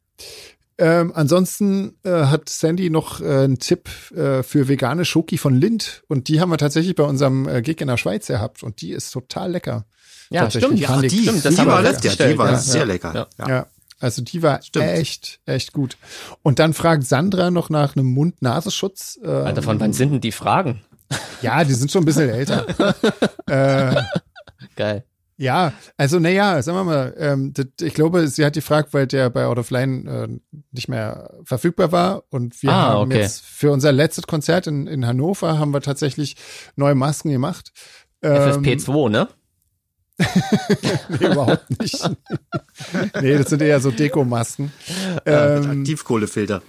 Ähm, 0.77 1.11
ansonsten 1.13 1.97
äh, 2.03 2.09
hat 2.09 2.47
Sandy 2.47 2.89
noch 2.89 3.19
äh, 3.19 3.25
einen 3.25 3.59
Tipp 3.59 3.89
äh, 4.15 4.43
für 4.43 4.69
vegane 4.69 5.03
Schoki 5.03 5.37
von 5.37 5.53
Lind 5.53 6.03
und 6.07 6.29
die 6.29 6.39
haben 6.39 6.49
wir 6.51 6.57
tatsächlich 6.57 6.95
bei 6.95 7.03
unserem 7.03 7.49
äh, 7.49 7.61
Gig 7.61 7.81
in 7.81 7.89
der 7.89 7.97
Schweiz 7.97 8.27
gehabt 8.27 8.63
und 8.63 8.79
die 8.79 8.91
ist 8.91 9.11
total 9.11 9.51
lecker. 9.51 9.85
Ja, 10.29 10.49
stimmt. 10.49 10.79
Ja, 10.79 11.01
die, 11.01 11.09
stimmt, 11.09 11.43
das 11.43 11.55
die 11.55 11.65
war, 11.65 11.83
ja, 11.83 11.91
die 11.91 12.37
war 12.37 12.51
ja, 12.51 12.57
sehr 12.57 12.85
lecker. 12.85 13.27
Ja. 13.37 13.47
ja. 13.49 13.67
Also 13.99 14.21
die 14.21 14.41
war 14.41 14.61
Stimmt. 14.61 14.85
echt, 14.85 15.39
echt 15.45 15.73
gut. 15.73 15.97
Und 16.41 16.59
dann 16.59 16.73
fragt 16.73 17.03
Sandra 17.03 17.51
noch 17.51 17.69
nach 17.69 17.95
einem 17.95 18.07
Mund-Nasenschutz. 18.07 19.19
Ähm, 19.23 19.29
Alter, 19.29 19.61
von 19.61 19.79
wann 19.79 19.93
sind 19.93 20.11
denn 20.11 20.21
die 20.21 20.31
Fragen? 20.31 20.81
Ja, 21.41 21.63
die 21.63 21.73
sind 21.73 21.91
schon 21.91 22.03
ein 22.03 22.05
bisschen 22.05 22.29
älter. 22.29 22.65
äh, 23.47 24.01
Geil. 24.75 25.03
Ja, 25.37 25.71
also 25.95 26.19
naja, 26.19 26.61
sagen 26.61 26.79
wir 26.79 26.83
mal, 26.83 27.15
ähm, 27.17 27.53
das, 27.53 27.67
ich 27.81 27.93
glaube, 27.93 28.27
sie 28.27 28.43
hat 28.43 28.53
gefragt, 28.53 28.93
weil 28.93 29.07
der 29.07 29.29
bei 29.29 29.45
Out 29.45 29.57
of 29.57 29.71
Line 29.71 30.09
äh, 30.09 30.57
nicht 30.71 30.89
mehr 30.89 31.33
verfügbar 31.45 31.93
war 31.93 32.23
und 32.29 32.61
wir 32.61 32.71
ah, 32.71 32.89
haben 32.89 33.11
okay. 33.11 33.21
jetzt 33.21 33.45
für 33.45 33.71
unser 33.71 33.93
letztes 33.93 34.27
Konzert 34.27 34.67
in, 34.67 34.85
in 34.85 35.07
Hannover 35.07 35.57
haben 35.57 35.73
wir 35.73 35.79
tatsächlich 35.79 36.35
neue 36.75 36.93
Masken 36.93 37.31
gemacht. 37.31 37.71
Ähm, 38.21 38.63
FFP2, 38.63 39.09
ne? 39.09 39.29
nee, 41.09 41.25
überhaupt 41.25 41.79
nicht. 41.79 42.09
nee, 43.21 43.37
das 43.37 43.49
sind 43.49 43.61
eher 43.61 43.79
so 43.79 43.91
Dekomasken. 43.91 44.71
Ähm, 45.25 45.81
Aktivkohlefilter. 45.81 46.61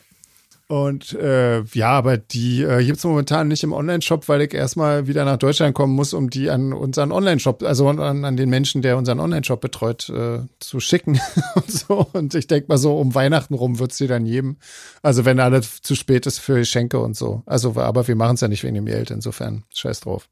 Und 0.70 1.14
äh, 1.14 1.62
ja, 1.72 1.88
aber 1.88 2.16
die 2.16 2.62
äh, 2.62 2.84
gibt 2.84 2.98
es 2.98 3.04
momentan 3.04 3.48
nicht 3.48 3.64
im 3.64 3.72
Online-Shop, 3.72 4.28
weil 4.28 4.42
ich 4.42 4.54
erstmal 4.54 5.08
wieder 5.08 5.24
nach 5.24 5.36
Deutschland 5.36 5.74
kommen 5.74 5.96
muss, 5.96 6.14
um 6.14 6.30
die 6.30 6.48
an 6.48 6.72
unseren 6.72 7.10
Online-Shop, 7.10 7.64
also 7.64 7.88
an, 7.88 8.24
an, 8.24 8.36
den 8.36 8.48
Menschen, 8.48 8.80
der 8.80 8.96
unseren 8.96 9.18
Online-Shop 9.18 9.60
betreut, 9.60 10.08
äh, 10.10 10.42
zu 10.60 10.78
schicken 10.78 11.20
und 11.56 11.72
so. 11.72 12.06
Und 12.12 12.36
ich 12.36 12.46
denke 12.46 12.68
mal 12.68 12.78
so, 12.78 12.96
um 12.96 13.16
Weihnachten 13.16 13.54
rum 13.54 13.80
wird's 13.80 13.96
die 13.96 14.06
dann 14.06 14.24
geben. 14.24 14.58
Also 15.02 15.24
wenn 15.24 15.40
alles 15.40 15.82
zu 15.82 15.96
spät 15.96 16.24
ist 16.26 16.38
für 16.38 16.54
Geschenke 16.54 17.00
und 17.00 17.16
so. 17.16 17.42
Also, 17.46 17.74
aber 17.74 18.06
wir 18.06 18.14
machen 18.14 18.36
es 18.36 18.40
ja 18.40 18.46
nicht 18.46 18.62
wegen 18.62 18.76
dem 18.76 18.86
Geld, 18.86 19.10
insofern 19.10 19.64
scheiß 19.74 19.98
drauf. 19.98 20.28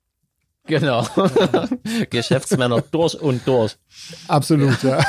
Genau. 0.68 1.06
Geschäftsmänner 2.10 2.82
durch 2.90 3.20
und 3.20 3.46
durch. 3.46 3.76
Absolut, 4.28 4.82
ja. 4.82 5.02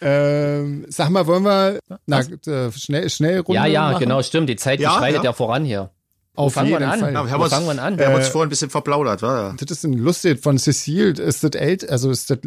ähm, 0.00 0.84
sag 0.88 1.10
mal, 1.10 1.26
wollen 1.26 1.42
wir 1.44 1.80
na, 2.06 2.20
äh, 2.20 2.70
schnell, 2.72 3.10
schnell 3.10 3.40
Runde 3.40 3.54
Ja, 3.54 3.66
ja, 3.66 3.90
machen? 3.92 4.00
genau, 4.00 4.22
stimmt. 4.22 4.48
Die 4.48 4.56
Zeit, 4.56 4.80
ja, 4.80 4.92
schreitet 4.92 5.24
ja. 5.24 5.30
ja 5.30 5.32
voran 5.32 5.64
hier. 5.64 5.90
Auf 6.34 6.54
fangen 6.54 6.68
jeden 6.68 6.80
wir 6.80 6.90
an? 6.90 7.00
Fall. 7.00 7.12
Ja, 7.12 7.24
wir 7.24 7.30
haben 7.32 7.42
uns, 7.42 7.52
fangen 7.52 7.66
wir 7.66 7.82
an? 7.82 7.98
Wir 7.98 8.06
haben 8.06 8.14
uns 8.14 8.28
äh, 8.28 8.30
vorhin 8.30 8.46
ein 8.46 8.50
bisschen 8.50 8.70
verplaudert, 8.70 9.20
war 9.22 9.54
Das 9.58 9.70
ist 9.70 9.84
ein 9.84 9.92
lustig 9.94 10.42
von 10.42 10.58
Cecile, 10.58 11.10
ist 11.10 11.44
das 11.44 11.50
älter, 11.52 11.90
also 11.90 12.10
ist 12.10 12.30
das, 12.30 12.38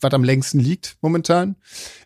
was 0.00 0.12
am 0.12 0.24
längsten 0.24 0.60
liegt 0.60 0.96
momentan, 1.02 1.56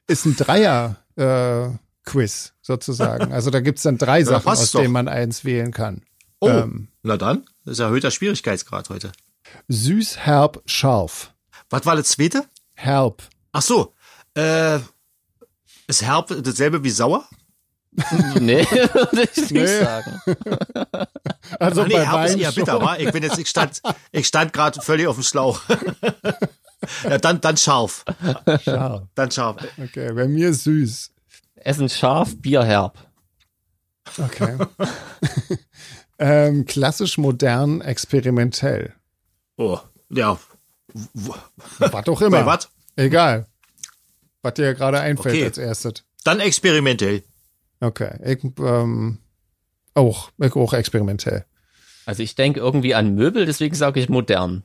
ist 0.08 0.26
ein 0.26 0.36
Dreier 0.36 0.96
äh, 1.16 1.68
Quiz 2.04 2.54
sozusagen. 2.60 3.32
Also 3.32 3.50
da 3.50 3.60
gibt's 3.60 3.82
dann 3.82 3.98
drei 3.98 4.24
Sachen, 4.24 4.48
aus 4.48 4.72
denen 4.72 4.92
man 4.92 5.06
eins 5.06 5.44
wählen 5.44 5.70
kann. 5.70 6.02
Oh, 6.42 6.48
ähm, 6.48 6.88
na 7.04 7.16
dann, 7.16 7.44
das 7.64 7.74
ist 7.74 7.78
erhöhter 7.78 8.10
Schwierigkeitsgrad 8.10 8.90
heute. 8.90 9.12
Süß, 9.68 10.16
herb, 10.18 10.60
scharf. 10.66 11.32
Was 11.70 11.86
war 11.86 11.94
das 11.94 12.08
zweite? 12.08 12.46
Herb. 12.74 13.22
Ach 13.52 13.62
so, 13.62 13.94
äh, 14.34 14.80
ist 15.86 16.02
herb 16.02 16.34
dasselbe 16.42 16.82
wie 16.82 16.90
sauer? 16.90 17.28
nee, 18.40 18.64
würde 18.70 19.22
ich 19.22 19.36
nicht 19.36 19.52
nee. 19.52 19.84
sagen. 19.84 20.20
Also 21.60 21.82
Ach 21.82 21.86
nee, 21.86 21.94
bei 21.94 22.06
herb 22.06 22.26
ist 22.26 22.36
eher 22.36 22.52
bitter, 22.52 22.80
war? 22.80 22.98
Ich 22.98 23.12
bin 23.12 23.22
jetzt, 23.22 23.38
ich 23.38 23.48
stand, 23.48 23.80
ich 24.10 24.26
stand 24.26 24.52
gerade 24.52 24.80
völlig 24.80 25.06
auf 25.06 25.16
dem 25.16 25.24
Schlauch. 25.24 25.60
ja, 27.04 27.18
dann, 27.18 27.40
dann 27.40 27.56
scharf. 27.56 28.04
Scharf. 28.64 29.02
Dann 29.14 29.30
scharf. 29.30 29.56
Okay, 29.76 30.12
bei 30.12 30.26
mir 30.26 30.54
süß. 30.54 31.10
Essen 31.56 31.88
scharf, 31.88 32.40
Bier 32.40 32.64
herb. 32.64 32.96
Okay. 34.18 34.56
Ähm, 36.22 36.66
klassisch, 36.66 37.18
modern, 37.18 37.80
experimentell. 37.80 38.94
Oh, 39.56 39.78
ja. 40.08 40.38
Was 41.78 42.06
auch 42.06 42.22
immer. 42.22 42.46
was? 42.46 42.68
Egal. 42.94 43.46
Was 44.42 44.54
dir 44.54 44.74
gerade 44.74 45.00
einfällt 45.00 45.34
okay. 45.34 45.44
als 45.44 45.58
erstes. 45.58 46.04
Dann 46.22 46.38
experimentell. 46.38 47.24
Okay. 47.80 48.18
Ich, 48.24 48.44
ähm, 48.60 49.18
auch, 49.94 50.30
ich 50.38 50.54
auch 50.54 50.72
experimentell. 50.74 51.44
Also 52.06 52.22
ich 52.22 52.36
denke 52.36 52.60
irgendwie 52.60 52.94
an 52.94 53.16
Möbel, 53.16 53.44
deswegen 53.44 53.74
sage 53.74 53.98
ich 53.98 54.08
modern. 54.08 54.62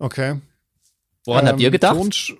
Okay. 0.00 0.40
Woran 1.26 1.44
ähm, 1.44 1.48
habt 1.48 1.60
ihr 1.60 1.70
gedacht? 1.70 1.96
Tonsch 1.96 2.34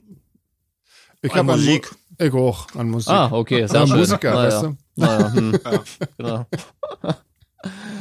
ich 1.22 1.30
habe 1.34 1.53
an 1.53 1.59
Musik. 1.61 1.90
ich 2.18 2.32
auch 2.34 2.74
an 2.74 2.90
Musik. 2.90 3.12
Ah, 3.12 3.30
okay, 3.32 3.66
sehr 3.66 3.80
an 3.80 3.88
schön. 3.88 3.99
Musiker, 3.99 4.34
naja. 4.34 4.47
weißt 4.47 4.62
du? 4.62 4.76
Naja, 4.97 5.32
hm. 5.32 5.53
ja, 5.64 5.84
genau. 6.18 6.47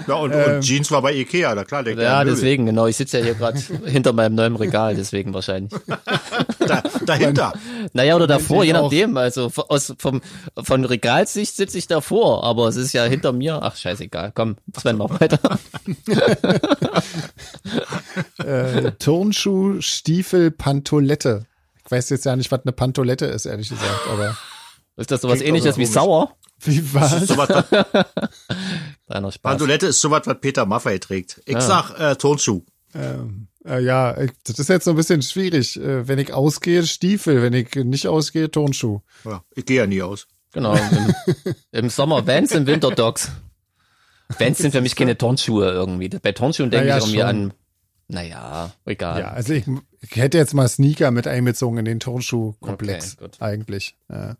Ja, 0.07 0.16
und, 0.16 0.34
und 0.34 0.61
Jeans 0.61 0.91
war 0.91 1.01
bei 1.01 1.14
Ikea, 1.14 1.55
na 1.55 1.64
klar. 1.64 1.84
Der 1.84 1.95
Ja, 1.95 2.24
deswegen, 2.26 2.66
genau. 2.66 2.88
Ich 2.88 2.97
sitze 2.97 3.20
ja 3.20 3.24
hier 3.24 3.36
gerade 3.36 3.57
hinter 3.86 4.11
meinem 4.11 4.36
neuen 4.36 4.55
Regal, 4.57 4.95
deswegen 4.95 5.34
wahrscheinlich. 5.34 5.72
Da, 6.66 6.82
dahinter. 7.05 7.51
Naja, 7.91 8.16
oder 8.16 8.26
davor, 8.26 8.64
je 8.64 8.72
nachdem. 8.72 9.18
Also 9.18 9.51
aus, 9.68 9.93
vom, 9.97 10.22
von 10.64 10.86
Regalsicht 10.86 11.53
sitze 11.53 11.78
ich 11.78 11.88
davor, 11.88 12.45
aber 12.45 12.70
es 12.70 12.78
ist 12.78 12.93
ja 12.93 13.03
hinter 13.03 13.34
mir. 13.34 13.59
Ach, 13.61 13.76
scheißegal. 13.76 14.32
Komm, 14.34 14.55
Sven, 14.78 14.97
mach 14.97 15.20
weiter. 15.20 15.39
Äh, 18.43 18.91
Turnschuh, 18.99 19.82
Stiefel, 19.82 20.51
Pantolette. 20.51 21.45
Ich 21.86 21.91
weiß 21.91 22.09
jetzt 22.09 22.26
ja 22.26 22.36
nicht, 22.36 22.51
was 22.51 22.61
eine 22.64 22.72
Pantolette 22.72 23.26
ist, 23.26 23.45
ehrlich 23.45 23.70
gesagt, 23.70 24.07
aber 24.11 24.38
Ist 24.97 25.11
das 25.11 25.22
sowas 25.22 25.39
Klingt 25.39 25.49
ähnliches 25.49 25.78
wie 25.78 25.84
komisch. 25.84 25.93
sauer? 25.93 26.36
Wie 26.66 26.93
war's? 26.93 27.28
So 27.28 27.38
was, 27.38 27.47
Deiner 29.07 29.32
Spaß. 29.32 29.41
Bandolette 29.41 29.88
ist 29.88 30.01
sowas, 30.01 30.24
was 30.26 30.39
Peter 30.39 30.66
Maffei 30.66 30.97
trägt. 30.97 31.41
Ich 31.45 31.59
sag 31.59 31.91
äh, 31.99 32.16
Turnschuh. 32.16 32.61
Ähm, 32.95 33.47
äh, 33.66 33.82
ja, 33.84 34.18
ich- 34.20 34.32
das 34.45 34.59
ist 34.59 34.70
jetzt 34.70 34.86
so 34.86 34.91
ein 34.91 34.97
bisschen 34.97 35.22
schwierig. 35.22 35.78
Äh, 35.80 36.07
wenn 36.07 36.20
ich 36.20 36.34
ausgehe, 36.34 36.86
Stiefel. 36.86 37.41
Wenn 37.41 37.53
ich 37.53 37.74
nicht 37.76 38.07
ausgehe, 38.07 38.49
Turnschuh. 38.51 38.99
Ja, 39.26 39.43
ich 39.55 39.66
gehe 39.66 39.78
ja 39.78 39.88
nie 39.88 40.01
aus. 40.01 40.28
Genau. 40.51 40.76
Im, 40.76 41.16
Im 41.72 41.89
Sommer 41.89 42.26
Vans, 42.28 42.51
im 42.51 42.68
Winter 42.68 42.91
Dogs. 42.91 43.32
Vans 44.38 44.57
sind 44.59 44.72
für 44.72 44.82
mich 44.82 44.95
keine 44.95 45.18
Turnschuhe 45.18 45.66
irgendwie. 45.72 46.09
Bei 46.09 46.32
Turnschuhen 46.32 46.70
denke 46.72 46.88
Naja, 46.88 46.97
ich 46.97 47.03
irgendwie 47.05 47.20
schon. 47.20 47.28
an, 47.30 47.53
naja, 48.07 48.72
egal. 48.86 49.20
Ja, 49.22 49.32
also 49.32 49.53
ich, 49.53 49.66
ich 50.04 50.16
hätte 50.18 50.38
jetzt 50.38 50.54
mal 50.54 50.68
Sneaker 50.68 51.12
mit 51.12 51.28
einbezogen 51.28 51.78
in 51.80 51.86
den 51.86 51.99
Turnschuh-Komplex. 51.99 53.18
Okay, 53.22 53.32
eigentlich. 53.39 53.95
Ja. 54.10 54.36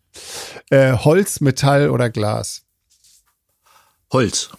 Äh, 0.70 0.93
Holz, 0.97 1.39
Metall 1.39 1.89
oder 1.89 2.09
Glas? 2.09 2.64
Holz. 4.11 4.49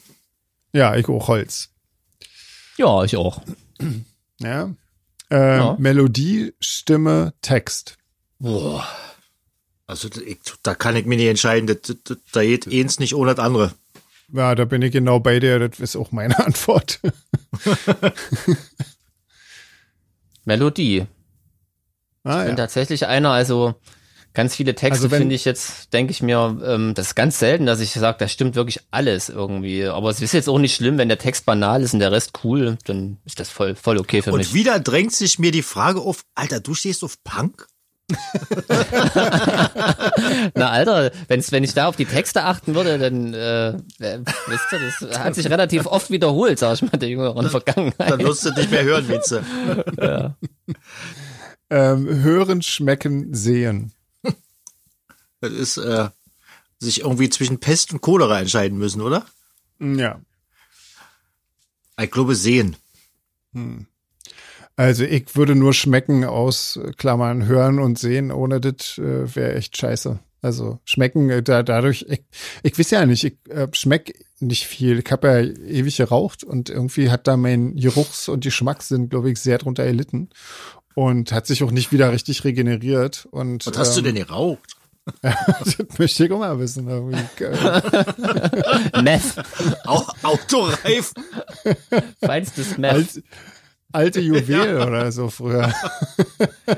Ja, 0.73 0.97
ich 0.97 1.09
auch 1.09 1.29
Holz. 1.29 1.69
Ja, 2.77 3.05
ich 3.05 3.17
auch. 3.17 3.41
Ja. 4.41 4.75
Äh, 5.31 5.57
Ja. 5.59 5.77
Melodie, 5.79 6.55
Stimme, 6.61 7.35
Text. 7.43 7.97
Boah. 8.39 8.85
Also 9.87 10.09
ich, 10.27 10.39
da 10.63 10.75
kann 10.75 10.97
ich 10.97 11.05
mir 11.07 11.17
nicht 11.17 11.29
entscheiden. 11.29 11.67
Das, 11.67 11.97
das, 12.05 12.17
da 12.33 12.43
geht 12.43 12.67
eins 12.67 12.99
nicht 12.99 13.15
ohne 13.15 13.35
das 13.35 13.45
andere. 13.45 13.75
Ja, 14.33 14.55
da 14.55 14.65
bin 14.65 14.81
ich 14.83 14.91
genau 14.93 15.21
bei 15.21 15.39
dir. 15.39 15.59
Das 15.69 15.79
ist 15.79 15.95
auch 15.97 16.11
meine 16.11 16.39
Antwort. 16.45 17.01
Melodie. 20.45 21.07
ah, 22.25 22.41
bin 22.41 22.51
ja. 22.51 22.55
tatsächlich 22.55 23.07
einer, 23.07 23.31
also 23.31 23.75
ganz 24.35 24.57
viele 24.57 24.75
Texte 24.75 25.05
Also 25.05 25.17
finde 25.17 25.35
ich 25.35 25.45
jetzt, 25.45 25.93
denke 25.93 26.11
ich 26.11 26.21
mir, 26.21 26.61
ähm, 26.65 26.93
das 26.95 27.09
ist 27.09 27.15
ganz 27.15 27.39
selten, 27.39 27.67
dass 27.67 27.81
ich 27.81 27.93
sage, 27.93 28.19
da 28.19 28.29
stimmt 28.29 28.57
wirklich 28.57 28.81
alles 28.91 29.29
irgendwie. 29.29 29.85
Aber 29.87 30.11
es 30.11 30.21
ist 30.21 30.33
jetzt 30.33 30.49
auch 30.49 30.59
nicht 30.59 30.75
schlimm, 30.75 30.99
wenn 30.99 31.09
der 31.09 31.19
Text 31.19 31.47
banal 31.47 31.83
ist 31.83 31.95
und 31.95 32.01
der 32.01 32.13
Rest 32.13 32.33
cool, 32.43 32.77
dann 32.85 33.19
ist 33.25 33.41
das 33.41 33.49
voll, 33.51 33.77
voll 33.77 33.99
okay 33.99 34.23
für 34.23 34.33
Und 34.33 34.39
mich. 34.39 34.53
wieder 34.53 34.81
drängt 34.81 35.13
sich 35.13 35.39
mir 35.39 35.53
die 35.53 35.63
Frage 35.63 36.01
auf, 36.01 36.25
Alter, 36.35 36.61
du 36.61 36.75
stehst 36.75 37.05
auf 37.05 37.23
Punk? 37.23 37.69
Na 40.55 40.71
Alter, 40.71 41.11
wenn's, 41.29 41.53
wenn 41.53 41.65
ich 41.65 41.73
da 41.73 41.87
auf 41.87 41.97
die 41.97 42.05
Texte 42.05 42.45
achten 42.45 42.75
würde, 42.75 42.99
dann, 42.99 43.33
äh, 43.33 43.69
äh, 43.71 44.21
wisst 44.47 44.73
ihr, 44.73 44.81
das 44.81 45.19
hat 45.19 45.35
sich 45.35 45.49
relativ 45.49 45.87
oft 45.87 46.11
wiederholt, 46.11 46.59
sag 46.59 46.75
ich 46.75 46.83
mal, 46.83 46.99
der 46.99 47.09
jüngeren 47.09 47.49
Vergangenheit. 47.49 48.11
Dann 48.11 48.21
wirst 48.21 48.45
du 48.45 48.51
nicht 48.51 48.71
mehr 48.71 48.85
hören, 48.85 49.09
Witze. 49.09 49.43
Ähm, 51.71 52.23
hören, 52.23 52.61
schmecken, 52.61 53.35
sehen. 53.35 53.93
Das 55.41 55.53
ist 55.53 55.79
äh, 55.79 56.09
sich 56.79 57.01
irgendwie 57.01 57.31
zwischen 57.31 57.59
Pest 57.59 57.93
und 57.93 58.01
Cholera 58.01 58.41
entscheiden 58.41 58.79
müssen, 58.79 59.01
oder? 59.01 59.25
Ja. 59.79 60.21
Ich 62.01 62.11
glaube, 62.11 62.35
sehen. 62.35 62.77
Also 64.77 65.05
ich 65.05 65.37
würde 65.37 65.55
nur 65.55 65.73
schmecken 65.73 66.25
aus 66.25 66.81
Klammern 66.97 67.47
hören 67.47 67.79
und 67.79 67.99
sehen, 67.99 68.33
ohne 68.33 68.61
das 68.61 68.99
äh, 68.99 69.35
wäre 69.35 69.55
echt 69.55 69.77
scheiße. 69.77 70.19
Also 70.43 70.79
schmecken, 70.85 71.31
äh, 71.31 71.43
da, 71.43 71.63
dadurch, 71.63 72.05
ich, 72.09 72.23
ich 72.63 72.79
weiß 72.79 72.91
ja 72.91 73.07
nicht, 73.07 73.25
ich 73.25 73.39
äh, 73.49 73.69
schmeck 73.73 74.27
nicht 74.41 74.67
viel. 74.67 74.99
Ich 74.99 75.11
habe 75.11 75.29
ja 75.29 75.41
ewig 75.41 75.97
geraucht 75.97 76.45
und 76.45 76.71
irgendwie 76.71 77.11
hat 77.11 77.27
da 77.27 77.37
mein 77.37 77.77
Geruchs- 77.77 78.29
und 78.29 78.45
Geschmackssinn, 78.45 79.09
glaube 79.09 79.31
ich, 79.31 79.39
sehr 79.39 79.59
drunter 79.59 79.85
erlitten 79.85 80.29
und 80.95 81.33
hat 81.33 81.47
sich 81.47 81.63
auch 81.63 81.71
nicht 81.71 81.93
wieder 81.93 82.13
richtig 82.13 82.45
regeneriert. 82.45 83.27
Und, 83.31 83.67
Was 83.67 83.79
hast 83.79 83.97
du 83.97 84.01
ähm, 84.01 84.07
denn 84.07 84.17
geraucht? 84.17 84.77
das 85.23 85.77
möchte 85.99 86.25
ich 86.25 86.33
auch 86.33 86.39
mal 86.39 86.59
wissen. 86.59 86.87
Meth. 89.03 89.35
Au 89.85 90.03
Autoreifen. 90.23 91.25
Feinstes 92.23 92.79
Meth. 92.79 92.93
alt, 92.93 93.23
alte 93.95 94.21
Juwel 94.21 94.81
oder 94.83 95.11
so 95.13 95.29
früher. 95.31 95.73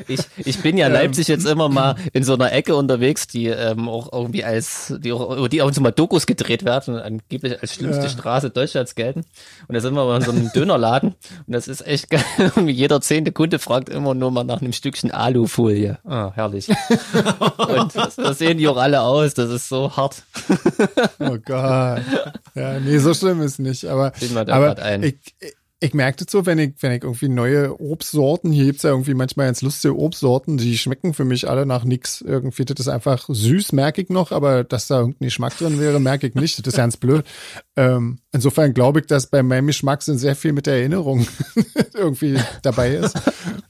Ich, 0.09 0.21
ich 0.37 0.61
bin 0.63 0.77
ja 0.77 0.89
in 0.89 0.93
Leipzig 0.93 1.29
jetzt 1.29 1.47
immer 1.47 1.69
mal 1.69 1.95
in 2.13 2.25
so 2.25 2.35
einer 2.35 2.53
Ecke 2.53 2.75
unterwegs, 2.75 3.29
die 3.29 3.47
ähm, 3.47 3.89
auch 3.89 4.13
irgendwie 4.13 4.43
als, 4.45 4.93
die 4.99 5.13
auch, 5.13 5.47
die 5.49 5.63
auch 5.63 5.73
so 5.73 5.81
mal 5.81 5.93
Dokus 5.93 6.27
gedreht 6.27 6.65
werden 6.65 6.95
und 6.95 7.01
angeblich 7.01 7.61
als 7.61 7.75
schlimmste 7.75 8.05
Ja. 8.05 8.09
Straße 8.09 8.51
Deutschlands 8.51 8.97
gelten. 8.97 9.21
Und 9.69 9.75
da 9.75 9.81
sind 9.81 9.95
wir 9.95 10.05
mal 10.05 10.17
in 10.17 10.23
so 10.23 10.33
einem 10.33 10.51
Dönerladen 10.55 11.15
und 11.47 11.53
das 11.53 11.69
ist 11.69 11.87
echt 11.87 12.11
geil. 12.11 12.25
Irgendwie 12.39 12.73
Jeder 12.73 13.01
zehnte 13.01 13.31
Kunde 13.33 13.59
fragt 13.61 13.89
immer 13.89 14.15
nur 14.15 14.31
mal 14.33 14.45
nach 14.45 14.61
einem 14.61 14.73
Stückchen 14.73 15.13
Alufolie. 15.13 15.99
Ah, 16.05 16.33
herrlich. 16.35 16.69
und 16.69 17.95
das, 17.95 18.17
das 18.17 18.39
sehen 18.39 18.59
die 18.59 18.67
auch 18.69 18.77
alle 18.79 19.03
aus. 19.03 19.35
Das 19.35 19.51
ist 19.51 19.69
so 19.69 19.97
hart. 19.97 20.25
Oh 21.21 21.39
Gott. 21.45 22.03
Ja, 22.55 22.81
nee, 22.81 22.99
so 22.99 23.15
schlimm 23.15 23.41
ist 23.41 23.61
nicht. 23.61 23.87
Aber, 23.87 24.13
aber 24.49 25.03
ich, 25.05 25.17
ich 25.79 25.93
merke 25.93 26.25
das 26.25 26.33
so, 26.33 26.47
wenn 26.47 26.59
ich, 26.59 26.75
wenn 26.81 26.93
ich 26.93 27.03
irgendwie 27.03 27.29
neue 27.29 27.79
Obstsorten, 27.79 28.51
hier 28.51 28.65
gibt's 28.65 28.83
ja 28.83 28.91
irgendwie 28.91 29.13
manchmal 29.13 29.47
ganz 29.47 29.61
lustige 29.61 29.95
Obstsorten, 29.97 30.57
die 30.57 30.79
schmecken 30.79 31.13
für 31.13 31.27
mich 31.27 31.49
alle 31.49 31.67
nach 31.67 31.85
nix. 31.85 32.23
Irgendwie, 32.23 32.65
das 32.65 32.81
ist 32.81 32.89
einfach 32.89 33.27
süß, 33.29 33.73
merke 33.73 34.01
ich 34.01 34.09
noch, 34.09 34.33
aber 34.33 34.65
dass 34.65 34.87
da 34.87 35.01
irgendein 35.01 35.27
Geschmack 35.27 35.57
drin 35.59 35.79
wäre, 35.79 36.01
merke 36.01 36.29
ich 36.29 36.35
nicht. 36.35 36.59
Das 36.59 36.73
ist 36.73 36.77
ganz 36.79 36.97
blöd. 36.97 37.27
Ähm, 37.77 38.21
insofern 38.33 38.73
glaube 38.73 39.01
ich, 39.01 39.07
dass 39.07 39.27
bei 39.27 39.43
meinem 39.43 39.67
Geschmackssinn 39.67 40.17
sehr 40.17 40.35
viel 40.35 40.55
mit 40.55 40.67
der 40.67 40.77
Erinnerung 40.77 41.27
irgendwie 41.95 42.41
dabei 42.63 42.95
ist. 42.95 43.15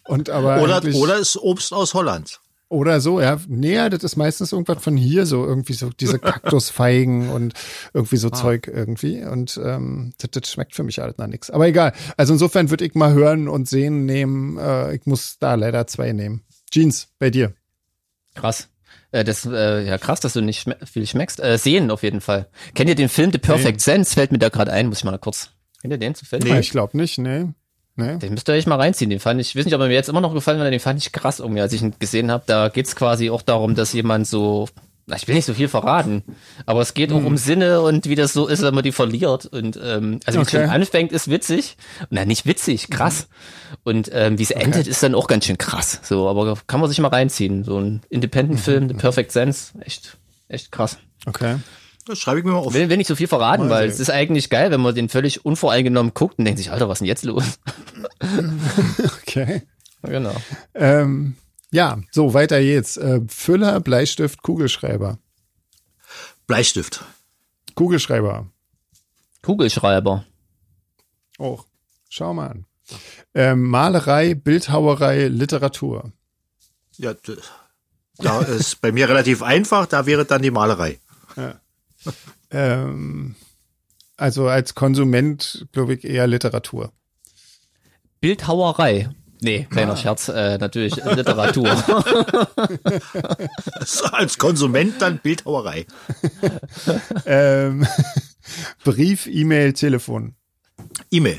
Und 0.04 0.30
aber 0.30 0.62
Oder, 0.62 0.82
oder 0.94 1.18
ist 1.18 1.36
Obst 1.36 1.72
aus 1.72 1.94
Holland. 1.94 2.40
Oder 2.68 3.00
so, 3.00 3.20
ja. 3.20 3.38
Nee, 3.48 3.88
das 3.90 4.02
ist 4.02 4.16
meistens 4.16 4.52
irgendwas 4.52 4.82
von 4.82 4.96
hier, 4.96 5.24
so 5.24 5.44
irgendwie 5.44 5.74
so 5.74 5.90
diese 5.90 6.18
Kaktusfeigen 6.20 7.28
und 7.28 7.54
irgendwie 7.94 8.16
so 8.16 8.30
Zeug 8.30 8.66
irgendwie. 8.66 9.24
Und 9.24 9.60
ähm, 9.62 10.12
das, 10.18 10.30
das 10.32 10.50
schmeckt 10.50 10.74
für 10.74 10.82
mich 10.82 10.98
halt 10.98 11.18
nach 11.18 11.28
nichts. 11.28 11.50
Aber 11.50 11.66
egal. 11.68 11.92
Also 12.16 12.32
insofern 12.32 12.70
würde 12.70 12.84
ich 12.84 12.94
mal 12.94 13.12
hören 13.12 13.48
und 13.48 13.68
sehen 13.68 14.04
nehmen. 14.04 14.58
Äh, 14.58 14.96
ich 14.96 15.06
muss 15.06 15.38
da 15.38 15.54
leider 15.54 15.86
zwei 15.86 16.12
nehmen. 16.12 16.42
Jeans, 16.70 17.08
bei 17.18 17.30
dir. 17.30 17.54
Krass. 18.34 18.68
Äh, 19.12 19.22
das, 19.22 19.46
äh, 19.46 19.86
ja, 19.86 19.98
krass, 19.98 20.20
dass 20.20 20.32
du 20.32 20.40
nicht 20.40 20.60
schme 20.60 20.76
viel 20.84 21.06
schmeckst. 21.06 21.40
Äh, 21.40 21.58
sehen 21.58 21.90
auf 21.90 22.02
jeden 22.02 22.20
Fall. 22.20 22.48
Kennt 22.74 22.88
ihr 22.88 22.96
den 22.96 23.08
Film 23.08 23.30
The 23.32 23.38
Perfect 23.38 23.80
Sense? 23.80 24.14
Fällt 24.14 24.32
mir 24.32 24.38
da 24.38 24.48
gerade 24.48 24.72
ein, 24.72 24.88
muss 24.88 24.98
ich 24.98 25.04
mal 25.04 25.18
kurz. 25.18 25.50
Kennt 25.80 25.92
ihr 25.92 25.98
den 25.98 26.14
zufällig? 26.14 26.52
Nee. 26.52 26.60
Ich 26.60 26.70
glaube 26.70 26.96
nicht, 26.96 27.18
nee. 27.18 27.46
Nee. 27.96 28.18
Den 28.18 28.34
müsst 28.34 28.48
ihr 28.48 28.52
euch 28.54 28.66
mal 28.66 28.76
reinziehen. 28.76 29.10
Den 29.10 29.20
fand 29.20 29.40
ich, 29.40 29.48
ich 29.50 29.56
weiß 29.56 29.64
nicht, 29.64 29.74
ob 29.74 29.80
er 29.80 29.88
mir 29.88 29.94
jetzt 29.94 30.08
immer 30.10 30.20
noch 30.20 30.34
gefallen 30.34 30.60
hat, 30.60 30.70
den 30.72 30.80
fand 30.80 31.00
ich 31.00 31.12
krass 31.12 31.40
irgendwie, 31.40 31.62
als 31.62 31.72
ich 31.72 31.80
ihn 31.82 31.94
gesehen 31.98 32.30
habe. 32.30 32.44
Da 32.46 32.68
geht's 32.68 32.94
quasi 32.94 33.30
auch 33.30 33.42
darum, 33.42 33.74
dass 33.74 33.92
jemand 33.94 34.26
so, 34.26 34.68
na, 35.06 35.16
ich 35.16 35.26
will 35.28 35.34
nicht 35.36 35.44
so 35.46 35.54
viel 35.54 35.68
verraten, 35.68 36.22
aber 36.66 36.80
es 36.82 36.92
geht 36.92 37.10
auch 37.12 37.16
Hm. 37.18 37.26
um 37.26 37.36
Sinne 37.38 37.80
und 37.80 38.06
wie 38.08 38.16
das 38.16 38.32
so 38.34 38.48
ist, 38.48 38.60
wenn 38.62 38.74
man 38.74 38.82
die 38.84 38.92
verliert. 38.92 39.46
Und 39.46 39.78
ähm, 39.82 40.20
also 40.26 40.38
wie 40.40 40.42
es 40.42 40.48
Okay. 40.48 40.62
schon 40.62 40.68
anfängt, 40.70 41.12
ist 41.12 41.30
witzig. 41.30 41.76
Na, 42.10 42.24
nicht 42.26 42.44
witzig, 42.44 42.90
krass. 42.90 43.28
Und 43.84 44.10
ähm, 44.12 44.38
wie 44.38 44.42
es 44.42 44.50
endet, 44.50 44.86
ist 44.88 45.02
dann 45.02 45.14
auch 45.14 45.26
ganz 45.28 45.46
schön 45.46 45.56
krass. 45.58 46.00
So, 46.02 46.28
aber 46.28 46.58
kann 46.66 46.80
man 46.80 46.90
sich 46.90 46.98
mal 46.98 47.08
reinziehen. 47.08 47.64
So 47.64 47.78
ein 47.78 47.92
Mhm. 47.94 48.00
Independent-Film, 48.10 48.88
The 48.88 48.94
Perfect 48.94 49.32
Sense, 49.32 49.72
echt, 49.80 50.18
echt 50.48 50.70
krass. 50.70 50.98
Okay. 51.24 51.56
Das 52.06 52.18
schreibe 52.20 52.38
ich 52.38 52.44
mir 52.44 52.52
mal 52.52 52.58
auf. 52.58 52.72
Will, 52.72 52.88
will 52.88 52.96
nicht 52.96 53.08
so 53.08 53.16
viel 53.16 53.26
verraten, 53.26 53.64
Mal 53.64 53.70
weil 53.70 53.82
sehen. 53.88 53.94
es 53.94 54.00
ist 54.00 54.10
eigentlich 54.10 54.48
geil, 54.48 54.70
wenn 54.70 54.80
man 54.80 54.94
den 54.94 55.08
völlig 55.08 55.44
unvoreingenommen 55.44 56.14
guckt 56.14 56.38
und 56.38 56.44
denkt 56.44 56.58
sich, 56.58 56.70
Alter, 56.70 56.88
was 56.88 56.96
ist 56.96 57.00
denn 57.00 57.08
jetzt 57.08 57.24
los? 57.24 57.58
Okay. 59.22 59.62
genau. 60.02 60.34
Ähm, 60.74 61.36
ja, 61.70 61.98
so, 62.12 62.32
weiter 62.32 62.60
geht's. 62.60 62.96
Äh, 62.96 63.20
Füller, 63.28 63.80
Bleistift, 63.80 64.42
Kugelschreiber. 64.42 65.18
Bleistift. 66.46 67.04
Kugelschreiber. 67.74 68.46
Kugelschreiber. 69.42 70.24
Oh, 71.38 71.60
schau 72.08 72.32
mal 72.32 72.48
an. 72.48 72.66
Ähm, 73.34 73.62
Malerei, 73.64 74.34
Bildhauerei, 74.34 75.26
Literatur. 75.26 76.12
Ja, 76.96 77.14
da 78.18 78.40
ist 78.40 78.80
bei 78.80 78.92
mir 78.92 79.08
relativ 79.08 79.42
einfach, 79.42 79.86
da 79.86 80.06
wäre 80.06 80.24
dann 80.24 80.40
die 80.42 80.50
Malerei. 80.52 80.98
Ähm, 82.50 83.34
also 84.16 84.48
als 84.48 84.74
Konsument 84.74 85.66
glaube 85.72 85.94
ich 85.94 86.04
eher 86.04 86.26
Literatur. 86.26 86.92
Bildhauerei. 88.20 89.10
Nee, 89.42 89.66
kleiner 89.70 89.92
Ah. 89.92 89.96
Scherz, 89.96 90.28
äh, 90.28 90.56
natürlich 90.56 90.96
Literatur. 90.96 91.68
Als 94.12 94.38
Konsument 94.38 94.94
dann 95.00 95.18
Bildhauerei. 95.18 95.84
Ähm, 97.26 97.86
Brief, 98.84 99.26
E-Mail, 99.26 99.74
Telefon. 99.74 100.34
E-Mail. 101.10 101.38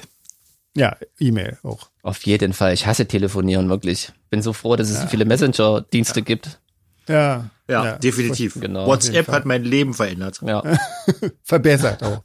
Ja, 0.76 0.96
E-Mail 1.20 1.58
auch. 1.64 1.90
Auf 2.04 2.24
jeden 2.28 2.54
Fall. 2.54 2.74
Ich 2.74 2.86
hasse 2.86 3.08
telefonieren, 3.08 3.68
wirklich. 3.68 4.12
Bin 4.30 4.44
so 4.44 4.54
froh, 4.54 4.76
dass 4.76 4.92
es 4.92 5.02
so 5.02 5.08
viele 5.08 5.26
Messenger-Dienste 5.26 6.22
gibt. 6.22 6.60
Ja. 7.08 7.50
Ja, 7.68 7.98
definitiv. 7.98 8.60
Genau. 8.60 8.88
WhatsApp 8.88 9.28
hat 9.28 9.46
mein 9.46 9.64
Leben 9.64 9.94
verändert. 9.94 10.40
Ja. 10.42 10.64
Verbessert 11.44 12.02
auch. 12.04 12.24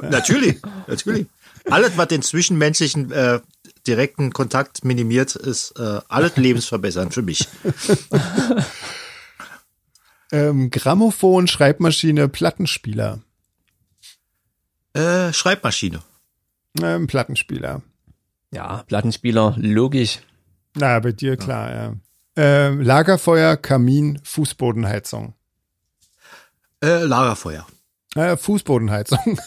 Natürlich, 0.00 0.56
natürlich. 0.86 1.26
Alles, 1.70 1.96
was 1.96 2.08
den 2.08 2.22
zwischenmenschlichen 2.22 3.12
äh, 3.12 3.40
direkten 3.86 4.32
Kontakt 4.32 4.84
minimiert, 4.84 5.36
ist 5.36 5.78
äh, 5.78 6.00
alles 6.08 6.36
lebensverbessernd 6.36 7.12
für 7.12 7.22
mich. 7.22 7.46
Ähm, 10.32 10.70
Grammophon, 10.70 11.46
Schreibmaschine, 11.46 12.26
Plattenspieler. 12.26 13.20
Äh, 14.94 15.30
Schreibmaschine. 15.32 16.02
Ähm, 16.82 17.06
Plattenspieler. 17.06 17.82
ja, 18.50 18.82
Plattenspieler, 18.84 19.54
logisch. 19.58 20.20
Na, 20.74 20.98
bei 21.00 21.12
dir 21.12 21.36
klar, 21.36 21.70
ja. 21.70 21.94
Ähm, 22.36 22.80
Lagerfeuer, 22.80 23.56
Kamin, 23.56 24.18
Fußbodenheizung. 24.24 25.34
Äh, 26.82 27.04
Lagerfeuer. 27.04 27.66
Äh, 28.14 28.36
Fußbodenheizung. 28.36 29.38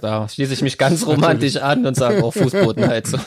Da 0.00 0.28
schließe 0.28 0.54
ich 0.54 0.62
mich 0.62 0.78
ganz 0.78 1.06
romantisch 1.06 1.56
an 1.56 1.86
und 1.86 1.94
sage 1.94 2.22
auch 2.24 2.32
Fußbodenheizung. 2.32 3.20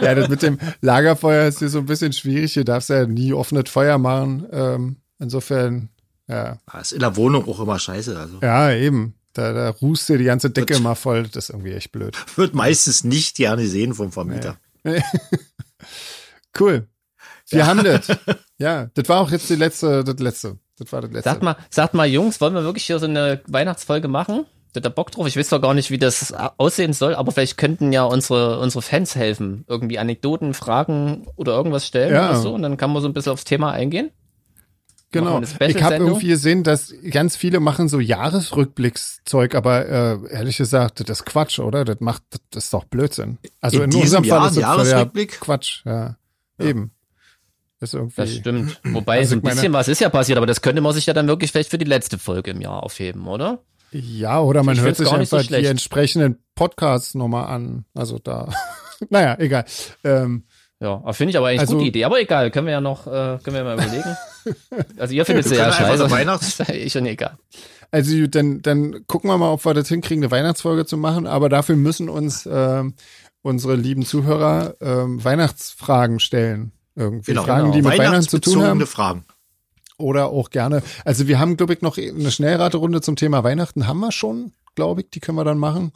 ja, 0.00 0.14
das 0.14 0.28
mit 0.28 0.42
dem 0.42 0.58
Lagerfeuer 0.80 1.48
ist 1.48 1.58
hier 1.58 1.68
so 1.68 1.78
ein 1.78 1.86
bisschen 1.86 2.12
schwierig. 2.12 2.54
Hier 2.54 2.64
darfst 2.64 2.90
du 2.90 2.94
ja 2.94 3.06
nie 3.06 3.32
offenes 3.32 3.68
Feuer 3.70 3.98
machen. 3.98 4.46
Ähm, 4.52 4.96
insofern, 5.18 5.88
ja. 6.28 6.58
Ah, 6.66 6.80
Ist 6.80 6.92
in 6.92 7.00
der 7.00 7.16
Wohnung 7.16 7.46
auch 7.48 7.60
immer 7.60 7.78
scheiße. 7.78 8.18
Also 8.18 8.38
Ja, 8.40 8.72
eben. 8.72 9.14
Da, 9.34 9.52
da 9.52 9.70
rußt 9.70 10.10
dir 10.10 10.18
die 10.18 10.24
ganze 10.24 10.50
Decke 10.50 10.74
immer 10.74 10.94
voll. 10.94 11.22
Das 11.28 11.44
ist 11.44 11.50
irgendwie 11.50 11.72
echt 11.72 11.92
blöd. 11.92 12.16
wird 12.36 12.54
meistens 12.54 13.02
nicht 13.04 13.36
gerne 13.36 13.66
sehen 13.66 13.94
vom 13.94 14.12
Vermieter. 14.12 14.56
Cool. 16.58 16.86
Wir 17.50 17.66
haben 17.66 17.84
das. 17.84 18.08
Ja, 18.58 18.90
das 18.94 19.08
war 19.08 19.18
auch 19.20 19.32
jetzt 19.32 19.50
die 19.50 19.56
letzte, 19.56 20.04
das 20.04 20.20
letzte. 20.20 20.56
Das 20.78 20.92
war 20.92 21.00
das 21.00 21.10
letzte. 21.10 21.28
Sagt 21.30 21.42
mal, 21.42 21.56
sagt 21.68 21.94
mal, 21.94 22.06
Jungs, 22.06 22.40
wollen 22.40 22.54
wir 22.54 22.62
wirklich 22.62 22.84
hier 22.84 23.00
so 23.00 23.06
eine 23.06 23.40
Weihnachtsfolge 23.48 24.06
machen? 24.06 24.46
Hat 24.76 24.86
ihr 24.86 24.90
Bock 24.90 25.10
drauf? 25.10 25.26
Ich 25.26 25.36
weiß 25.36 25.48
doch 25.48 25.60
gar 25.60 25.74
nicht, 25.74 25.90
wie 25.90 25.98
das 25.98 26.32
aussehen 26.58 26.92
soll, 26.92 27.16
aber 27.16 27.32
vielleicht 27.32 27.58
könnten 27.58 27.92
ja 27.92 28.04
unsere, 28.04 28.60
unsere 28.60 28.80
Fans 28.82 29.16
helfen. 29.16 29.64
Irgendwie 29.66 29.98
Anekdoten, 29.98 30.54
Fragen 30.54 31.26
oder 31.34 31.54
irgendwas 31.56 31.86
stellen 31.88 32.14
Ja. 32.14 32.30
oder 32.30 32.38
so. 32.38 32.54
Und 32.54 32.62
dann 32.62 32.76
kann 32.76 32.92
man 32.92 33.02
so 33.02 33.08
ein 33.08 33.14
bisschen 33.14 33.32
aufs 33.32 33.42
Thema 33.42 33.72
eingehen. 33.72 34.12
Genau. 35.10 35.40
Ich 35.42 35.82
habe 35.82 35.96
irgendwie 35.96 36.28
gesehen, 36.28 36.62
dass 36.62 36.94
ganz 37.10 37.34
viele 37.36 37.58
machen 37.58 37.88
so 37.88 37.98
Jahresrückblickszeug, 37.98 39.54
aber 39.54 39.86
äh, 39.86 40.18
ehrlich 40.30 40.56
gesagt, 40.56 41.00
das 41.00 41.18
ist 41.20 41.26
Quatsch, 41.26 41.58
oder? 41.58 41.84
Das 41.84 42.00
macht, 42.00 42.22
das 42.50 42.64
ist 42.64 42.72
doch 42.72 42.84
Blödsinn. 42.84 43.38
Also 43.60 43.78
in, 43.78 43.84
In 43.84 43.90
diesem 43.90 44.18
unserem 44.18 44.24
Jahr 44.24 44.38
Fall 44.38 44.48
ist 44.48 44.56
das 44.56 44.62
Jahresrückblick? 44.62 45.40
Quatsch, 45.40 45.82
ja. 45.84 46.16
Eben. 46.58 46.92
Das 47.80 47.90
ist 47.90 47.94
irgendwie. 47.94 48.14
Das 48.20 48.32
stimmt. 48.34 48.80
Wobei 48.84 49.18
Also 49.18 49.30
so 49.30 49.34
ein 49.34 49.38
ich 49.38 49.42
meine- 49.44 49.54
bisschen 49.56 49.72
was 49.72 49.88
ist 49.88 50.00
ja 50.00 50.08
passiert, 50.08 50.36
aber 50.38 50.46
das 50.46 50.62
könnte 50.62 50.80
man 50.82 50.92
sich 50.94 51.06
ja 51.06 51.14
dann 51.14 51.26
wirklich 51.28 51.50
vielleicht 51.50 51.70
für 51.70 51.78
die 51.78 51.84
letzte 51.84 52.18
Folge 52.18 52.52
im 52.52 52.60
Jahr 52.60 52.82
aufheben, 52.82 53.26
oder? 53.26 53.62
Ja, 53.90 54.40
oder 54.40 54.62
man 54.62 54.76
Ich 54.76 54.80
hört 54.82 54.96
sich 54.96 55.10
nicht 55.12 55.28
so 55.28 55.36
einfach 55.36 55.48
die 55.48 55.66
entsprechenden 55.66 56.38
Podcasts 56.54 57.14
nochmal 57.14 57.46
an. 57.46 57.84
Also 57.94 58.18
da. 58.18 58.48
naja, 59.10 59.36
egal. 59.38 59.64
Ähm, 60.04 60.44
Ja, 60.80 61.12
finde 61.12 61.30
ich 61.30 61.36
aber 61.36 61.48
eigentlich 61.48 61.60
Also- 61.60 61.74
gute 61.76 61.88
Idee. 61.88 62.04
Aber 62.04 62.20
egal, 62.20 62.50
können 62.50 62.66
wir 62.66 62.72
ja 62.72 62.80
noch, 62.80 63.06
äh, 63.06 63.38
können 63.42 63.56
wir 63.56 63.64
mal 63.64 63.74
überlegen. 63.74 64.16
Also 64.98 65.14
ihr 65.14 65.24
findet 65.26 65.46
sie 65.46 65.56
ja 65.56 65.66
einfach 65.66 65.78
scheiße. 65.80 66.10
Weihnachts- 66.10 66.48
ist 66.58 66.58
ja 66.68 66.74
eh 66.74 66.88
schon 66.88 67.06
egal. 67.06 67.36
Also 67.90 68.26
dann, 68.26 68.62
dann 68.62 69.06
gucken 69.06 69.28
wir 69.28 69.36
mal, 69.36 69.50
ob 69.52 69.64
wir 69.66 69.74
das 69.74 69.88
hinkriegen, 69.88 70.24
eine 70.24 70.30
Weihnachtsfolge 70.30 70.86
zu 70.86 70.96
machen. 70.96 71.26
Aber 71.26 71.50
dafür 71.50 71.76
müssen 71.76 72.08
uns 72.08 72.48
ähm, 72.50 72.94
unsere 73.42 73.76
lieben 73.76 74.04
Zuhörer 74.04 74.74
ähm, 74.80 75.22
Weihnachtsfragen 75.22 76.20
stellen. 76.20 76.72
Irgendwie 76.94 77.32
Genau. 77.32 77.44
Fragen, 77.44 77.72
die 77.72 77.82
mit 77.82 77.98
Weihnachten 77.98 78.28
zu 78.28 78.38
tun 78.38 78.62
haben. 78.62 78.86
Fragen. 78.86 79.24
Oder 79.98 80.26
auch 80.28 80.50
gerne. 80.50 80.82
Also 81.04 81.28
wir 81.28 81.38
haben, 81.38 81.56
glaube 81.56 81.74
ich, 81.74 81.82
noch 81.82 81.96
eine 81.98 82.30
Schnellraterunde 82.30 83.00
zum 83.00 83.16
Thema 83.16 83.44
Weihnachten 83.44 83.86
haben 83.86 84.00
wir 84.00 84.12
schon, 84.12 84.52
glaube 84.74 85.02
ich. 85.02 85.10
Die 85.10 85.20
können 85.20 85.38
wir 85.38 85.44
dann 85.44 85.58
machen. 85.58 85.92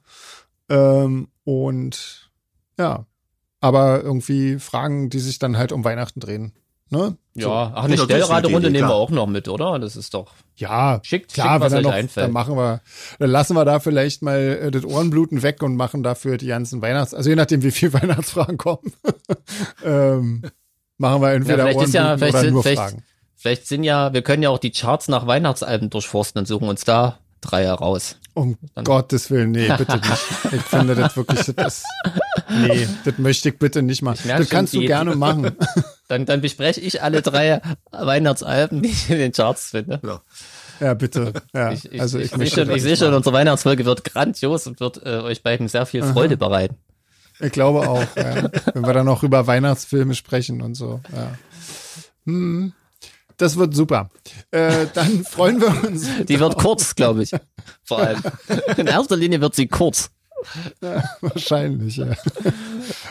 Ähm, 0.68 1.28
und 1.44 2.30
ja, 2.78 3.06
aber 3.60 4.02
irgendwie 4.02 4.58
Fragen, 4.58 5.10
die 5.10 5.18
sich 5.18 5.38
dann 5.38 5.56
halt 5.56 5.72
um 5.72 5.84
Weihnachten 5.84 6.20
drehen. 6.20 6.52
Ne? 6.88 7.16
So. 7.34 7.48
Ja, 7.48 7.72
ach, 7.74 7.84
eine 7.84 7.94
Idee, 7.96 8.60
nehmen 8.70 8.74
wir 8.88 8.94
auch 8.94 9.10
noch 9.10 9.26
mit, 9.26 9.48
oder? 9.48 9.78
Das 9.80 9.96
ist 9.96 10.14
doch 10.14 10.32
Ja, 10.54 11.00
schick, 11.02 11.28
klar, 11.28 11.54
schick, 11.54 11.60
was 11.62 11.72
wenn 11.72 11.78
euch 11.78 11.82
dann 11.82 11.90
noch, 11.92 11.98
einfällt. 11.98 12.24
dann 12.26 12.32
machen 12.32 12.56
wir, 12.56 12.80
dann 13.18 13.30
lassen 13.30 13.54
wir 13.56 13.64
da 13.64 13.80
vielleicht 13.80 14.22
mal 14.22 14.38
äh, 14.38 14.70
das 14.70 14.84
Ohrenbluten 14.84 15.42
weg 15.42 15.62
und 15.64 15.74
machen 15.76 16.02
dafür 16.04 16.36
die 16.38 16.46
ganzen 16.46 16.80
Weihnachts-, 16.82 17.12
also 17.12 17.28
je 17.28 17.36
nachdem, 17.36 17.62
wie 17.64 17.72
viel 17.72 17.92
Weihnachtsfragen 17.92 18.56
kommen, 18.56 18.92
ähm, 19.84 20.42
machen 20.98 21.20
wir 21.22 21.32
entweder 21.32 21.68
ja- 21.70 21.76
Ohrenbluten 21.76 22.18
vielleicht 22.18 22.34
oder 22.34 22.40
sind- 22.42 22.52
nur 22.54 22.62
vielleicht- 22.62 22.78
Fragen. 22.82 23.02
Vielleicht 23.38 23.66
sind 23.68 23.84
ja, 23.84 24.12
wir 24.14 24.22
können 24.22 24.42
ja 24.42 24.48
auch 24.50 24.58
die 24.58 24.70
Charts 24.70 25.08
nach 25.08 25.26
Weihnachtsalben 25.26 25.90
durchforsten 25.90 26.38
und 26.40 26.46
suchen 26.46 26.68
uns 26.68 26.84
da 26.84 27.18
drei 27.42 27.64
heraus. 27.64 28.16
Um 28.32 28.56
Gottes 28.82 29.30
Willen, 29.30 29.50
nee, 29.50 29.68
bitte 29.78 29.96
nicht. 29.98 30.26
Ich 30.52 30.62
finde 30.62 30.94
das 30.94 31.16
wirklich, 31.16 31.40
das 31.54 31.84
nee, 32.48 32.88
das 33.04 33.18
möchte 33.18 33.48
ich 33.50 33.58
bitte 33.58 33.82
nicht 33.82 34.02
machen. 34.02 34.28
Das 34.28 34.48
kannst 34.48 34.74
du 34.74 34.80
die- 34.80 34.86
gerne 34.86 35.16
machen. 35.16 35.52
Dann, 36.08 36.24
dann 36.24 36.40
bespreche 36.40 36.80
ich 36.80 37.02
alle 37.02 37.20
drei 37.20 37.60
Weihnachtsalben, 37.90 38.80
die 38.80 38.90
ich 38.90 39.10
in 39.10 39.18
den 39.18 39.32
Charts 39.32 39.70
finde. 39.70 39.98
Ja. 40.04 40.20
Ja, 40.78 40.94
bitte. 40.94 41.32
Ja, 41.52 41.72
Ich, 41.72 41.90
ich, 41.90 42.00
also 42.00 42.20
ich, 42.20 42.32
ich, 42.32 42.52
schon, 42.52 42.70
ich 42.70 42.82
sehe 42.82 42.96
schon, 42.96 43.12
unsere 43.12 43.34
Weihnachtsfolge 43.34 43.84
wird 43.84 44.04
grandios 44.04 44.68
und 44.68 44.78
wird 44.78 45.04
äh, 45.04 45.18
euch 45.18 45.42
beiden 45.42 45.66
sehr 45.66 45.84
viel 45.84 46.04
Freude 46.04 46.36
bereiten. 46.36 46.76
Ich 47.40 47.50
glaube 47.50 47.88
auch, 47.88 48.06
ja. 48.16 48.50
wenn 48.72 48.86
wir 48.86 48.92
dann 48.92 49.06
noch 49.06 49.24
über 49.24 49.48
Weihnachtsfilme 49.48 50.14
sprechen 50.14 50.62
und 50.62 50.74
so. 50.76 51.00
Ja. 51.12 51.32
Hm, 52.26 52.72
das 53.36 53.56
wird 53.56 53.74
super. 53.74 54.08
Äh, 54.50 54.86
dann 54.94 55.24
freuen 55.24 55.60
wir 55.60 55.88
uns. 55.88 56.08
Die 56.26 56.40
wird 56.40 56.56
kurz, 56.56 56.94
glaube 56.94 57.24
ich. 57.24 57.32
Vor 57.84 57.98
allem. 57.98 58.22
In 58.76 58.86
erster 58.86 59.16
Linie 59.16 59.40
wird 59.40 59.54
sie 59.54 59.66
kurz. 59.66 60.10
Wahrscheinlich, 61.20 61.96
ja. 61.96 62.14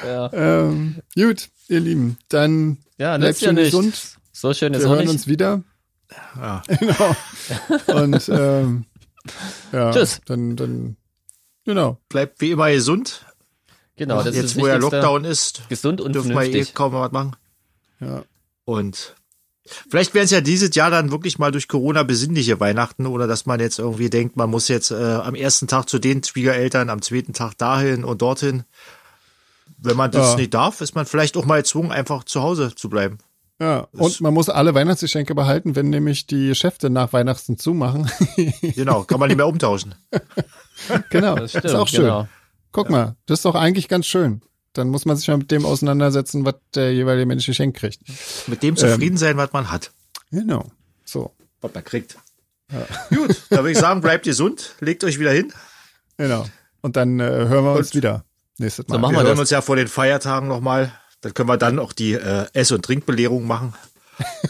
Ja, 0.05 0.29
Ähm, 0.33 1.01
gut, 1.15 1.49
ihr 1.67 1.79
Lieben, 1.79 2.17
dann 2.29 2.77
ja 2.97 3.17
bleibt 3.17 3.41
ja 3.41 3.47
schön 3.47 3.55
nicht. 3.55 3.65
gesund. 3.71 4.17
So 4.31 4.53
schön 4.53 4.73
ist 4.73 4.83
Wir 4.83 4.89
hören 4.89 4.99
nicht. 4.99 5.09
uns 5.09 5.27
wieder. 5.27 5.63
Ja. 6.35 6.61
Genau. 6.79 7.15
Und 8.01 8.29
ähm, 8.29 8.85
ja, 9.71 9.91
Tschüss. 9.91 10.21
Dann, 10.25 10.55
dann, 10.55 10.97
genau. 11.65 11.97
Bleibt 12.09 12.41
wie 12.41 12.51
immer 12.51 12.71
gesund. 12.71 13.25
Genau, 13.97 14.17
das 14.23 14.35
Jetzt, 14.35 14.45
ist 14.45 14.55
das 14.55 14.61
wo 14.63 14.67
ja. 14.67 14.75
Lockdown 14.75 15.23
ist, 15.25 15.67
Gesund 15.69 16.01
und 16.01 16.13
dürfen 16.13 16.31
wir 16.31 16.41
eh 16.43 16.65
kaum 16.65 16.93
was 16.93 17.11
machen. 17.11 17.35
Ja. 17.99 18.23
Und 18.65 19.15
vielleicht 19.89 20.13
werden 20.13 20.25
es 20.25 20.31
ja 20.31 20.41
dieses 20.41 20.75
Jahr 20.75 20.89
dann 20.91 21.11
wirklich 21.11 21.39
mal 21.39 21.51
durch 21.51 21.67
Corona 21.67 22.03
besinnliche 22.03 22.59
Weihnachten, 22.59 23.05
oder 23.05 23.27
dass 23.27 23.45
man 23.45 23.59
jetzt 23.59 23.79
irgendwie 23.79 24.09
denkt, 24.09 24.35
man 24.37 24.49
muss 24.49 24.67
jetzt 24.67 24.91
äh, 24.91 24.95
am 24.95 25.35
ersten 25.35 25.67
Tag 25.67 25.89
zu 25.89 25.99
den 25.99 26.23
Schwiegereltern, 26.23 26.89
am 26.89 27.01
zweiten 27.01 27.33
Tag 27.33 27.57
dahin 27.57 28.03
und 28.03 28.21
dorthin. 28.21 28.63
Wenn 29.77 29.97
man 29.97 30.11
das 30.11 30.31
Ja. 30.31 30.35
nicht 30.37 30.53
darf, 30.53 30.81
ist 30.81 30.95
man 30.95 31.05
vielleicht 31.05 31.37
auch 31.37 31.45
mal 31.45 31.57
gezwungen, 31.61 31.91
einfach 31.91 32.23
zu 32.23 32.41
Hause 32.41 32.73
zu 32.75 32.89
bleiben. 32.89 33.17
Ja, 33.59 33.87
und 33.93 34.19
man 34.19 34.33
muss 34.33 34.49
alle 34.49 34.73
Weihnachtsgeschenke 34.75 35.33
behalten, 35.33 35.75
wenn 35.77 35.89
nämlich 35.89 36.27
die 36.27 36.49
Geschäfte 36.49 36.89
nach 36.89 37.13
Weihnachten 37.13 37.57
zumachen. 37.57 38.09
Genau, 38.61 39.03
kann 39.03 39.19
man 39.19 39.29
nicht 39.29 39.37
mehr 39.37 39.47
umtauschen. 39.47 39.95
genau, 41.09 41.35
Das 41.35 41.51
stimmt, 41.51 41.65
ist 41.65 41.73
auch 41.73 41.87
schön. 41.87 42.01
genau. 42.01 42.27
Guck 42.73 42.89
mal, 42.89 43.15
das 43.27 43.39
ist 43.39 43.45
doch 43.45 43.55
eigentlich 43.55 43.87
ganz 43.87 44.05
schön. 44.07 44.41
Dann 44.75 44.89
muss 44.89 45.05
man 45.05 45.15
sich 45.17 45.27
mal 45.27 45.37
mit 45.37 45.49
dem 45.51 45.65
auseinandersetzen, 45.65 46.45
was 46.45 46.55
der 46.75 46.93
jeweilige 46.93 47.25
Mensch 47.25 47.45
geschenkt 47.45 47.77
kriegt. 47.77 48.01
Mit 48.47 48.61
dem 48.61 48.75
zufrieden 48.75 49.17
sein, 49.17 49.37
was 49.37 49.51
man 49.53 49.71
hat, 49.71 49.91
Genau. 50.31 50.69
So, 51.05 51.33
was 51.61 51.73
man 51.73 51.83
kriegt. 51.83 52.17
Gut, 53.09 53.41
da 53.49 53.57
würde 53.57 53.71
ich 53.71 53.77
sagen, 53.77 54.01
bleibt 54.01 54.25
gesund, 54.25 54.75
legt 54.79 55.03
euch 55.03 55.19
wieder 55.19 55.31
hin. 55.31 55.51
genau. 56.17 56.45
Und 56.81 56.95
dann 56.97 57.19
äh, 57.19 57.23
hören 57.23 57.63
wir 57.65 57.73
uns 57.73 57.87
Und- 57.89 57.95
wieder 57.95 58.25
nächstes 58.59 58.87
Mal. 58.87 58.95
So 58.95 58.99
machen 58.99 59.13
Wir 59.15 59.19
wir 59.21 59.23
hören 59.27 59.33
das. 59.37 59.39
uns 59.39 59.49
ja 59.49 59.61
vor 59.61 59.75
den 59.75 59.87
Feiertagen 59.87 60.47
nochmal. 60.47 60.91
Dann 61.21 61.33
können 61.33 61.49
wir 61.49 61.57
dann 61.57 61.79
auch 61.79 61.93
die 61.93 62.13
äh, 62.13 62.45
Ess- 62.53 62.71
und 62.71 62.85
Trinkbelehrung 62.85 63.47
machen. 63.47 63.73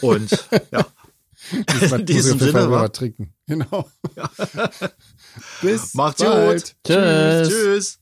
Und 0.02 0.30
ja, 0.72 0.86
Diesmal 1.80 2.00
in 2.00 2.06
diesem 2.06 2.38
Sinne, 2.38 2.70
was 2.70 2.92
trinken. 2.92 3.32
Genau. 3.46 3.88
Bis 5.62 5.94
Macht's 5.94 6.22
bald. 6.22 6.62
gut. 6.62 6.74
Tschüss. 6.86 7.48
Tschüss. 7.48 7.98